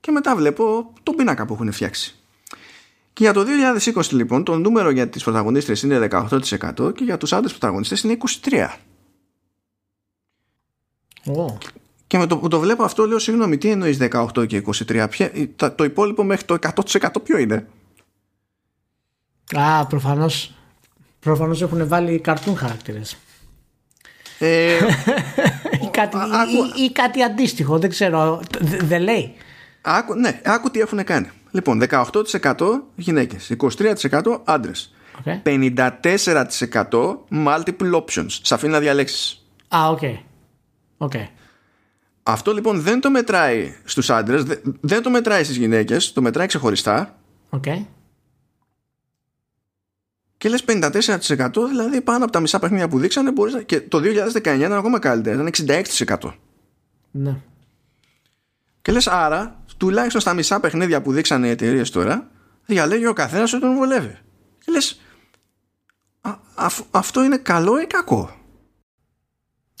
Και 0.00 0.10
μετά 0.10 0.36
βλέπω 0.36 0.92
τον 1.02 1.14
πίνακα 1.14 1.46
που 1.46 1.54
έχουν 1.54 1.72
φτιάξει. 1.72 2.14
Και 3.12 3.22
για 3.24 3.32
το 3.32 3.44
2020 3.94 4.10
λοιπόν 4.10 4.44
το 4.44 4.56
νούμερο 4.56 4.90
για 4.90 5.08
τις 5.08 5.22
πρωταγωνίστρες 5.22 5.82
είναι 5.82 6.08
18% 6.10 6.94
και 6.94 7.04
για 7.04 7.16
τους 7.16 7.32
άντρες 7.32 7.50
πρωταγωνιστές 7.50 8.02
είναι 8.02 8.16
23%. 8.42 8.66
Ω. 11.36 11.58
Και 12.06 12.18
με 12.18 12.26
το 12.26 12.38
που 12.38 12.48
το 12.48 12.60
βλέπω 12.60 12.82
αυτό 12.84 13.06
λέω 13.06 13.18
συγγνώμη 13.18 13.58
τι 13.58 13.70
εννοείς 13.70 13.98
18 14.00 14.46
και 14.46 14.56
23 14.56 15.06
ποια, 15.10 15.30
τα- 15.56 15.74
το 15.74 15.84
υπόλοιπο 15.84 16.24
μέχρι 16.24 16.44
το 16.44 16.54
100% 16.54 17.08
ποιο 17.22 17.38
είναι; 17.38 17.66
Α, 19.56 19.86
προφανώς, 19.86 20.54
προφανώς 21.20 21.62
έχουν 21.62 21.88
βάλει 21.88 22.18
καρτούν 22.20 22.56
χαρακτήρες. 22.56 23.16
ε, 24.38 24.76
ή, 25.84 25.88
κάτι, 25.90 26.16
α- 26.16 26.26
ή, 26.26 26.30
άκου- 26.32 26.76
ή- 26.78 26.82
ή 26.82 26.92
κάτι 26.92 27.22
αντίστοιχο, 27.22 27.78
δεν 27.78 27.90
ξέρω. 27.90 28.42
Δε- 28.60 28.76
Δεν 28.76 29.02
λέει. 29.02 29.34
άκου, 29.82 30.14
ναι, 30.14 30.40
άκου 30.44 30.70
τι 30.70 30.80
έχουν 30.80 31.04
κάνει 31.04 31.28
λοιπόν 31.50 31.82
18% 31.90 32.12
γυναίκες 32.94 33.50
23% 33.50 34.40
άντρες 34.44 34.94
Okay. 35.24 35.40
54% 35.42 37.18
multiple 37.30 37.92
options 37.92 38.26
σε 38.42 38.54
αφήνει 38.54 38.72
να 38.72 38.78
διαλέξεις 38.78 39.44
Α, 39.68 39.88
OK. 39.88 40.00
OK. 40.96 41.12
αυτό 42.22 42.52
λοιπόν 42.52 42.80
δεν 42.80 43.00
το 43.00 43.10
μετράει 43.10 43.74
στους 43.84 44.10
άντρες 44.10 44.42
δε- 44.44 44.56
δεν 44.80 45.02
το 45.02 45.10
μετράει 45.10 45.44
στις 45.44 45.56
γυναίκες 45.56 46.12
το 46.12 46.22
μετράει 46.22 46.46
ξεχωριστά 46.46 47.18
Οκ. 47.50 47.64
Και 50.40 50.48
λες 50.48 50.64
54% 50.66 51.50
δηλαδή 51.68 52.00
πάνω 52.00 52.24
από 52.24 52.32
τα 52.32 52.40
μισά 52.40 52.58
παιχνίδια 52.58 52.88
που 52.88 52.98
δείξανε 52.98 53.32
μπορείς 53.32 53.54
να... 53.54 53.62
και 53.62 53.80
το 53.80 53.98
2019 53.98 54.38
ήταν 54.40 54.72
ακόμα 54.72 54.98
καλύτερα 54.98 55.48
ήταν 55.48 55.82
66% 56.20 56.32
Ναι. 57.10 57.36
Και 58.82 58.92
λες 58.92 59.06
άρα, 59.06 59.62
τουλάχιστον 59.76 60.20
στα 60.20 60.34
μισά 60.34 60.60
παιχνίδια 60.60 61.02
που 61.02 61.12
δείξανε 61.12 61.46
οι 61.46 61.50
εταιρείες 61.50 61.90
τώρα, 61.90 62.30
διαλέγει 62.66 63.06
ο 63.06 63.12
καθένας 63.12 63.52
ότι 63.52 63.62
τον 63.62 63.74
βολεύει. 63.74 64.18
Και 64.64 64.72
λες, 64.72 65.00
α, 66.20 66.34
αφ- 66.54 66.86
αυτό 66.90 67.24
είναι 67.24 67.36
καλό 67.36 67.80
ή 67.80 67.86
κακό; 67.86 68.30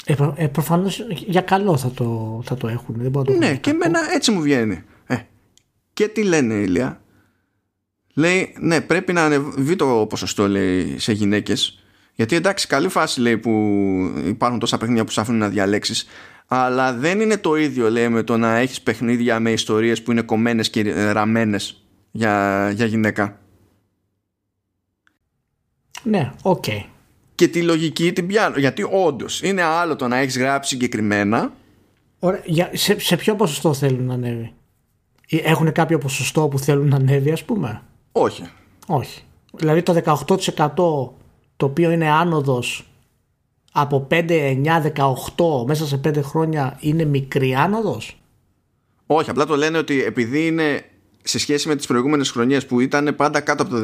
Ε, 0.04 0.14
προ- 0.14 0.34
ε, 0.36 0.46
προφανώς 0.46 1.06
για 1.08 1.40
καλό 1.40 1.76
θα 1.76 1.90
το, 1.90 2.40
θα 2.44 2.56
το 2.56 2.68
έχουν. 2.68 2.94
Δεν 2.98 3.10
μπορώ 3.10 3.24
να 3.24 3.32
το 3.32 3.38
Ναι, 3.38 3.46
πούνε 3.46 3.58
και 3.58 3.70
κακό. 3.70 3.84
εμένα 3.84 4.12
έτσι 4.12 4.30
μου 4.30 4.40
βγαίνει. 4.40 4.84
Ε, 5.06 5.16
και 5.92 6.08
τι 6.08 6.22
λένε, 6.22 6.54
Ηλία; 6.54 6.99
Λέει, 8.20 8.54
ναι, 8.58 8.80
πρέπει 8.80 9.12
να 9.12 9.24
ανεβεί 9.24 9.76
το 9.76 10.06
ποσοστό 10.08 10.48
λέει, 10.48 10.98
σε 10.98 11.12
γυναίκες. 11.12 11.82
Γιατί 12.14 12.36
εντάξει, 12.36 12.66
καλή 12.66 12.88
φάση 12.88 13.20
λέει 13.20 13.38
που 13.38 13.50
υπάρχουν 14.24 14.58
τόσα 14.58 14.78
παιχνίδια 14.78 15.04
που 15.04 15.10
σου 15.10 15.20
αφήνουν 15.20 15.40
να 15.40 15.48
διαλέξεις. 15.48 16.06
Αλλά 16.46 16.92
δεν 16.92 17.20
είναι 17.20 17.36
το 17.36 17.56
ίδιο, 17.56 17.90
λέει, 17.90 18.08
με 18.08 18.22
το 18.22 18.36
να 18.36 18.56
έχεις 18.56 18.80
παιχνίδια 18.80 19.40
με 19.40 19.50
ιστορίες 19.50 20.02
που 20.02 20.10
είναι 20.10 20.22
κομμένες 20.22 20.70
και 20.70 20.80
ε, 20.80 21.10
ραμμένες 21.10 21.84
για, 22.10 22.70
για 22.74 22.86
γυναίκα. 22.86 23.40
Ναι, 26.02 26.32
οκ. 26.42 26.64
Και 27.34 27.48
τη 27.48 27.62
λογική 27.62 28.12
την 28.12 28.26
πιάνω. 28.26 28.58
Γιατί 28.58 28.86
όντως 28.90 29.42
είναι 29.42 29.62
άλλο 29.62 29.96
το 29.96 30.08
να 30.08 30.16
έχεις 30.16 30.38
γράψει 30.38 30.70
συγκεκριμένα. 30.70 31.52
Ωραία. 32.18 32.42
Για, 32.44 32.70
σε, 32.72 33.00
σε 33.00 33.16
ποιο 33.16 33.36
ποσοστό 33.36 33.74
θέλουν 33.74 34.04
να 34.04 34.14
ανέβει; 34.14 34.52
Ή 35.26 35.40
Έχουν 35.44 35.72
κάποιο 35.72 35.98
ποσοστό 35.98 36.48
που 36.48 36.58
θέλουν 36.58 36.88
να 36.88 36.96
ανέβει, 36.96 37.30
ας 37.30 37.44
πούμε; 37.44 37.82
Όχι. 38.12 38.42
Όχι. 38.86 39.22
Δηλαδή 39.52 39.82
το 39.82 39.92
18% 39.92 40.74
το 41.56 41.66
οποίο 41.66 41.90
είναι 41.90 42.10
άνοδος 42.10 42.84
από 43.72 44.06
5, 44.10 44.24
9, 44.28 44.82
18 45.36 45.66
μέσα 45.66 45.86
σε 45.86 46.00
5 46.04 46.22
χρόνια 46.22 46.76
είναι 46.80 47.04
μικρή 47.04 47.54
άνοδος; 47.54 48.20
Όχι, 49.06 49.30
απλά 49.30 49.46
το 49.46 49.56
λένε 49.56 49.78
ότι 49.78 50.04
επειδή 50.04 50.46
είναι 50.46 50.84
σε 51.22 51.38
σχέση 51.38 51.68
με 51.68 51.76
τις 51.76 51.86
προηγούμενες 51.86 52.30
χρονιές 52.30 52.66
που 52.66 52.80
ήταν 52.80 53.14
πάντα 53.16 53.40
κάτω 53.40 53.62
από 53.62 53.72
το 53.72 53.82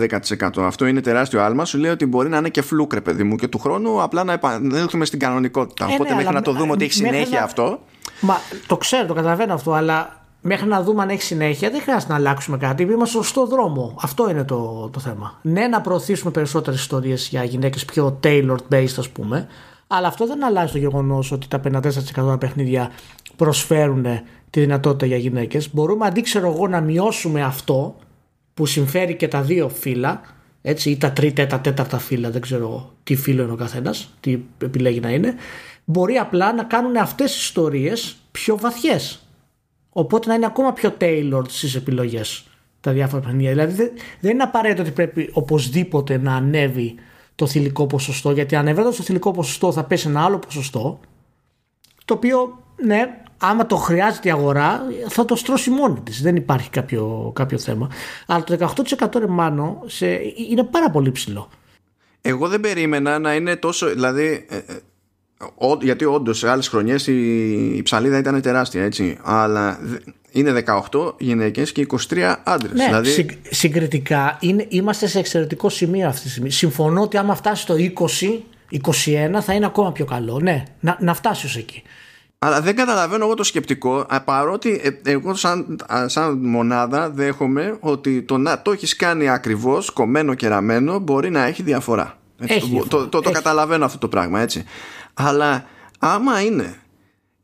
10% 0.58 0.62
αυτό 0.62 0.86
είναι 0.86 1.00
τεράστιο 1.00 1.42
άλμα 1.42 1.64
σου 1.64 1.78
λέει 1.78 1.90
ότι 1.90 2.06
μπορεί 2.06 2.28
να 2.28 2.36
είναι 2.36 2.48
και 2.48 2.62
φλούκ 2.62 2.92
ρε 2.94 3.00
παιδί 3.00 3.22
μου 3.22 3.36
και 3.36 3.48
του 3.48 3.58
χρόνου 3.58 4.02
απλά 4.02 4.24
να 4.24 4.32
επανέλθουμε 4.32 5.04
στην 5.04 5.18
κανονικότητα 5.18 5.84
Ε, 5.84 5.88
ναι, 5.88 5.94
οπότε 5.94 6.10
μέχρι 6.10 6.26
αλλά 6.28 6.38
να 6.38 6.42
το 6.42 6.52
δούμε 6.52 6.72
ότι 6.72 6.84
έχει 6.84 7.00
μέχρι 7.02 7.16
συνέχεια 7.16 7.38
να- 7.38 7.44
αυτό 7.44 7.80
Μα 8.20 8.36
το 8.66 8.76
ξέρω, 8.76 9.06
το 9.06 9.14
καταλαβαίνω 9.14 9.54
αυτό, 9.54 9.72
αλλά 9.72 10.25
μέχρι 10.46 10.68
να 10.68 10.82
δούμε 10.82 11.02
αν 11.02 11.08
έχει 11.08 11.22
συνέχεια 11.22 11.70
δεν 11.70 11.80
χρειάζεται 11.80 12.12
να 12.12 12.18
αλλάξουμε 12.18 12.56
κάτι. 12.56 12.82
Είμαστε 12.82 13.06
στο 13.06 13.22
σωστό 13.22 13.46
δρόμο. 13.46 13.94
Αυτό 14.00 14.30
είναι 14.30 14.44
το, 14.44 14.90
το 14.92 15.00
θέμα. 15.00 15.38
Ναι, 15.42 15.66
να 15.66 15.80
προωθήσουμε 15.80 16.30
περισσότερες 16.30 16.80
ιστορίες 16.80 17.28
για 17.28 17.44
γυναίκες 17.44 17.84
πιο 17.84 18.18
tailored 18.22 18.72
based, 18.72 18.94
ας 18.98 19.08
πούμε, 19.08 19.46
αλλά 19.86 20.08
αυτό 20.08 20.26
δεν 20.26 20.44
αλλάζει 20.44 20.72
το 20.72 20.78
γεγονός 20.78 21.32
ότι 21.32 21.48
τα 21.48 21.60
54% 21.64 21.90
των 22.14 22.38
παιχνίδια 22.38 22.90
προσφέρουν 23.36 24.06
τη 24.50 24.60
δυνατότητα 24.60 25.06
για 25.06 25.16
γυναίκες. 25.16 25.74
Μπορούμε 25.74 26.06
αντί 26.06 26.20
ξέρω 26.20 26.52
εγώ 26.52 26.68
να 26.68 26.80
μειώσουμε 26.80 27.42
αυτό 27.42 27.96
που 28.54 28.66
συμφέρει 28.66 29.16
και 29.16 29.28
τα 29.28 29.42
δύο 29.42 29.68
φύλλα, 29.68 30.20
έτσι, 30.62 30.90
ή 30.90 30.96
τα 30.96 31.12
τρίτα, 31.12 31.46
τα 31.46 31.60
τέταρτα 31.60 31.98
φύλλα, 31.98 32.30
δεν 32.30 32.40
ξέρω 32.40 32.92
τι 33.02 33.16
φύλλο 33.16 33.42
είναι 33.42 33.52
ο 33.52 33.56
καθένας, 33.56 34.10
τι 34.20 34.38
επιλέγει 34.62 35.00
να 35.00 35.10
είναι, 35.10 35.34
μπορεί 35.84 36.14
απλά 36.16 36.52
να 36.52 36.64
κάνουν 36.64 36.96
αυτές 36.96 37.32
τις 37.32 37.42
ιστορίες 37.42 38.16
πιο 38.30 38.56
βαθιές. 38.56 39.25
Οπότε 39.98 40.28
να 40.28 40.34
είναι 40.34 40.46
ακόμα 40.46 40.72
πιο 40.72 40.94
tailored 41.00 41.48
στις 41.48 41.74
επιλογές 41.74 42.46
τα 42.80 42.92
διάφορα 42.92 43.22
παιχνίδια. 43.22 43.50
Δηλαδή 43.50 43.74
δεν, 43.74 43.90
δεν 44.20 44.30
είναι 44.30 44.42
απαραίτητο 44.42 44.82
ότι 44.82 44.90
πρέπει 44.90 45.30
οπωσδήποτε 45.32 46.18
να 46.18 46.34
ανέβει 46.34 46.94
το 47.34 47.46
θηλυκό 47.46 47.86
ποσοστό, 47.86 48.30
γιατί 48.30 48.56
ανεβαίνοντα 48.56 48.96
το 48.96 49.02
θηλυκό 49.02 49.30
ποσοστό 49.30 49.72
θα 49.72 49.84
πέσει 49.84 50.08
ένα 50.08 50.24
άλλο 50.24 50.38
ποσοστό, 50.38 51.00
το 52.04 52.14
οποίο, 52.14 52.62
ναι, 52.84 53.22
άμα 53.38 53.66
το 53.66 53.76
χρειάζεται 53.76 54.28
η 54.28 54.30
αγορά, 54.30 54.82
θα 55.08 55.24
το 55.24 55.36
στρώσει 55.36 55.70
μόνη 55.70 56.00
της. 56.00 56.22
Δεν 56.22 56.36
υπάρχει 56.36 56.70
κάποιο, 56.70 57.32
κάποιο 57.34 57.58
θέμα. 57.58 57.90
Αλλά 58.26 58.44
το 58.44 58.72
18% 58.98 59.18
ρε 59.18 59.26
Μάνο, 59.26 59.82
σε, 59.86 60.06
είναι 60.50 60.64
πάρα 60.64 60.90
πολύ 60.90 61.12
ψηλό. 61.12 61.48
εγώ 62.20 62.48
δεν 62.48 62.60
περίμενα 62.60 63.18
να 63.18 63.34
είναι 63.34 63.56
τόσο 63.56 63.86
δηλαδή 63.86 64.46
ε, 64.48 64.56
ε, 64.56 64.62
ο- 65.54 65.78
γιατί 65.80 66.04
όντως 66.04 66.38
σε 66.38 66.50
άλλες 66.50 66.68
χρονιές 66.68 67.06
η, 67.06 67.76
η 67.76 67.82
ψαλίδα 67.82 68.18
ήταν 68.18 68.40
τεράστια 68.42 68.82
έτσι 68.84 69.18
αλλά 69.22 69.78
δε- 69.82 69.98
είναι 70.30 70.64
18 70.90 71.14
γυναίκες 71.18 71.72
και 71.72 71.86
23 72.10 72.34
άντρες 72.44 72.72
Ναι, 72.72 72.84
δηλαδή 72.84 73.08
συγκ- 73.10 73.38
συγκριτικά 73.50 74.36
είναι, 74.40 74.66
είμαστε 74.68 75.06
σε 75.06 75.18
εξαιρετικό 75.18 75.68
σημείο 75.68 76.08
αυτή 76.08 76.22
τη 76.22 76.30
στιγμή. 76.30 76.50
Συμφωνώ 76.50 77.00
ότι 77.00 77.16
άμα 77.16 77.34
φτάσει 77.34 77.62
στο 77.62 77.74
20, 77.78 78.42
21 78.70 79.40
θα 79.42 79.52
είναι 79.54 79.66
ακόμα 79.66 79.92
πιο 79.92 80.04
καλό. 80.04 80.38
Ναι, 80.42 80.62
να, 80.80 80.96
να 81.00 81.14
φτάσεις 81.14 81.44
ως 81.44 81.56
εκεί. 81.56 81.82
Αλλά 82.38 82.60
δεν 82.60 82.76
καταλαβαίνω 82.76 83.24
εγώ 83.24 83.34
το 83.34 83.42
σκεπτικό 83.42 84.06
α, 84.08 84.20
παρότι 84.20 84.80
ε, 85.04 85.10
εγώ 85.10 85.34
σαν, 85.34 85.76
α, 85.92 86.08
σαν 86.08 86.38
μονάδα 86.38 87.10
δέχομαι 87.10 87.76
ότι 87.80 88.22
το 88.22 88.36
να 88.38 88.62
το 88.62 88.70
έχεις 88.72 88.96
κάνει 88.96 89.28
ακριβώς 89.28 89.90
κομμένο 89.90 90.34
και 90.34 90.48
ραμμένο 90.48 90.98
μπορεί 90.98 91.30
να 91.30 91.44
έχει 91.44 91.62
διαφορά. 91.62 92.18
Έτσι, 92.38 92.54
Έχει 92.54 92.60
το, 92.60 92.66
διαφορά. 92.68 92.88
το, 92.88 93.08
το, 93.08 93.20
το 93.20 93.28
Έχει. 93.28 93.32
καταλαβαίνω 93.32 93.84
αυτό 93.84 93.98
το 93.98 94.08
πράγμα 94.08 94.40
έτσι. 94.40 94.64
Αλλά 95.18 95.66
άμα 95.98 96.40
είναι 96.40 96.80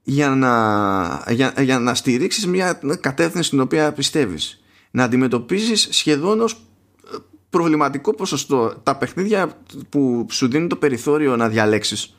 για 0.03 0.29
να, 0.29 1.33
για, 1.33 1.55
για 1.59 1.79
να 1.79 1.95
στηρίξεις 1.95 2.47
μια 2.47 2.81
κατεύθυνση 3.01 3.47
στην 3.47 3.61
οποία 3.61 3.93
πιστεύεις 3.93 4.63
να 4.91 5.05
αντιμετωπίζεις 5.05 5.89
σχεδόν 5.91 6.41
ως 6.41 6.53
ε, 6.53 7.17
προβληματικό 7.51 8.15
ποσοστό 8.15 8.81
τα 8.83 8.97
παιχνίδια 8.97 9.63
που 9.89 10.27
σου 10.31 10.49
δίνουν 10.49 10.69
το 10.69 10.77
περιθώριο 10.77 11.37
να 11.37 11.49
διαλέξεις 11.49 12.17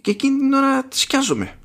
και 0.00 0.10
εκείνη 0.10 0.38
την 0.38 0.52
ώρα 0.52 0.84
σκιάζομαι. 0.88 1.58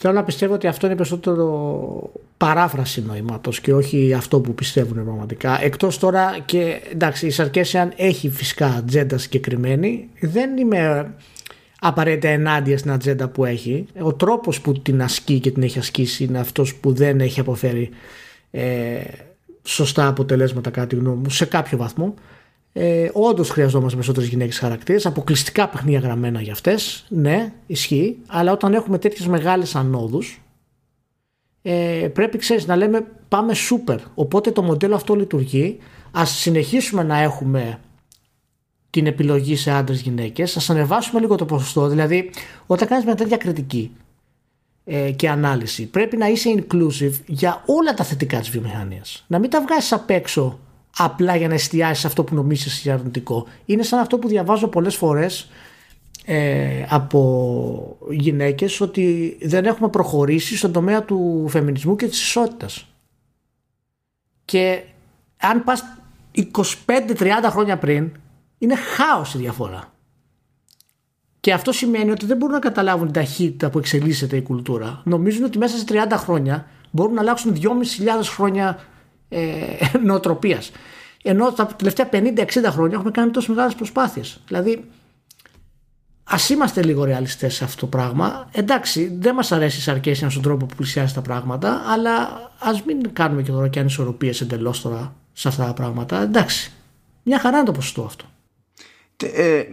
Θέλω 0.00 0.14
να 0.14 0.24
πιστεύω 0.24 0.54
ότι 0.54 0.66
αυτό 0.66 0.86
είναι 0.86 0.96
περισσότερο 0.96 2.10
παράφραση 2.36 3.02
νοήματο 3.02 3.50
και 3.50 3.74
όχι 3.74 4.14
αυτό 4.14 4.40
που 4.40 4.54
πιστεύουν 4.54 5.04
πραγματικά. 5.04 5.62
Εκτός 5.62 5.98
τώρα 5.98 6.38
και 6.44 6.80
εντάξει, 6.92 7.26
η 7.26 7.30
Σαρκέσιαν 7.30 7.92
έχει 7.96 8.30
φυσικά 8.30 8.66
ατζέντα 8.66 9.18
συγκεκριμένη. 9.18 10.08
Δεν 10.20 10.56
είμαι 10.56 11.10
απαραίτητα 11.80 12.28
ενάντια 12.28 12.78
στην 12.78 12.90
ατζέντα 12.90 13.28
που 13.28 13.44
έχει. 13.44 13.86
Ο 14.00 14.14
τρόπος 14.14 14.60
που 14.60 14.72
την 14.72 15.02
ασκεί 15.02 15.40
και 15.40 15.50
την 15.50 15.62
έχει 15.62 15.78
ασκήσει 15.78 16.24
είναι 16.24 16.38
αυτός 16.38 16.74
που 16.74 16.92
δεν 16.92 17.20
έχει 17.20 17.40
αποφέρει 17.40 17.90
ε, 18.50 19.00
σωστά 19.62 20.06
αποτελέσματα, 20.06 20.70
κατά 20.70 20.86
τη 20.86 20.96
γνώμη 20.96 21.16
μου, 21.16 21.30
σε 21.30 21.44
κάποιο 21.44 21.78
βαθμό. 21.78 22.14
Ε, 22.80 23.10
Όντως 23.12 23.50
χρειαζόμαστε 23.50 23.94
περισσότερες 23.94 24.28
γυναίκες 24.28 24.58
χαρακτήρες, 24.58 25.06
αποκλειστικά 25.06 25.68
παιχνίδια 25.68 25.98
γραμμένα 25.98 26.40
για 26.40 26.52
αυτές. 26.52 27.04
Ναι, 27.08 27.52
ισχύει. 27.66 28.18
Αλλά 28.26 28.52
όταν 28.52 28.74
έχουμε 28.74 28.98
τέτοιες 28.98 29.26
μεγάλες 29.26 29.74
ανόδους, 29.74 30.42
ε, 31.62 32.08
πρέπει 32.12 32.38
ξέρεις, 32.38 32.66
να 32.66 32.76
λέμε 32.76 33.06
πάμε 33.28 33.54
σούπερ. 33.54 33.98
Οπότε 34.14 34.50
το 34.50 34.62
μοντέλο 34.62 34.94
αυτό 34.94 35.14
λειτουργεί. 35.14 35.78
Α 36.18 36.24
συνεχίσουμε 36.24 37.02
να 37.02 37.18
έχουμε 37.18 37.78
την 38.90 39.06
επιλογή 39.06 39.56
σε 39.56 39.70
άντρες 39.70 40.00
γυναίκες. 40.00 40.56
Α 40.56 40.60
ανεβάσουμε 40.68 41.20
λίγο 41.20 41.34
το 41.34 41.44
ποσοστό. 41.44 41.88
Δηλαδή, 41.88 42.30
όταν 42.66 42.88
κάνεις 42.88 43.04
μια 43.04 43.14
τέτοια 43.14 43.36
κριτική 43.36 43.96
ε, 44.84 45.10
και 45.10 45.28
ανάλυση, 45.28 45.86
πρέπει 45.86 46.16
να 46.16 46.26
είσαι 46.26 46.54
inclusive 46.56 47.14
για 47.26 47.62
όλα 47.66 47.94
τα 47.94 48.04
θετικά 48.04 48.38
της 48.38 48.50
βιομηχανίας. 48.50 49.24
Να 49.26 49.38
μην 49.38 49.50
τα 49.50 49.62
βγάζεις 49.62 49.92
απ' 49.92 50.10
έξω 50.10 50.58
απλά 50.98 51.36
για 51.36 51.48
να 51.48 51.54
εστιάσεις 51.54 52.04
αυτό 52.04 52.24
που 52.24 52.34
νομίζεις 52.34 52.80
για 52.80 52.94
αρνητικό. 52.94 53.46
Είναι 53.64 53.82
σαν 53.82 53.98
αυτό 53.98 54.18
που 54.18 54.28
διαβάζω 54.28 54.68
πολλές 54.68 54.96
φορές 54.96 55.50
ε, 56.24 56.84
από 56.88 57.98
γυναίκες 58.10 58.80
ότι 58.80 59.36
δεν 59.42 59.64
έχουμε 59.64 59.88
προχωρήσει 59.88 60.56
στον 60.56 60.72
τομέα 60.72 61.02
του 61.02 61.46
φεμινισμού 61.48 61.96
και 61.96 62.06
της 62.06 62.22
ισότητας. 62.22 62.86
Και 64.44 64.82
αν 65.36 65.64
πας 65.64 65.84
25-30 66.86 67.28
χρόνια 67.44 67.78
πριν 67.78 68.12
είναι 68.58 68.74
χάος 68.74 69.34
η 69.34 69.38
διαφορά. 69.38 69.92
Και 71.40 71.52
αυτό 71.52 71.72
σημαίνει 71.72 72.10
ότι 72.10 72.26
δεν 72.26 72.36
μπορούν 72.36 72.54
να 72.54 72.60
καταλάβουν 72.60 73.04
την 73.04 73.14
ταχύτητα 73.14 73.70
που 73.70 73.78
εξελίσσεται 73.78 74.36
η 74.36 74.42
κουλτούρα. 74.42 75.02
Νομίζουν 75.04 75.44
ότι 75.44 75.58
μέσα 75.58 75.76
σε 75.76 75.84
30 75.88 75.94
χρόνια 76.16 76.66
μπορούν 76.90 77.14
να 77.14 77.20
αλλάξουν 77.20 77.56
2.500 77.62 77.68
χρόνια 78.22 78.78
ε, 79.28 79.48
νοοτροπίας. 80.04 80.70
Ενώ 81.22 81.52
τα 81.52 81.66
τελευταία 81.66 82.08
50-60 82.12 82.24
χρόνια 82.64 82.94
έχουμε 82.94 83.10
κάνει 83.10 83.30
τόσο 83.30 83.52
μεγάλες 83.52 83.74
προσπάθειες. 83.74 84.40
Δηλαδή, 84.46 84.84
ας 86.24 86.48
είμαστε 86.48 86.82
λίγο 86.82 87.04
ρεαλιστές 87.04 87.54
σε 87.54 87.64
αυτό 87.64 87.80
το 87.80 87.86
πράγμα. 87.86 88.48
Εντάξει, 88.52 89.16
δεν 89.20 89.34
μας 89.34 89.52
αρέσει 89.52 89.78
η 89.78 89.80
Σαρκέσια 89.80 90.30
στον 90.30 90.42
τρόπο 90.42 90.66
που 90.66 90.74
πλησιάζει 90.74 91.14
τα 91.14 91.22
πράγματα, 91.22 91.82
αλλά 91.86 92.40
ας 92.58 92.82
μην 92.82 93.12
κάνουμε 93.12 93.42
και 93.42 93.50
τώρα 93.50 93.68
και 93.68 93.80
ανισορροπίες 93.80 94.40
εντελώς 94.40 94.80
τώρα 94.80 95.14
σε 95.32 95.48
αυτά 95.48 95.66
τα 95.66 95.72
πράγματα. 95.72 96.22
Εντάξει, 96.22 96.72
μια 97.22 97.38
χαρά 97.38 97.56
είναι 97.56 97.66
το 97.66 97.72
ποσοστό 97.72 98.02
αυτό. 98.02 98.24
Ε, 99.22 99.64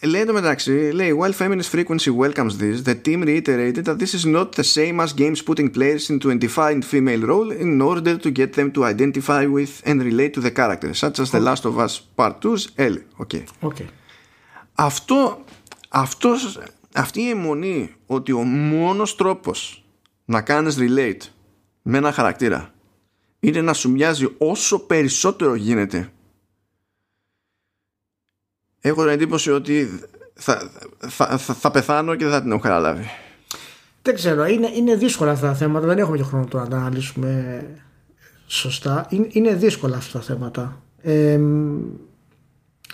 λέει 0.00 0.24
το 0.24 0.32
μεταξύ, 0.32 0.90
λέει 0.92 1.18
While 1.20 1.32
feminist 1.38 1.70
frequency 1.72 2.10
welcomes 2.20 2.56
this, 2.58 2.82
the 2.84 2.94
team 2.94 3.22
reiterated 3.22 3.84
that 3.84 3.98
this 3.98 4.12
is 4.14 4.24
not 4.24 4.52
the 4.52 4.64
same 4.64 5.00
as 5.00 5.12
games 5.12 5.40
putting 5.42 5.70
players 5.70 6.10
into 6.10 6.30
a 6.30 6.34
defined 6.34 6.84
female 6.84 7.22
role 7.32 7.50
in 7.52 7.80
order 7.80 8.16
to 8.24 8.30
get 8.30 8.52
them 8.54 8.72
to 8.72 8.84
identify 8.84 9.46
with 9.56 9.72
and 9.88 10.02
relate 10.02 10.32
to 10.34 10.40
the 10.40 10.50
characters, 10.50 10.98
such 10.98 11.16
as 11.20 11.30
The 11.30 11.40
Last 11.48 11.64
of 11.64 11.74
Us 11.78 11.94
Part 12.18 12.34
2's 12.44 12.62
Ellie. 12.76 13.06
Okay. 13.20 13.44
Okay. 13.62 13.88
Αυτό, 14.74 15.44
αυτός, 15.88 16.58
αυτή 16.94 17.20
η 17.20 17.30
αιμονή 17.30 17.94
ότι 18.06 18.32
ο 18.32 18.42
μόνος 18.42 19.16
τρόπος 19.16 19.84
να 20.24 20.40
κάνεις 20.40 20.76
relate 20.78 21.22
με 21.82 21.98
ένα 21.98 22.12
χαρακτήρα 22.12 22.74
είναι 23.40 23.60
να 23.60 23.72
σου 23.72 23.90
μοιάζει 23.90 24.28
όσο 24.38 24.78
περισσότερο 24.78 25.54
γίνεται 25.54 26.12
έχω 28.88 29.02
την 29.02 29.12
εντύπωση 29.12 29.50
ότι 29.50 30.00
θα, 30.34 30.70
θα, 30.98 31.38
θα, 31.38 31.54
θα 31.54 31.70
πεθάνω 31.70 32.14
και 32.14 32.24
δεν 32.24 32.32
θα 32.32 32.42
την 32.42 32.50
έχω 32.50 32.60
καταλάβει. 32.60 33.10
Δεν 34.02 34.14
ξέρω, 34.14 34.46
είναι, 34.46 34.70
είναι 34.74 34.94
δύσκολα 34.94 35.30
αυτά 35.30 35.46
τα 35.46 35.54
θέματα. 35.54 35.86
Δεν 35.86 35.98
έχουμε 35.98 36.16
και 36.16 36.22
χρόνο 36.22 36.44
τώρα 36.44 36.64
να 36.64 36.70
τα 36.70 36.76
αναλύσουμε 36.76 37.64
σωστά. 38.46 39.06
Είναι, 39.08 39.26
είναι 39.30 39.54
δύσκολα 39.54 39.96
αυτά 39.96 40.18
τα 40.18 40.24
θέματα. 40.24 40.82
Ε, 41.02 41.40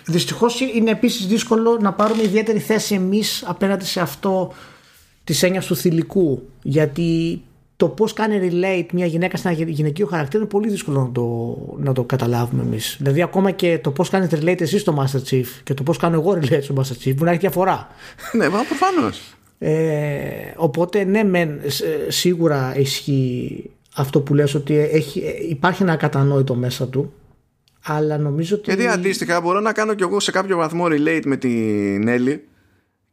Δυστυχώς 0.07 0.59
είναι 0.59 0.91
επίσης 0.91 1.27
δύσκολο 1.27 1.77
να 1.81 1.93
πάρουμε 1.93 2.23
ιδιαίτερη 2.23 2.59
θέση 2.59 2.95
εμείς 2.95 3.43
απέναντι 3.47 3.85
σε 3.85 3.99
αυτό 4.01 4.53
της 5.23 5.43
έννοιας 5.43 5.65
του 5.65 5.75
θηλυκού. 5.75 6.49
Γιατί 6.61 7.41
το 7.77 7.87
πώς 7.87 8.13
κάνει 8.13 8.49
relate 8.51 8.85
μια 8.93 9.05
γυναίκα 9.05 9.37
σε 9.37 9.49
ένα 9.49 9.57
γυναικείο 9.63 10.07
χαρακτήρα 10.07 10.41
είναι 10.41 10.51
πολύ 10.51 10.69
δύσκολο 10.69 11.01
να 11.01 11.11
το, 11.11 11.57
να 11.77 11.93
το 11.93 12.03
καταλάβουμε 12.03 12.63
εμείς. 12.63 12.95
Δηλαδή, 12.99 13.21
ακόμα 13.21 13.51
και 13.51 13.79
το 13.83 13.91
πώς 13.91 14.09
κάνεις 14.09 14.29
relate 14.31 14.61
εσύ 14.61 14.79
στο 14.79 14.95
Master 14.99 15.29
Chief 15.29 15.45
και 15.63 15.73
το 15.73 15.83
πώς 15.83 15.97
κάνω 15.97 16.15
εγώ 16.15 16.31
relate 16.31 16.61
στο 16.61 16.75
Master 16.77 17.03
Chief 17.03 17.13
μπορεί 17.13 17.23
να 17.23 17.31
έχει 17.31 17.39
διαφορά. 17.39 17.87
Ναι, 18.37 18.49
προφανώς. 18.49 19.35
Ε, 19.57 20.53
οπότε, 20.55 21.03
ναι, 21.03 21.23
μεν, 21.23 21.61
σίγουρα 22.07 22.77
ισχύει 22.77 23.69
αυτό 23.95 24.21
που 24.21 24.33
λες 24.33 24.53
ότι 24.53 24.77
έχει, 24.77 25.23
υπάρχει 25.49 25.83
ένα 25.83 25.95
κατανόητο 25.95 26.55
μέσα 26.55 26.87
του 26.87 27.13
αλλά 27.85 28.17
νομίζω 28.17 28.55
ότι... 28.55 28.73
Γιατί 28.73 28.87
αντίστοιχα 28.87 29.41
μπορώ 29.41 29.59
να 29.59 29.73
κάνω 29.73 29.93
κι 29.93 30.03
εγώ 30.03 30.19
σε 30.19 30.31
κάποιο 30.31 30.57
βαθμό 30.57 30.85
relate 30.89 31.25
με 31.25 31.37
την 31.37 32.07
Έλλη 32.07 32.43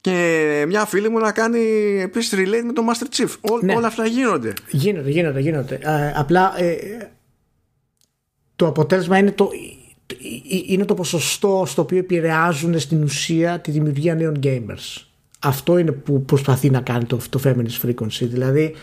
και 0.03 0.65
μια 0.69 0.85
φίλη 0.85 1.09
μου 1.09 1.19
να 1.19 1.33
κάνει 1.33 1.61
επίσης 2.01 2.39
relate 2.39 2.65
με 2.65 2.73
το 2.73 2.83
Master 2.89 3.17
Chief. 3.17 3.59
ναι. 3.61 3.75
Όλα 3.75 3.87
αυτά 3.87 4.07
γίνονται. 4.07 4.53
Γίνονται, 4.71 5.11
γίνονται, 5.11 5.41
γίνονται. 5.41 5.75
Ε, 5.75 6.13
απλά 6.17 6.61
ε, 6.61 6.77
το 8.57 8.67
αποτέλεσμα 8.67 9.19
είναι 9.19 9.31
το, 9.33 9.51
είναι 10.67 10.85
το 10.85 10.95
ποσοστό 10.95 11.63
στο 11.67 11.83
οποίο 11.83 11.99
επηρεάζουν 11.99 12.79
στην 12.79 13.03
ουσία 13.03 13.61
τη 13.61 13.71
δημιουργία 13.71 14.15
νέων 14.15 14.41
gamers. 14.43 15.05
Αυτό 15.39 15.79
είναι 15.79 15.93
που 15.93 16.23
προσπαθεί 16.23 16.71
να 16.71 16.81
κάνει 16.81 17.05
το, 17.05 17.19
το 17.31 17.41
feminist 17.45 17.87
frequency. 17.87 18.27
Δηλαδή, 18.29 18.75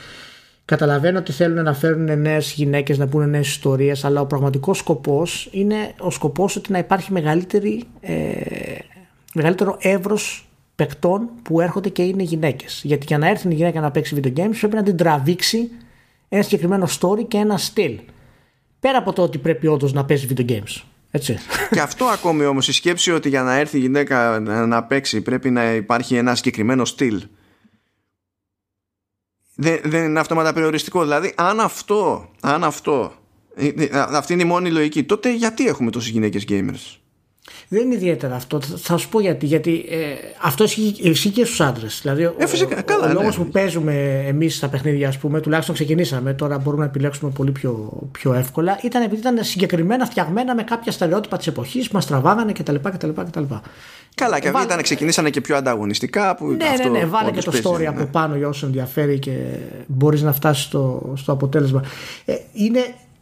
καταλαβαίνω 0.66 1.20
ότι 1.20 1.32
θέλουν 1.32 1.64
να 1.64 1.74
φέρουν 1.74 2.22
νέες 2.22 2.52
γυναίκες 2.52 2.98
να 2.98 3.08
πούνε 3.08 3.26
νέες 3.26 3.48
ιστορίες, 3.48 4.06
αλλά 4.06 4.22
ο 4.22 4.26
πραγματικός 4.26 4.78
σκοπός 4.78 5.50
είναι 5.52 5.94
ο 6.00 6.12
σκοπός 6.12 6.56
ότι 6.56 6.72
να 6.72 6.78
υπάρχει 6.78 7.12
μεγαλύτερη, 7.12 7.84
ε, 8.00 8.34
μεγαλύτερο 9.34 9.78
εύρος 9.80 10.49
παικτών 10.80 11.30
που 11.44 11.62
έρχονται 11.62 11.90
και 11.90 12.02
είναι 12.02 12.24
γυναίκες. 12.24 12.82
Γιατί 12.84 13.06
για 13.06 13.18
να 13.18 13.28
έρθει 13.28 13.48
η 13.48 13.54
γυναίκα 13.54 13.82
να 13.82 13.92
παίξει 13.92 14.20
video 14.22 14.40
games 14.40 14.56
πρέπει 14.60 14.76
να 14.76 14.84
την 14.84 14.98
τραβήξει 14.98 15.72
ένα 16.30 16.44
συγκεκριμένο 16.44 16.88
story 17.00 17.28
και 17.28 17.38
ένα 17.38 17.58
στυλ. 17.58 18.00
Πέρα 18.80 18.98
από 18.98 19.14
το 19.14 19.22
ότι 19.22 19.38
πρέπει 19.38 19.68
όντως 19.68 19.94
να 19.94 20.06
παίζει 20.06 20.28
video 20.36 20.50
games. 20.52 20.84
Έτσι. 21.12 21.38
Και 21.74 21.82
αυτό 21.82 22.06
ακόμη 22.06 22.46
όμως 22.46 22.68
η 22.68 22.74
σκέψη 22.74 23.12
ότι 23.12 23.30
για 23.30 23.44
να 23.44 23.56
έρθει 23.56 23.78
η 23.78 23.80
γυναίκα 23.80 24.40
να 24.40 24.84
παίξει 24.84 25.22
πρέπει 25.22 25.50
να 25.50 25.74
υπάρχει 25.74 26.16
ένα 26.16 26.36
συγκεκριμένο 26.36 26.86
στυλ. 26.86 27.24
Δεν, 29.56 29.80
δεν 29.84 30.04
είναι 30.04 30.20
αυτόματα 30.20 30.54
περιοριστικό. 30.54 31.02
Δηλαδή, 31.02 31.34
αν 31.38 31.60
αυτό, 31.60 32.30
αν 32.42 32.64
αυτό, 32.64 33.14
ε, 33.56 33.68
ε, 33.68 33.90
αυτή 33.92 34.34
είναι 34.34 34.42
η 34.42 34.46
μόνη 34.46 34.72
λογική, 34.72 35.04
τότε 35.04 35.36
γιατί 35.36 35.68
έχουμε 35.68 35.92
τόσες 35.92 36.10
γυναίκες 36.10 36.46
gamers; 36.50 37.00
Δεν 37.68 37.86
είναι 37.86 37.96
ιδιαίτερα 37.96 38.36
αυτό. 38.36 38.62
Θα 38.62 38.98
σου 38.98 39.10
πω 39.10 39.20
γιατί. 39.20 39.46
Γιατί 39.46 39.86
ε, 39.90 39.98
αυτό 40.42 40.64
ισχύει 41.02 41.30
και 41.30 41.46
στους 41.46 41.62
άντρες. 41.62 42.00
Δηλαδή, 42.02 42.34
ε, 42.38 42.48
φυσικά, 42.48 42.78
ο, 42.78 42.84
καλά, 42.86 43.04
ο, 43.04 43.08
ναι. 43.08 43.14
λόγος 43.14 43.36
που 43.36 43.46
παίζουμε 43.46 44.24
εμείς 44.28 44.56
στα 44.56 44.68
παιχνίδια, 44.68 45.08
ας 45.08 45.18
πούμε, 45.18 45.42
τουλάχιστον 45.42 45.76
ξεκινήσαμε, 45.76 46.34
τώρα 46.34 46.58
μπορούμε 46.58 46.84
να 46.84 46.90
επιλέξουμε 46.90 47.32
πολύ 47.32 47.52
πιο, 47.52 47.90
πιο 48.12 48.34
εύκολα, 48.34 48.80
ήταν 48.84 49.02
επειδή 49.02 49.22
ήταν 49.22 49.44
συγκεκριμένα 49.44 50.06
φτιαγμένα 50.06 50.56
με 50.56 50.64
κάποια 50.64 50.92
στερεότυπα 50.92 51.38
της 51.38 51.48
εποχής, 51.48 51.90
μας 51.90 52.06
τραβάγανε 52.08 52.52
κτλ. 52.52 52.76
κτλ, 52.76 53.10
κτλ. 53.10 53.44
Καλά, 54.16 54.40
και 54.40 54.48
αυτοί 54.48 54.64
ήταν, 54.64 54.82
ξεκινήσανε 54.82 55.30
και 55.30 55.42
πιο 55.42 55.56
ανταγωνιστικά. 55.56 56.36
Που 56.36 56.46
ναι, 56.46 56.66
αυτό, 56.66 56.90
ναι, 56.90 57.00
ναι, 57.00 57.06
βάλε 57.06 57.32
και 57.32 57.42
το 57.42 57.52
story 57.64 57.80
ναι. 57.80 57.88
από 57.88 58.06
πάνω 58.06 58.36
για 58.36 58.48
όσο 58.48 58.66
ενδιαφέρει 58.66 59.20
και 59.20 59.32
μπορείς 59.88 60.22
να 60.22 60.34
φτάσεις 60.34 60.64
στο, 60.64 61.14
στο 61.16 61.32
αποτέλεσμα. 61.32 61.84
Ε, 62.26 62.34
είναι 62.54 62.80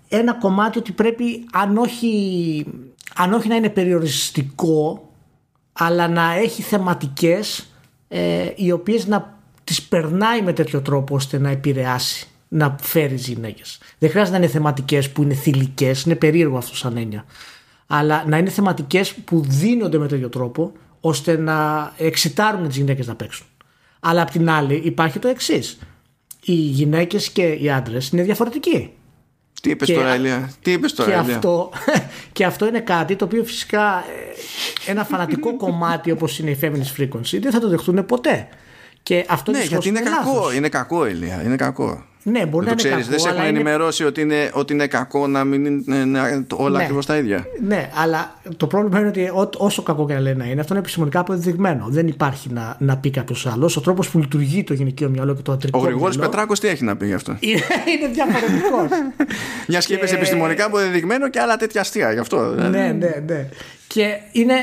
ένα 0.09 0.33
κομμάτι 0.33 0.77
ότι 0.77 0.91
πρέπει, 0.91 1.45
αν 1.51 1.77
όχι 1.77 2.65
αν 3.18 3.34
όχι 3.34 3.48
να 3.48 3.56
είναι 3.56 3.69
περιοριστικό 3.69 5.10
αλλά 5.73 6.07
να 6.07 6.34
έχει 6.34 6.61
θεματικές 6.61 7.68
ε, 8.07 8.52
οι 8.56 8.72
οποίες 8.72 9.07
να 9.07 9.39
τις 9.64 9.84
περνάει 9.84 10.41
με 10.41 10.53
τέτοιο 10.53 10.81
τρόπο 10.81 11.15
ώστε 11.15 11.38
να 11.39 11.49
επηρεάσει 11.49 12.27
να 12.48 12.76
φέρει 12.81 13.15
γυναίκες. 13.15 13.80
Δεν 13.98 14.10
χρειάζεται 14.10 14.38
να 14.38 14.44
είναι 14.44 14.53
θεματικές 14.53 15.10
που 15.10 15.23
είναι 15.23 15.34
θηλυκές, 15.34 16.03
είναι 16.03 16.15
περίεργο 16.15 16.57
αυτό 16.57 16.76
σαν 16.76 16.98
έννοια. 16.98 17.26
Αλλά 17.88 18.23
να 18.27 18.38
είναι 18.38 18.49
θεματικές 18.49 19.14
που 19.14 19.44
δίνονται 19.48 19.98
με 19.98 20.07
τέτοιο 20.07 20.30
τρόπο 20.30 20.72
ώστε 21.02 21.38
να 21.38 21.91
εξητάρουν 21.98 22.68
τις 22.68 22.77
γυναίκες 22.77 23.07
να 23.07 23.15
παίξουν. 23.15 23.48
Αλλά 23.99 24.22
απ' 24.22 24.31
την 24.31 24.49
άλλη 24.49 24.76
υπάρχει 24.76 25.19
το 25.19 25.27
εξής. 25.27 25.77
Οι 26.44 26.53
γυναίκες 26.53 27.30
και 27.30 27.48
οι 27.48 27.69
άντρες 27.72 28.10
είναι 28.10 28.22
διαφορετικοί. 28.22 28.97
Τι 29.61 29.69
είπες 29.69 29.89
τώρα, 29.89 30.09
Ελία; 30.09 30.51
Τι 30.61 30.71
είπες 30.71 30.93
τώρα, 30.93 31.09
και 31.09 31.34
Αυτό, 31.34 31.71
Και 32.34 32.45
αυτό 32.45 32.67
είναι 32.67 32.79
κάτι 32.79 33.15
το 33.15 33.25
οποίο 33.25 33.43
φυσικά 33.43 34.03
ε, 34.85 34.91
ένα 34.91 35.03
φανατικό 35.03 35.57
κομμάτι 35.57 36.11
όπως 36.11 36.39
είναι 36.39 36.49
η 36.49 36.59
feminist 36.61 37.01
frequency 37.01 37.39
δεν 37.41 37.51
θα 37.51 37.59
το 37.59 37.67
δεχτούν 37.67 38.05
ποτέ. 38.05 38.47
Και 39.07 39.25
αυτό 39.29 39.51
ναι, 39.51 39.63
γιατί 39.63 39.88
είναι 39.88 39.99
κακό, 39.99 40.51
είναι 40.55 40.69
κακό, 40.69 41.07
Ηλία. 41.07 41.41
Είναι 41.45 41.55
κακό. 41.55 42.03
Ναι, 42.23 42.45
μπορεί 42.45 42.65
δεν 42.65 42.75
να 42.75 42.81
το 42.81 42.88
είναι 42.88 42.97
ξέρεις, 42.97 42.97
κακό. 42.97 43.09
δεν 43.09 43.19
σε 43.19 43.27
αλλά 43.29 43.38
έχουν 43.38 43.49
είναι- 43.49 43.59
ενημερώσει 43.59 44.03
ότι 44.05 44.21
είναι, 44.21 44.49
ότι 44.53 44.73
είναι 44.73 44.88
κακό 44.88 45.27
να 45.27 45.43
μην 45.43 45.65
είναι 45.65 46.05
να- 46.05 46.45
όλα 46.55 46.77
Ναι. 46.77 46.84
ακριβώς 46.84 47.05
τα 47.05 47.17
ίδια. 47.17 47.45
Ναι, 47.67 47.89
αλλά 47.95 48.39
το 48.57 48.67
πρόβλημα 48.67 48.99
είναι 48.99 49.07
ότι 49.07 49.23
ό, 49.23 49.49
όσο 49.57 49.81
κακό 49.84 50.05
και 50.07 50.13
να 50.13 50.19
λένε 50.19 50.43
να 50.43 50.49
είναι, 50.49 50.59
αυτό 50.61 50.73
είναι 50.73 50.81
επιστημονικά 50.81 51.19
αποδεδειγμένο. 51.19 51.85
Δεν 51.89 52.07
υπάρχει 52.07 52.49
να, 52.53 52.75
να 52.79 52.97
πει 52.97 53.09
κάποιος 53.09 53.45
άλλος. 53.47 53.77
Ο 53.77 53.81
τρόπος 53.81 54.09
που 54.09 54.19
λειτουργεί 54.19 54.63
το 54.63 54.73
γυναικείο 54.73 55.09
μυαλό 55.09 55.35
και 55.35 55.41
το 55.41 55.51
αντρικό 55.51 55.79
Ο 55.79 55.81
Γρηγόρης 55.81 56.15
μυαλό 56.15 56.31
Πετράκος 56.31 56.59
τι 56.59 56.67
έχει 56.67 56.84
να 56.84 56.95
πει 56.97 57.05
γι' 57.05 57.13
αυτό; 57.13 57.38
είναι, 57.39 57.61
είναι 57.97 58.07
διαφορετικός. 58.13 58.88
Μια 59.67 59.79
και 59.79 59.93
είπες 59.93 60.11
επιστημονικά 60.13 60.65
αποδεδειγμένο 60.65 61.29
και 61.29 61.39
άλλα 61.39 61.57
τέτοια 61.57 61.81
αστεία 61.81 62.11
γι' 62.13 62.19
αυτό. 62.19 62.39
ναι, 62.55 62.67
ναι, 62.69 62.91
ναι. 63.25 63.49
Και 63.88 64.07
είναι, 64.31 64.53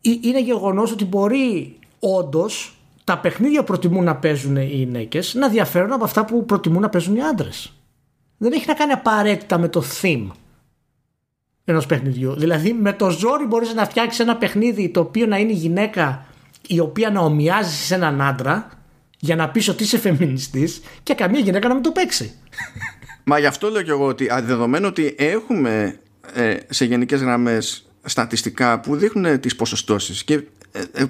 ε- 0.00 0.18
είναι 0.22 0.40
γεγονός 0.40 0.92
ότι 0.92 1.04
μπορεί 1.04 1.76
όντως 1.98 2.74
τα 3.10 3.18
παιχνίδια 3.18 3.60
που 3.60 3.66
προτιμούν 3.66 4.04
να 4.04 4.16
παίζουν 4.16 4.56
οι 4.56 4.64
γυναίκε 4.64 5.20
να 5.32 5.48
διαφέρουν 5.48 5.92
από 5.92 6.04
αυτά 6.04 6.24
που 6.24 6.44
προτιμούν 6.44 6.80
να 6.80 6.88
παίζουν 6.88 7.16
οι 7.16 7.22
άντρες. 7.22 7.72
Δεν 8.36 8.52
έχει 8.52 8.64
να 8.66 8.74
κάνει 8.74 8.92
απαραίτητα 8.92 9.58
με 9.58 9.68
το 9.68 9.84
theme 10.00 10.26
ενός 11.64 11.86
παιχνιδιού. 11.86 12.34
Δηλαδή, 12.34 12.72
με 12.72 12.92
το 12.92 13.10
ζόρι 13.10 13.44
μπορείς 13.44 13.74
να 13.74 13.84
φτιάξεις 13.84 14.20
ένα 14.20 14.36
παιχνίδι 14.36 14.88
το 14.88 15.00
οποίο 15.00 15.26
να 15.26 15.38
είναι 15.38 15.52
η 15.52 15.54
γυναίκα 15.54 16.26
η 16.66 16.80
οποία 16.80 17.10
να 17.10 17.20
ομοιάζει 17.20 17.74
σε 17.84 17.94
έναν 17.94 18.22
άντρα 18.22 18.68
για 19.18 19.36
να 19.36 19.50
πεις 19.50 19.68
ότι 19.68 19.82
είσαι 19.82 19.98
φεμινιστής 19.98 20.80
και 21.02 21.14
καμία 21.14 21.40
γυναίκα 21.40 21.68
να 21.68 21.74
μην 21.74 21.82
το 21.82 21.90
παίξει. 21.90 22.34
Μα 23.24 23.38
γι' 23.38 23.46
αυτό 23.46 23.68
λέω 23.68 23.82
και 23.82 23.90
εγώ 23.90 24.06
ότι 24.06 24.30
α, 24.30 24.42
δεδομένου 24.42 24.86
ότι 24.86 25.14
έχουμε 25.18 26.00
ε, 26.34 26.56
σε 26.68 26.84
γενικές 26.84 27.20
γραμμές 27.20 27.90
στατιστικά 28.04 28.80
που 28.80 28.96
δείχνουν 28.96 29.40
τις 29.40 29.56
ποσοστώσεις 29.56 30.24
και 30.24 30.34
ε, 30.72 30.82
ε, 30.92 31.02
μο- 31.02 31.02
ε, 31.02 31.04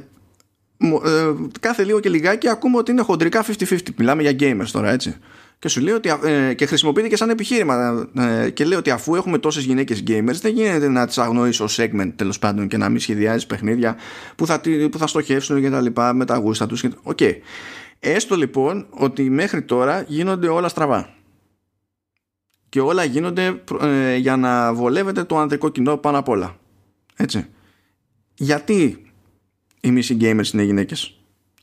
κάθε 1.61 1.85
λίγο 1.85 2.01
και 2.01 2.09
λιγάκι 2.09 2.48
ακούμε 2.48 2.77
ότι 2.77 2.90
είναι 2.90 3.02
χοντρικά 3.02 3.44
50-50 3.44 3.78
μιλάμε 3.97 4.23
για 4.23 4.32
gamers 4.40 4.69
τώρα 4.73 4.90
έτσι 4.90 5.16
και 5.59 5.69
σου 5.69 5.81
λέει 5.81 5.94
ότι 5.94 6.11
ε, 6.24 6.55
και 6.55 6.66
χρησιμοποιείται 6.66 7.09
και 7.09 7.16
σαν 7.16 7.31
επιχείρημα 7.31 8.09
ε, 8.19 8.51
και 8.51 8.65
λέει 8.65 8.78
ότι 8.78 8.90
αφού 8.90 9.15
έχουμε 9.15 9.39
τόσες 9.39 9.65
γυναίκες 9.65 10.02
gamers 10.07 10.35
δεν 10.40 10.52
γίνεται 10.55 10.89
να 10.89 11.07
τις 11.07 11.19
αγνοείς 11.19 11.61
ως 11.61 11.78
segment 11.81 12.12
τέλος 12.16 12.39
πάντων 12.39 12.69
και 12.69 12.77
να 12.77 12.89
μην 12.89 13.01
σχεδιάζεις 13.01 13.47
παιχνίδια 13.47 13.97
που 14.36 14.47
θα, 14.47 14.61
τι- 14.61 14.89
που 14.89 14.98
θα 14.98 15.07
στοχεύσουν 15.07 15.61
και 15.61 15.70
τα 15.70 15.81
λοιπά 15.81 16.12
με 16.12 16.24
τα 16.24 16.36
γούστα 16.36 16.66
τους 16.66 16.81
και- 16.81 16.90
Οκ. 17.02 17.19
Έστω 18.01 18.36
λοιπόν 18.36 18.86
ότι 18.90 19.31
μέχρι 19.31 19.62
τώρα 19.62 20.05
γίνονται 20.09 20.48
όλα 20.48 20.69
στραβά 20.69 21.15
και 22.69 22.81
όλα 22.81 23.05
γίνονται 23.05 23.62
ε, 23.81 24.16
για 24.16 24.36
να 24.36 24.74
βολεύεται 24.74 25.24
το 25.24 25.39
ανδρικό 25.39 25.69
κοινό 25.69 25.97
πάνω 25.97 26.19
απ' 26.19 26.28
όλα. 26.28 26.57
Έτσι. 27.16 27.47
Γιατί; 28.35 29.02
Οι 29.81 29.90
μισοί 29.90 30.16
gamers 30.20 30.52
είναι 30.52 30.62
γυναίκες 30.62 31.15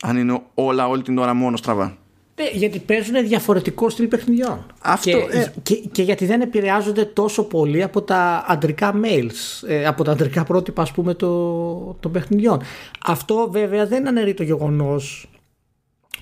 αν 0.02 0.18
είναι 0.18 0.42
όλα 0.54 0.88
όλη 0.88 1.02
την 1.02 1.18
ώρα 1.18 1.34
μόνο 1.34 1.58
στραβά. 1.58 1.98
Ναι, 2.42 2.50
γιατί 2.54 2.80
παίζουν 2.80 3.28
διαφορετικό 3.28 3.90
στυλ 3.90 4.08
παιχνιδιών. 4.08 4.66
Αυτό, 4.82 5.10
και, 5.10 5.38
ε. 5.38 5.54
και, 5.64 5.76
και 5.76 6.04
γιατί 6.04 6.26
δεν 6.26 6.42
επηρεάζονται 6.42 7.06
τόσο 7.06 7.44
πολύ 7.44 7.84
από 7.84 8.02
τα 8.02 8.46
αντρικά 8.48 8.94
males, 9.04 9.68
ε, 9.68 9.86
από 9.86 10.04
τα 10.04 10.12
αντρικά 10.12 10.44
πρότυπα 10.44 10.82
ας 10.82 10.92
πούμε 10.92 11.14
το- 11.14 11.98
των 12.00 12.12
παιχνιδιών. 12.12 12.62
Αυτό 13.06 13.48
βέβαια 13.52 13.86
δεν 13.88 14.08
αναιρεί 14.08 14.34
το 14.34 14.44
γεγονός 14.44 15.30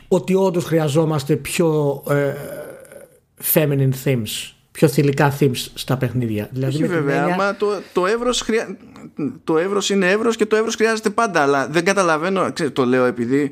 ότι 0.07 0.33
όντως 0.35 0.63
χρειαζόμαστε 0.63 1.35
πιο 1.35 2.03
ε, 2.09 2.33
feminine 3.53 3.91
themes, 4.03 4.53
πιο 4.75 4.87
θηλυκά 4.87 5.37
themes 5.39 5.65
στα 5.73 5.97
παιχνίδια. 5.97 6.49
Δηλαδή 6.51 6.73
Όχι 6.73 6.81
με 6.81 6.87
την 6.87 6.97
βέβαια, 6.97 7.17
έννοια- 7.19 7.33
άμα 7.33 7.55
το, 7.55 7.67
το, 7.93 8.05
εύρος 8.05 8.41
χρεια... 8.41 8.77
το 9.43 9.57
εύρος 9.57 9.89
είναι 9.89 10.09
εύρος 10.11 10.35
και 10.35 10.45
το 10.45 10.55
εύρος 10.55 10.75
χρειάζεται 10.75 11.09
πάντα 11.09 11.41
αλλά 11.41 11.67
δεν 11.67 11.85
καταλαβαίνω, 11.85 12.51
ξέρεις, 12.53 12.73
το 12.73 12.85
λέω 12.85 13.05
επειδή 13.05 13.51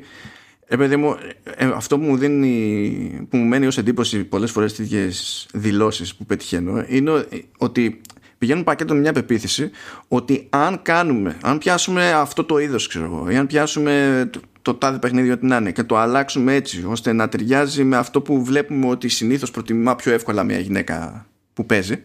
ε, 0.66 0.76
παιδί 0.76 0.96
μου, 0.96 1.16
ε, 1.56 1.70
αυτό 1.74 1.98
που 1.98 2.04
μου 2.04 2.16
δίνει 2.16 3.26
που 3.30 3.36
μου 3.36 3.44
μένει 3.44 3.66
ως 3.66 3.78
εντύπωση 3.78 4.24
πολλές 4.24 4.50
φορές 4.50 4.74
τέτοιες 4.74 5.46
δηλώσεις 5.52 6.14
που 6.14 6.24
πετυχαίνω 6.26 6.84
είναι 6.88 7.10
ο- 7.10 7.24
ότι 7.58 8.00
πηγαίνουν 8.38 8.64
πακέτο 8.64 8.94
με 8.94 9.00
μια 9.00 9.12
πεποίθηση 9.12 9.70
ότι 10.08 10.46
αν 10.50 10.78
κάνουμε, 10.82 11.36
αν 11.42 11.58
πιάσουμε 11.58 12.10
αυτό 12.12 12.44
το 12.44 12.58
είδος 12.58 12.86
ξέρω 12.86 13.04
εγώ 13.04 13.30
ή 13.30 13.36
αν 13.36 13.46
πιάσουμε 13.46 14.30
το, 14.64 14.72
το 14.72 14.74
τάδε 14.74 14.98
παιχνίδι 14.98 15.30
ό,τι 15.30 15.46
να 15.46 15.56
είναι 15.56 15.72
και 15.72 15.82
το 15.82 15.96
αλλάξουμε 15.96 16.54
έτσι 16.54 16.84
ώστε 16.88 17.12
να 17.12 17.28
ταιριάζει 17.28 17.84
με 17.84 17.96
αυτό 17.96 18.20
που 18.20 18.44
βλέπουμε 18.44 18.86
ότι 18.86 19.08
συνήθως 19.08 19.50
προτιμά 19.50 19.96
πιο 19.96 20.12
εύκολα 20.12 20.42
μια 20.42 20.58
γυναίκα 20.58 21.26
που 21.54 21.66
παίζει 21.66 22.02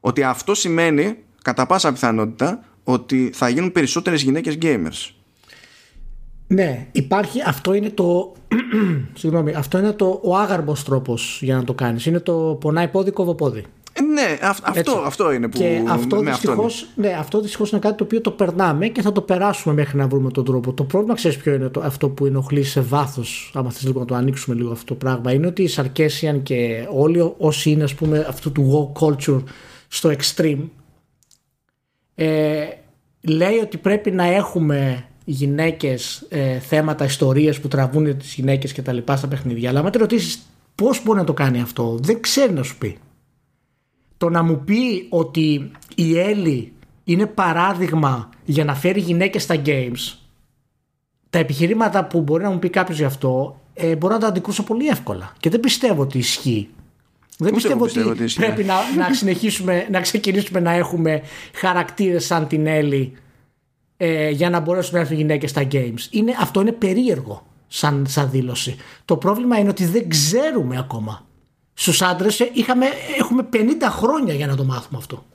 ότι 0.00 0.22
αυτό 0.22 0.54
σημαίνει 0.54 1.16
κατά 1.42 1.66
πάσα 1.66 1.92
πιθανότητα 1.92 2.64
ότι 2.84 3.30
θα 3.34 3.48
γίνουν 3.48 3.72
περισσότερες 3.72 4.22
γυναίκες 4.22 4.58
gamers. 4.62 5.10
Ναι, 6.46 6.86
υπάρχει, 6.92 7.42
αυτό 7.46 7.74
είναι 7.74 7.90
το. 7.90 8.32
Συγγνώμη, 9.18 9.54
αυτό 9.54 9.78
είναι 9.78 9.92
το, 9.92 10.20
ο 10.22 10.36
άγαρμος 10.36 10.84
τρόπος 10.84 11.38
για 11.42 11.56
να 11.56 11.64
το 11.64 11.74
κάνεις. 11.74 12.06
Είναι 12.06 12.20
το 12.20 12.58
πονάει 12.60 12.88
πόδι, 12.88 13.10
κόβω 13.10 13.34
πόδι. 13.34 13.64
Ε, 13.96 14.02
ναι, 14.02 14.38
αυ- 14.42 14.66
αυτό, 14.68 14.78
Έτσι. 14.78 14.92
αυτό 15.04 15.32
είναι 15.32 15.48
που 15.48 15.58
και 15.58 15.82
αυτό 15.86 15.86
με 15.86 15.92
αυτό 15.92 16.16
είναι. 16.20 16.30
δυστυχώς, 16.30 16.86
ναι, 16.94 17.08
αυτό 17.18 17.40
δυστυχώς 17.40 17.70
είναι 17.70 17.80
κάτι 17.80 17.96
το 17.96 18.04
οποίο 18.04 18.20
το 18.20 18.30
περνάμε 18.30 18.88
και 18.88 19.02
θα 19.02 19.12
το 19.12 19.20
περάσουμε 19.20 19.74
μέχρι 19.74 19.98
να 19.98 20.06
βρούμε 20.08 20.30
τον 20.30 20.44
τρόπο. 20.44 20.72
Το 20.72 20.84
πρόβλημα, 20.84 21.14
ξέρεις 21.14 21.36
ποιο 21.36 21.54
είναι 21.54 21.68
το, 21.68 21.80
αυτό 21.80 22.08
που 22.08 22.26
ενοχλεί 22.26 22.62
σε 22.62 22.80
βάθος, 22.80 23.50
άμα 23.54 23.70
θες 23.70 23.82
λίγο 23.84 23.98
να 24.00 24.04
το 24.06 24.14
ανοίξουμε 24.14 24.56
λίγο 24.56 24.70
αυτό 24.72 24.84
το 24.84 24.94
πράγμα, 24.94 25.32
είναι 25.32 25.46
ότι 25.46 25.62
οι 25.62 25.68
Σαρκέσιαν 25.68 26.42
και 26.42 26.86
όλοι 26.92 27.32
όσοι 27.38 27.70
είναι 27.70 27.84
ας 27.84 27.94
πούμε 27.94 28.26
αυτού 28.28 28.52
του 28.52 28.92
woke 28.96 29.06
culture 29.06 29.42
στο 29.88 30.10
extreme, 30.18 30.58
ε, 32.14 32.64
λέει 33.20 33.56
ότι 33.62 33.76
πρέπει 33.76 34.10
να 34.10 34.24
έχουμε 34.24 35.04
γυναίκες, 35.24 36.26
ε, 36.28 36.58
θέματα, 36.58 37.04
ιστορίες 37.04 37.60
που 37.60 37.68
τραβούν 37.68 38.18
τις 38.18 38.34
γυναίκες 38.34 38.72
και 38.72 38.82
τα 38.82 38.92
λοιπά 38.92 39.16
στα 39.16 39.26
παιχνίδια. 39.28 39.68
Αλλά 39.70 39.80
αν 39.80 39.90
τη 39.90 39.98
ρωτήσεις 39.98 40.38
πώς 40.74 41.02
μπορεί 41.04 41.18
να 41.18 41.24
το 41.24 41.32
κάνει 41.32 41.60
αυτό, 41.60 41.98
δεν 42.02 42.20
ξέρει 42.20 42.52
να 42.52 42.62
σου 42.62 42.78
πει. 42.78 42.98
Το 44.24 44.30
να 44.30 44.42
μου 44.42 44.64
πει 44.64 45.06
ότι 45.08 45.70
η 45.94 46.18
Έλλη 46.18 46.72
είναι 47.04 47.26
παράδειγμα 47.26 48.28
για 48.44 48.64
να 48.64 48.74
φέρει 48.74 49.00
γυναίκες 49.00 49.42
στα 49.42 49.62
games, 49.66 50.16
τα 51.30 51.38
επιχειρήματα 51.38 52.04
που 52.04 52.20
μπορεί 52.20 52.42
να 52.42 52.50
μου 52.50 52.58
πει 52.58 52.70
κάποιος 52.70 52.98
γι' 52.98 53.04
αυτό, 53.04 53.60
ε, 53.74 53.96
μπορώ 53.96 54.14
να 54.14 54.20
τα 54.20 54.26
αντικρούσω 54.26 54.62
πολύ 54.62 54.86
εύκολα. 54.86 55.32
Και 55.38 55.50
δεν 55.50 55.60
πιστεύω 55.60 56.02
ότι 56.02 56.18
ισχύει. 56.18 56.68
Δεν 57.38 57.46
Ούτε 57.46 57.54
πιστεύω, 57.54 57.74
εγώ 57.74 57.84
πιστεύω 57.84 58.08
ότι, 58.08 58.16
ότι 58.16 58.24
ισχύει. 58.24 58.38
πρέπει 58.40 58.64
να, 58.64 58.74
να 58.96 59.14
συνεχίσουμε, 59.14 59.86
να 59.90 60.00
ξεκινήσουμε 60.00 60.60
να 60.60 60.72
έχουμε 60.72 61.22
χαρακτήρες 61.54 62.24
σαν 62.24 62.46
την 62.46 62.66
Έλλη 62.66 63.12
ε, 63.96 64.30
για 64.30 64.50
να 64.50 64.60
μπορέσουν 64.60 64.94
να 64.94 65.00
έρθουν 65.00 65.16
γυναίκες 65.16 65.50
στα 65.50 65.62
games. 65.72 66.06
Είναι, 66.10 66.32
αυτό 66.40 66.60
είναι 66.60 66.72
περίεργο 66.72 67.46
σαν, 67.66 68.06
σαν 68.08 68.30
δήλωση. 68.30 68.76
Το 69.04 69.16
πρόβλημα 69.16 69.58
είναι 69.58 69.68
ότι 69.68 69.84
δεν 69.84 70.08
ξέρουμε 70.08 70.78
ακόμα. 70.78 71.26
Στους 71.74 72.02
άντρες 72.02 72.40
ε, 72.40 72.50
είχαμε, 72.52 72.86
έχουμε 73.18 73.48
50 73.52 73.56
χρόνια 73.82 74.34
για 74.34 74.46
να 74.46 74.56
το 74.56 74.64
μάθουμε 74.64 74.98
αυτό. 74.98 75.26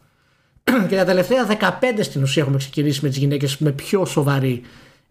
Και 0.90 0.96
τα 0.96 1.06
τελευταία 1.06 1.48
15 1.60 1.74
στην 2.02 2.22
ουσία 2.24 2.42
έχουμε 2.42 2.58
ξεκινήσει 2.58 3.00
με 3.04 3.10
τις 3.10 3.18
γυναίκες 3.18 3.58
με 3.58 3.72
πιο 3.72 4.06
σοβαρή 4.06 4.62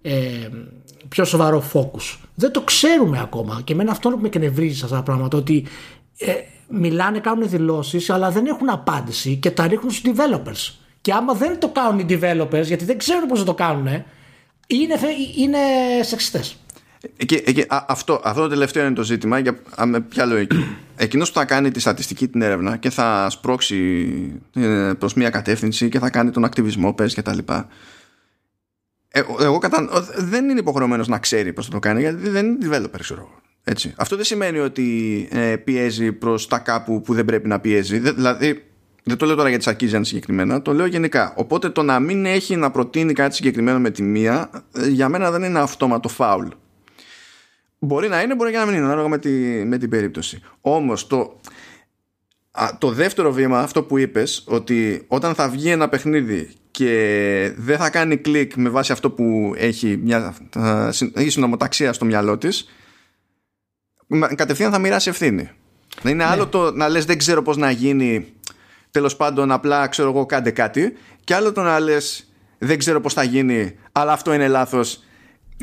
ε, 0.03 0.49
πιο 1.09 1.25
σοβαρό 1.25 1.65
focus. 1.73 2.19
Δεν 2.35 2.53
το 2.53 2.61
ξέρουμε 2.61 3.21
ακόμα 3.21 3.61
και 3.65 3.73
εμένα 3.73 3.91
αυτό 3.91 4.11
που 4.11 4.19
με 4.21 4.27
εκνευρίζει 4.27 4.79
σε 4.79 4.85
αυτά 4.85 4.97
τα 4.97 5.03
πράγματα 5.03 5.39
ότι 5.39 5.67
ε, 6.19 6.33
μιλάνε, 6.69 7.19
κάνουν 7.19 7.49
δηλώσεις 7.49 8.11
αλλά 8.11 8.31
δεν 8.31 8.47
έχουν 8.47 8.69
απάντηση 8.71 9.37
και 9.37 9.51
τα 9.51 9.67
ρίχνουν 9.67 9.91
στους 9.91 10.13
developers. 10.13 10.75
Και 11.01 11.13
άμα 11.13 11.33
δεν 11.33 11.59
το 11.59 11.69
κάνουν 11.69 11.99
οι 11.99 12.07
developers 12.09 12.65
γιατί 12.65 12.85
δεν 12.85 12.99
ξέρουν 12.99 13.29
πώς 13.29 13.39
να 13.39 13.45
το 13.45 13.55
κάνουν 13.55 13.87
είναι, 14.67 14.99
φε- 14.99 15.37
είναι 15.37 15.59
σεξιστές. 16.03 16.57
Εκεί, 17.16 17.43
εκεί, 17.45 17.61
α, 17.69 17.85
αυτό, 17.89 18.20
αυτό 18.25 18.41
το 18.43 18.49
τελευταίο 18.49 18.85
είναι 18.87 18.95
το 18.95 19.03
ζήτημα 19.03 19.39
για, 19.39 19.59
α, 19.81 19.87
με 19.87 20.01
ποια 20.01 20.25
λογική. 20.25 20.65
Εκείνος 20.97 21.33
που 21.33 21.39
θα 21.39 21.45
κάνει 21.45 21.70
τη 21.70 21.81
στατιστική 21.81 22.29
την 22.29 22.43
έρευνα 22.43 22.77
και 22.77 22.91
θα 22.91 23.27
σπρώξει 23.31 24.09
ε, 24.55 24.93
προς 24.99 25.15
μια 25.15 25.31
κατεύθυνση 25.31 25.89
και 25.89 25.99
θα 25.99 26.11
κάνει 26.11 26.31
τον 26.31 26.45
ακτιβισμό 26.45 26.93
πες 26.95 27.15
και 27.15 27.23
τα 27.23 27.35
λοιπά. 27.35 27.69
Ε, 29.09 29.20
εγώ 29.41 29.59
κατα... 29.59 29.89
ο- 29.93 30.25
δεν 30.25 30.49
είναι 30.49 30.61
υποχρεωμένος 30.61 31.09
να 31.09 31.19
ξέρει 31.19 31.53
πώς 31.53 31.66
θα 31.66 31.73
το 31.73 31.79
κάνει 31.79 32.01
γιατί 32.01 32.29
δεν 32.29 32.47
είναι 32.47 32.59
developer 32.77 32.99
ξέρω 33.01 33.20
εγώ. 33.20 33.41
Έτσι. 33.65 33.93
Αυτό 33.97 34.16
δεν 34.16 34.25
σημαίνει 34.25 34.59
ότι 34.59 35.29
ε, 35.31 35.57
πιέζει 35.57 36.12
προς 36.12 36.47
τα 36.47 36.59
κάπου 36.59 37.01
που 37.03 37.15
δεν 37.15 37.25
πρέπει 37.25 37.49
να 37.49 37.61
πιέζει. 37.61 37.99
Δε- 37.99 38.12
δηλαδή 38.12 38.62
δεν 39.03 39.16
το 39.16 39.27
λέω 39.27 39.35
τώρα 39.37 39.49
για 39.49 39.59
τις 39.59 39.69
Arkizian 39.69 40.01
συγκεκριμένα, 40.03 40.62
το 40.62 40.73
λέω 40.73 40.87
γενικά. 40.87 41.33
Οπότε 41.37 41.69
το 41.70 41.83
να 41.83 42.01
μην 42.01 42.27
έχει 42.27 42.57
να 42.57 42.70
προτείνει 42.70 43.12
κάτι 43.12 43.35
συγκεκριμένο 43.35 43.79
με 43.79 43.91
τη 43.91 44.03
μία, 44.03 44.51
ε, 44.77 44.89
για 44.89 45.09
μένα 45.09 45.31
δεν 45.31 45.43
είναι 45.43 45.59
αυτόματο 45.59 46.09
φάουλ. 46.09 46.47
Μπορεί 47.79 48.09
να 48.09 48.23
είναι, 48.23 48.35
μπορεί 48.35 48.51
και 48.51 48.57
να 48.57 48.65
μην 48.67 48.75
είναι, 48.75 48.85
ανάλογα 48.85 49.09
με, 49.09 49.19
τη, 49.19 49.31
με 49.65 49.79
την 49.79 49.91
περίπτωση. 49.91 50.43
Όμως 50.61 51.07
το, 51.07 51.41
α, 52.51 52.69
το 52.79 52.91
δεύτερο 52.91 53.33
βήμα, 53.33 53.59
αυτό 53.61 53.83
που 53.83 53.99
είπες, 53.99 54.45
ότι 54.47 55.05
όταν 55.09 55.35
θα 55.35 55.49
βγει 55.49 55.71
ένα 55.71 55.89
παιχνίδι 55.89 56.51
και 56.71 57.53
δεν 57.57 57.79
θα 57.79 57.91
κάνει 57.91 58.17
κλικ 58.17 58.55
με 58.57 58.69
βάση 58.69 58.93
αυτό 58.93 59.11
που 59.11 59.53
έχει 59.57 59.97
μια 60.03 60.35
α, 60.59 60.93
συ- 60.93 61.19
έχει 61.19 61.31
συνομοταξία 61.31 61.93
στο 61.93 62.05
μυαλό 62.05 62.39
της, 62.39 62.69
μα- 64.07 64.35
κατευθείαν 64.35 64.73
θα 64.73 64.79
μοιράσει 64.79 65.09
ευθύνη. 65.09 65.51
Δεν 66.03 66.13
είναι 66.13 66.25
άλλο 66.25 66.47
το 66.47 66.73
να 66.73 66.89
λες 66.89 67.05
δεν 67.05 67.19
ξέρω 67.19 67.43
πώς 67.43 67.57
να 67.57 67.71
γίνει 67.71 68.33
τέλος 68.91 69.17
πάντων 69.17 69.53
απλά 69.53 69.87
ξέρω 69.89 70.09
εγώ 70.09 70.27
κάντε 70.27 70.51
κάτι 70.51 70.93
και 71.25 71.35
άλλο 71.35 71.53
το 71.53 71.63
να 71.63 71.81
λες 71.81 72.33
δεν 72.59 72.79
ξέρω 72.79 73.01
πώς 73.01 73.13
θα 73.15 73.23
γίνει 73.23 73.75
αλλά 73.93 74.13
αυτό 74.13 74.33
είναι 74.33 74.49
λάθος 74.49 75.03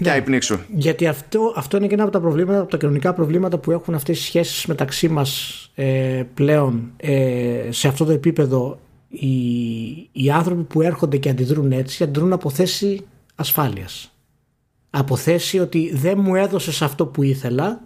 και 0.02 0.24
ναι, 0.30 0.40
Γιατί 0.68 1.08
αυτό, 1.08 1.54
αυτό 1.56 1.78
είναι 1.78 1.88
και 1.88 1.94
ένα 1.94 2.04
από 2.04 2.12
τα 2.12 2.20
προβλήματα, 2.20 2.60
από 2.60 2.72
τα 2.72 2.78
κοινωνικά 2.78 3.14
προβλήματα 3.14 3.58
που 3.58 3.72
έχουν 3.72 3.94
αυτές 3.94 4.20
οι 4.20 4.22
σχέσεις 4.22 4.66
μεταξύ 4.66 5.10
μας 5.10 5.62
ε, 5.76 6.24
πλέον 6.34 6.92
ε, 6.98 7.68
σε 7.70 7.88
αυτό 7.88 8.06
το 8.06 8.12
επίπεδο 8.12 8.80
οι, 9.10 9.30
οι 10.12 10.32
άνθρωποι 10.32 10.64
που 10.64 10.82
έρχονται 10.82 11.18
και 11.18 11.30
αντιδρούν 11.30 11.72
έτσι 11.72 12.04
αντιδρούν 12.04 12.34
από 12.34 12.50
θέση 12.50 13.06
ασφάλειας. 13.36 14.12
Από 14.90 15.16
θέση 15.16 15.60
ότι 15.60 15.92
δεν 15.96 16.20
μου 16.20 16.36
έδωσες 16.36 16.82
αυτό 16.82 17.06
που 17.06 17.24
ήθελα 17.24 17.82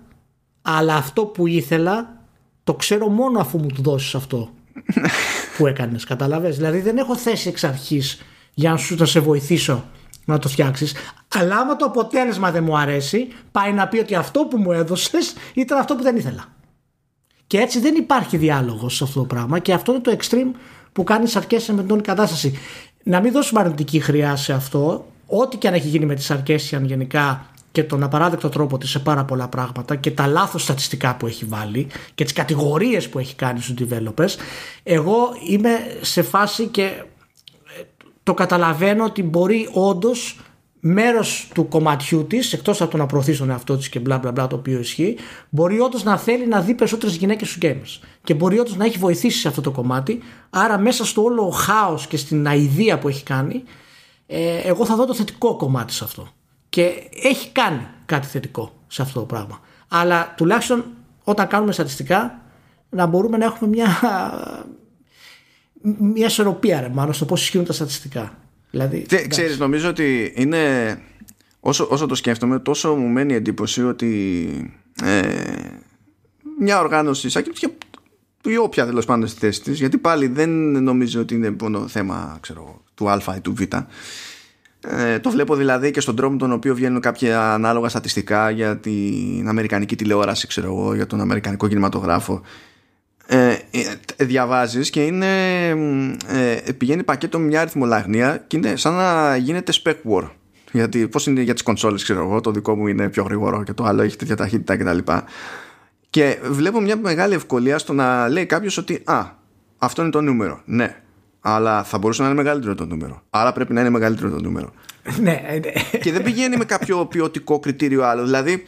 αλλά 0.62 0.96
αυτό 0.96 1.26
που 1.26 1.48
ήθελα 1.48 2.24
το 2.64 2.74
ξέρω 2.74 3.08
μόνο 3.08 3.40
αφού 3.40 3.58
μου 3.58 3.68
το 3.68 3.82
δώσεις 3.82 4.16
αυτό 4.16 4.50
που 5.58 5.68
έκανες. 5.68 6.04
Καταλαβες; 6.04 6.56
Δηλαδή 6.56 6.80
δεν 6.80 6.98
έχω 6.98 7.16
θέση 7.16 7.50
εξ 7.50 7.64
αρχής 7.64 8.22
για 8.54 8.72
να 8.72 8.78
σου 8.78 8.96
να 9.00 9.06
σε 9.06 9.20
βοηθήσω 9.20 9.84
να 10.34 10.40
το 10.40 10.50
φτιάξεις. 10.50 10.94
Αλλά 11.36 11.58
άμα 11.58 11.76
το 11.76 11.86
αποτέλεσμα 11.86 12.52
δεν 12.52 12.64
μου 12.64 12.78
αρέσει, 12.78 13.28
πάει 13.52 13.72
να 13.74 13.88
πει 13.88 13.98
ότι 13.98 14.16
αυτό 14.16 14.46
που 14.46 14.58
μου 14.58 14.72
έδωσες 14.72 15.34
ήταν 15.54 15.80
αυτό 15.80 15.96
που 15.96 16.04
δεν 16.04 16.16
ήθελα. 16.16 16.46
Και 17.48 17.58
έτσι 17.58 17.80
δεν 17.80 17.96
υπάρχει 17.96 18.38
διάλογος 18.38 18.96
σε 18.96 19.04
αυτό 19.04 19.20
το 19.20 19.26
πράγμα 19.26 19.60
και 19.60 19.74
αυτό 19.74 19.92
είναι 19.92 20.02
το 20.02 20.18
extreme 20.20 20.52
που 20.92 21.04
κάνει 21.04 21.28
σαρκέσια 21.28 21.74
με 21.74 21.82
την 21.82 21.92
όλη 21.92 22.02
κατάσταση. 22.02 22.60
Να 23.04 23.22
μην 23.22 23.32
δώσουμε 23.32 23.60
αρνητική 23.60 24.00
χρειά 24.00 24.36
σε 24.36 24.54
αυτό, 24.54 25.06
ό,τι 25.26 25.58
και 25.58 25.68
αν 25.68 25.74
έχει 25.74 25.88
γίνει 25.88 26.06
με 26.06 26.16
τη 26.16 26.22
Σαρκέσιαν 26.22 26.86
γενικά 26.86 27.46
και 27.72 27.84
τον 27.84 28.04
απαράδεκτο 28.04 28.50
τρόπο 28.50 28.78
της 28.78 28.90
σε 28.90 29.00
πάρα 29.00 29.26
πολλά 29.26 29.48
πράγματα 29.48 29.96
και 29.96 30.12
τα 30.12 30.28
λάθος 30.28 30.64
στατιστικά 30.64 31.16
που 31.16 31.28
έχει 31.28 31.46
βάλει 31.46 31.88
και 32.16 32.24
τις 32.24 32.34
κατηγορίες 32.34 33.10
που 33.10 33.20
έχει 33.20 33.36
κάνει 33.36 33.62
στους 33.62 33.76
developers 33.80 34.36
εγώ 34.84 35.30
είμαι 35.50 35.70
σε 36.02 36.22
φάση 36.22 36.66
και 36.66 37.04
το 38.30 38.36
καταλαβαίνω 38.36 39.04
ότι 39.04 39.24
μπορεί 39.24 39.70
όντως 39.74 40.40
μέρος 40.80 41.50
του 41.54 41.68
κομματιού 41.68 42.26
της, 42.28 42.54
εκτός 42.54 42.82
από 42.82 42.92
το 42.92 42.98
να 42.98 43.06
προωθείς 43.06 43.38
τον 43.38 43.50
εαυτό 43.50 43.78
της 43.78 43.90
και 43.90 44.00
μπλα 44.00 44.18
μπλα 44.18 44.32
μπλα 44.32 44.48
το 44.48 44.56
οποίο 44.56 44.80
ισχύει, 44.80 45.18
μπορεί 45.50 45.80
όντως 45.80 46.04
να 46.04 46.18
θέλει 46.18 46.48
να 46.48 46.62
δει 46.62 46.74
περισσότερες 46.74 47.16
γυναίκες 47.16 47.50
στους 47.50 47.62
gamers. 47.62 48.08
Και 48.24 48.34
μπορεί 48.34 48.60
όντως 48.60 48.76
να 48.76 48.86
έχει 48.86 48.98
βοηθήσει 48.98 49.40
σε 49.40 49.48
αυτό 49.48 49.62
το 49.62 49.72
κομμάτι. 49.72 50.20
Άρα, 50.50 50.78
μέσα 50.78 51.06
στο 51.06 51.24
όλο 51.24 51.50
χάος 51.50 52.08
και 52.08 52.18
στην 52.18 52.48
αηδία 52.48 53.00
που 53.00 53.08
έχει 53.08 53.24
κάνει, 53.24 53.64
ε, 54.28 54.58
εγώ 54.58 54.86
θα 54.86 54.96
δω 54.96 55.06
το 55.06 55.14
θετικό 55.14 55.56
κομμάτι 55.56 55.94
σε 55.94 56.04
αυτό. 56.04 56.28
Και 56.70 57.10
έχει 57.24 57.50
κάνει 57.50 57.88
κάτι 58.06 58.28
θετικό 58.28 58.74
σε 58.88 59.02
αυτό 59.02 59.20
το 59.20 59.26
πράγμα. 59.26 59.60
Αλλά 59.88 60.34
τουλάχιστον 60.38 60.86
όταν 61.24 61.48
κάνουμε 61.48 61.72
στατιστικά 61.72 62.42
να 62.90 63.06
μπορούμε 63.06 63.38
να 63.38 63.46
έχουμε 63.46 63.70
μια 63.70 63.88
μια 65.82 66.26
ισορροπία 66.26 66.82
ρε 66.82 66.90
μάλλον 66.90 67.14
στο 67.14 67.26
πώς 67.26 67.42
ισχύουν 67.42 67.66
τα 67.66 67.74
στατιστικά. 67.74 68.38
Δηλαδή, 68.72 69.00
Τε, 69.00 69.28
ξέρεις, 69.28 69.60
νομίζω 69.60 69.90
ότι 69.90 70.34
είναι 70.36 70.60
όσο, 71.60 71.88
όσο 71.90 72.06
το 72.06 72.16
σκέφτομαι 72.16 72.60
τόσο 72.60 72.96
μου 72.96 73.08
μένει 73.08 73.34
η 73.34 73.36
εντύπωση 73.36 73.84
ότι 73.84 74.82
ε, 75.04 75.22
μια 76.60 76.80
οργάνωση 76.80 77.30
σαν 77.30 77.44
και 77.44 77.70
ή 78.44 78.58
όποια 78.58 78.86
τέλος 78.86 79.06
πάντων 79.06 79.28
στη 79.28 79.40
θέση 79.40 79.62
της, 79.62 79.80
γιατί 79.80 79.98
πάλι 79.98 80.28
δεν 80.28 80.50
νομίζω 80.72 81.22
ότι 81.22 81.34
είναι 81.34 81.56
μόνο 81.62 81.88
θέμα 81.88 82.38
ξέρω, 82.42 82.82
του 82.94 83.10
Α 83.10 83.36
ή 83.38 83.40
του 83.40 83.54
Β. 83.54 83.62
Ε, 84.82 85.20
το 85.20 85.30
βλέπω 85.30 85.56
δηλαδή 85.56 85.92
και 85.92 86.02
στον 86.02 86.16
τρόπο 86.16 86.38
τον 86.38 86.52
οποίο 86.52 86.76
βγαίνουν 86.76 87.02
κάποια 87.02 87.54
ανάλογα 87.54 87.90
στατιστικά 87.90 88.50
για 88.50 88.78
την 88.78 89.48
Αμερικανική 89.48 89.96
τηλεόραση, 89.96 90.48
ξέρω 90.48 90.68
εγώ, 90.68 90.96
για 90.96 91.08
τον 91.08 91.22
Αμερικανικό 91.22 91.68
κινηματογράφο 91.68 92.42
ε, 93.32 93.48
ε, 93.48 93.59
διαβάζεις 94.18 94.90
και 94.90 95.06
είναι 95.06 95.68
ε, 96.28 96.72
πηγαίνει 96.78 97.04
πακέτο 97.04 97.40
με 97.40 97.46
μια 97.46 97.62
αριθμολαγνία 97.62 98.44
και 98.48 98.58
είναι 98.58 98.76
σαν 98.76 98.94
να 98.94 99.36
γίνεται 99.36 99.74
spec 99.84 99.96
war 100.12 100.30
γιατί 100.72 101.08
πώς 101.08 101.28
είναι 101.28 101.42
για 101.42 101.54
τις 101.54 101.64
κονσόλες 101.64 102.04
ξέρω 102.04 102.24
εγώ 102.24 102.42
το 102.42 102.52
δικό 102.52 102.76
μου 102.76 102.88
είναι 102.88 103.10
πιο 103.10 103.24
γρήγορο 103.24 103.64
και 103.64 103.74
το 103.74 103.84
άλλο 103.84 104.02
έχει 104.02 104.16
τέτοια 104.16 104.36
ταχύτητα 104.36 104.78
κτλ 104.78 104.98
και, 104.98 105.22
και 106.10 106.38
βλέπω 106.50 106.82
μια 106.82 106.98
μεγάλη 106.98 107.34
ευκολία 107.34 107.78
στο 107.78 107.94
να 107.94 108.30
λέει 108.30 108.46
κάποιος 108.46 108.78
ότι 108.78 109.02
α, 109.06 109.26
αυτό 109.78 110.02
είναι 110.02 110.12
το 110.12 110.22
νούμερο 110.22 110.62
ναι 110.66 110.96
αλλά 111.42 111.84
θα 111.84 111.98
μπορούσε 111.98 112.22
να 112.22 112.28
είναι 112.28 112.38
μεγαλύτερο 112.38 112.76
το 112.76 112.86
νούμερο. 112.86 113.22
Άρα 113.30 113.52
πρέπει 113.52 113.74
να 113.74 113.80
είναι 113.80 113.90
μεγαλύτερο 113.90 114.30
το 114.30 114.42
νούμερο. 114.42 114.74
ναι, 115.22 115.42
ναι. 115.52 115.98
και 116.00 116.12
δεν 116.12 116.24
πηγαίνει 116.24 116.58
με 116.58 116.66
κάποιο 116.66 117.06
ποιοτικό 117.06 117.60
κριτήριο 117.60 118.04
άλλο. 118.04 118.24
Δηλαδή, 118.24 118.64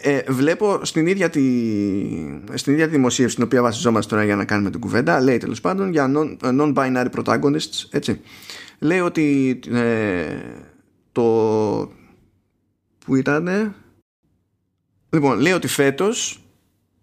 ε, 0.00 0.22
βλέπω 0.28 0.84
στην 0.84 1.06
ίδια, 1.06 1.30
τη, 1.30 1.42
στην 2.54 2.72
ίδια 2.72 2.84
τη 2.84 2.90
δημοσίευση 2.90 3.32
στην 3.32 3.44
οποία 3.44 3.62
βασιζόμαστε 3.62 4.14
τώρα 4.14 4.24
για 4.24 4.36
να 4.36 4.44
κάνουμε 4.44 4.70
την 4.70 4.80
κουβέντα 4.80 5.20
λέει 5.20 5.38
τέλος 5.38 5.60
πάντων 5.60 5.92
για 5.92 6.10
non-binary 6.40 7.06
protagonists 7.16 7.84
έτσι. 7.90 8.20
Λέει 8.78 8.98
ότι 9.00 9.58
ε, 9.70 10.24
το 11.12 11.22
που 13.04 13.16
ήταν 13.16 13.74
λοιπόν 15.10 15.38
λέει 15.38 15.52
ότι 15.52 15.66
φέτος 15.66 16.44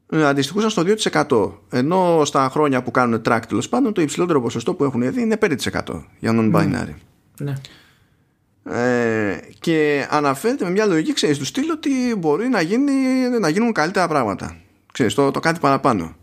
ε, 0.10 0.26
αντιστοιχούσαν 0.26 0.70
στο 0.70 0.84
2% 1.30 1.52
ενώ 1.70 2.22
στα 2.26 2.50
χρόνια 2.50 2.84
που 2.84 2.92
κάνουν 2.92 3.22
track 3.26 3.42
τέλος 3.48 3.70
πάντων 3.70 3.94
το 3.94 4.02
υψηλότερο 4.02 4.42
ποσοστό 4.42 4.74
που 4.74 4.84
έχουν 4.84 5.14
δει 5.14 5.22
είναι 5.22 5.38
5% 5.42 6.04
για 6.20 6.32
non-binary. 6.34 6.94
Ναι. 7.40 7.54
Ε, 8.64 9.40
και 9.60 10.08
αναφέρεται 10.10 10.66
με 10.66 10.72
μια 10.72 10.86
λογική 10.86 11.14
ξέρεις 11.14 11.38
του 11.38 11.46
στυλ 11.46 11.70
ότι 11.70 12.16
μπορεί 12.18 12.48
να, 12.48 12.62
γίνει, 12.62 12.92
να 13.40 13.50
γίνουν 13.50 13.72
καλύτερα 13.72 14.08
πράγματα. 14.08 14.58
Ξέρεις 14.94 15.14
το, 15.14 15.32
το 15.32 15.40
κάτι 15.40 15.60
παραπάνω. 15.60 16.16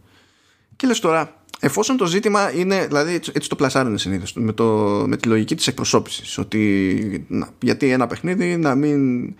Και 0.77 0.87
λες 0.87 1.01
τώρα 1.01 1.39
εφόσον 1.61 1.97
το 1.97 2.07
ζήτημα 2.07 2.53
είναι 2.53 2.87
δηλαδή 2.87 3.15
έτσι 3.15 3.49
το 3.49 3.57
πλασάρουν 3.57 3.99
συνήθως 3.99 4.33
με, 4.33 4.53
το, 4.53 4.65
με 5.07 5.17
τη 5.17 5.29
λογική 5.29 5.55
της 5.55 5.67
εκπροσώπησης 5.67 6.39
ότι 6.39 7.27
να, 7.29 7.49
γιατί 7.63 7.91
ένα 7.91 8.07
παιχνίδι 8.07 8.57
να 8.57 8.75
μην 8.75 9.35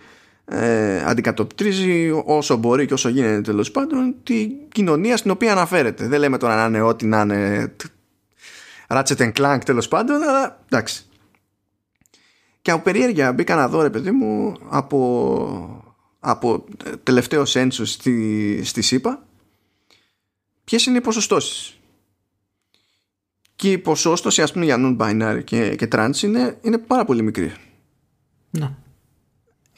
ε, 0.45 1.03
αντικατοπτρίζει 1.05 2.11
όσο 2.25 2.55
μπορεί 2.55 2.85
και 2.85 2.93
όσο 2.93 3.09
γίνεται 3.09 3.41
τέλος 3.41 3.71
πάντων 3.71 4.15
την 4.23 4.51
κοινωνία 4.71 5.17
στην 5.17 5.31
οποία 5.31 5.51
αναφέρεται. 5.51 6.07
Δεν 6.07 6.19
λέμε 6.19 6.37
τώρα 6.37 6.55
να 6.55 6.65
είναι 6.65 6.81
ό,τι 6.81 7.05
να 7.05 7.21
είναι 7.21 7.71
Ratchet 8.87 9.31
Clank 9.33 9.59
τέλος 9.65 9.87
πάντων 9.87 10.21
αλλά 10.23 10.59
εντάξει 10.69 11.08
και 12.69 12.75
από 12.75 12.83
περιέργεια 12.83 13.33
μπήκα 13.33 13.55
να 13.55 13.67
δω 13.67 13.81
ρε 13.81 13.89
παιδί 13.89 14.11
μου 14.11 14.57
από, 14.69 15.83
από 16.19 16.65
τελευταίο 17.03 17.45
σένσο 17.45 17.85
στη, 17.85 18.61
στη 18.63 18.81
ΣΥΠΑ 18.81 19.25
ποιες 20.63 20.85
είναι 20.85 20.97
οι 20.97 21.01
ποσοστώσεις. 21.01 21.79
Και 23.55 23.71
η 23.71 23.77
ποσόστοση 23.77 24.41
ας 24.41 24.51
πούμε 24.51 24.65
για 24.65 24.75
non-binary 24.79 25.41
και, 25.43 25.75
και 25.75 25.87
trans 25.91 26.21
είναι, 26.23 26.57
είναι 26.61 26.77
πάρα 26.77 27.05
πολύ 27.05 27.21
μικρή. 27.21 27.53
Να 28.49 28.77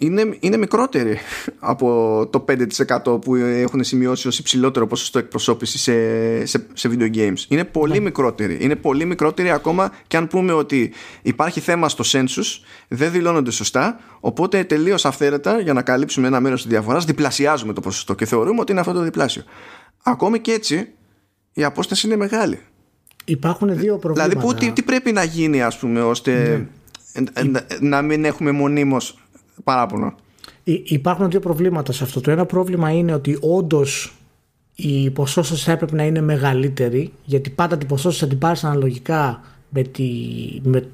είναι, 0.02 0.38
είναι 0.40 0.58
μικρότερη 0.58 1.18
από 1.60 2.28
το 2.32 2.46
5% 3.06 3.22
που 3.22 3.36
έχουν 3.36 3.84
σημειώσει 3.84 4.28
ως 4.28 4.40
υψηλότερο 4.40 4.88
ποσοστό 4.88 5.20
εκπροσώπηση 5.20 5.78
σε, 5.78 6.46
σε, 6.46 6.66
σε 6.74 6.90
video 6.94 7.16
games. 7.16 7.38
Είναι 7.48 7.64
πολύ 7.64 7.94
ναι. 7.94 8.00
μικρότερη. 8.00 8.58
Είναι 8.62 8.76
πολύ 8.76 9.06
μικρότερη 9.06 9.52
ακόμα 9.52 9.92
και 10.08 10.18
αν 10.18 10.28
πούμε 10.28 10.54
ότι 10.54 10.94
υπάρχει 11.22 11.60
θέμα 11.60 11.90
στο 11.90 12.04
census, 12.08 12.64
δεν 12.88 13.12
δηλώνονται 13.12 13.52
σωστά, 13.52 14.00
οπότε 14.20 14.64
τελείως 14.64 15.06
αυθαίρετα 15.06 15.60
για 15.60 15.74
να 15.74 15.82
καλύψουμε 15.82 16.28
ένα 16.28 16.40
μέρος 16.40 16.62
της 16.62 16.72
διαφοράς 16.72 17.06
διπλασιάζουμε 17.06 17.74
το 17.74 17.82
ποσοστό 17.82 18.16
και 18.16 18.26
θεωρούμε 18.26 18.60
ότι 18.60 18.72
είναι 18.72 18.82
αυτό 18.82 18.94
το 18.94 19.02
διπλάσιο. 19.02 19.44
Ακόμη 20.04 20.40
και 20.40 20.52
έτσι 20.52 20.88
η 21.54 21.64
απόσταση 21.64 22.08
είναι 22.08 22.16
μεγάλη. 22.16 22.60
Υπάρχουν 23.26 23.78
δύο 23.78 23.98
προβλήματα. 23.98 24.30
Δηλαδή 24.30 24.54
που, 24.54 24.60
τι, 24.60 24.72
τι 24.72 24.82
πρέπει 24.82 25.12
να 25.12 25.24
γίνει 25.24 25.62
ας 25.62 25.78
πούμε 25.78 26.02
ώστε 26.02 26.66
ναι. 27.14 27.44
να, 27.44 27.66
να 27.80 28.02
μην 28.02 28.26
έχουμε 28.26 28.52
μονίμως 28.52 29.16
παράπονο. 29.64 30.16
Υπάρχουν 30.84 31.30
δύο 31.30 31.40
προβλήματα 31.40 31.92
σε 31.92 32.04
αυτό. 32.04 32.22
Το 32.22 32.32
ένα 32.32 32.46
πρόβλημα 32.46 32.92
είναι 32.92 33.14
ότι 33.14 33.38
όντως 33.42 34.16
η 34.76 35.10
ποσόστοση 35.10 35.64
θα 35.64 35.72
έπρεπε 35.72 35.96
να 35.96 36.04
είναι 36.04 36.22
μεγαλύτερη, 36.22 37.14
γιατί 37.26 37.50
πάντα 37.50 37.78
την 37.78 37.88
ποσόστοση 37.88 38.20
θα 38.20 38.28
την 38.28 38.38
πάρεις 38.38 38.64
αναλογικά 38.64 39.42
με, 39.70 39.82
τη, 39.82 40.10
με 40.64 40.90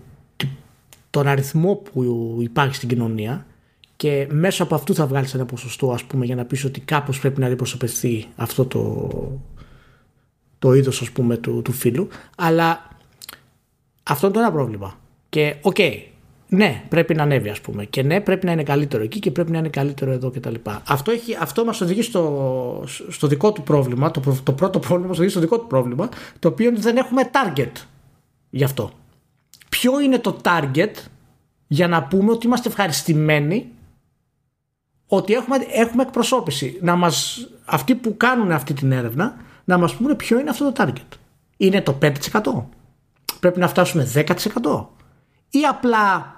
τον 1.10 1.28
αριθμό 1.28 1.76
που 1.76 2.38
υπάρχει 2.42 2.76
στην 2.76 2.90
κοινωνία 2.90 3.46
και 3.96 4.28
μέσω 4.30 4.64
από 4.64 4.76
αυτού 4.76 4.96
θα 4.96 5.08
βγάλεις 5.08 5.34
ένα 5.34 5.46
ποσοστό, 5.46 5.92
ας 5.92 6.04
πούμε, 6.04 6.26
για 6.26 6.36
να 6.36 6.46
πεις 6.46 6.64
ότι 6.64 6.80
κάπως 6.80 7.20
πρέπει 7.20 7.40
να 7.40 7.46
αντιπροσωπευτεί 7.46 8.26
αυτό 8.36 8.66
το, 8.66 9.10
το 10.60 10.74
είδος, 10.74 11.02
ας 11.02 11.12
πούμε, 11.12 11.38
του, 11.38 11.62
του 11.62 11.72
φύλου. 11.72 12.07
Αλλά 12.36 12.90
αυτό 14.04 14.26
είναι 14.26 14.36
το 14.36 14.42
ένα 14.42 14.52
πρόβλημα. 14.52 15.00
Και, 15.30 15.56
OK, 15.61 15.76
okay, 15.78 15.94
ναι, 16.49 16.84
πρέπει 16.90 17.14
να 17.15 17.24
ανέβει, 17.24 17.49
ας 17.49 17.61
πούμε. 17.61 17.86
Και 17.86 18.03
ναι, 18.03 18.22
πρέπει 18.22 18.45
να 18.45 18.52
είναι 18.52 18.64
καλύτερο 18.64 19.03
εκεί 19.03 19.19
και 19.19 19.32
πρέπει 19.32 19.52
να 19.52 19.57
είναι 19.57 19.69
καλύτερο 19.69 20.11
εδώ 20.11 20.32
κτλ. 20.32 20.56
Αυτό, 20.88 21.11
έχει, 21.11 21.38
αυτό 21.40 21.65
μας 21.65 21.82
οδηγεί 21.82 22.02
στο, 22.02 22.84
στο 23.10 23.28
δικό 23.28 23.52
του 23.52 23.64
πρόβλημα. 23.64 24.11
Το, 24.11 24.41
το 24.44 24.52
πρώτο 24.52 24.80
πρόβλημα 24.80 25.07
μας 25.07 25.18
οδηγεί 25.18 25.32
στο 25.32 25.40
δικό 25.40 25.60
του 25.60 25.68
πρόβλημα, 25.68 26.10
το 26.40 26.48
οποίο 26.48 26.65
είναι 26.68 26.76
ότι 26.76 26.86
δεν 26.86 26.98
έχουμε 26.98 27.30
target 27.32 27.72
γι' 28.49 28.64
αυτό. 28.64 28.91
Ποιο 29.69 29.99
είναι 29.99 30.19
το 30.19 30.38
target 30.44 30.94
για 31.68 31.88
να 31.88 32.03
πούμε 32.03 32.32
ότι 32.32 32.45
είμαστε 32.45 32.69
ευχαριστημένοι 32.69 33.72
ότι 35.07 35.34
έχουμε, 35.34 35.57
έχουμε 35.72 36.03
εκπροσώπηση; 36.03 36.78
Να 36.82 36.95
μας, 36.95 37.48
αυτοί 37.65 37.95
που 37.95 38.18
κάνουν 38.18 38.52
αυτή 38.52 38.74
την 38.74 38.91
έρευνα 38.91 39.36
να 39.65 39.78
μας 39.78 39.95
πούνε 39.95 40.15
ποιο 40.15 40.40
είναι 40.40 40.49
αυτό 40.49 40.72
το 40.72 40.84
target. 40.84 41.18
Είναι 41.57 41.82
το 41.82 41.98
5%? 42.02 42.11
πρέπει 43.40 43.60
να 43.60 43.68
φτάσουμε 43.68 44.11
10% 44.14 44.86
ή 45.49 45.60
απλά 45.69 46.36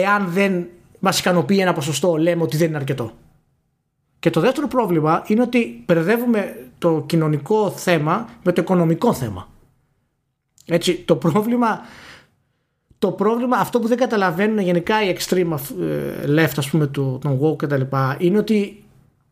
εάν 0.00 0.28
δεν 0.28 0.66
μας 0.98 1.18
ικανοποιεί 1.18 1.58
ένα 1.60 1.72
ποσοστό 1.72 2.16
λέμε 2.16 2.42
ότι 2.42 2.56
δεν 2.56 2.68
είναι 2.68 2.76
αρκετό. 2.76 3.12
Και 4.18 4.30
το 4.30 4.40
δεύτερο 4.40 4.68
πρόβλημα 4.68 5.22
είναι 5.26 5.42
ότι 5.42 5.82
μπερδεύουμε 5.86 6.68
το 6.78 7.04
κοινωνικό 7.06 7.70
θέμα 7.70 8.28
με 8.42 8.52
το 8.52 8.60
οικονομικό 8.62 9.12
θέμα. 9.12 9.48
Έτσι, 10.66 10.94
το 10.94 11.16
πρόβλημα, 11.16 11.80
το 12.98 13.12
πρόβλημα, 13.12 13.56
αυτό 13.56 13.80
που 13.80 13.88
δεν 13.88 13.96
καταλαβαίνουν 13.98 14.58
γενικά 14.58 15.02
οι 15.02 15.16
extreme 15.18 15.58
ε, 15.80 16.44
left, 16.44 16.52
ας 16.56 16.70
πούμε, 16.70 16.86
του, 16.86 17.18
των 17.20 17.40
woke 17.42 17.56
και 17.56 17.66
τα 17.66 17.76
λοιπά, 17.76 18.16
είναι 18.18 18.38
ότι 18.38 18.82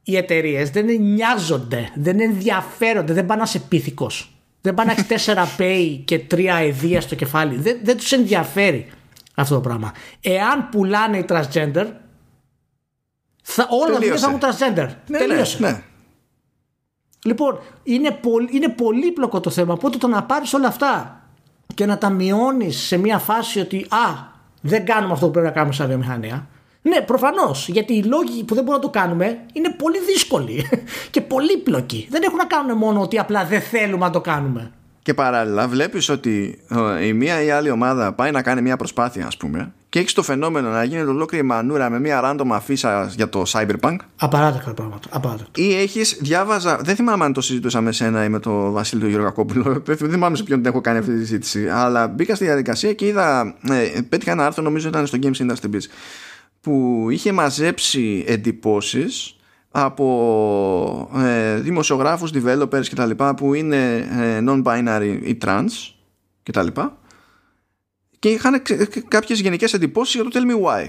οι 0.02 0.16
εταιρείες 0.16 0.70
δεν 0.70 1.02
νοιάζονται, 1.02 1.90
δεν 1.94 2.20
ενδιαφέρονται, 2.20 3.12
δεν 3.12 3.26
πάνε 3.26 3.40
να 3.40 3.46
είσαι 3.46 3.58
πίθηκος. 3.58 4.30
Δεν 4.60 4.74
πάνε 4.74 4.92
να 4.92 5.04
έχεις 5.12 5.26
4 5.26 5.34
pay 5.60 6.00
και 6.04 6.20
3 6.30 6.44
εδία 6.60 7.00
στο 7.00 7.14
κεφάλι. 7.14 7.56
Δεν, 7.56 7.78
δεν 7.82 7.96
τους 7.96 8.12
ενδιαφέρει 8.12 8.86
αυτό 9.42 9.54
το 9.54 9.60
πράγμα. 9.60 9.92
Εάν 10.20 10.68
πουλάνε 10.68 11.18
οι 11.18 11.24
transgender, 11.28 11.86
θα, 13.42 13.66
όλα 13.70 13.98
τα 13.98 14.16
θα 14.16 14.28
έχουν 14.28 14.40
transgender. 14.40 14.88
Ναι, 15.06 15.18
Τελείωσε. 15.18 15.58
Ναι, 15.60 15.70
ναι. 15.70 15.82
Λοιπόν, 17.24 17.58
είναι, 17.82 18.10
πολύ, 18.10 18.48
είναι 18.52 18.68
πολύπλοκο 18.68 19.40
το 19.40 19.50
θέμα. 19.50 19.72
Οπότε 19.72 19.98
το 19.98 20.06
να 20.06 20.22
πάρεις 20.22 20.54
όλα 20.54 20.68
αυτά 20.68 21.20
και 21.74 21.86
να 21.86 21.98
τα 21.98 22.10
μειώνεις 22.10 22.76
σε 22.76 22.96
μια 22.96 23.18
φάση 23.18 23.60
ότι 23.60 23.86
α, 23.88 24.34
δεν 24.60 24.84
κάνουμε 24.84 25.12
αυτό 25.12 25.26
που 25.26 25.32
πρέπει 25.32 25.46
να 25.46 25.52
κάνουμε 25.52 25.74
σαν 25.74 25.86
βιομηχανία. 25.86 26.48
Ναι, 26.82 27.00
προφανώς. 27.00 27.68
Γιατί 27.68 27.94
οι 27.94 28.02
λόγοι 28.02 28.44
που 28.44 28.54
δεν 28.54 28.64
μπορούμε 28.64 28.84
να 28.84 28.92
το 28.92 28.98
κάνουμε 28.98 29.44
είναι 29.52 29.70
πολύ 29.70 29.98
δύσκολοι 30.00 30.68
και 31.10 31.20
πολύπλοκοι. 31.20 32.06
Δεν 32.10 32.22
έχουν 32.22 32.36
να 32.36 32.44
κάνουν 32.44 32.76
μόνο 32.76 33.00
ότι 33.00 33.18
απλά 33.18 33.44
δεν 33.44 33.60
θέλουμε 33.60 34.06
να 34.06 34.12
το 34.12 34.20
κάνουμε. 34.20 34.72
Και 35.06 35.14
παράλληλα, 35.14 35.68
βλέπεις 35.68 36.08
ότι 36.08 36.58
η 37.02 37.12
μία 37.12 37.42
ή 37.42 37.46
η 37.46 37.50
άλλη 37.50 37.70
ομάδα 37.70 38.12
πάει 38.12 38.30
να 38.30 38.42
κάνει 38.42 38.62
μια 38.62 38.76
προσπάθεια, 38.76 39.26
ας 39.26 39.36
πούμε, 39.36 39.72
και 39.88 39.98
έχει 39.98 40.14
το 40.14 40.22
φαινόμενο 40.22 40.70
να 40.70 40.84
γίνεται 40.84 41.10
ολόκληρη 41.10 41.44
μανούρα 41.44 41.90
με 41.90 42.00
μια 42.00 42.20
random 42.24 42.46
αφίσα 42.50 43.12
για 43.16 43.28
το 43.28 43.42
Cyberpunk. 43.46 43.96
Απαράδεκτα 44.16 44.74
πράγματα. 44.74 45.08
Απαράδεκτα. 45.10 45.62
Ή 45.62 45.74
έχεις, 45.74 46.18
διάβαζα, 46.20 46.76
δεν 46.76 46.94
θυμάμαι 46.94 47.24
αν 47.24 47.32
το 47.32 47.40
συζητούσα 47.40 47.80
με 47.80 47.92
σένα 47.92 48.24
ή 48.24 48.28
με 48.28 48.38
τον 48.38 48.72
Βασίλη 48.72 49.00
του 49.00 49.08
Γεωργακόπουλο. 49.08 49.82
δεν 49.86 50.10
θυμάμαι 50.10 50.36
σε 50.36 50.42
ποιον 50.42 50.58
την 50.58 50.70
έχω 50.70 50.80
κάνει 50.80 50.98
αυτή 50.98 51.12
τη 51.12 51.18
συζήτηση. 51.18 51.68
Αλλά 51.68 52.08
μπήκα 52.08 52.34
στη 52.34 52.44
διαδικασία 52.44 52.92
και 52.92 53.06
είδα. 53.06 53.54
Ε, 53.70 54.00
πέτυχα 54.08 54.32
ένα 54.32 54.46
άρθρο, 54.46 54.62
νομίζω 54.62 54.88
ήταν 54.88 55.06
στο 55.06 55.18
Games 55.22 55.36
Industry 55.46 55.74
Biz, 55.74 55.82
που 56.60 57.06
είχε 57.10 57.32
μαζέψει 57.32 58.24
εντυπώσεις 58.26 59.35
από 59.78 61.10
ε, 61.16 61.56
δημοσιογράφους, 61.60 62.30
developers 62.34 62.86
και 62.86 62.94
τα 62.94 63.06
λοιπά 63.06 63.34
που 63.34 63.54
είναι 63.54 63.96
ε, 63.96 64.44
non-binary 64.48 65.18
ή 65.22 65.38
trans 65.44 65.94
και 66.42 66.52
τα 66.52 66.62
λοιπά 66.62 66.98
και 68.18 68.28
είχαν 68.28 68.62
κάποιες 69.08 69.40
γενικές 69.40 69.72
εντυπώσεις 69.72 70.14
για 70.14 70.24
το 70.24 70.30
Tell 70.32 70.50
Me 70.50 70.66
Why. 70.66 70.88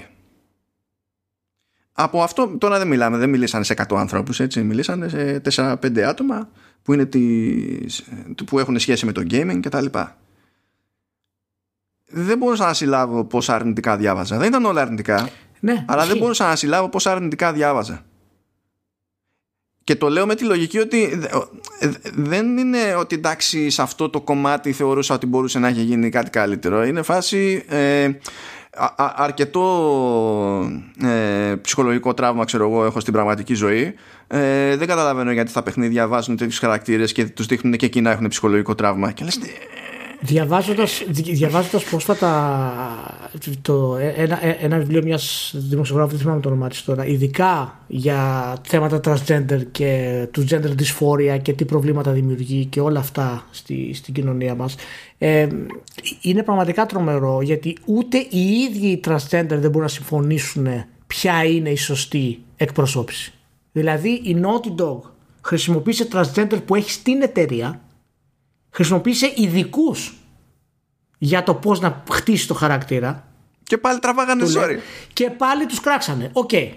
Από 1.91 2.22
αυτό 2.22 2.57
τώρα 2.57 2.77
δεν 2.77 2.88
μιλάμε, 2.88 3.18
δεν 3.18 3.30
μιλήσανε 3.30 3.64
σε 3.64 3.73
100 3.88 3.95
ανθρώπους 3.97 4.39
έτσι, 4.39 4.64
μιλήσανε 4.64 5.07
σε 5.07 5.41
4-5 5.55 5.99
άτομα 5.99 6.49
που, 6.81 6.93
είναι 6.93 7.05
τις, 7.05 8.03
που 8.45 8.59
έχουν 8.59 8.80
σχέση 8.80 9.05
με 9.05 9.11
το 9.11 9.22
gaming 9.30 9.59
και 9.59 9.69
τα 9.69 9.81
λοιπά. 9.81 10.18
Δεν 12.05 12.38
μπορούσα 12.38 12.65
να 12.65 12.73
συλλάβω 12.73 13.23
πόσα 13.23 13.55
αρνητικά 13.55 13.97
διάβαζα. 13.97 14.38
Δεν 14.38 14.47
ήταν 14.47 14.65
όλα 14.65 14.81
αρνητικά. 14.81 15.30
Ναι, 15.59 15.85
αλλά 15.88 16.05
δεν 16.05 16.18
μπορούσα 16.18 16.47
να 16.47 16.55
συλλάβω 16.55 16.89
πόσα 16.89 17.11
αρνητικά 17.11 17.53
διάβαζα. 17.53 18.05
Και 19.88 19.95
το 19.95 20.09
λέω 20.09 20.26
με 20.26 20.35
τη 20.35 20.43
λογική 20.43 20.80
ότι 20.80 21.19
δεν 22.14 22.57
είναι 22.57 22.95
ότι 22.97 23.15
εντάξει 23.15 23.69
σε 23.69 23.81
αυτό 23.81 24.09
το 24.09 24.22
κομμάτι 24.22 24.72
θεωρούσα 24.72 25.15
ότι 25.15 25.26
μπορούσε 25.26 25.59
να 25.59 25.68
έχει 25.68 25.81
γίνει 25.81 26.09
κάτι 26.09 26.30
καλύτερο. 26.30 26.84
Είναι 26.84 27.01
φάση 27.01 27.64
ε, 27.68 28.09
αρκετό 29.15 29.64
ε, 31.03 31.55
ψυχολογικό 31.61 32.14
τραύμα 32.14 32.45
ξέρω 32.45 32.64
εγώ 32.69 32.85
έχω 32.85 32.99
στην 32.99 33.14
πραγματική 33.14 33.53
ζωή. 33.53 33.93
Ε, 34.27 34.76
δεν 34.76 34.88
καταλαβαίνω 34.88 35.31
γιατί 35.31 35.49
στα 35.49 35.64
παιχνίδια 35.64 36.07
βάζουν 36.07 36.38
τέτοιους 36.38 36.59
χαρακτήρες 36.59 37.11
και 37.11 37.26
τους 37.26 37.45
δείχνουν 37.45 37.73
και 37.73 37.85
εκείνα 37.85 38.11
έχουν 38.11 38.27
ψυχολογικό 38.27 38.76
τραύμα. 38.76 39.11
Και 39.11 39.23
λες 39.23 39.39
Διαβάζοντας, 40.22 41.03
διαβάζοντας 41.10 41.84
πρόσφατα 41.84 42.52
το, 43.61 43.98
ένα, 44.15 44.39
ένα 44.64 44.77
βιβλίο 44.77 45.03
μιας 45.03 45.53
δημοσιογράφου, 45.57 46.11
δεν 46.11 46.19
θυμάμαι 46.19 46.41
το 46.41 46.49
όνομά 46.49 46.68
της 46.68 46.84
τώρα, 46.84 47.06
ειδικά 47.06 47.80
για 47.88 48.53
θέματα 48.68 48.99
transgender 49.03 49.61
και 49.72 50.27
του 50.31 50.45
gender 50.49 50.72
dysphoria 50.80 51.39
και 51.41 51.53
τι 51.53 51.65
προβλήματα 51.65 52.11
δημιουργεί 52.11 52.65
και 52.65 52.80
όλα 52.80 52.99
αυτά 52.99 53.48
στη, 53.52 53.94
στην 53.94 54.14
κοινωνία 54.14 54.56
μας 54.56 54.76
ε, 55.18 55.48
είναι 56.22 56.44
πραγματικά 56.44 56.85
τρομερό 56.85 57.41
γιατί 57.41 57.77
ούτε 57.85 58.18
οι 58.18 58.49
ίδιοι 58.69 58.88
οι 58.88 59.02
transgender 59.07 59.45
δεν 59.48 59.60
μπορούν 59.60 59.81
να 59.81 59.88
συμφωνήσουν 59.88 60.68
ποια 61.07 61.44
είναι 61.44 61.69
η 61.69 61.77
σωστή 61.77 62.39
εκπροσώπηση. 62.57 63.34
Δηλαδή 63.72 64.10
η 64.10 64.41
Naughty 64.41 64.81
Dog 64.81 64.99
χρησιμοποίησε 65.41 66.07
transgender 66.11 66.60
που 66.65 66.76
έχει 66.76 66.91
στην 66.91 67.22
εταιρεία 67.22 67.81
χρησιμοποίησε 68.77 69.33
ειδικούς 69.35 70.13
για 71.17 71.43
το 71.43 71.53
πώς 71.55 71.79
να 71.79 72.03
χτίσει 72.11 72.47
το 72.47 72.53
χαρακτήρα. 72.53 73.27
Και 73.63 73.77
πάλι 73.77 73.99
τραβάγανε 73.99 74.45
ζόρι. 74.45 74.81
Και 75.13 75.29
πάλι 75.29 75.65
τους 75.65 75.79
κράξανε. 75.79 76.29
OK. 76.34 76.49
Okay. 76.51 76.71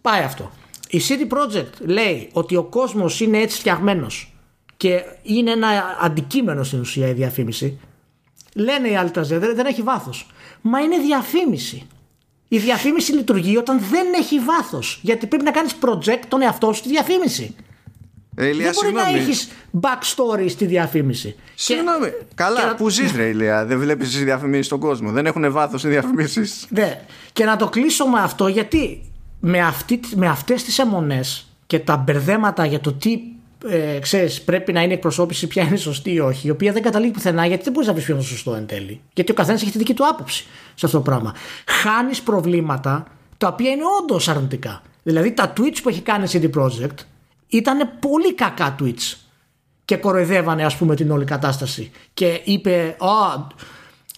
Πάει 0.00 0.22
αυτό. 0.22 0.50
Η 0.88 1.00
CD 1.08 1.32
Projekt 1.32 1.70
λέει 1.80 2.28
ότι 2.32 2.56
ο 2.56 2.62
κόσμος 2.62 3.20
είναι 3.20 3.38
έτσι 3.38 3.58
φτιαγμένος 3.58 4.34
και 4.76 5.02
είναι 5.22 5.50
ένα 5.50 5.96
αντικείμενο 6.00 6.64
στην 6.64 6.80
ουσία 6.80 7.08
η 7.08 7.12
διαφήμιση. 7.12 7.78
Λένε 8.54 8.88
οι 8.88 8.96
άλλοι 8.96 9.10
δεν, 9.14 9.54
δεν 9.54 9.66
έχει 9.66 9.82
βάθος. 9.82 10.26
Μα 10.60 10.80
είναι 10.80 10.98
διαφήμιση. 10.98 11.86
Η 12.48 12.58
διαφήμιση 12.58 13.12
λειτουργεί 13.12 13.56
όταν 13.56 13.80
δεν 13.90 14.12
έχει 14.14 14.38
βάθος. 14.38 14.98
Γιατί 15.02 15.26
πρέπει 15.26 15.44
να 15.44 15.50
κάνεις 15.50 15.76
project 15.80 16.22
τον 16.28 16.42
εαυτό 16.42 16.66
σου 16.72 16.78
στη 16.78 16.88
διαφήμιση. 16.88 17.54
Ε, 18.36 18.46
Ηλία, 18.46 18.64
δεν 18.64 18.72
μπορεί 18.74 18.86
συγγνώμη. 18.86 19.12
να 19.12 19.18
έχεις 19.18 19.48
backstory 19.80 20.46
στη 20.48 20.66
διαφήμιση. 20.66 21.36
Συγγνώμη. 21.54 22.06
Και... 22.06 22.24
Καλά, 22.34 22.68
και... 22.68 22.74
που 22.76 22.88
ζεις, 22.88 23.12
Ρε 23.12 23.28
Ηλία. 23.28 23.64
Δεν 23.64 23.78
βλέπεις 23.78 24.10
τις 24.10 24.24
διαφημίσεις 24.24 24.66
στον 24.66 24.80
κόσμο. 24.80 25.10
Δεν 25.10 25.26
έχουν 25.26 25.52
βάθος 25.52 25.84
οι 25.84 25.88
διαφημίσεις. 25.88 26.66
Ναι. 26.68 27.00
Και 27.32 27.44
να 27.44 27.56
το 27.56 27.68
κλείσω 27.68 28.06
με 28.06 28.20
αυτό 28.20 28.48
γιατί 28.48 29.10
με, 29.40 29.60
αυτή, 29.60 30.00
με 30.16 30.28
αυτές 30.28 30.64
τις 30.64 30.78
αιμονές 30.78 31.46
και 31.66 31.78
τα 31.78 31.96
μπερδέματα 31.96 32.66
για 32.66 32.80
το 32.80 32.92
τι 32.92 33.20
ε, 33.68 33.98
ξέρεις, 33.98 34.42
πρέπει 34.42 34.72
να 34.72 34.82
είναι 34.82 34.92
εκπροσώπηση, 34.92 35.46
ποια 35.46 35.62
είναι 35.62 35.76
σωστή 35.76 36.12
ή 36.12 36.20
όχι, 36.20 36.46
η 36.46 36.50
οποία 36.50 36.72
δεν 36.72 36.82
καταλήγει 36.82 37.12
πουθενά 37.12 37.46
γιατί 37.46 37.62
δεν 37.62 37.72
μπορείς 37.72 37.88
να 37.88 37.94
πεις 37.94 38.04
ποιο 38.04 38.14
είναι 38.14 38.24
σωστό 38.24 38.54
εν 38.54 38.66
τέλει. 38.66 39.00
Γιατί 39.14 39.30
ο 39.30 39.34
καθένας 39.34 39.62
έχει 39.62 39.70
τη 39.70 39.78
δική 39.78 39.94
του 39.94 40.06
άποψη 40.06 40.46
σε 40.74 40.86
αυτό 40.86 40.96
το 40.98 41.02
πράγμα. 41.02 41.34
Χάνεις 41.66 42.22
προβλήματα 42.22 43.06
τα 43.38 43.48
οποία 43.48 43.70
είναι 43.70 43.82
όντως 44.02 44.28
αρνητικά. 44.28 44.82
Δηλαδή 45.02 45.32
τα 45.32 45.52
tweets 45.56 45.76
που 45.82 45.88
έχει 45.88 46.00
κάνει 46.00 46.24
η 46.32 46.50
CD 46.52 46.60
Projekt 46.60 47.04
ήταν 47.52 47.98
πολύ 48.00 48.34
κακά 48.34 48.76
tweets 48.80 49.16
και 49.84 49.96
κοροϊδεύανε 49.96 50.64
ας 50.64 50.76
πούμε 50.76 50.94
την 50.94 51.10
όλη 51.10 51.24
κατάσταση 51.24 51.90
και 52.14 52.40
είπε 52.44 52.96
oh, 52.98 53.46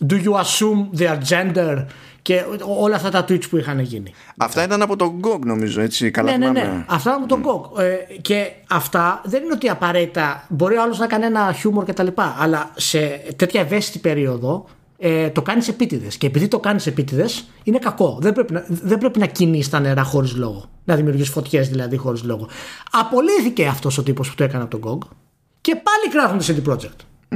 do 0.06 0.14
you 0.14 0.32
assume 0.32 0.98
their 0.98 1.18
gender 1.28 1.84
και 2.22 2.44
όλα 2.78 2.96
αυτά 2.96 3.10
τα 3.10 3.24
tweets 3.28 3.48
που 3.48 3.56
είχαν 3.56 3.80
γίνει. 3.80 4.14
Αυτά 4.36 4.62
ήταν 4.62 4.82
από 4.82 4.96
τον 4.96 5.20
GOG 5.22 5.38
νομίζω 5.38 5.80
έτσι 5.80 6.10
καλά 6.10 6.36
ναι, 6.36 6.46
ναι, 6.46 6.60
ναι. 6.60 6.84
Αυτά 6.88 7.10
ήταν 7.10 7.22
από 7.22 7.28
τον 7.28 7.42
GOG 7.44 7.82
ε, 7.82 7.94
και 8.20 8.52
αυτά 8.68 9.20
δεν 9.24 9.42
είναι 9.42 9.52
ότι 9.52 9.68
απαραίτητα 9.68 10.46
μπορεί 10.48 10.76
ο 10.76 10.82
άλλος 10.82 10.98
να 10.98 11.06
κάνει 11.06 11.24
ένα 11.24 11.52
χιούμορ 11.52 11.84
και 11.84 11.92
τα 11.92 12.02
λοιπά 12.02 12.36
αλλά 12.38 12.70
σε 12.76 13.06
τέτοια 13.36 13.60
ευαίσθητη 13.60 13.98
περίοδο 13.98 14.66
ε, 14.98 15.30
το 15.30 15.42
κάνεις 15.42 15.68
επίτηδες. 15.68 16.16
Και 16.16 16.26
επειδή 16.26 16.48
το 16.48 16.58
κάνεις 16.58 16.86
επίτηδες, 16.86 17.44
είναι 17.62 17.78
κακό. 17.78 18.18
Δεν 18.20 18.32
πρέπει 18.32 18.52
να, 18.52 18.64
δεν 18.68 18.98
πρέπει 18.98 19.18
να 19.18 19.26
κινείς 19.26 19.68
τα 19.68 19.80
νερά 19.80 20.02
χωρίς 20.02 20.36
λόγο. 20.36 20.64
Να 20.84 20.96
δημιουργείς 20.96 21.28
φωτιές 21.28 21.68
δηλαδή 21.68 21.96
χωρίς 21.96 22.22
λόγο. 22.22 22.48
Απολύθηκε 22.90 23.66
αυτός 23.66 23.98
ο 23.98 24.02
τύπος 24.02 24.28
που 24.28 24.34
το 24.34 24.44
έκανε 24.44 24.64
από 24.64 24.78
τον 24.78 24.90
GOG 24.90 25.08
και 25.60 25.76
πάλι 25.76 26.08
κράζουν 26.10 26.38
το 26.38 26.44
CD 26.48 26.72
Projekt. 26.72 27.04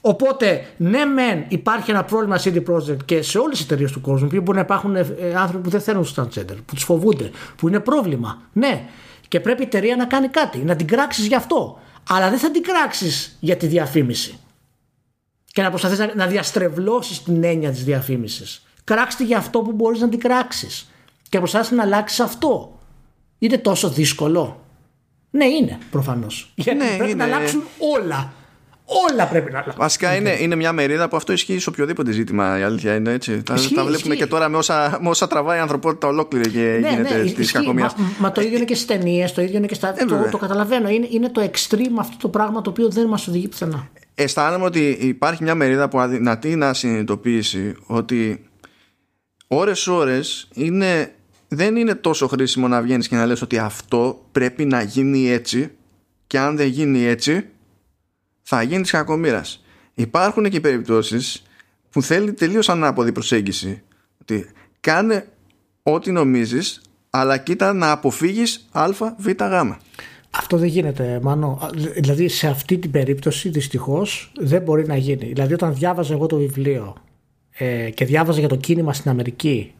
Οπότε, 0.00 0.66
ναι, 0.76 1.04
μεν 1.04 1.44
υπάρχει 1.48 1.90
ένα 1.90 2.04
πρόβλημα 2.04 2.40
CD 2.44 2.62
Projekt 2.68 3.04
και 3.04 3.22
σε 3.22 3.38
όλες 3.38 3.56
τις 3.56 3.64
εταιρείες 3.66 3.92
του 3.92 4.00
κόσμου 4.00 4.28
που 4.28 4.40
μπορεί 4.40 4.56
να 4.56 4.64
υπάρχουν 4.64 4.96
ε, 4.96 5.06
άνθρωποι 5.36 5.64
που 5.64 5.70
δεν 5.70 5.80
θέλουν 5.80 6.02
του 6.02 6.14
transgender, 6.16 6.56
που 6.66 6.74
τους 6.74 6.84
φοβούνται, 6.84 7.30
που 7.56 7.68
είναι 7.68 7.80
πρόβλημα. 7.80 8.42
Ναι, 8.52 8.84
και 9.28 9.40
πρέπει 9.40 9.62
η 9.62 9.64
εταιρεία 9.64 9.96
να 9.96 10.04
κάνει 10.04 10.28
κάτι, 10.28 10.58
να 10.58 10.76
την 10.76 10.86
κράξεις 10.86 11.26
γι' 11.26 11.34
αυτό. 11.34 11.78
Αλλά 12.08 12.30
δεν 12.30 12.38
θα 12.38 12.50
την 12.50 12.62
κράξεις 12.62 13.36
για 13.40 13.56
τη 13.56 13.66
διαφήμιση 13.66 14.38
και 15.52 15.62
να 15.62 15.70
προσπαθείς 15.70 15.98
να, 15.98 16.12
να 16.14 16.26
διαστρεβλώσεις 16.26 17.22
την 17.22 17.44
έννοια 17.44 17.70
της 17.70 17.84
διαφήμισης. 17.84 18.66
Κράξτε 18.84 19.24
για 19.24 19.38
αυτό 19.38 19.58
που 19.60 19.72
μπορείς 19.72 20.00
να 20.00 20.08
την 20.08 20.18
κράξεις. 20.18 20.90
Και 21.28 21.38
προσπαθεί 21.38 21.74
να 21.74 21.82
αλλάξεις 21.82 22.20
αυτό. 22.20 22.78
Είναι 23.38 23.58
τόσο 23.58 23.88
δύσκολο. 23.88 24.64
Ναι, 25.30 25.44
είναι 25.44 25.78
προφανώς. 25.90 26.52
Γιατί 26.54 26.78
ναι, 26.78 26.96
πρέπει 26.96 27.10
είναι... 27.10 27.26
να 27.26 27.36
αλλάξουν 27.36 27.62
όλα. 27.78 28.32
Όλα 29.10 29.26
πρέπει 29.26 29.50
να 29.50 29.58
αλλάξουν. 29.58 29.80
Βασικά 29.82 30.14
είναι, 30.14 30.36
είναι 30.40 30.54
μια 30.54 30.72
μερίδα 30.72 31.08
που 31.08 31.16
αυτό 31.16 31.32
ισχύει 31.32 31.58
σε 31.58 31.68
οποιοδήποτε 31.68 32.10
ζήτημα. 32.10 32.58
Η 32.58 32.62
αλήθεια 32.62 32.94
είναι 32.94 33.12
έτσι. 33.12 33.42
τα, 33.42 33.54
τα 33.74 33.84
βλέπουμε 33.84 34.14
και 34.14 34.26
τώρα 34.26 34.48
με 34.48 34.56
όσα, 34.56 34.98
με 35.02 35.08
όσα 35.08 35.26
τραβάει 35.26 35.58
η 35.58 35.60
ανθρωπότητα 35.60 36.08
ολόκληρη 36.08 36.50
και 36.50 36.78
ναι, 36.80 36.90
γίνεται 36.90 37.22
ναι, 37.22 37.30
της 37.30 37.52
κακομοίρας. 37.52 37.94
Μα, 37.94 38.06
μα, 38.18 38.32
το 38.32 38.40
ίδιο 38.40 38.56
είναι 38.56 38.64
και 38.64 38.74
στις 38.74 38.86
ταινίες, 38.86 39.32
το 39.32 39.42
ίδιο 39.42 39.56
είναι 39.56 39.66
και 39.66 39.74
στα. 39.74 39.94
Ε, 39.96 40.04
το, 40.04 40.28
το 40.30 40.38
καταλαβαίνω. 40.38 40.88
Είναι, 40.88 41.06
είναι 41.10 41.28
το 41.28 41.50
extreme 41.52 41.96
αυτό 41.98 42.16
το 42.20 42.28
πράγμα 42.28 42.60
το 42.60 42.70
οποίο 42.70 42.88
δεν 42.88 43.06
μας 43.06 43.28
οδηγεί 43.28 43.48
πουθενά. 43.48 43.88
Αισθάνομαι 44.22 44.64
ότι 44.64 44.88
υπάρχει 44.88 45.42
μια 45.42 45.54
μερίδα 45.54 45.88
που 45.88 46.00
αδυνατεί 46.00 46.56
να 46.56 46.74
συνειδητοποιήσει 46.74 47.74
ότι 47.86 48.44
ώρες 49.46 49.86
ώρες 49.86 50.48
είναι, 50.54 51.14
δεν 51.48 51.76
είναι 51.76 51.94
τόσο 51.94 52.28
χρήσιμο 52.28 52.68
να 52.68 52.82
βγαίνεις 52.82 53.08
και 53.08 53.16
να 53.16 53.26
λες 53.26 53.42
ότι 53.42 53.58
αυτό 53.58 54.26
πρέπει 54.32 54.64
να 54.64 54.82
γίνει 54.82 55.30
έτσι 55.30 55.70
και 56.26 56.38
αν 56.38 56.56
δεν 56.56 56.66
γίνει 56.66 57.04
έτσι 57.04 57.46
θα 58.42 58.62
γίνεις 58.62 58.82
της 58.82 58.90
κακομήρας. 58.90 59.64
Υπάρχουν 59.94 60.50
και 60.50 60.60
περιπτώσεις 60.60 61.42
που 61.90 62.02
θέλει 62.02 62.32
τελείως 62.32 62.68
ανάποδη 62.68 63.12
προσέγγιση 63.12 63.82
ότι 64.20 64.50
κάνε 64.80 65.28
ό,τι 65.82 66.12
νομίζεις 66.12 66.80
αλλά 67.10 67.36
κοίτα 67.36 67.72
να 67.72 67.90
αποφύγεις 67.90 68.68
α, 68.72 68.88
β, 69.18 69.28
γ. 69.28 69.72
Αυτό 70.30 70.56
δεν 70.56 70.68
γίνεται, 70.68 71.20
Μάνο. 71.22 71.70
Δηλαδή 71.96 72.28
σε 72.28 72.48
αυτή 72.48 72.78
την 72.78 72.90
περίπτωση 72.90 73.48
δυστυχώς 73.48 74.32
δεν 74.36 74.62
μπορεί 74.62 74.86
να 74.86 74.96
γίνει. 74.96 75.24
Δηλαδή 75.24 75.52
όταν 75.52 75.74
διάβαζα 75.74 76.14
εγώ 76.14 76.26
το 76.26 76.36
βιβλίο 76.36 76.96
ε, 77.50 77.90
και 77.90 78.04
διάβαζα 78.04 78.38
για 78.38 78.48
το 78.48 78.56
κίνημα 78.56 78.92
στην 78.92 79.10
Αμερική 79.10 79.72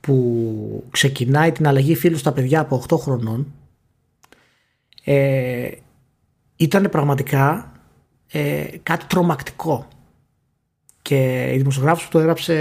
που 0.00 0.84
ξεκινάει 0.90 1.52
την 1.52 1.66
αλλαγή 1.66 1.94
φίλου 1.94 2.16
στα 2.16 2.32
παιδιά 2.32 2.60
από 2.60 2.84
8 2.88 2.98
χρονών 2.98 3.52
ε, 5.04 5.70
ήταν 6.56 6.88
πραγματικά 6.90 7.72
ε, 8.32 8.64
κάτι 8.82 9.06
τρομακτικό. 9.06 9.88
Και 11.02 11.50
η 11.54 11.56
δημοσιογράφος 11.56 12.04
που 12.04 12.10
το 12.10 12.18
έγραψε, 12.18 12.54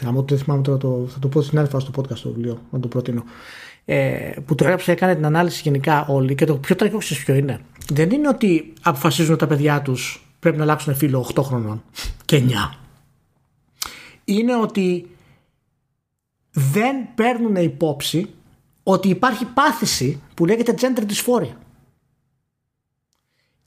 δεν 0.00 0.38
θυμάμαι 0.38 0.62
τώρα, 0.62 0.78
το, 0.78 1.06
θα 1.08 1.18
το 1.18 1.28
πω 1.28 1.42
στην 1.42 1.58
άλλη 1.58 1.68
φάση 1.68 1.86
στο 1.86 2.02
podcast 2.02 2.18
το 2.18 2.28
βιβλίο, 2.32 2.62
να 2.70 2.80
το 2.80 2.88
προτείνω, 2.88 3.22
ε, 3.22 3.26
που 4.44 4.54
το 4.54 4.64
έγραψε, 4.64 4.92
έκανε 4.92 5.14
την 5.14 5.24
ανάλυση 5.24 5.60
γενικά 5.62 6.06
όλοι 6.06 6.34
και 6.34 6.44
το 6.44 6.56
πιο 6.56 6.76
τραγικός 6.76 7.04
ξέρεις 7.04 7.24
ποιο 7.24 7.34
είναι. 7.34 7.60
Δεν 7.88 8.10
είναι 8.10 8.28
ότι 8.28 8.72
αποφασίζουν 8.82 9.36
τα 9.36 9.46
παιδιά 9.46 9.82
τους 9.82 10.22
πρέπει 10.38 10.56
να 10.56 10.62
αλλάξουν 10.62 10.94
φίλο 10.94 11.30
8 11.34 11.42
χρονών 11.42 11.82
και 12.24 12.42
9. 12.48 12.52
Είναι 14.24 14.56
ότι 14.56 15.08
δεν 16.50 17.14
παίρνουν 17.14 17.56
υπόψη 17.56 18.30
ότι 18.82 19.08
υπάρχει 19.08 19.44
πάθηση 19.44 20.20
που 20.34 20.46
λέγεται 20.46 20.74
gender 20.80 21.02
dysphoria. 21.02 21.54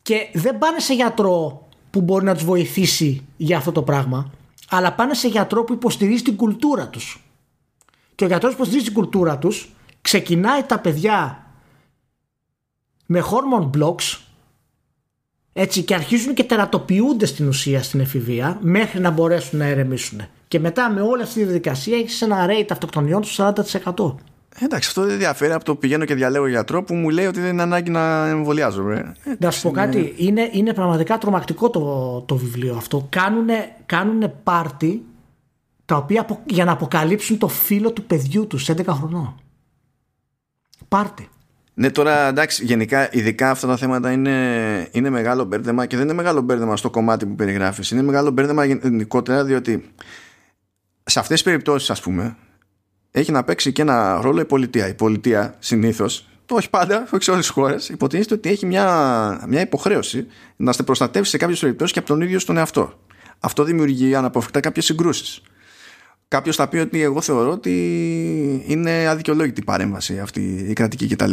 Και 0.01 0.29
δεν 0.33 0.57
πάνε 0.57 0.79
σε 0.79 0.93
γιατρό 0.93 1.67
που 1.89 2.01
μπορεί 2.01 2.25
να 2.25 2.33
τους 2.33 2.43
βοηθήσει 2.43 3.25
για 3.37 3.57
αυτό 3.57 3.71
το 3.71 3.83
πράγμα, 3.83 4.31
αλλά 4.69 4.93
πάνε 4.93 5.13
σε 5.13 5.27
γιατρό 5.27 5.63
που 5.63 5.73
υποστηρίζει 5.73 6.21
την 6.21 6.35
κουλτούρα 6.35 6.87
τους. 6.87 7.23
Και 8.15 8.23
ο 8.23 8.27
γιατρός 8.27 8.51
που 8.51 8.57
υποστηρίζει 8.57 8.85
την 8.85 8.95
κουλτούρα 8.95 9.37
τους 9.37 9.69
ξεκινάει 10.11 10.63
τα 10.63 10.79
παιδιά 10.79 11.45
με 13.05 13.23
hormone 13.23 13.69
blocks 13.77 14.19
έτσι 15.53 15.81
και 15.81 15.93
αρχίζουν 15.93 16.33
και 16.33 16.43
τερατοποιούνται 16.43 17.25
στην 17.25 17.47
ουσία 17.47 17.83
στην 17.83 17.99
εφηβεία 17.99 18.57
μέχρι 18.61 18.99
να 18.99 19.09
μπορέσουν 19.09 19.59
να 19.59 19.65
ερεμήσουν. 19.65 20.21
Και 20.47 20.59
μετά 20.59 20.89
με 20.89 21.01
όλη 21.01 21.21
αυτή 21.21 21.39
τη 21.39 21.43
διαδικασία 21.43 21.97
έχεις 21.97 22.21
ένα 22.21 22.45
rate 22.49 22.67
αυτοκτονιών 22.71 23.21
του 23.21 23.27
40%. 23.27 24.15
Εντάξει, 24.59 24.87
αυτό 24.87 25.05
δεν 25.05 25.17
διαφέρει 25.17 25.53
από 25.53 25.63
το 25.63 25.75
πηγαίνω 25.75 26.05
και 26.05 26.15
διαλέγω 26.15 26.47
γιατρό 26.47 26.83
που 26.83 26.95
μου 26.95 27.09
λέει 27.09 27.25
ότι 27.25 27.39
δεν 27.39 27.49
είναι 27.49 27.61
ανάγκη 27.61 27.89
να 27.89 28.27
εμβολιάζομαι. 28.27 29.15
Να 29.39 29.51
σου 29.51 29.61
πω 29.61 29.71
κάτι, 29.71 30.13
είναι, 30.17 30.49
είναι 30.51 30.73
πραγματικά 30.73 31.17
τρομακτικό 31.17 31.69
το, 31.69 32.21
το 32.21 32.35
βιβλίο 32.35 32.75
αυτό. 32.75 33.07
Κάνουνε, 33.09 33.75
κάνουνε 33.85 34.27
πάρτι 34.43 35.05
τα 35.85 35.95
οποία 35.95 36.25
για 36.45 36.65
να 36.65 36.71
αποκαλύψουν 36.71 37.37
το 37.37 37.47
φίλο 37.47 37.91
του 37.91 38.03
παιδιού 38.03 38.47
τους 38.47 38.69
11 38.71 38.85
χρονών. 38.87 39.35
Πάρτι. 40.91 41.29
Ναι, 41.73 41.89
τώρα 41.89 42.27
εντάξει, 42.27 42.65
γενικά, 42.65 43.13
ειδικά 43.13 43.49
αυτά 43.49 43.67
τα 43.67 43.77
θέματα 43.77 44.11
είναι, 44.11 44.87
είναι 44.91 45.09
μεγάλο 45.09 45.43
μπέρδεμα 45.43 45.85
και 45.85 45.95
δεν 45.95 46.05
είναι 46.05 46.13
μεγάλο 46.13 46.41
μπέρδεμα 46.41 46.77
στο 46.77 46.89
κομμάτι 46.89 47.25
που 47.25 47.35
περιγράφεις. 47.35 47.91
Είναι 47.91 48.01
μεγάλο 48.01 48.31
μπέρδεμα 48.31 48.65
γενικότερα 48.65 49.43
διότι 49.43 49.93
σε 51.03 51.19
αυτές 51.19 51.35
τις 51.35 51.43
περιπτώσεις, 51.43 51.89
ας 51.89 52.01
πούμε, 52.01 52.37
έχει 53.11 53.31
να 53.31 53.43
παίξει 53.43 53.71
και 53.71 53.81
ένα 53.81 54.21
ρόλο 54.21 54.41
η 54.41 54.45
πολιτεία. 54.45 54.87
Η 54.87 54.93
πολιτεία 54.93 55.55
συνήθως, 55.59 56.27
το 56.45 56.55
όχι 56.55 56.69
πάντα, 56.69 57.07
όχι 57.13 57.23
σε 57.23 57.31
όλες 57.31 57.45
τις 57.45 57.53
χώρες, 57.53 57.89
υποτίθεται 57.89 58.33
ότι 58.33 58.49
έχει 58.49 58.65
μια, 58.65 59.45
μια 59.47 59.61
υποχρέωση 59.61 60.27
να 60.55 60.71
σε 60.71 60.83
προστατεύσει 60.83 61.31
σε 61.31 61.37
κάποιες 61.37 61.59
περιπτώσεις 61.59 61.93
και 61.93 61.99
από 61.99 62.07
τον 62.07 62.21
ίδιο 62.21 62.39
στον 62.39 62.57
εαυτό. 62.57 62.99
Αυτό 63.39 63.63
δημιουργεί 63.63 64.15
αναποφευκτά 64.15 64.59
κάποιες 64.59 64.85
συγκρούσεις 64.85 65.41
κάποιος 66.31 66.55
θα 66.55 66.67
πει 66.67 66.77
ότι 66.77 67.01
εγώ 67.01 67.21
θεωρώ 67.21 67.51
ότι 67.51 67.73
είναι 68.67 69.07
αδικαιολόγητη 69.07 69.61
παρέμβαση 69.61 70.19
αυτή 70.19 70.65
η 70.69 70.73
κρατική 70.73 71.07
κτλ. 71.07 71.31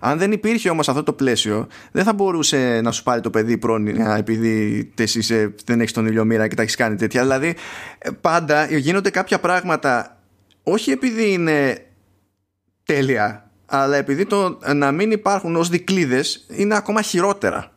Αν 0.00 0.18
δεν 0.18 0.32
υπήρχε 0.32 0.70
όμως 0.70 0.88
αυτό 0.88 1.02
το 1.02 1.12
πλαίσιο, 1.12 1.66
δεν 1.92 2.04
θα 2.04 2.12
μπορούσε 2.12 2.80
να 2.82 2.90
σου 2.90 3.02
πάρει 3.02 3.20
το 3.20 3.30
παιδί 3.30 3.58
πρόνοια 3.58 4.16
επειδή 4.16 4.92
εσύ 4.98 5.54
δεν 5.64 5.80
έχεις 5.80 5.92
τον 5.92 6.06
ίδιο 6.06 6.24
μοίρα 6.24 6.48
και 6.48 6.54
τα 6.54 6.62
έχεις 6.62 6.74
κάνει 6.74 6.96
τέτοια. 6.96 7.22
Δηλαδή, 7.22 7.56
πάντα 8.20 8.66
γίνονται 8.76 9.10
κάποια 9.10 9.40
πράγματα 9.40 10.20
όχι 10.62 10.90
επειδή 10.90 11.32
είναι 11.32 11.86
τέλεια, 12.84 13.50
αλλά 13.66 13.96
επειδή 13.96 14.26
το 14.26 14.58
να 14.74 14.92
μην 14.92 15.10
υπάρχουν 15.10 15.56
ως 15.56 15.68
δικλείδες 15.68 16.46
είναι 16.48 16.76
ακόμα 16.76 17.02
χειρότερα 17.02 17.72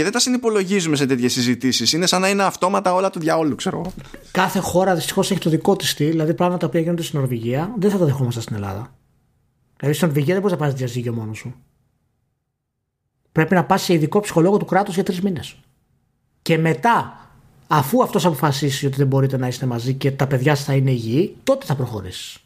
και 0.00 0.06
δεν 0.06 0.14
τα 0.14 0.20
συνυπολογίζουμε 0.20 0.96
σε 0.96 1.06
τέτοιες 1.06 1.32
συζητήσεις. 1.32 1.92
Είναι 1.92 2.06
σαν 2.06 2.20
να 2.20 2.28
είναι 2.28 2.42
αυτόματα 2.42 2.94
όλα 2.94 3.10
του 3.10 3.18
διαόλου, 3.18 3.54
ξέρω 3.54 3.92
Κάθε 4.30 4.58
χώρα 4.58 4.94
δυστυχώς 4.94 5.30
έχει 5.30 5.40
το 5.40 5.50
δικό 5.50 5.76
της 5.76 5.90
στυλ. 5.90 6.10
Δηλαδή 6.10 6.34
πράγματα 6.34 6.68
που 6.68 6.78
γίνονται 6.78 7.02
στην 7.02 7.18
Νορβηγία 7.18 7.74
δεν 7.78 7.90
θα 7.90 7.98
τα 7.98 8.04
δεχόμαστε 8.04 8.40
στην 8.40 8.56
Ελλάδα. 8.56 8.94
Δηλαδή 9.76 9.96
στην 9.96 10.08
Νορβηγία 10.08 10.34
δεν 10.34 10.42
μπορείς 10.42 10.58
να 10.58 10.66
πα 10.66 10.72
διαζύγιο 10.72 11.12
μόνος 11.12 11.38
σου. 11.38 11.54
Πρέπει 13.32 13.54
να 13.54 13.64
πας 13.64 13.82
σε 13.82 13.92
ειδικό 13.92 14.20
ψυχολόγο 14.20 14.56
του 14.56 14.64
κράτους 14.64 14.94
για 14.94 15.02
τρεις 15.02 15.20
μήνες. 15.20 15.56
Και 16.42 16.58
μετά, 16.58 17.28
αφού 17.66 18.02
αυτός 18.02 18.24
αποφασίσει 18.24 18.86
ότι 18.86 18.96
δεν 18.96 19.06
μπορείτε 19.06 19.36
να 19.36 19.46
είστε 19.46 19.66
μαζί 19.66 19.94
και 19.94 20.10
τα 20.10 20.26
παιδιά 20.26 20.54
σας 20.54 20.64
θα 20.64 20.74
είναι 20.74 20.90
υγιή, 20.90 21.36
τότε 21.44 21.66
θα 21.66 21.74
προχωρήσεις. 21.74 22.38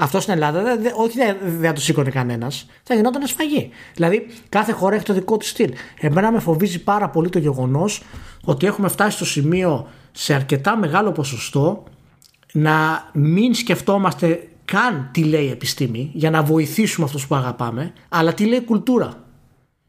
Αυτό 0.00 0.20
στην 0.20 0.32
Ελλάδα 0.32 0.76
δε, 0.76 0.90
όχι 0.94 1.18
δεν 1.18 1.36
δε 1.42 1.72
το 1.72 1.80
σήκωνε 1.80 2.10
κανένας, 2.10 2.66
θα 2.82 2.94
γινόταν 2.94 3.26
σφαγή. 3.26 3.70
Δηλαδή 3.94 4.26
κάθε 4.48 4.72
χώρα 4.72 4.94
έχει 4.94 5.04
το 5.04 5.12
δικό 5.12 5.36
του 5.36 5.46
στυλ. 5.46 5.72
Εμένα 6.00 6.32
με 6.32 6.38
φοβίζει 6.38 6.82
πάρα 6.82 7.08
πολύ 7.08 7.28
το 7.28 7.38
γεγονός 7.38 8.02
ότι 8.44 8.66
έχουμε 8.66 8.88
φτάσει 8.88 9.16
στο 9.16 9.24
σημείο 9.24 9.88
σε 10.12 10.34
αρκετά 10.34 10.76
μεγάλο 10.76 11.12
ποσοστό 11.12 11.84
να 12.52 13.08
μην 13.12 13.54
σκεφτόμαστε 13.54 14.48
καν 14.64 15.08
τι 15.12 15.24
λέει 15.24 15.44
η 15.44 15.50
επιστήμη 15.50 16.10
για 16.14 16.30
να 16.30 16.42
βοηθήσουμε 16.42 17.06
αυτούς 17.06 17.26
που 17.26 17.34
αγαπάμε, 17.34 17.92
αλλά 18.08 18.34
τι 18.34 18.46
λέει 18.46 18.58
η 18.58 18.64
κουλτούρα. 18.64 19.24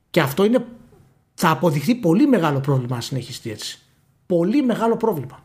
Και 0.10 0.22
αυτό 0.22 0.44
είναι, 0.46 0.66
θα 1.34 1.50
αποδειχθεί 1.50 1.96
πολύ 1.96 2.28
μεγάλο 2.28 2.60
πρόβλημα 2.60 2.96
αν 2.96 3.02
συνεχιστεί 3.02 3.52
έτσι. 3.52 3.80
Πολύ 4.26 4.64
μεγάλο 4.64 4.98
πρόβλημα. 4.98 5.44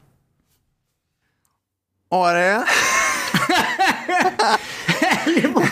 Ωραία. 2.09 2.63
Λοιπόν, 5.43 5.65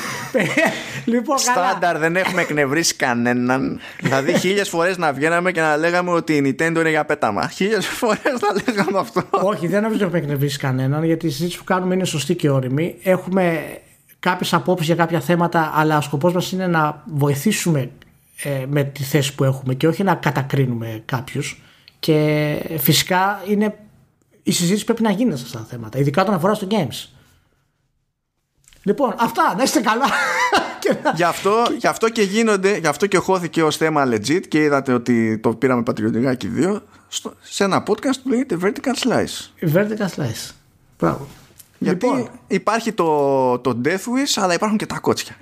λοιπόν 1.04 1.38
Στάνταρ 1.38 1.98
δεν 1.98 2.16
έχουμε 2.16 2.40
εκνευρίσει 2.40 2.94
κανέναν. 2.94 3.80
δηλαδή 4.00 4.38
χίλιες 4.38 4.68
φορές 4.68 4.98
να 4.98 5.12
βγαίναμε 5.12 5.52
και 5.52 5.60
να 5.60 5.76
λέγαμε 5.76 6.10
ότι 6.10 6.32
η 6.32 6.42
Nintendo 6.44 6.76
είναι 6.78 6.90
για 6.90 7.04
πέταμα. 7.04 7.48
Χίλιες 7.48 7.86
φορές 7.86 8.22
να 8.40 8.62
λέγαμε 8.66 8.98
αυτό. 8.98 9.24
Όχι, 9.30 9.66
δεν 9.66 9.82
νομίζω 9.82 9.94
ότι 9.94 10.04
έχουμε 10.04 10.18
εκνευρίσει 10.18 10.58
κανέναν 10.58 11.04
γιατί 11.04 11.26
η 11.26 11.30
συζήτηση 11.30 11.58
που 11.58 11.64
κάνουμε 11.64 11.94
είναι 11.94 12.04
σωστή 12.04 12.34
και 12.34 12.50
όρημη. 12.50 12.96
Έχουμε 13.02 13.62
κάποιες 14.20 14.52
απόψεις 14.52 14.86
για 14.86 14.96
κάποια 14.96 15.20
θέματα, 15.20 15.72
αλλά 15.74 15.96
ο 15.96 16.00
σκοπός 16.00 16.32
μας 16.32 16.52
είναι 16.52 16.66
να 16.66 17.02
βοηθήσουμε 17.06 17.90
ε, 18.42 18.64
με 18.68 18.84
τη 18.84 19.02
θέση 19.02 19.34
που 19.34 19.44
έχουμε 19.44 19.74
και 19.74 19.86
όχι 19.86 20.02
να 20.02 20.14
κατακρίνουμε 20.14 21.02
κάποιους. 21.04 21.62
Και 21.98 22.56
φυσικά 22.78 23.42
είναι 23.48 23.74
η 24.42 24.52
συζήτηση 24.52 24.84
πρέπει 24.84 25.02
να 25.02 25.10
γίνει 25.10 25.36
σε 25.36 25.42
αυτά 25.46 25.58
τα 25.58 25.64
θέματα, 25.64 25.98
ειδικά 25.98 26.22
όταν 26.22 26.34
αφορά 26.34 26.54
στο 26.54 26.66
games. 26.70 27.08
Λοιπόν, 28.82 29.14
αυτά, 29.18 29.54
να 29.56 29.62
είστε 29.62 29.80
καλά. 29.80 30.06
γι, 31.16 31.22
αυτό, 31.22 31.64
γι' 31.78 31.86
αυτό 31.86 32.08
και 32.08 32.22
γίνονται, 32.22 32.76
γι' 32.76 32.86
αυτό 32.86 33.06
και 33.06 33.18
χώθηκε 33.18 33.62
ως 33.62 33.76
θέμα 33.76 34.08
legit 34.08 34.46
και 34.48 34.62
είδατε 34.62 34.92
ότι 34.92 35.38
το 35.38 35.54
πήραμε 35.54 35.82
πατριωτικά 35.82 36.34
και 36.34 36.48
δύο 36.48 36.82
στο, 37.08 37.34
σε 37.40 37.64
ένα 37.64 37.82
podcast 37.86 38.16
που 38.22 38.28
λέγεται 38.28 38.56
Vertical 38.62 39.08
Slice. 39.08 39.68
Vertical 39.74 40.08
Slice. 40.16 40.50
Μπράβο. 40.98 41.28
Γιατί 41.78 42.06
λοιπόν, 42.06 42.28
υπάρχει 42.46 42.92
το, 42.92 43.58
το 43.58 43.80
Death 43.84 43.88
Wish, 43.88 44.42
αλλά 44.42 44.54
υπάρχουν 44.54 44.78
και 44.78 44.86
τα 44.86 44.98
κότσια. 44.98 45.36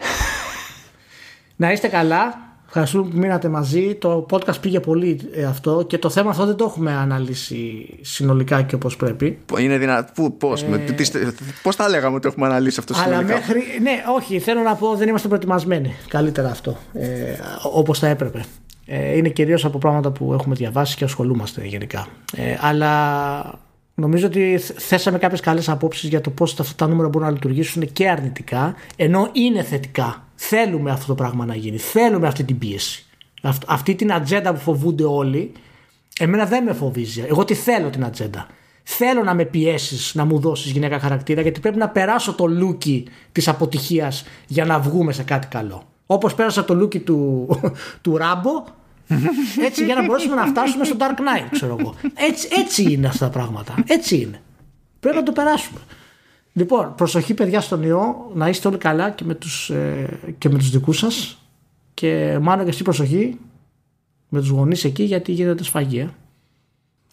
να 1.56 1.72
είστε 1.72 1.88
καλά. 1.88 2.49
Ευχαριστούμε 2.72 3.08
που 3.08 3.18
μείνατε 3.18 3.48
μαζί. 3.48 3.94
Το 3.94 4.26
podcast 4.30 4.60
πήγε 4.60 4.80
πολύ 4.80 5.20
ε, 5.32 5.44
αυτό 5.44 5.84
και 5.86 5.98
το 5.98 6.10
θέμα 6.10 6.30
αυτό 6.30 6.46
δεν 6.46 6.56
το 6.56 6.64
έχουμε 6.64 6.92
αναλύσει 6.92 7.88
συνολικά 8.00 8.62
και 8.62 8.74
όπως 8.74 8.96
πρέπει. 8.96 9.38
Είναι 9.58 9.78
δυνατό. 9.78 10.30
Πώς, 10.30 10.62
ε... 10.62 10.94
πώς 11.62 11.76
θα 11.76 11.88
λέγαμε 11.88 12.16
ότι 12.16 12.28
έχουμε 12.28 12.46
αναλύσει 12.46 12.76
αυτό 12.78 12.94
συνολικά; 12.94 13.18
Αλλά 13.18 13.26
μέχρι... 13.26 13.62
Ναι, 13.82 14.02
όχι, 14.16 14.38
θέλω 14.38 14.60
να 14.60 14.74
πω 14.74 14.94
δεν 14.96 15.08
είμαστε 15.08 15.28
προετοιμασμένοι. 15.28 15.94
Καλύτερα 16.08 16.50
αυτό. 16.50 16.76
Ε, 16.92 17.34
όπως 17.72 17.98
θα 17.98 18.06
έπρεπε. 18.06 18.44
Ε, 18.86 19.16
είναι 19.16 19.28
κυρίως 19.28 19.64
από 19.64 19.78
πράγματα 19.78 20.10
που 20.10 20.32
έχουμε 20.32 20.54
διαβάσει 20.54 20.96
και 20.96 21.04
ασχολούμαστε 21.04 21.66
γενικά. 21.66 22.06
Ε, 22.36 22.56
αλλά 22.60 23.60
νομίζω 23.94 24.26
ότι 24.26 24.60
θέσαμε 24.76 25.18
κάποιες 25.18 25.40
καλές 25.40 25.68
απόψεις 25.68 26.08
για 26.08 26.20
το 26.20 26.30
πώς 26.30 26.60
αυτά 26.60 26.74
τα 26.84 26.86
νούμερα 26.90 27.08
μπορούν 27.08 27.26
να 27.26 27.32
λειτουργήσουν 27.32 27.92
και 27.92 28.08
αρνητικά, 28.08 28.74
ενώ 28.96 29.28
είναι 29.32 29.62
θετικά 29.62 30.24
Θέλουμε 30.42 30.90
αυτό 30.90 31.06
το 31.06 31.14
πράγμα 31.14 31.44
να 31.44 31.54
γίνει. 31.54 31.78
Θέλουμε 31.78 32.26
αυτή 32.26 32.44
την 32.44 32.58
πίεση. 32.58 33.04
Αυτή 33.66 33.94
την 33.94 34.12
ατζέντα 34.12 34.52
που 34.52 34.60
φοβούνται 34.60 35.04
όλοι 35.04 35.52
Εμένα 36.22 36.46
δεν 36.46 36.64
με 36.64 36.72
φοβίζει. 36.72 37.24
Εγώ 37.28 37.44
τι 37.44 37.54
θέλω 37.54 37.90
την 37.90 38.04
ατζέντα. 38.04 38.46
Θέλω 38.82 39.22
να 39.22 39.34
με 39.34 39.44
πιέσεις 39.44 40.14
να 40.14 40.24
μου 40.24 40.38
δώσεις 40.38 40.70
γυναίκα 40.70 40.98
χαρακτήρα 40.98 41.40
γιατί 41.40 41.60
πρέπει 41.60 41.78
να 41.78 41.88
περάσω 41.88 42.32
το 42.32 42.46
λούκι 42.46 43.08
της 43.32 43.48
αποτυχίας 43.48 44.24
για 44.46 44.64
να 44.64 44.78
βγούμε 44.78 45.12
σε 45.12 45.22
κάτι 45.22 45.46
καλό. 45.46 45.82
Όπως 46.06 46.34
πέρασα 46.34 46.64
το 46.64 46.74
λούκι 46.74 46.98
του, 47.00 47.48
του 48.02 48.16
Ράμπο, 48.16 48.64
έτσι 49.64 49.84
για 49.84 49.94
να 49.94 50.04
μπορέσουμε 50.04 50.34
να 50.34 50.46
φτάσουμε 50.46 50.84
στο 50.84 50.96
Dark 50.98 51.18
Knight, 51.18 51.48
ξέρω 51.50 51.76
εγώ. 51.80 51.94
Έτσι, 52.14 52.48
έτσι 52.58 52.82
είναι 52.92 53.06
αυτά 53.06 53.24
τα 53.24 53.30
πράγματα. 53.30 53.74
Έτσι 53.86 54.16
είναι. 54.16 54.40
Πρέπει 55.00 55.16
να 55.16 55.22
το 55.22 55.32
περάσουμε. 55.32 55.80
Λοιπόν, 56.60 56.94
προσοχή 56.94 57.34
παιδιά 57.34 57.60
στον 57.60 57.82
ιό, 57.82 58.30
να 58.34 58.48
είστε 58.48 58.68
όλοι 58.68 58.76
καλά 58.78 59.10
και 59.10 59.24
με 59.24 59.34
τους, 59.34 59.70
ε, 59.70 60.18
και 60.38 60.48
με 60.48 60.58
τους 60.58 60.70
δικούς 60.70 60.98
σας 60.98 61.38
και 61.94 62.38
μάλλον 62.40 62.64
και 62.64 62.70
εσύ 62.70 62.82
προσοχή 62.82 63.38
με 64.28 64.40
τους 64.40 64.48
γονείς 64.48 64.84
εκεί 64.84 65.02
γιατί 65.02 65.32
γίνεται 65.32 65.64
σφαγή. 65.64 65.98
Ε. 65.98 66.08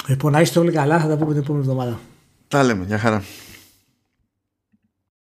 Λοιπόν, 0.07 0.31
να 0.31 0.41
είστε 0.41 0.59
όλοι 0.59 0.71
καλά, 0.71 0.99
θα 0.99 1.07
τα 1.07 1.17
πούμε 1.17 1.33
την 1.33 1.41
επόμενη 1.41 1.63
εβδομάδα. 1.63 1.99
Τα 2.47 2.63
λέμε, 2.63 2.85
για 2.85 2.97
χαρά. 2.97 3.23